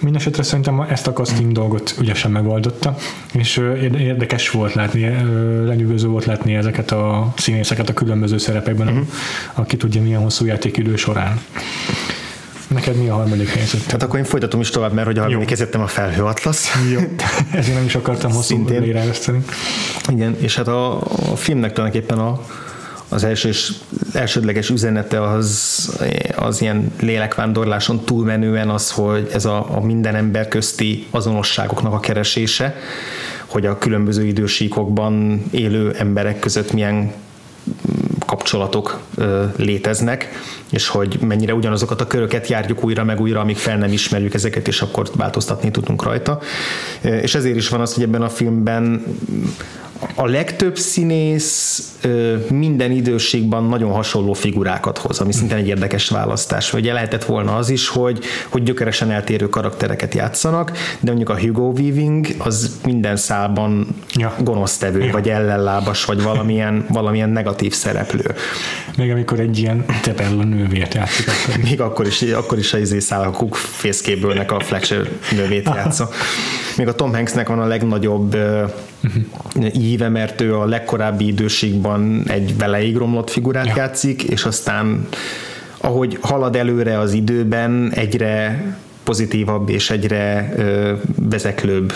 Mindenesetre 0.00 0.42
szerintem 0.42 0.80
ezt 0.80 1.06
a 1.06 1.12
casting 1.12 1.52
dolgot 1.52 1.94
ügyesen 2.00 2.30
megoldotta, 2.30 2.96
és 3.32 3.62
érdekes 3.98 4.50
volt 4.50 4.74
látni, 4.74 5.02
lenyűgöző 5.64 6.08
volt 6.08 6.24
látni 6.24 6.54
ezeket 6.54 6.90
a 6.90 7.32
színészeket 7.36 7.88
a 7.88 7.92
különböző 7.92 8.38
szerepekben, 8.38 8.88
uh-huh. 8.88 9.06
aki 9.54 9.76
tudja 9.76 10.02
milyen 10.02 10.20
hosszú 10.20 10.46
játékidő 10.46 10.96
során. 10.96 11.40
Neked 12.68 12.96
mi 12.96 13.08
a 13.08 13.14
harmadik 13.14 13.48
helyzet? 13.48 13.84
Tehát 13.84 14.02
akkor 14.02 14.18
én 14.18 14.24
folytatom 14.24 14.60
is 14.60 14.70
tovább, 14.70 14.92
mert 14.92 15.06
hogy 15.06 15.18
a 15.18 15.22
harmadik 15.22 15.48
helyzetem 15.48 15.80
a 15.80 15.86
felhőatlasz. 15.86 16.68
Jó, 16.92 17.00
ezért 17.58 17.76
nem 17.76 17.84
is 17.84 17.94
akartam 17.94 18.32
hosszú 18.32 18.68
leírástani. 18.68 19.44
Igen, 20.08 20.36
és 20.38 20.56
hát 20.56 20.68
a, 20.68 20.96
a 21.32 21.36
filmnek 21.36 21.72
tulajdonképpen 21.72 22.18
a, 22.18 22.40
az 23.12 23.24
első 23.24 23.48
és 23.48 23.72
elsődleges 24.12 24.68
üzenete 24.68 25.28
az, 25.28 25.88
az 26.36 26.60
ilyen 26.60 26.92
lélekvándorláson 27.00 28.04
túlmenően 28.04 28.68
az, 28.68 28.90
hogy 28.90 29.28
ez 29.32 29.44
a, 29.44 29.76
a 29.76 29.80
minden 29.80 30.14
ember 30.14 30.48
közti 30.48 31.06
azonosságoknak 31.10 31.92
a 31.92 32.00
keresése, 32.00 32.76
hogy 33.46 33.66
a 33.66 33.78
különböző 33.78 34.24
idősíkokban 34.24 35.44
élő 35.50 35.94
emberek 35.98 36.38
között 36.38 36.72
milyen 36.72 37.12
kapcsolatok 38.26 39.00
léteznek, 39.56 40.28
és 40.70 40.88
hogy 40.88 41.18
mennyire 41.20 41.54
ugyanazokat 41.54 42.00
a 42.00 42.06
köröket 42.06 42.48
járjuk 42.48 42.84
újra 42.84 43.04
meg 43.04 43.20
újra, 43.20 43.40
amíg 43.40 43.56
fel 43.56 43.76
nem 43.76 43.92
ismerjük 43.92 44.34
ezeket, 44.34 44.68
és 44.68 44.82
akkor 44.82 45.10
változtatni 45.16 45.70
tudunk 45.70 46.02
rajta. 46.02 46.38
És 47.00 47.34
ezért 47.34 47.56
is 47.56 47.68
van 47.68 47.80
az, 47.80 47.94
hogy 47.94 48.02
ebben 48.02 48.22
a 48.22 48.28
filmben 48.28 49.04
a 50.14 50.26
legtöbb 50.26 50.76
színész 50.76 51.92
minden 52.50 52.90
időségben 52.90 53.62
nagyon 53.62 53.92
hasonló 53.92 54.32
figurákat 54.32 54.98
hoz, 54.98 55.20
ami 55.20 55.32
szintén 55.32 55.56
egy 55.56 55.66
érdekes 55.66 56.08
választás. 56.08 56.72
Ugye 56.72 56.92
lehetett 56.92 57.24
volna 57.24 57.56
az 57.56 57.70
is, 57.70 57.88
hogy, 57.88 58.24
hogy 58.48 58.62
gyökeresen 58.62 59.10
eltérő 59.10 59.48
karaktereket 59.48 60.14
játszanak, 60.14 60.70
de 61.00 61.10
mondjuk 61.10 61.28
a 61.28 61.38
Hugo 61.38 61.62
Weaving 61.62 62.26
az 62.38 62.80
minden 62.84 63.16
szálban 63.16 63.86
ja. 64.14 64.34
gonosztevő, 64.38 65.04
ja. 65.04 65.12
vagy 65.12 65.28
ellenlábas, 65.28 66.04
vagy 66.04 66.22
valamilyen, 66.22 66.84
valamilyen 66.88 67.30
negatív 67.30 67.72
szereplő. 67.72 68.34
Még 68.96 69.10
amikor 69.10 69.40
egy 69.40 69.58
ilyen 69.58 69.84
Tebella 70.02 70.44
nővért 70.60 70.94
játszik. 70.94 71.26
Akkor. 71.28 71.62
Még 71.62 71.80
akkor 71.80 72.06
is, 72.06 72.22
akkor 72.22 72.58
is 72.58 72.72
a 72.72 72.78
izé 72.78 72.98
a 73.14 73.30
Cook 73.30 73.54
fészkébőlnek 73.54 74.52
a 74.52 74.60
Fletcher 74.60 75.08
nővét 75.30 75.70
játsza. 75.74 76.08
Még 76.76 76.88
a 76.88 76.94
Tom 76.94 77.12
Hanksnek 77.12 77.48
van 77.48 77.60
a 77.60 77.66
legnagyobb 77.66 78.34
uh-huh. 78.34 79.76
íve, 79.76 80.08
mert 80.08 80.40
ő 80.40 80.56
a 80.56 80.64
legkorábbi 80.64 81.26
időségben 81.26 82.24
egy 82.26 82.56
veleig 82.56 82.96
romlott 82.96 83.30
figurát 83.30 83.66
ja. 83.66 83.72
játszik, 83.76 84.22
és 84.22 84.44
aztán 84.44 85.08
ahogy 85.80 86.18
halad 86.20 86.56
előre 86.56 86.98
az 86.98 87.12
időben, 87.12 87.92
egyre 87.94 88.64
pozitívabb 89.10 89.68
és 89.68 89.90
egyre 89.90 90.52
ö, 90.56 90.92
vezeklőbb 91.16 91.92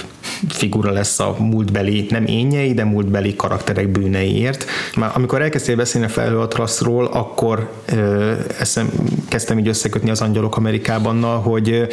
figura 0.48 0.90
lesz 0.90 1.20
a 1.20 1.36
múltbeli, 1.38 2.06
nem 2.10 2.26
énjei, 2.26 2.74
de 2.74 2.84
múltbeli 2.84 3.36
karakterek 3.36 3.88
bűneiért. 3.88 4.64
Már 4.96 5.10
amikor 5.14 5.42
elkezdtél 5.42 5.76
beszélni 5.76 6.06
a 6.06 6.10
felhőatraszról, 6.10 7.06
akkor 7.06 7.70
ö, 7.92 8.32
eszem, 8.58 8.90
kezdtem 9.28 9.58
így 9.58 9.68
összekötni 9.68 10.10
az 10.10 10.20
Angyalok 10.20 10.56
Amerikában, 10.56 11.22
hogy 11.22 11.86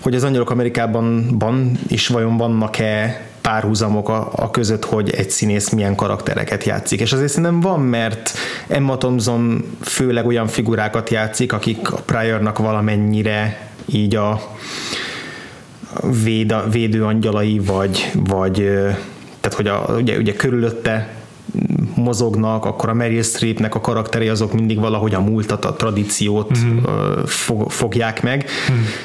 hogy 0.00 0.14
az 0.14 0.24
Angyalok 0.24 0.50
Amerikában 0.50 1.34
ban 1.38 1.78
is 1.88 2.06
vajon 2.06 2.36
vannak-e 2.36 3.24
párhuzamok 3.40 4.08
a, 4.08 4.30
a 4.32 4.50
között, 4.50 4.84
hogy 4.84 5.10
egy 5.10 5.30
színész 5.30 5.70
milyen 5.70 5.94
karaktereket 5.94 6.64
játszik. 6.64 7.00
És 7.00 7.12
azért 7.12 7.28
szerintem 7.28 7.60
van, 7.60 7.80
mert 7.80 8.32
Emma 8.68 8.98
Thompson 8.98 9.64
főleg 9.80 10.26
olyan 10.26 10.46
figurákat 10.46 11.10
játszik, 11.10 11.52
akik 11.52 11.92
a 11.92 11.96
Priornak 11.96 12.58
valamennyire 12.58 13.69
így 13.92 14.14
a 14.14 14.40
véd, 16.22 16.54
védő 16.70 17.04
angyalai, 17.04 17.58
vagy, 17.58 18.10
vagy 18.14 18.54
tehát 19.40 19.56
hogy 19.56 19.66
a, 19.66 19.84
ugye, 19.96 20.16
ugye 20.16 20.32
körülötte 20.32 21.19
mozognak, 22.00 22.64
akkor 22.64 22.88
a 22.88 22.94
Meryl 22.94 23.22
Streepnek 23.22 23.74
a 23.74 23.80
karakterei 23.80 24.28
azok 24.28 24.52
mindig 24.52 24.80
valahogy 24.80 25.14
a 25.14 25.20
múltat, 25.20 25.64
a 25.64 25.72
tradíciót 25.72 26.50
uh-huh. 26.50 27.26
fog, 27.26 27.70
fogják 27.70 28.22
meg, 28.22 28.46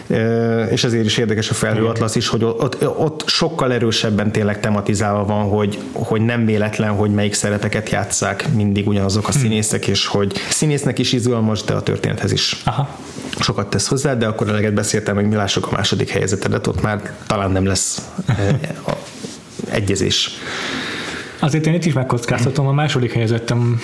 uh-huh. 0.09 0.71
és 0.71 0.83
ezért 0.83 1.05
is 1.05 1.17
érdekes 1.17 1.49
a 1.49 1.53
felhőatlasz 1.53 2.15
is, 2.15 2.27
hogy 2.27 2.43
ott, 2.43 2.87
ott 2.87 3.23
sokkal 3.27 3.73
erősebben 3.73 4.31
tényleg 4.31 4.59
tematizálva 4.59 5.25
van, 5.25 5.43
hogy, 5.43 5.79
hogy 5.91 6.21
nem 6.21 6.45
véletlen, 6.45 6.91
hogy 6.91 7.11
melyik 7.11 7.33
szerepeket 7.33 7.89
játsszák 7.89 8.53
mindig 8.53 8.87
ugyanazok 8.87 9.23
a 9.23 9.27
uh-huh. 9.27 9.43
színészek, 9.43 9.87
és 9.87 10.05
hogy 10.05 10.33
színésznek 10.49 10.99
is 10.99 11.13
izgalmas, 11.13 11.63
de 11.63 11.73
a 11.73 11.81
történethez 11.81 12.31
is 12.31 12.61
Aha. 12.63 12.97
sokat 13.39 13.69
tesz 13.69 13.87
hozzá, 13.87 14.13
de 14.13 14.25
akkor 14.25 14.49
eleget 14.49 14.73
beszéltem, 14.73 15.15
hogy 15.15 15.27
mi 15.27 15.35
lássuk 15.35 15.67
a 15.67 15.71
második 15.71 16.09
helyzetedet, 16.09 16.67
ott 16.67 16.81
már 16.81 17.13
talán 17.27 17.51
nem 17.51 17.65
lesz 17.65 18.01
egyezés. 19.69 20.29
Azért 21.39 21.67
én 21.67 21.73
itt 21.73 21.85
is 21.85 21.93
megkockáztatom, 21.93 22.67
a 22.67 22.71
második 22.71 23.13
helyezettem 23.13 23.79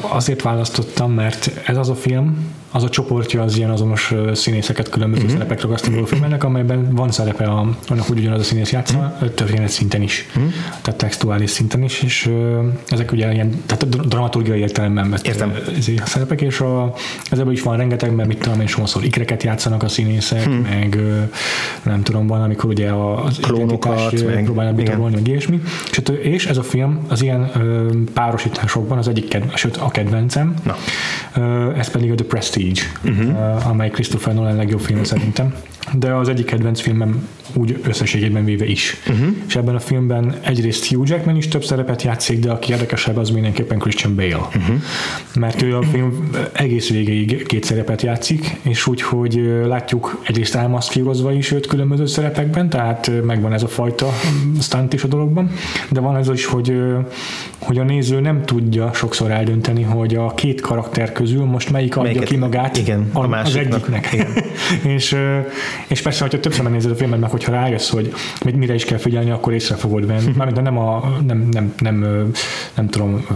azért 0.00 0.42
választottam, 0.42 1.12
mert 1.12 1.50
ez 1.66 1.76
az 1.76 1.88
a 1.88 1.94
film, 1.94 2.54
az 2.76 2.82
a 2.82 2.88
csoportja 2.88 3.42
az 3.42 3.56
ilyen 3.56 3.70
azonos 3.70 4.14
színészeket 4.32 4.88
különböző 4.88 5.22
uh-huh. 5.22 5.38
szerepek 5.38 5.60
ragasztó 5.60 6.04
filmnek, 6.04 6.44
amelyben 6.44 6.94
van 6.94 7.10
szerepe 7.10 7.44
a, 7.44 7.76
annak 7.86 8.10
úgy 8.10 8.18
ugyanaz 8.18 8.40
a 8.40 8.42
színész 8.42 8.72
játsza, 8.72 9.12
uh-huh. 9.14 9.34
történet 9.34 9.68
szinten 9.68 10.02
is, 10.02 10.26
uh-huh. 10.28 10.52
tehát 10.82 11.00
textuális 11.00 11.50
szinten 11.50 11.82
is, 11.82 12.02
és 12.02 12.30
ezek 12.88 13.12
ugye 13.12 13.32
ilyen, 13.32 13.62
tehát 13.66 14.08
dramaturgiai 14.08 14.60
értelemben 14.60 15.10
vett 15.10 15.26
Értem. 15.26 15.52
a 15.96 16.06
szerepek, 16.06 16.40
és 16.40 16.60
a, 16.60 16.94
ezekben 17.30 17.52
is 17.52 17.62
van 17.62 17.76
rengeteg, 17.76 18.14
mert 18.14 18.28
mit 18.28 18.38
tudom 18.38 18.60
én, 18.60 18.66
sokszor 18.66 19.04
ikreket 19.04 19.42
játszanak 19.42 19.82
a 19.82 19.88
színészek, 19.88 20.44
hmm. 20.44 20.66
meg 20.70 20.98
nem 21.82 22.02
tudom, 22.02 22.26
van, 22.26 22.42
amikor 22.42 22.70
ugye 22.70 22.90
az 22.90 23.38
klónokat 23.40 24.14
próbálnak 24.44 24.74
bitagolni, 24.74 25.14
meg 25.14 25.28
ilyesmi, 25.28 25.60
és, 25.90 26.02
és 26.22 26.46
ez 26.46 26.56
a 26.56 26.62
film 26.62 27.00
az 27.08 27.22
ilyen 27.22 27.50
párosításokban 28.14 28.98
az 28.98 29.08
egyik, 29.08 29.28
ked, 29.28 29.56
sőt 29.56 29.76
a 29.76 29.88
kedvencem, 29.88 30.54
Na. 30.62 30.76
ez 31.72 31.90
pedig 31.90 32.10
a 32.10 32.14
The 32.14 32.24
Prestige 32.24 32.65
Prestige, 32.66 32.86
uh-huh. 33.04 33.66
amely 33.66 33.90
Christopher 33.90 34.34
Nolan 34.34 34.56
legjobb 34.56 34.80
film 34.80 35.04
szerintem, 35.04 35.54
de 35.92 36.14
az 36.14 36.28
egyik 36.28 36.46
kedvenc 36.46 36.80
filmem 36.80 37.28
úgy 37.54 37.80
összességében 37.84 38.44
véve 38.44 38.66
is. 38.66 38.96
Uh-huh. 39.08 39.26
És 39.46 39.56
ebben 39.56 39.74
a 39.74 39.80
filmben 39.80 40.34
egyrészt 40.42 40.86
Hugh 40.86 41.08
Jackman 41.08 41.36
is 41.36 41.48
több 41.48 41.64
szerepet 41.64 42.02
játszik, 42.02 42.38
de 42.38 42.50
aki 42.50 42.72
érdekesebb 42.72 43.16
az 43.16 43.30
mindenképpen 43.30 43.78
Christian 43.78 44.14
Bale. 44.14 44.36
Uh-huh. 44.36 44.76
Mert 45.34 45.62
ő 45.62 45.76
a 45.76 45.82
film 45.82 46.30
egész 46.52 46.90
végéig 46.90 47.46
két 47.46 47.64
szerepet 47.64 48.02
játszik, 48.02 48.56
és 48.62 48.86
úgy, 48.86 49.02
hogy 49.02 49.62
látjuk 49.66 50.22
egyrészt 50.26 50.54
elmaszkírozva 50.54 51.32
is 51.32 51.52
őt 51.52 51.66
különböző 51.66 52.06
szerepekben, 52.06 52.68
tehát 52.68 53.10
megvan 53.24 53.52
ez 53.52 53.62
a 53.62 53.68
fajta 53.68 54.12
stunt 54.60 54.92
is 54.92 55.02
a 55.02 55.08
dologban, 55.08 55.50
de 55.88 56.00
van 56.00 56.16
ez 56.16 56.28
is, 56.28 56.44
hogy, 56.44 56.76
hogy 57.58 57.78
a 57.78 57.82
néző 57.82 58.20
nem 58.20 58.44
tudja 58.44 58.90
sokszor 58.92 59.30
eldönteni, 59.30 59.82
hogy 59.82 60.14
a 60.14 60.34
két 60.34 60.60
karakter 60.60 61.12
közül 61.12 61.44
most 61.44 61.70
melyik 61.70 61.96
adja 61.96 62.02
Melyiket, 62.02 62.28
ki 62.28 62.36
magát 62.36 62.76
igen, 62.76 63.10
a, 63.12 63.18
a 63.18 63.40
az 63.40 63.56
egyiknek. 63.56 64.08
Igen. 64.12 64.28
és, 64.94 65.16
és 65.86 66.02
persze, 66.02 66.22
hogyha 66.22 66.40
többször 66.40 66.62
megnézed 66.62 66.90
a 66.90 66.94
filmet, 66.94 67.20
meg 67.20 67.30
hogyha 67.36 67.52
rájössz, 67.52 67.90
hogy 67.90 68.54
mire 68.54 68.74
is 68.74 68.84
kell 68.84 68.98
figyelni, 68.98 69.30
akkor 69.30 69.52
észre 69.52 69.74
fogod 69.74 70.06
venni. 70.06 70.28
Mhm. 70.28 70.36
Mármint 70.36 70.62
nem, 70.62 70.78
a, 70.78 71.12
nem, 71.26 71.48
nem, 71.52 71.74
nem, 71.78 71.98
nem, 71.98 72.30
nem 72.74 72.88
tudom, 72.88 73.26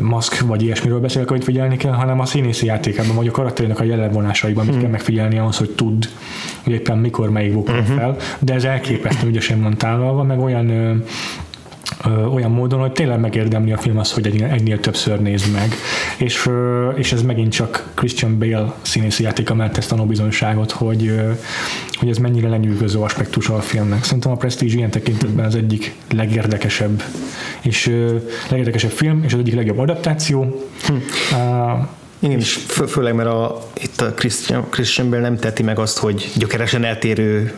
maszk 0.00 0.40
vagy 0.40 0.62
ilyesmiről 0.62 1.00
beszélek, 1.00 1.28
hogy 1.28 1.44
figyelni 1.44 1.76
kell, 1.76 1.92
hanem 1.92 2.20
a 2.20 2.24
színészi 2.24 2.66
játékában, 2.66 3.16
vagy 3.16 3.26
a 3.26 3.30
karakterének 3.30 3.80
a 3.80 3.84
jellemvonásaiban, 3.84 4.66
amit 4.66 4.78
mm. 4.78 4.80
kell 4.80 4.90
megfigyelni 4.90 5.38
ahhoz, 5.38 5.56
hogy 5.56 5.70
tud, 5.70 6.08
hogy 6.62 6.72
éppen 6.72 6.98
mikor 6.98 7.30
melyik 7.30 7.52
bukkan 7.52 7.78
uh-huh. 7.78 7.96
fel, 7.96 8.16
de 8.38 8.54
ez 8.54 8.64
elképesztő 8.64 9.26
ügyesen 9.26 9.62
van 9.62 9.76
tálalva, 9.76 10.22
meg 10.22 10.40
olyan 10.40 11.02
olyan 12.32 12.50
módon, 12.50 12.80
hogy 12.80 12.92
tényleg 12.92 13.20
megérdemli 13.20 13.72
a 13.72 13.78
film 13.78 13.98
azt, 13.98 14.12
hogy 14.12 14.26
egynél, 14.26 14.46
egynél 14.46 14.80
többször 14.80 15.20
nézd 15.20 15.52
meg. 15.52 15.74
És, 16.16 16.50
és 16.96 17.12
ez 17.12 17.22
megint 17.22 17.52
csak 17.52 17.90
Christian 17.94 18.38
Bale 18.38 18.74
színészi 18.82 19.22
játéka 19.22 19.54
mellett 19.54 19.76
ezt 19.76 19.88
tanúbizonyságot, 19.88 20.70
hogy, 20.70 21.20
hogy 21.92 22.08
ez 22.08 22.18
mennyire 22.18 22.48
lenyűgöző 22.48 22.98
aspektusa 22.98 23.54
a 23.54 23.60
filmnek. 23.60 24.04
Szerintem 24.04 24.32
a 24.32 24.36
Prestige 24.36 24.76
ilyen 24.76 24.90
tekintetben 24.90 25.44
az 25.44 25.54
egyik 25.54 25.94
legérdekesebb 26.14 27.02
és 27.60 27.92
legérdekesebb 28.48 28.90
film, 28.90 29.22
és 29.24 29.32
az 29.32 29.38
egyik 29.38 29.54
legjobb 29.54 29.78
adaptáció. 29.78 30.68
Hm. 30.86 30.94
Uh, 31.32 31.86
igen, 32.18 32.38
és 32.38 32.52
fő, 32.52 32.86
főleg, 32.86 33.14
mert 33.14 33.28
a, 33.28 33.44
a 33.54 33.60
Christian, 34.14 34.66
Christian 34.70 35.10
Bale 35.10 35.22
nem 35.22 35.36
teti 35.36 35.62
meg 35.62 35.78
azt, 35.78 35.98
hogy 35.98 36.32
gyökeresen 36.36 36.84
eltérő 36.84 37.54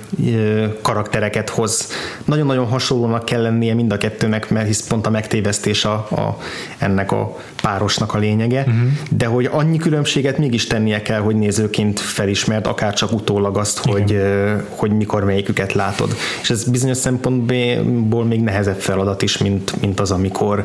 karaktereket 0.82 1.48
hoz. 1.48 1.88
Nagyon-nagyon 2.24 2.66
hasonlónak 2.66 3.24
kell 3.24 3.42
lennie 3.42 3.74
mind 3.74 3.92
a 3.92 3.96
kettőnek, 3.96 4.50
mert 4.50 4.66
hisz 4.66 4.86
pont 4.86 5.06
a 5.06 5.10
megtévesztés 5.10 5.84
a, 5.84 5.92
a, 5.92 6.38
ennek 6.78 7.12
a 7.12 7.36
párosnak 7.62 8.14
a 8.14 8.18
lényege, 8.18 8.60
uh-huh. 8.60 8.90
de 9.10 9.26
hogy 9.26 9.48
annyi 9.52 9.76
különbséget 9.76 10.38
mégis 10.38 10.66
tennie 10.66 11.02
kell, 11.02 11.20
hogy 11.20 11.36
nézőként 11.36 12.00
felismert, 12.00 12.66
akár 12.66 12.94
csak 12.94 13.12
utólag 13.12 13.58
azt, 13.58 13.78
hogy, 13.78 14.22
hogy 14.68 14.90
mikor 14.90 15.24
melyiküket 15.24 15.72
látod. 15.72 16.16
És 16.42 16.50
ez 16.50 16.64
bizonyos 16.64 16.96
szempontból 16.96 18.24
még 18.24 18.40
nehezebb 18.40 18.80
feladat 18.80 19.22
is, 19.22 19.38
mint, 19.38 19.80
mint 19.80 20.00
az, 20.00 20.10
amikor, 20.10 20.64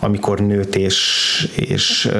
amikor 0.00 0.40
nőt 0.40 0.76
és, 0.76 1.48
és 1.54 2.10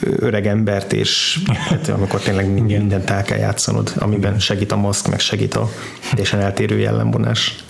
öreg 0.00 0.46
embert 0.46 0.92
és 0.92 1.38
hát 1.68 1.93
amikor 1.94 2.20
tényleg 2.20 2.62
mindent 2.62 3.10
el 3.10 3.22
kell 3.22 3.38
játszanod, 3.38 3.92
amiben 3.96 4.38
segít 4.38 4.72
a 4.72 4.76
maszk, 4.76 5.08
meg 5.08 5.20
segít 5.20 5.54
a 5.54 5.70
teljesen 6.10 6.40
eltérő 6.40 6.78
jellemvonás. 6.78 7.64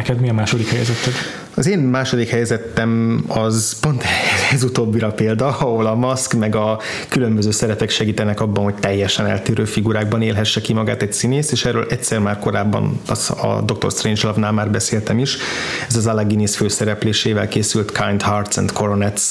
Neked 0.00 0.20
mi 0.20 0.28
a 0.28 0.32
második 0.32 0.68
helyzeted? 0.68 1.12
Az 1.54 1.66
én 1.66 1.78
második 1.78 2.28
helyzetem 2.28 3.22
az 3.28 3.76
pont 3.80 4.04
ez 4.54 4.62
utóbbira 4.62 5.12
példa, 5.12 5.46
ahol 5.46 5.86
a 5.86 5.94
maszk 5.94 6.32
meg 6.32 6.54
a 6.54 6.78
különböző 7.08 7.50
szerepek 7.50 7.90
segítenek 7.90 8.40
abban, 8.40 8.64
hogy 8.64 8.74
teljesen 8.74 9.26
eltérő 9.26 9.64
figurákban 9.64 10.22
élhesse 10.22 10.60
ki 10.60 10.72
magát 10.72 11.02
egy 11.02 11.12
színész, 11.12 11.52
és 11.52 11.64
erről 11.64 11.86
egyszer 11.90 12.18
már 12.18 12.38
korábban 12.38 13.00
az 13.06 13.30
a 13.30 13.62
Dr. 13.66 13.90
Strangelove-nál 13.90 14.52
már 14.52 14.70
beszéltem 14.70 15.18
is. 15.18 15.36
Ez 15.88 15.96
az 15.96 16.06
Alec 16.06 16.26
Guinness 16.26 16.56
főszereplésével 16.56 17.48
készült 17.48 17.92
Kind 17.92 18.22
Hearts 18.22 18.56
and 18.56 18.72
Coronets, 18.72 19.22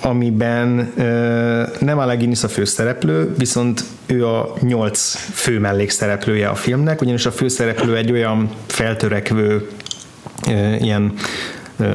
amiben 0.00 0.92
nem 1.80 1.98
Alec 1.98 2.18
Guinness 2.18 2.44
a 2.44 2.48
főszereplő, 2.48 3.34
viszont 3.38 3.84
ő 4.06 4.26
a 4.26 4.54
nyolc 4.60 5.14
fő 5.32 5.58
mellékszereplője 5.58 6.48
a 6.48 6.54
filmnek, 6.54 7.00
ugyanis 7.00 7.26
a 7.26 7.32
főszereplő 7.32 7.96
egy 7.96 8.12
olyan 8.12 8.50
feltörekvő 8.66 9.68
ilyen 10.80 11.12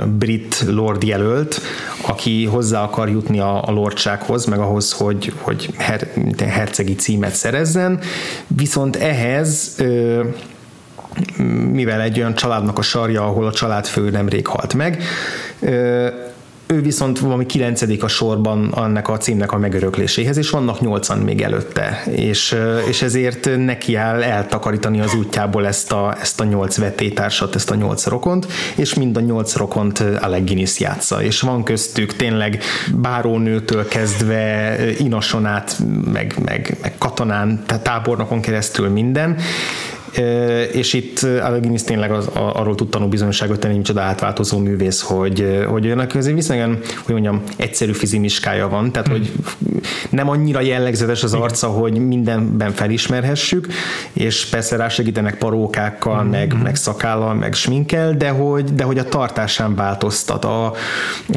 brit 0.06 0.64
lord 0.68 1.04
jelölt, 1.04 1.62
aki 2.08 2.46
hozzá 2.46 2.84
akar 2.84 3.10
jutni 3.10 3.40
a, 3.40 3.68
a 3.68 3.72
lordsághoz, 3.72 4.46
meg 4.46 4.60
ahhoz, 4.60 4.92
hogy, 4.92 5.34
hogy 5.42 5.70
her, 5.78 6.08
hercegi 6.38 6.96
címet 6.96 7.36
szerezzen, 7.36 8.00
viszont 8.48 8.96
ehhez 8.96 9.76
mivel 11.72 12.02
egy 12.02 12.20
olyan 12.20 12.36
családnak 12.36 12.78
a 12.78 12.82
sarja, 12.82 13.24
ahol 13.24 13.46
a 13.46 13.52
családfő 13.52 14.10
nemrég 14.10 14.48
halt 14.48 14.74
meg, 14.74 15.04
ő 16.68 16.82
viszont 16.82 17.20
valami 17.20 17.46
kilencedik 17.46 18.04
a 18.04 18.08
sorban 18.08 18.72
annak 18.72 19.08
a 19.08 19.18
címnek 19.18 19.52
a 19.52 19.58
megörökléséhez, 19.58 20.38
és 20.38 20.50
vannak 20.50 20.80
nyolcan 20.80 21.18
még 21.18 21.42
előtte, 21.42 22.04
és, 22.12 22.56
és 22.88 23.02
ezért 23.02 23.50
neki 23.58 23.96
áll 23.96 24.24
eltakarítani 24.24 25.00
az 25.00 25.14
útjából 25.14 25.68
ezt 25.68 25.92
a, 25.92 26.16
ezt 26.22 26.40
a 26.40 26.44
nyolc 26.44 26.78
vetétársat, 26.78 27.56
ezt 27.56 27.72
a 27.72 27.76
nyolc 27.76 28.06
rokont, 28.06 28.48
és 28.76 28.94
mind 28.94 29.18
a 29.18 29.20
nyolc 29.20 29.56
rokont 29.56 30.00
Alec 30.00 30.46
Guinness 30.46 30.80
játsza, 30.80 31.24
és 31.24 31.42
van 31.42 31.64
köztük 31.64 32.16
tényleg 32.16 32.60
bárónőtől 32.96 33.88
kezdve 33.88 34.76
inason 34.98 35.46
át, 35.46 35.78
meg, 36.12 36.36
meg, 36.46 36.78
meg 36.82 36.98
katonán, 36.98 37.64
tehát 37.66 37.84
tábornokon 37.84 38.42
keresztül 38.42 38.90
minden, 38.90 39.38
és 40.72 40.94
itt 40.94 41.20
Alleginis 41.24 41.84
tényleg 41.84 42.12
az, 42.12 42.30
arról 42.34 42.76
tud 42.76 42.90
tanúbizonyságot 42.90 43.60
tenni, 43.60 43.78
micsoda 43.78 44.02
átváltozó 44.02 44.58
művész, 44.58 45.02
hogy, 45.02 45.66
hogy 45.68 45.88
önnek 45.88 46.16
azért 46.16 46.36
viszonylag, 46.36 46.80
hogy 47.04 47.14
mondjam, 47.14 47.42
egyszerű 47.58 47.92
fizimiskája 47.92 48.68
van, 48.68 48.92
tehát 48.92 49.08
hogy 49.08 49.32
nem 50.10 50.30
annyira 50.30 50.62
jellegzetes 50.62 51.24
az 51.24 51.34
arca, 51.34 51.68
hogy 51.68 52.08
mindenben 52.08 52.72
felismerhessük, 52.72 53.68
és 54.14 54.46
persze 54.46 54.76
rá 54.76 54.88
segítenek 54.88 55.38
parókákkal, 55.38 56.22
mm-hmm. 56.22 56.30
meg, 56.30 56.62
meg 56.64 56.76
szakállal, 56.76 57.34
meg 57.34 57.54
sminkel, 57.54 58.14
de 58.14 58.30
hogy, 58.30 58.76
de 58.76 58.84
hogy 58.84 58.98
a 58.98 59.04
tartásán 59.04 59.76
változtat, 59.76 60.46
a 60.46 60.74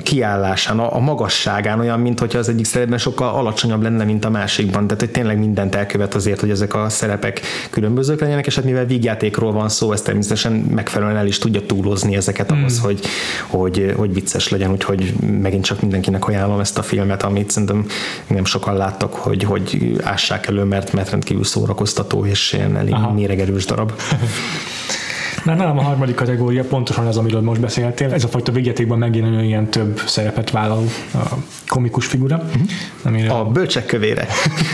kiállásán, 0.03 0.79
a, 0.79 0.95
a 0.95 0.99
magasságán, 0.99 1.81
olyan, 1.81 2.01
mint 2.01 2.19
hogyha 2.19 2.39
az 2.39 2.49
egyik 2.49 2.65
szerepben 2.65 2.99
sokkal 2.99 3.29
alacsonyabb 3.29 3.83
lenne, 3.83 4.05
mint 4.05 4.25
a 4.25 4.31
másikban. 4.31 4.87
Tehát, 4.87 5.01
hogy 5.01 5.11
tényleg 5.11 5.39
mindent 5.39 5.75
elkövet 5.75 6.15
azért, 6.15 6.41
hogy 6.41 6.51
ezek 6.51 6.75
a 6.75 6.89
szerepek 6.89 7.41
különbözők 7.71 8.21
legyenek, 8.21 8.47
és 8.47 8.58
hát 8.59 8.67
mivel 8.67 8.87
vígjátékról 8.87 9.53
van 9.53 9.69
szó, 9.69 9.93
ez 9.93 10.03
természetesen 10.03 10.53
megfelelően 10.53 11.17
el 11.17 11.27
is 11.27 11.39
tudja 11.39 11.67
túlozni 11.67 12.17
ezeket 12.17 12.53
mm. 12.53 12.59
ahhoz, 12.59 12.79
hogy, 12.79 13.01
hogy, 13.47 13.95
hogy 13.97 14.13
vicces 14.13 14.49
legyen, 14.49 14.71
úgyhogy 14.71 15.13
megint 15.41 15.65
csak 15.65 15.81
mindenkinek 15.81 16.27
ajánlom 16.27 16.61
ezt 16.61 16.79
a 16.79 16.83
filmet, 16.83 17.23
amit 17.23 17.51
szerintem 17.51 17.87
nem 18.27 18.45
sokan 18.45 18.77
láttak, 18.77 19.15
hogy, 19.15 19.43
hogy 19.43 19.97
ássák 20.03 20.47
elő, 20.47 20.63
mert, 20.63 20.93
mert 20.93 21.11
rendkívül 21.11 21.45
szórakoztató 21.45 22.27
és 22.27 22.53
ilyen 22.53 22.77
elég 22.77 22.95
méregerős 23.15 23.65
darab. 23.65 23.93
Na, 25.45 25.55
nálam 25.55 25.79
a 25.79 25.83
harmadik 25.83 26.15
kategória 26.15 26.65
pontosan 26.65 27.07
az, 27.07 27.17
amiről 27.17 27.41
most 27.41 27.61
beszéltél. 27.61 28.13
Ez 28.13 28.25
a 28.25 28.29
fajta 28.29 28.53
végjátékban 28.53 28.99
megjelenő 28.99 29.45
ilyen 29.45 29.69
több 29.69 30.01
szerepet 30.07 30.51
vállal 30.51 30.85
a 31.15 31.35
komikus 31.67 32.07
figura. 32.07 32.37
Uh-huh. 32.37 32.61
Amire... 33.03 33.31
A 33.31 33.45
bölcsek 33.45 33.87
kövére. 33.87 34.27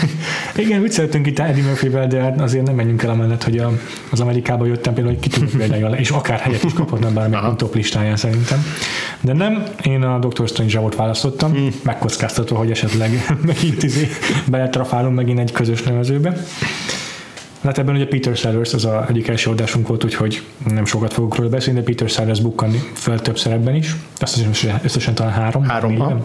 Igen, 0.55 0.81
vicceltünk 0.81 1.27
itt 1.27 1.39
Eddie 1.39 1.63
murphy 1.63 1.89
de 1.89 2.21
hát 2.21 2.41
azért 2.41 2.65
nem 2.65 2.75
menjünk 2.75 3.03
el 3.03 3.09
amellett, 3.09 3.43
hogy 3.43 3.57
a, 3.57 3.71
az 4.11 4.19
Amerikába 4.19 4.65
jöttem 4.65 4.93
például, 4.93 5.15
hogy 5.15 5.29
kitűnő 5.29 5.67
például, 5.67 5.95
és 5.95 6.09
akár 6.09 6.39
helyet 6.39 6.63
is 6.63 6.73
kaphatnám 6.73 7.13
bármilyen 7.13 7.57
top 7.57 7.75
listáján 7.75 8.15
szerintem. 8.15 8.65
De 9.21 9.33
nem, 9.33 9.63
én 9.83 10.03
a 10.03 10.19
Dr. 10.19 10.47
Strange-ot 10.47 10.95
választottam, 10.95 11.51
hmm. 11.51 11.69
megkockáztatva, 11.83 12.57
hogy 12.57 12.71
esetleg 12.71 13.25
megint 13.45 13.83
izé 13.83 14.07
beletrafálom 14.47 15.13
megint 15.13 15.39
egy 15.39 15.51
közös 15.51 15.83
nevezőbe. 15.83 16.37
Hát 17.65 17.77
ebben 17.77 17.95
ugye 17.95 18.07
Peter 18.07 18.35
Sellers 18.35 18.73
az 18.73 18.85
a 18.85 19.05
egyik 19.09 19.27
első 19.27 19.49
adásunk 19.49 19.87
volt, 19.87 20.03
úgyhogy 20.03 20.41
nem 20.69 20.85
sokat 20.85 21.13
fogok 21.13 21.35
róla 21.35 21.49
beszélni, 21.49 21.79
de 21.79 21.85
Peter 21.85 22.09
Sellers 22.09 22.41
bukkan 22.41 22.71
fel 22.93 23.19
több 23.19 23.37
szerepben 23.37 23.75
is. 23.75 23.95
Azt 24.19 24.35
hiszem, 24.35 24.79
összesen 24.83 25.13
talán 25.13 25.33
három. 25.33 25.63
Három, 25.63 26.23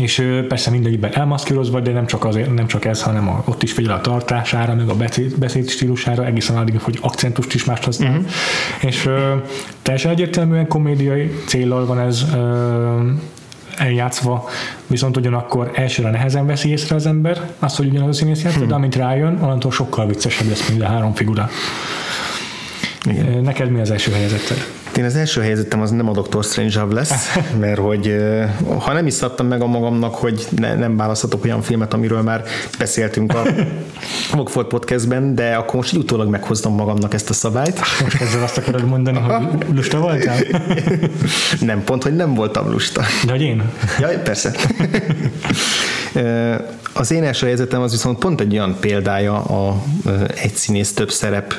és 0.00 0.22
persze 0.48 0.70
mindegyikben 0.70 1.12
elmaszkírozva, 1.14 1.80
de 1.80 1.92
nem 1.92 2.06
csak, 2.06 2.24
azért, 2.24 2.54
nem 2.54 2.66
csak 2.66 2.84
ez, 2.84 3.02
hanem 3.02 3.28
a, 3.28 3.42
ott 3.44 3.62
is 3.62 3.72
figyel 3.72 3.94
a 3.94 4.00
tartására, 4.00 4.74
meg 4.74 4.88
a 4.88 4.94
beszéd, 4.94 5.38
beszéd 5.38 5.68
stílusára, 5.68 6.24
egészen 6.24 6.56
addig, 6.56 6.80
hogy 6.80 6.98
akcentust 7.00 7.54
is 7.54 7.64
mást 7.64 7.84
használ. 7.84 8.10
Uh-huh. 8.10 8.26
És 8.80 9.06
ö, 9.06 9.34
teljesen 9.82 10.10
egyértelműen 10.10 10.68
komédiai 10.68 11.30
célral 11.46 11.86
van 11.86 11.98
ez 11.98 12.24
ö, 12.34 13.00
eljátszva, 13.78 14.48
viszont 14.86 15.16
ugyanakkor 15.16 15.70
elsőre 15.74 16.10
nehezen 16.10 16.46
veszi 16.46 16.68
észre 16.70 16.96
az 16.96 17.06
ember 17.06 17.50
azt, 17.58 17.76
hogy 17.76 17.86
ugyanaz 17.86 18.08
a 18.08 18.12
színész 18.12 18.42
játszik, 18.42 18.58
hmm. 18.58 18.68
de 18.68 18.74
amint 18.74 18.94
rájön, 18.94 19.38
onnantól 19.42 19.70
sokkal 19.70 20.06
viccesebb 20.06 20.48
lesz, 20.48 20.68
mint 20.68 20.82
a 20.82 20.86
három 20.86 21.14
figura. 21.14 21.50
Igen. 23.10 23.42
Neked 23.42 23.70
mi 23.70 23.80
az 23.80 23.90
első 23.90 24.12
helyzeted? 24.12 24.83
Én 24.96 25.04
az 25.04 25.16
első 25.16 25.40
helyzetem 25.40 25.80
az 25.80 25.90
nem 25.90 26.08
a 26.08 26.12
Dr. 26.12 26.44
Strange 26.44 26.84
lesz, 26.84 27.36
mert 27.60 27.78
hogy 27.78 28.16
ha 28.78 28.92
nem 28.92 29.06
is 29.06 29.14
szabtam 29.14 29.46
meg 29.46 29.62
a 29.62 29.66
magamnak, 29.66 30.14
hogy 30.14 30.46
ne, 30.56 30.74
nem 30.74 30.96
választhatok 30.96 31.44
olyan 31.44 31.62
filmet, 31.62 31.94
amiről 31.94 32.22
már 32.22 32.44
beszéltünk 32.78 33.34
a 33.34 33.42
Vogford 34.36 34.66
podcastben, 34.66 35.34
de 35.34 35.54
akkor 35.54 35.74
most 35.74 35.92
utólag 35.92 36.28
meghoztam 36.28 36.74
magamnak 36.74 37.14
ezt 37.14 37.30
a 37.30 37.32
szabályt. 37.32 37.80
Most 38.02 38.20
ezzel 38.20 38.42
azt 38.42 38.58
akarod 38.58 38.84
mondani, 38.84 39.18
hogy 39.18 39.42
lusta 39.74 39.98
voltál? 39.98 40.38
nem, 41.60 41.84
pont, 41.84 42.02
hogy 42.02 42.16
nem 42.16 42.34
voltam 42.34 42.70
lusta. 42.70 43.02
De 43.24 43.30
hogy 43.30 43.42
én? 43.42 43.62
Ja, 44.00 44.08
persze. 44.22 44.54
Az 46.92 47.10
én 47.10 47.24
első 47.24 47.46
helyzetem 47.46 47.80
az 47.80 47.90
viszont 47.90 48.18
pont 48.18 48.40
egy 48.40 48.52
olyan 48.52 48.76
példája 48.80 49.42
a 49.44 49.82
egy 50.34 50.54
színész 50.54 50.94
több 50.94 51.10
szerep 51.10 51.54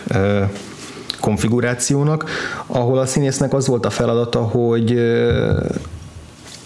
konfigurációnak, 1.25 2.25
ahol 2.65 2.97
a 2.97 3.05
színésznek 3.05 3.53
az 3.53 3.67
volt 3.67 3.85
a 3.85 3.89
feladata, 3.89 4.39
hogy 4.39 4.99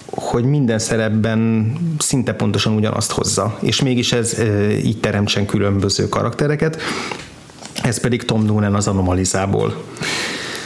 hogy 0.09 0.43
minden 0.43 0.79
szerepben 0.79 1.73
szinte 1.99 2.33
pontosan 2.33 2.75
ugyanazt 2.75 3.11
hozza, 3.11 3.57
és 3.61 3.81
mégis 3.81 4.11
ez 4.13 4.39
így 4.83 4.99
teremtsen 4.99 5.45
különböző 5.45 6.09
karaktereket, 6.09 6.81
ez 7.83 7.99
pedig 7.99 8.25
Tom 8.25 8.45
Noonan 8.45 8.75
az 8.75 8.87
Anomalizából. 8.87 9.83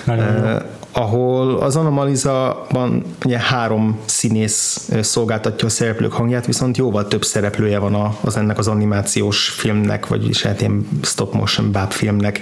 Nagyon 0.04 0.62
ahol 0.94 1.58
az 1.58 1.76
Anomaliza-ban 1.76 3.04
ugye 3.26 3.40
három 3.40 4.00
színész 4.06 4.90
szolgáltatja 5.02 5.68
a 5.68 5.70
szereplők 5.70 6.14
hangját, 6.14 6.46
viszont 6.46 6.78
jóval 6.78 7.08
több 7.08 7.24
szereplője 7.24 7.80
van 7.80 8.16
az 8.22 8.38
ennek 8.38 8.58
az 8.58 8.68
animációs 8.68 9.50
filmnek, 9.50 10.08
vagyis 10.08 10.42
hát 10.42 10.62
ilyen 10.62 10.88
stop 11.02 11.34
motion 11.34 11.72
báb 11.72 11.92
filmnek 11.92 12.40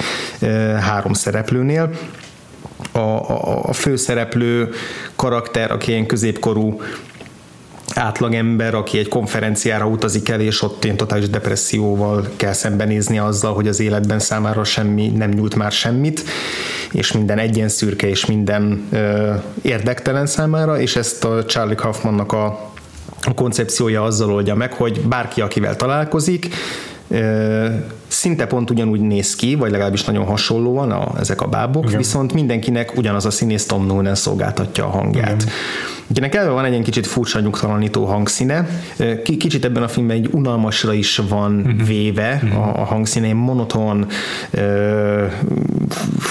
három 0.80 1.14
szereplőnél. 1.14 1.90
A, 2.91 2.99
a, 2.99 3.64
a 3.64 3.73
főszereplő 3.73 4.69
karakter, 5.15 5.72
aki 5.72 5.91
ilyen 5.91 6.06
középkorú 6.06 6.82
átlagember, 7.96 8.76
aki 8.76 8.98
egy 8.98 9.08
konferenciára 9.08 9.86
utazik 9.86 10.30
el, 10.30 10.40
és 10.40 10.62
ott 10.62 10.84
ilyen 10.84 10.98
totális 10.98 11.30
depresszióval 11.30 12.28
kell 12.36 12.54
szembenézni 12.54 13.20
azzal, 13.20 13.54
hogy 13.54 13.68
az 13.68 13.80
életben 13.80 14.20
számára 14.20 14.64
semmi 14.64 15.08
nem 15.08 15.30
nyújt 15.30 15.56
már 15.56 15.72
semmit, 15.72 16.24
és 16.92 17.12
minden 17.12 17.38
egyenszürke, 17.38 18.08
és 18.08 18.26
minden 18.26 18.88
ö, 18.92 19.34
érdektelen 19.62 20.26
számára, 20.26 20.80
és 20.80 20.96
ezt 20.96 21.24
a 21.24 21.46
Charlie 21.46 21.76
Kaufmannak 21.76 22.32
a, 22.32 22.46
a 23.22 23.34
koncepciója 23.34 24.04
azzal 24.04 24.34
oldja 24.34 24.56
meg, 24.56 24.74
hogy 24.74 25.02
bárki, 25.02 25.42
akivel 25.42 25.76
találkozik, 25.76 26.48
szinte 28.08 28.46
pont 28.46 28.70
ugyanúgy 28.70 29.00
néz 29.00 29.36
ki, 29.36 29.56
vagy 29.56 29.72
legalábbis 29.72 30.04
nagyon 30.04 30.26
hasonlóan 30.26 30.92
a, 30.92 31.12
ezek 31.20 31.42
a 31.42 31.48
bábok, 31.48 31.86
Igen. 31.86 31.98
viszont 31.98 32.34
mindenkinek 32.34 32.98
ugyanaz 32.98 33.26
a 33.26 33.32
színész 33.32 33.66
Tom 33.66 33.86
Noonan 33.86 34.16
szolgáltatja 34.16 34.86
a 34.86 34.90
hangját. 34.90 35.42
Igen. 35.42 35.54
Akinek 36.10 36.36
elve 36.36 36.52
van 36.52 36.66
egy 36.66 36.72
ilyen 36.72 36.84
kicsit 36.84 37.08
furcsa 37.08 37.40
nyugtalanító 37.40 38.06
hangszíne, 38.06 38.68
kicsit 39.24 39.66
ebben 39.66 39.84
a 39.84 39.88
filmben 39.88 40.18
egy 40.18 40.30
unalmasra 40.32 40.94
is 40.94 41.18
van 41.18 41.56
uh-huh. 41.56 41.88
véve 41.88 42.40
uh-huh. 42.44 42.68
a, 42.68 42.82
a 42.82 42.84
hangszíne, 42.84 43.34
monoton, 43.34 44.08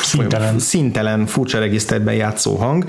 szintelen. 0.03 0.59
szintelen, 0.59 1.27
furcsa 1.27 1.59
regiszterben 1.59 2.15
játszó 2.15 2.57
hang, 2.57 2.85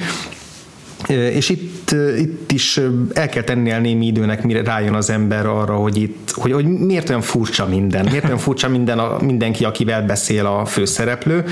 És 1.08 1.50
itt, 1.50 1.92
itt 2.18 2.52
is 2.52 2.80
el 3.14 3.30
kell 3.30 3.44
tenni 3.44 3.70
el 3.70 3.82
némi 3.82 4.06
időnek, 4.06 4.44
mire 4.44 4.64
rájön 4.64 4.94
az 4.94 5.10
ember 5.10 5.46
arra, 5.46 5.76
hogy 5.76 5.98
itt, 5.98 6.32
hogy, 6.32 6.52
hogy 6.52 6.66
miért 6.66 7.10
olyan 7.10 7.22
furcsa 7.22 7.68
minden, 7.68 8.06
miért 8.10 8.26
olyan 8.26 8.38
furcsa 8.38 8.70
minden 8.70 9.00
a, 9.00 9.18
mindenki, 9.22 9.66
akivel 9.66 10.06
beszél 10.06 10.46
a 10.46 10.66
főszereplő, 10.66 11.46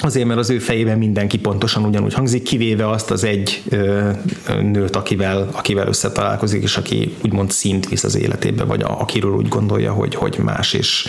Azért, 0.00 0.26
mert 0.26 0.38
az 0.38 0.50
ő 0.50 0.58
fejében 0.58 0.98
mindenki 0.98 1.38
pontosan 1.38 1.84
ugyanúgy 1.84 2.14
hangzik, 2.14 2.42
kivéve 2.42 2.90
azt 2.90 3.10
az 3.10 3.24
egy 3.24 3.62
ö, 3.68 4.10
nőt, 4.62 4.96
akivel, 4.96 5.48
akivel 5.52 5.86
összetalálkozik, 5.86 6.62
és 6.62 6.76
aki 6.76 7.14
úgymond 7.24 7.50
szint 7.50 7.88
visz 7.88 8.04
az 8.04 8.16
életébe, 8.16 8.64
vagy 8.64 8.82
a, 8.82 9.00
akiről 9.00 9.30
úgy 9.30 9.48
gondolja, 9.48 9.92
hogy, 9.92 10.14
hogy 10.14 10.38
más, 10.42 10.72
és, 10.72 11.06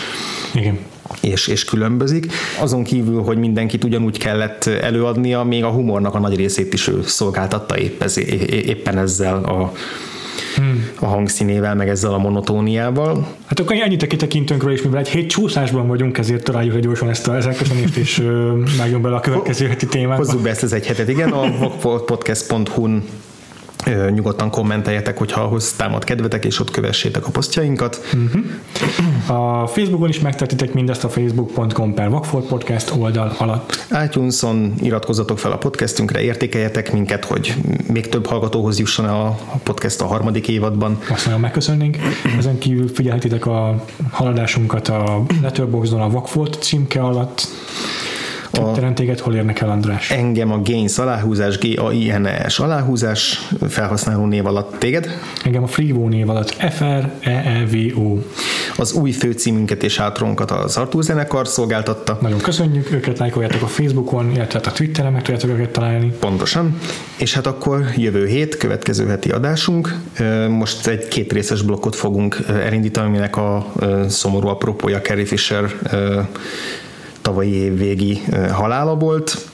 Igen. 0.54 0.78
És, 1.20 1.46
és 1.46 1.64
különbözik. 1.64 2.32
Azon 2.60 2.84
kívül, 2.84 3.22
hogy 3.22 3.38
mindenkit 3.38 3.84
ugyanúgy 3.84 4.18
kellett 4.18 4.66
előadnia, 4.66 5.42
még 5.42 5.64
a 5.64 5.68
humornak 5.68 6.14
a 6.14 6.18
nagy 6.18 6.36
részét 6.36 6.72
is 6.72 6.88
ő 6.88 7.02
szolgáltatta 7.04 7.78
épp 7.78 8.02
ez, 8.02 8.18
éppen 8.48 8.98
ezzel 8.98 9.44
a, 9.44 9.72
hmm. 10.56 10.88
a 11.00 11.06
hangszínével, 11.06 11.74
meg 11.74 11.88
ezzel 11.88 12.12
a 12.12 12.18
monotóniával. 12.18 13.26
Hát 13.46 13.60
akkor 13.60 13.76
ennyit 13.76 14.02
a 14.02 14.06
kitekintőnkről, 14.06 14.72
és 14.72 14.82
mivel 14.82 14.98
egy 14.98 15.08
hét 15.08 15.28
csúszásban 15.28 15.86
vagyunk, 15.86 16.18
ezért 16.18 16.44
találjuk 16.44 16.72
hogy 16.72 16.82
gyorsan 16.82 17.08
ezt 17.08 17.28
a 17.28 17.36
ezerköszönést, 17.36 17.96
és 17.96 18.22
vágjunk 18.78 19.02
bele 19.02 19.16
a 19.16 19.20
következő 19.20 19.66
heti 19.66 19.86
témába. 19.86 20.16
Hozzuk 20.16 20.42
be 20.42 20.50
ezt 20.50 20.62
az 20.62 20.72
egy 20.72 20.86
hetet, 20.86 21.08
igen, 21.08 21.30
a 21.30 21.68
podcast.hu-n 22.06 23.02
nyugodtan 24.10 24.50
kommenteljetek, 24.50 25.18
hogyha 25.18 25.40
ahhoz 25.40 25.72
támad 25.72 26.04
kedvetek, 26.04 26.44
és 26.44 26.60
ott 26.60 26.70
kövessétek 26.70 27.26
a 27.26 27.30
posztjainkat. 27.30 28.00
Uh-huh. 28.14 29.62
A 29.62 29.66
Facebookon 29.66 30.08
is 30.08 30.20
megtetitek 30.20 30.72
mindezt 30.72 31.04
a 31.04 31.08
facebook.com 31.08 31.94
per 31.94 32.08
Vagfolt 32.08 32.46
Podcast 32.46 32.92
oldal 32.98 33.34
alatt. 33.38 33.86
iTunes-on 34.04 34.74
iratkozzatok 34.82 35.38
fel 35.38 35.52
a 35.52 35.56
podcastünkre, 35.56 36.20
értékeljetek 36.20 36.92
minket, 36.92 37.24
hogy 37.24 37.54
még 37.92 38.08
több 38.08 38.26
hallgatóhoz 38.26 38.78
jusson 38.78 39.04
a 39.04 39.38
podcast 39.62 40.00
a 40.00 40.06
harmadik 40.06 40.48
évadban. 40.48 40.98
Azt 41.10 41.24
nagyon 41.24 41.40
megköszönnénk. 41.40 41.96
Ezen 42.38 42.58
kívül 42.58 42.88
figyelhetitek 42.88 43.46
a 43.46 43.84
haladásunkat 44.10 44.88
a 44.88 45.22
Letterboxdon 45.42 46.00
a 46.00 46.10
Vagfolt 46.10 46.58
címke 46.62 47.00
alatt. 47.00 47.48
Twitteren 48.50 48.94
téged 48.94 49.18
hol 49.18 49.34
érnek 49.34 49.60
el, 49.60 49.70
András? 49.70 50.10
Engem 50.10 50.52
a 50.52 50.60
Gains 50.64 50.98
aláhúzás, 50.98 51.58
G-A-I-N-E-S 51.58 52.58
aláhúzás 52.58 53.48
felhasználó 53.68 54.26
név 54.26 54.46
alatt 54.46 54.78
téged. 54.78 55.18
Engem 55.44 55.62
a 55.62 55.66
Freevo 55.66 56.08
név 56.08 56.28
alatt 56.28 56.50
F-R-E-E-V-O. 56.50 58.18
Az 58.76 58.92
új 58.92 59.10
főcímünket 59.10 59.82
és 59.82 59.98
átronkat 59.98 60.50
az 60.50 60.76
Artúr 60.76 61.02
zenekar 61.02 61.48
szolgáltatta. 61.48 62.18
Nagyon 62.20 62.38
köszönjük, 62.38 62.92
őket 62.92 63.18
lájkoljátok 63.18 63.62
a 63.62 63.66
Facebookon, 63.66 64.30
illetve 64.34 64.60
a 64.64 64.72
Twitteren 64.72 65.12
meg 65.12 65.22
tudjátok 65.22 65.50
őket 65.50 65.70
találni. 65.70 66.12
Pontosan. 66.20 66.78
És 67.18 67.34
hát 67.34 67.46
akkor 67.46 67.84
jövő 67.96 68.26
hét, 68.26 68.56
következő 68.56 69.06
heti 69.06 69.30
adásunk. 69.30 69.96
Most 70.48 70.86
egy 70.86 71.08
két 71.08 71.32
részes 71.32 71.62
blokkot 71.62 71.96
fogunk 71.96 72.38
elindítani, 72.48 73.06
aminek 73.06 73.36
a 73.36 73.72
szomorú 74.08 74.48
apropója 74.48 75.00
Carrie 75.00 75.26
Fisher 75.26 75.70
tavalyi 77.22 77.52
év 77.52 77.78
végi 77.78 78.22
halála 78.50 78.94
volt, 78.94 79.48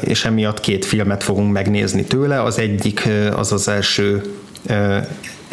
és 0.00 0.24
emiatt 0.24 0.60
két 0.60 0.84
filmet 0.84 1.22
fogunk 1.22 1.52
megnézni 1.52 2.04
tőle. 2.04 2.42
Az 2.42 2.58
egyik 2.58 3.08
az 3.36 3.52
az 3.52 3.68
első 3.68 4.22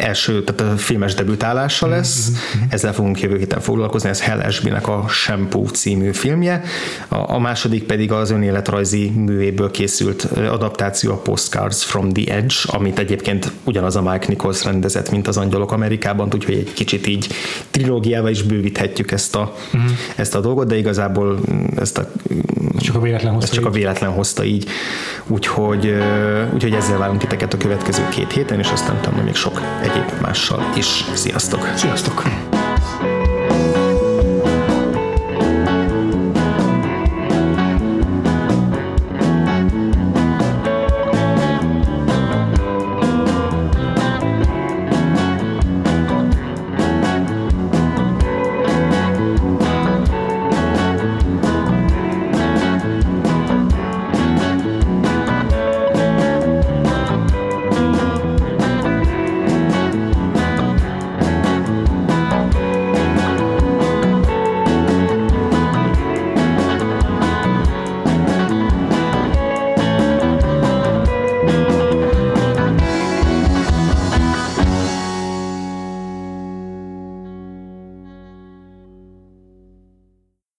első, 0.02 0.44
tehát 0.44 0.72
a 0.72 0.76
filmes 0.76 1.14
debütálása 1.14 1.86
lesz, 1.86 2.30
mm-hmm. 2.30 2.66
ezzel 2.70 2.92
fogunk 2.92 3.20
jövő 3.20 3.38
héten 3.38 3.60
foglalkozni, 3.60 4.08
ez 4.08 4.22
Hell 4.22 4.40
Ashby-nek 4.40 4.88
a 4.88 5.04
Shampoo 5.08 5.64
című 5.64 6.12
filmje, 6.12 6.62
a, 7.08 7.16
a 7.16 7.38
második 7.38 7.84
pedig 7.84 8.12
az 8.12 8.30
önéletrajzi 8.30 9.10
művéből 9.10 9.70
készült 9.70 10.22
adaptáció 10.22 11.12
a 11.12 11.16
Postcards 11.16 11.84
from 11.84 12.12
the 12.12 12.34
Edge, 12.34 12.54
amit 12.66 12.98
egyébként 12.98 13.52
ugyanaz 13.64 13.96
a 13.96 14.02
Mike 14.02 14.26
Nichols 14.28 14.64
rendezett, 14.64 15.10
mint 15.10 15.28
az 15.28 15.36
Angyalok 15.36 15.72
Amerikában, 15.72 16.28
úgyhogy 16.34 16.54
egy 16.54 16.72
kicsit 16.72 17.06
így 17.06 17.28
trilógiával 17.70 18.30
is 18.30 18.42
bővíthetjük 18.42 19.10
ezt 19.10 19.34
a, 19.36 19.54
mm-hmm. 19.76 19.86
ezt 20.16 20.34
a 20.34 20.40
dolgot, 20.40 20.66
de 20.66 20.76
igazából 20.76 21.40
ezt 21.76 21.98
a 21.98 22.10
csak 22.78 22.94
a 22.96 23.00
véletlen 23.00 23.32
hozta, 23.32 23.54
csak 23.54 23.64
így. 23.64 23.68
a 23.68 23.72
véletlen 23.72 24.10
hozta 24.10 24.44
így. 24.44 24.66
Úgyhogy, 25.26 25.94
úgyhogy 26.54 26.74
ezzel 26.74 26.98
várunk 26.98 27.20
titeket 27.20 27.54
a 27.54 27.56
következő 27.56 28.08
két 28.08 28.32
héten, 28.32 28.58
és 28.58 28.70
aztán 28.70 28.96
utána 28.96 29.22
még 29.22 29.34
sok 29.34 29.60
egyéb 29.82 30.20
mással 30.20 30.64
is. 30.76 31.04
Sziasztok! 31.14 31.68
Sziasztok! 31.74 32.22